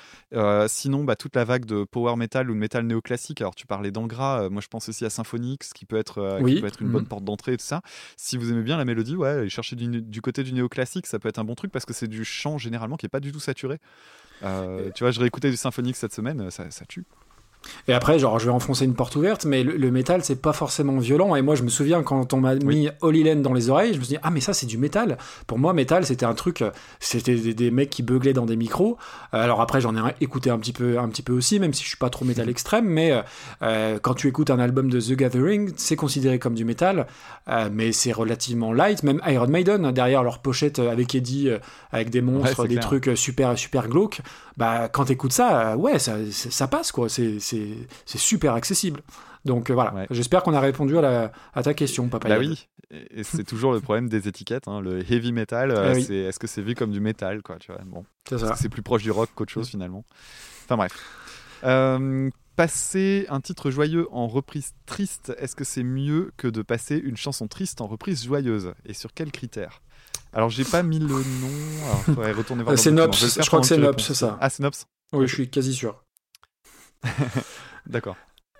[0.67, 3.39] Sinon, bah, toute la vague de power metal ou de metal néoclassique.
[3.41, 4.49] Alors, tu parlais d'Angra.
[4.49, 7.23] moi, je pense aussi à Symphonix, qui peut être, qui peut être une bonne porte
[7.23, 7.81] d'entrée et tout ça.
[8.17, 11.19] Si vous aimez bien la mélodie, ouais, allez chercher du, du côté du néoclassique, ça
[11.19, 13.31] peut être un bon truc parce que c'est du chant généralement qui est pas du
[13.31, 13.79] tout saturé.
[14.43, 17.05] Euh, tu vois, je réécoutais du Symphonix cette semaine, ça, ça tue.
[17.87, 20.53] Et après, genre, je vais enfoncer une porte ouverte, mais le, le métal, c'est pas
[20.53, 21.35] forcément violent.
[21.35, 23.99] Et moi, je me souviens quand on m'a mis Holy Land dans les oreilles, je
[23.99, 25.17] me suis dit, ah, mais ça, c'est du métal.
[25.47, 26.63] Pour moi, métal, c'était un truc,
[26.99, 28.97] c'était des, des mecs qui beuglaient dans des micros.
[29.33, 31.83] Euh, alors après, j'en ai écouté un petit peu, un petit peu aussi, même si
[31.83, 32.85] je suis pas trop métal extrême.
[32.85, 33.21] Mais euh,
[33.61, 37.07] euh, quand tu écoutes un album de The Gathering, c'est considéré comme du métal,
[37.49, 39.03] euh, mais c'est relativement light.
[39.03, 41.49] Même Iron Maiden, derrière leur pochette avec Eddie,
[41.91, 42.85] avec des monstres, des clair.
[42.85, 44.21] trucs super, super glauques,
[44.57, 47.09] bah, quand t'écoutes ça, ouais, ça, ça, ça passe, quoi.
[47.09, 47.39] C'est,
[48.05, 49.01] c'est, super accessible.
[49.45, 50.07] Donc euh, voilà, Ouais.
[50.09, 52.29] j'espère qu'on a répondu à, la, à ta question, papa.
[52.29, 54.67] Bah oui, et c'est toujours le problème des étiquettes.
[54.67, 54.81] hein.
[54.81, 56.03] Le heavy metal, euh, Eh oui.
[56.03, 57.81] c'est est-ce que c'est vu comme du métal, quoi, tu vois?
[57.85, 58.05] Bon.
[58.55, 60.03] C'est plus proche du rock qu'autre chose finalement.
[60.65, 60.91] Enfin bref.
[61.63, 66.97] Euh, passer un titre joyeux en reprise triste, est-ce que c'est mieux que de passer
[66.97, 68.73] une chanson triste en reprise joyeuse?
[68.85, 69.81] Et sur quels critères?
[70.33, 72.73] Alors j'ai pas mis le nom, alors faudrait retourner voir.
[72.73, 72.91] Euh, dans c'est.
[72.91, 74.37] Nops, je crois que c'est Nops, c'est ça.
[74.41, 76.03] Ah c'est Nops Oui, je suis quasi sûr.
[77.87, 78.17] D'accord.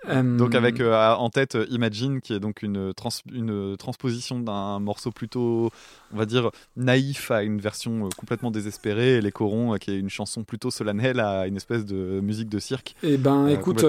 [0.08, 4.38] Euh, Donc avec euh, en tête euh, Imagine, qui est donc une, trans- une transposition
[4.38, 5.70] d'un morceau plutôt,
[6.12, 9.98] on va dire, naïf à une version euh, complètement désespérée, et Les Corons, qui est
[9.98, 12.94] une chanson plutôt solennelle à une espèce de musique de cirque.
[13.02, 13.84] Eh ben, écoute,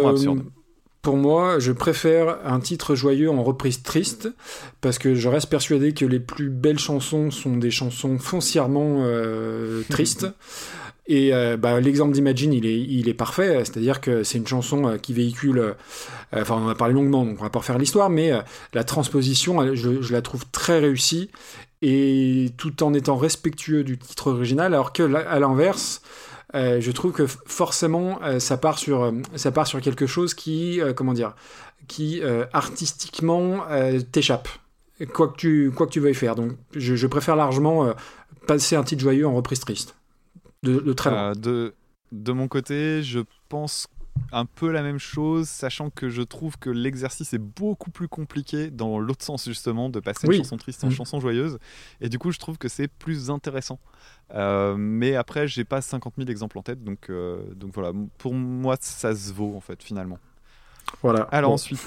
[1.03, 4.29] pour moi, je préfère un titre joyeux en reprise triste,
[4.81, 9.83] parce que je reste persuadé que les plus belles chansons sont des chansons foncièrement euh,
[9.89, 10.27] tristes.
[11.07, 14.87] Et euh, bah, l'exemple d'Imagine, il est, il est parfait, c'est-à-dire que c'est une chanson
[14.87, 15.73] euh, qui véhicule, euh,
[16.33, 18.31] enfin on en a parlé longuement, donc on va pas refaire l'histoire, mais
[18.73, 21.29] la transposition, je, la trouve très réussie,
[21.81, 26.01] et tout en étant respectueux du titre original, alors que à l'inverse,
[26.53, 31.35] je trouve que forcément ça part sur ça part sur quelque chose qui comment dire
[31.87, 32.21] qui
[32.51, 33.63] artistiquement
[34.11, 34.49] t'échappe.
[35.13, 36.35] Quoi que tu quoi que tu veuilles faire.
[36.35, 37.93] Donc je, préfère largement
[38.47, 39.97] passer un titre joyeux en reprise triste
[40.63, 41.75] de, de très loin Euh, de,
[42.11, 43.19] de mon côté, je
[43.49, 43.87] pense
[44.31, 48.71] un peu la même chose, sachant que je trouve que l'exercice est beaucoup plus compliqué
[48.71, 50.35] dans l'autre sens justement, de passer Oui.
[50.37, 50.91] une chanson triste en Mm.
[50.91, 51.59] chanson joyeuse.
[52.01, 53.79] Et du coup, je trouve que c'est plus intéressant.
[54.33, 57.93] Euh, mais après, j'ai pas 50 000 exemples en tête, donc, euh, donc voilà.
[58.17, 60.17] Pour moi, ça se vaut en fait finalement.
[61.03, 61.53] Voilà Alors Bon.
[61.55, 61.79] ensuite,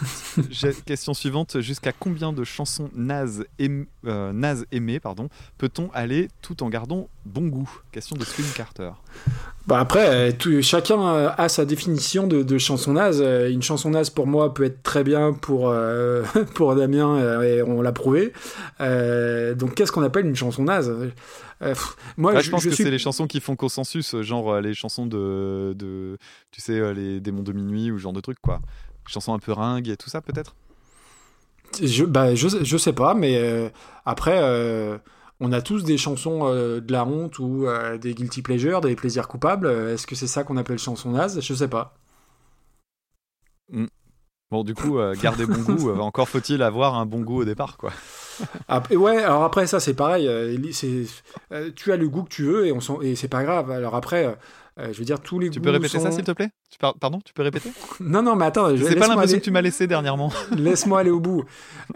[0.84, 5.28] question suivante jusqu'à combien de chansons nazes, aim- euh, nazes aimées pardon,
[5.58, 7.68] peut-on aller tout en gardant bon goût?
[7.92, 8.90] Question de Swing Carter.
[9.66, 13.20] Bah après, euh, tout- chacun euh, a sa définition de, de chanson naze.
[13.50, 16.22] Une chanson naze pour moi peut être très bien pour euh,
[16.54, 18.32] pour Damien et on l'a prouvé.
[18.80, 20.88] Euh, donc qu'est-ce qu'on appelle une chanson naze?
[21.62, 21.74] Euh,
[22.16, 24.60] Moi, Ouais, je, je pense je que suis c'est les chansons qui font consensus, genre
[24.60, 26.16] les chansons de, de
[26.50, 28.60] tu sais, les démons de minuit ou ce genre de trucs, quoi.
[29.06, 30.54] Chansons un peu ringues et tout ça, peut-être?
[31.82, 33.68] Je, bah, je, je sais pas, mais euh,
[34.04, 34.98] après, euh,
[35.38, 37.66] on a tous des chansons euh, de la honte ou
[38.00, 39.68] des guilty pleasures, des plaisirs coupables.
[39.68, 41.40] Est-ce que c'est ça qu'on appelle chanson naze?
[41.40, 41.94] Je sais pas.
[44.50, 47.92] Bon, du coup, garder bon goût, encore faut-il avoir un bon goût au départ, quoi.
[48.68, 50.28] Après, ouais, alors après, ça, c'est pareil.
[51.76, 53.70] tu as le goût que tu veux et, et c'est pas grave.
[53.70, 54.36] Alors après,
[54.80, 56.50] euh, je veux dire, tous les Tu peux répéter ça, s'il te plaît?
[56.70, 57.70] Tu par- Pardon, tu peux répéter?
[58.00, 60.32] Non, non, mais attends, C'est pas l'impression aller- que tu m'as laissé dernièrement.
[60.56, 61.44] Laisse-moi aller au bout.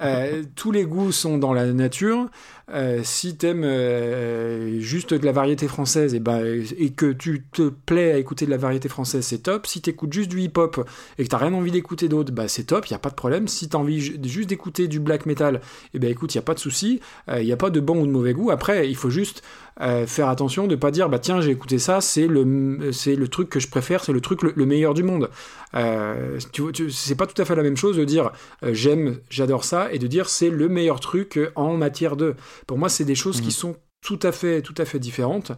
[0.03, 2.27] Euh, tous les goûts sont dans la nature.
[2.71, 7.69] Euh, si t'aimes euh, juste de la variété française et, ben, et que tu te
[7.69, 9.67] plais à écouter de la variété française, c'est top.
[9.67, 10.89] Si t'écoutes juste du hip-hop
[11.19, 13.49] et que t'as rien envie d'écouter d'autre, bah, c'est top, y a pas de problème.
[13.49, 15.61] Si t'as envie ju- juste d'écouter du black metal,
[15.93, 17.01] et ben écoute, il y a pas de souci.
[17.31, 18.51] Il y a pas de bon ou de mauvais goût.
[18.51, 19.43] Après, il faut juste
[19.81, 23.27] euh, faire attention de pas dire bah tiens j'ai écouté ça, c'est le c'est le
[23.27, 25.29] truc que je préfère, c'est le truc le, le meilleur du monde.
[25.75, 28.31] Euh, tu, c'est pas tout à fait la même chose de dire
[28.63, 32.37] euh, j'aime, j'adore ça et de dire c'est le meilleur truc euh, en matière de.
[32.67, 33.45] Pour moi, c'est des choses Mhm.
[33.45, 35.53] qui sont tout à fait, tout à fait différentes.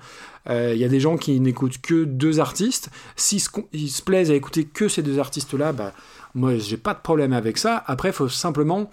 [0.49, 2.91] Euh, Il y a des gens qui n'écoutent que deux artistes.
[3.17, 5.93] S'ils se, ils se plaisent à écouter que ces deux artistes-là, bah,
[6.35, 7.83] moi, j'ai pas de problème avec ça.
[7.87, 8.89] Après, il faut simplement,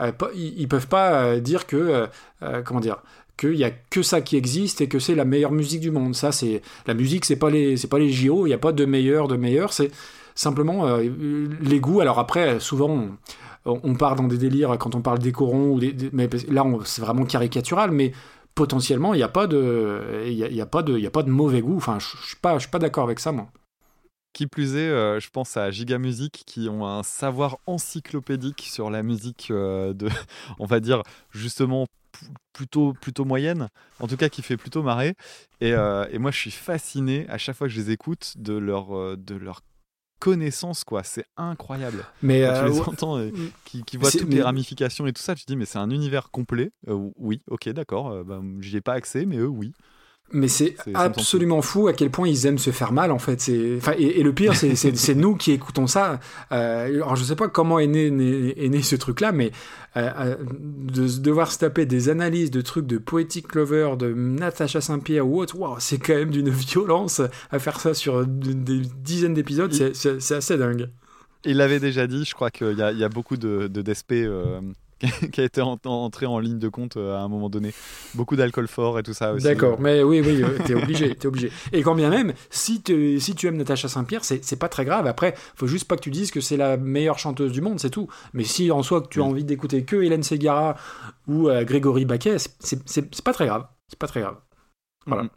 [0.00, 2.06] euh, ils, ils peuvent pas euh, dire que, euh,
[2.42, 2.96] euh, comment dire,
[3.36, 6.14] qu'il y a que ça qui existe et que c'est la meilleure musique du monde.
[6.14, 8.46] Ça, c'est la musique, c'est pas les, c'est pas les JO.
[8.46, 9.72] Il n'y a pas de meilleur, de meilleur.
[9.74, 9.90] C'est
[10.34, 11.02] simplement euh,
[11.60, 12.00] les goûts.
[12.00, 12.88] Alors après, souvent.
[12.90, 13.10] on-
[13.64, 17.00] on part dans des délires quand on parle des corons, ou des, mais là c'est
[17.00, 18.12] vraiment caricatural, mais
[18.54, 21.30] potentiellement, il n'y a pas de, il y a, pas de, il a pas de
[21.30, 21.76] mauvais goût.
[21.76, 23.48] Enfin, je suis pas, je suis pas d'accord avec ça, moi.
[24.32, 28.90] Qui plus est, euh, je pense à Giga Music qui ont un savoir encyclopédique sur
[28.90, 30.08] la musique euh, de,
[30.58, 31.86] on va dire justement
[32.52, 33.68] plutôt plutôt moyenne,
[34.00, 35.14] en tout cas qui fait plutôt marrer.
[35.60, 38.54] Et, euh, et moi, je suis fasciné à chaque fois que je les écoute de
[38.54, 39.62] leur de leur
[40.18, 41.02] connaissance quoi.
[41.02, 42.04] C'est incroyable.
[42.22, 43.32] Mais Quand tu euh, les entends et
[43.64, 45.90] qui, qui voient toutes les ramifications et tout ça, tu te dis mais c'est un
[45.90, 46.72] univers complet.
[46.88, 48.10] Euh, oui, ok, d'accord.
[48.10, 49.72] euh, ben, J'y ai pas accès, mais eux oui.
[50.32, 53.48] Mais c'est absolument fou à quel point ils aiment se faire mal en fait.
[53.76, 56.18] Enfin, et, et le pire, c'est, nous qui écoutons ça.
[56.50, 59.52] Euh, alors je sais pas comment est né, né- est né ce truc-là, mais
[59.96, 64.80] euh, euh, de devoir se taper des analyses de trucs de Poetic Lover, de Natacha
[64.80, 67.20] Saint-Pierre ou autre, waouh, c'est quand même d'une violence
[67.52, 69.72] à faire ça sur des dizaines d'épisodes.
[69.72, 70.88] C'est, assez dingue.
[71.44, 73.82] Il l'avait déjà dit, je crois qu'il y, a- il y a beaucoup de, de
[73.82, 74.60] DSP euh,
[75.32, 77.72] qui a été en- entré en ligne de compte euh, à un moment donné.
[78.14, 79.44] Beaucoup d'alcool fort et tout ça aussi.
[79.44, 81.50] D'accord, mais oui, oui, euh, t'es obligé, t'es obligé.
[81.72, 85.06] Et quand bien même, si, tu- si tu aimes Natacha Saint-Pierre, c'est pas très grave.
[85.06, 87.90] Après, faut juste pas que tu dises que c'est la meilleure chanteuse du monde, c'est
[87.90, 88.08] tout.
[88.32, 89.30] Mais si en soi que tu as Oui.
[89.30, 90.76] envie d'écouter que Hélène Ségara
[91.26, 93.66] ou euh, Grégory Baquet, c'est- pas très grave.
[93.88, 94.36] C'est pas très grave.
[95.06, 95.24] Voilà.
[95.24, 95.30] Mhm.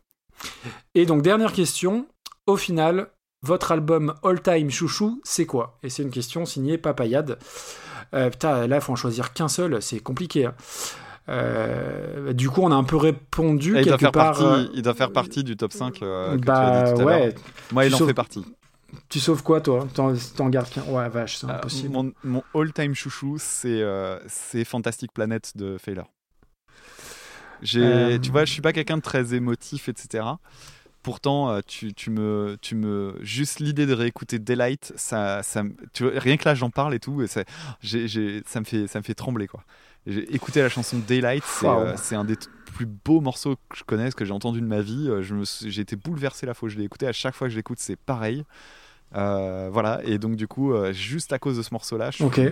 [0.95, 2.07] Et donc dernière question.
[2.45, 3.09] Au final,
[3.45, 5.77] votre album all time chouchou, c'est quoi?
[5.83, 7.37] Et c'est une question signée Papayade.
[8.13, 10.45] Euh, putain, là, faut en choisir qu'un seul, c'est compliqué.
[10.45, 10.53] hein.
[11.29, 14.37] Euh, du coup, on a un peu répondu Et il, doit quelque faire part.
[14.37, 16.93] partie, euh, il doit faire partie du top 5 euh, que bah tu as dit
[16.93, 17.35] tout à ouais.
[17.73, 18.45] Moi, il en fait partie.
[19.09, 19.87] tu sauves quoi toi?
[19.93, 20.83] T'en gardes qu'un?
[20.83, 21.93] Ouais, vache, c'est impossible.
[21.93, 23.83] mon mon all-time chouchou, c'est
[24.27, 25.77] c'est Fantastic Planet de
[27.75, 28.19] Euh.
[28.19, 30.23] Tu vois, je suis pas quelqu'un de très émotif, etc.
[31.07, 35.73] Pourtant, euh, tu, tu me, tu me, juste l'idée de réécouter Daylight, ça, ça, me-
[35.93, 37.27] tu vois, rien que là, j'en parle et tout, et
[37.81, 39.63] j'ai- ça me fait, ça me fait trembler quoi.
[40.05, 41.79] J'ai écouté la chanson Daylight, c'est, Wow.
[41.79, 42.35] euh, c'est un des
[42.75, 45.07] plus beaux morceaux que je connaisse, que j'ai entendu de ma vie.
[45.09, 45.23] Euh,
[45.65, 47.07] j'ai été bouleversé la fois où je l'ai écouté.
[47.07, 48.43] À chaque fois que je l'écoute, c'est pareil.
[49.15, 52.09] Euh, voilà, et donc du coup, euh, juste à cause de ce morceau-là,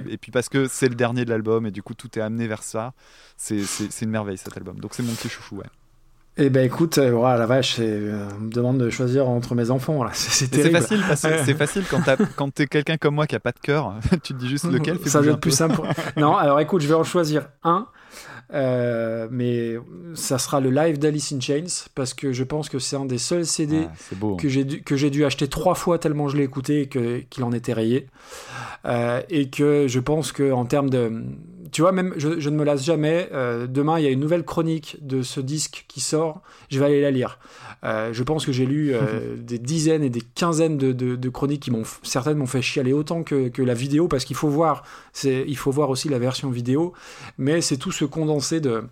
[0.09, 2.47] et puis parce que c'est le dernier de l'album, et du coup tout est amené
[2.47, 2.93] vers ça,
[3.35, 3.59] c'est
[4.01, 4.79] une merveille cet album.
[4.79, 5.65] Donc c'est mon petit chouchou, ouais.
[6.37, 9.71] Eh ben écoute, euh, voilà, la vache, euh, on me demande de choisir entre mes
[9.71, 10.05] enfants.
[10.13, 11.01] C'est facile,
[11.45, 11.53] c'est
[12.35, 13.93] quand, t'es quelqu'un comme moi qui a pas de cœur,
[14.23, 15.79] tu te dis juste lequel Ça un être plus simple.
[16.17, 17.87] non, alors écoute, je vais en choisir un.
[18.53, 19.75] euh, mais
[20.13, 23.17] ça sera le live d'Alice in Chains parce que je pense que c'est un des
[23.17, 24.33] seuls CD Ah, beau.
[24.33, 24.37] hein.
[24.37, 27.19] que j'ai dû, que j'ai dû acheter trois fois tellement je l'ai écouté et que,
[27.29, 28.07] qu'il en était rayé.
[28.85, 31.23] Euh, et que je pense que en termes de...
[31.71, 33.29] Tu vois, même, je, je ne me lasse jamais.
[33.33, 36.41] euh, demain, il y a une nouvelle chronique de ce disque qui sort.
[36.69, 37.39] Je vais aller la lire.
[37.83, 41.29] Euh, je pense que j'ai lu euh, des dizaines et des quinzaines de, de- de
[41.29, 41.83] chroniques qui m'ont...
[42.03, 44.83] Certaines m'ont fait chialer autant que, que la vidéo parce qu'il faut voir...
[45.13, 46.93] C'est, il faut voir aussi la version vidéo.
[47.37, 48.83] Mais c'est tout ce condensé de...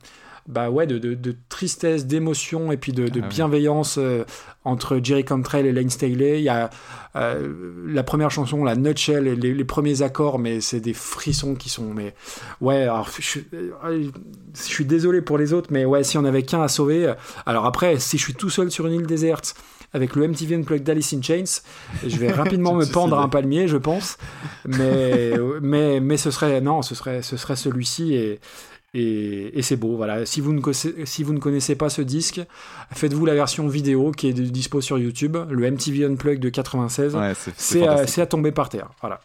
[0.48, 4.26] Bah ouais, de, de, de tristesse, d'émotion et puis de, de Ah bienveillance euh,
[4.66, 6.40] entre Jerry Cantrell et Lane Staley.
[6.40, 6.70] Il y a
[7.16, 7.54] euh,
[7.88, 11.94] la première chanson, la Nutshell, les, les premiers accords, mais c'est des frissons qui sont.
[11.94, 12.14] Mais
[12.60, 14.10] ouais, alors je, suis- euh,
[14.54, 17.14] je suis désolé pour les autres, mais ouais, si on avait qu'un à sauver.
[17.46, 19.56] Alors après, si je suis tout seul sur une île déserte
[19.94, 21.62] avec le MTV Unplugged d'Alice in Chains,
[22.06, 24.18] je vais rapidement me pendre à un palmier, je pense.
[24.68, 28.40] Mais mais mais ce serait non, ce serait ce serait celui-ci et
[28.94, 30.26] et, et c'est beau, voilà.
[30.26, 32.42] Si vous, ne connaissez, si vous ne connaissez pas ce disque,
[32.92, 37.16] faites-vous la version vidéo qui est dispo sur YouTube, le MTV Unplugged de 96.
[37.16, 39.20] Ouais, c'est, c'est c'est, euh, c'est à tomber par terre, voilà.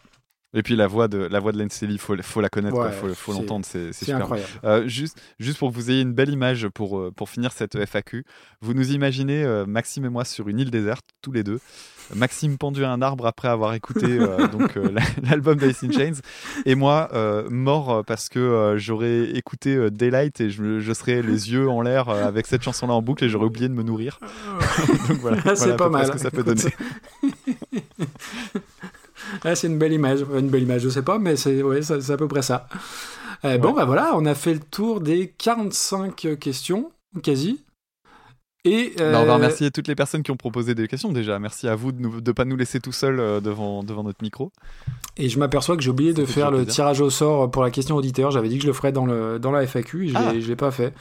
[0.55, 3.33] Et puis la voix de la voix de Staley, faut, faut la connaître, Ouais, faut,
[3.33, 4.15] l'entendre, c'est, super.
[4.15, 4.49] incroyable.
[4.63, 7.77] Euh, juste, juste pour que vous ayez une belle image pour, euh, pour finir cette
[7.85, 8.25] FAQ,
[8.61, 11.59] vous nous imaginez Maxime et moi sur une île déserte, tous les deux.
[12.15, 15.91] Maxime pendu à un arbre après avoir écouté euh, donc euh, la- l'album d'Alice in
[15.91, 16.19] Chains,
[16.65, 21.69] et moi euh, mort parce que j'aurais écouté Daylight et je, je serais les yeux
[21.69, 24.19] en l'air avec cette chanson-là en boucle et j'aurais oublié de me nourrir.
[25.09, 26.07] donc voilà, Ah, voilà c'est pas mal.
[26.07, 27.33] ce que ça peut Écoute, donner.
[29.43, 30.25] Ah, c'est une belle image.
[30.37, 32.67] Une belle image, je sais pas, mais c'est ouais, à peu près ça.
[33.45, 36.91] Euh, Bon, bah voilà, on a fait le tour des 45 questions,
[37.23, 37.63] quasi.
[38.65, 41.39] Et euh, Bah, on va remercier toutes les personnes qui ont proposé des questions déjà.
[41.39, 44.51] Merci à vous de ne pas nous laisser tout seuls euh, devant, devant notre micro.
[45.15, 46.73] Et je m'aperçois que j'ai oublié de faire le plaisir.
[46.73, 48.31] tirage au sort pour la question auditeur.
[48.31, 50.33] J'avais dit que je le ferais dans, le, dans la FAQ et je Ah.
[50.33, 50.93] l'ai- pas fait.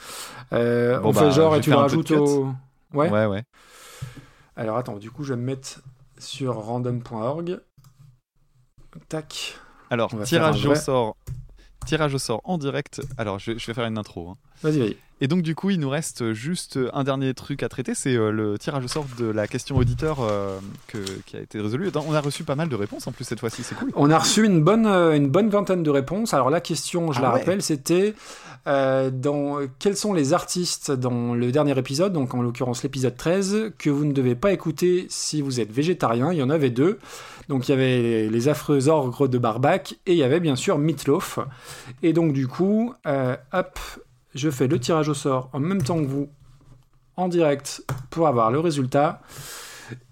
[0.52, 2.46] Euh, Bon, on bah, fait genre je et tu le rajoutes au.
[2.94, 3.10] Ouais.
[3.10, 3.26] ouais.
[3.26, 3.42] ouais.
[4.56, 5.80] Alors attends, du coup, je vais me mettre
[6.18, 7.60] sur random.org.
[9.08, 9.56] Tac.
[9.90, 11.16] Alors, tirage au sort.
[11.86, 13.00] Tirage au sort en direct.
[13.16, 14.30] Alors, je, je vais faire une intro.
[14.30, 14.36] hein.
[14.62, 14.96] Vas-y, vas-y.
[15.20, 18.30] Et donc du coup, il nous reste juste un dernier truc à traiter, c'est euh,
[18.30, 21.90] le tirage au sort de la question auditeur euh, que- qui a été résolue.
[22.06, 23.90] On a reçu pas mal de réponses en plus cette fois-ci, c'est cool.
[23.96, 26.34] On a reçu une bonne, euh, une bonne vingtaine de réponses.
[26.34, 27.38] Alors la question, je Ah la ouais.
[27.40, 28.14] rappelle, c'était
[28.66, 33.72] euh, dans quels sont les artistes dans le dernier épisode, donc en l'occurrence l'épisode 13,
[33.78, 36.32] que vous ne devez pas écouter si vous êtes végétarien?
[36.32, 36.98] Il y en avait deux.
[37.48, 40.78] Donc il y avait les affreux orgues de Barbac et il y avait bien sûr
[40.78, 41.38] Meatloaf.
[42.02, 43.78] Et donc du coup, euh, hop,
[44.34, 46.28] je fais le tirage au sort en même temps que vous,
[47.16, 49.22] en direct, pour avoir le résultat.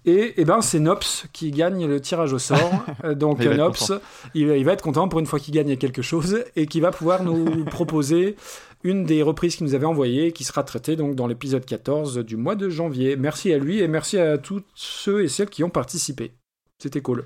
[0.05, 2.71] Et, eh ben c'est Nops qui gagne le tirage au sort.
[3.03, 3.91] Euh, Donc Il Nops,
[4.33, 6.89] il, il va être content pour une fois qu'il gagne quelque chose et qui va
[6.89, 8.35] pouvoir nous proposer
[8.83, 12.37] une des reprises qu'il nous avait envoyées qui sera traitée donc dans l'épisode 14 du
[12.37, 13.15] mois de janvier.
[13.15, 16.33] Merci à lui et merci à tous ceux et celles qui ont participé.
[16.79, 17.25] C'était cool.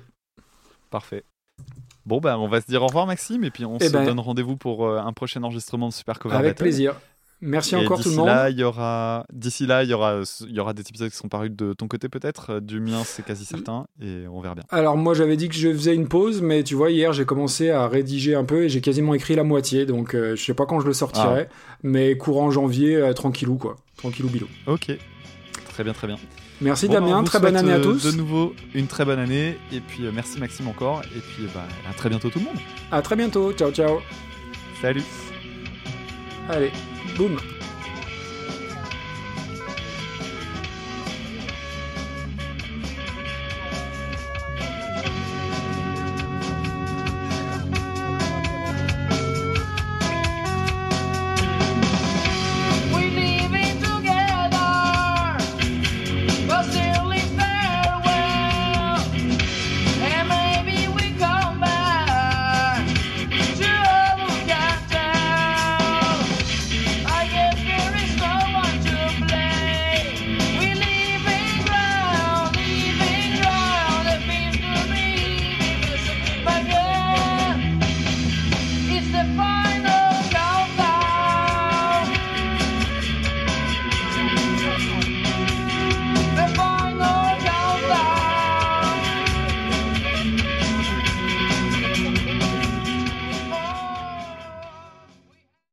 [0.90, 1.24] Parfait.
[2.06, 4.04] Bon, bah, on va se dire au revoir, Maxime, et puis on Eh se ben-
[4.04, 6.62] donne rendez-vous pour euh, un prochain enregistrement de Super Cover Avec Battle.
[6.64, 6.94] plaisir.
[7.44, 8.26] Merci Et encore tout le d'ici monde.
[8.28, 9.26] Là, il y aura...
[9.32, 10.20] D'ici là, il y aura...
[10.48, 12.50] il y aura des épisodes qui seront parus de ton côté peut-être.
[12.50, 13.86] Euh, Du mien, c'est quasi certain.
[14.00, 14.62] Et on verra bien.
[14.70, 17.70] Alors moi j'avais dit que je faisais une pause, mais tu vois hier j'ai commencé
[17.70, 20.66] à rédiger un peu et j'ai quasiment écrit la moitié, donc euh, je sais pas
[20.66, 21.48] quand je le sortirai,
[21.82, 24.46] mais courant janvier, euh, tranquillou quoi, tranquillou bilou.
[24.68, 24.92] Ok.
[25.70, 26.18] Très bien, très bien.
[26.60, 28.04] Merci Bon, Damien, très bonne année à euh, tous.
[28.04, 29.58] De nouveau, une très bonne année.
[29.72, 31.02] Et puis, euh, merci Maxime encore.
[31.16, 32.58] Et puis, euh, bah, à très bientôt tout le monde.
[32.90, 34.00] À très bientôt, ciao ciao.
[34.80, 35.02] Salut.
[36.48, 36.70] Allez,
[37.16, 37.36] boum.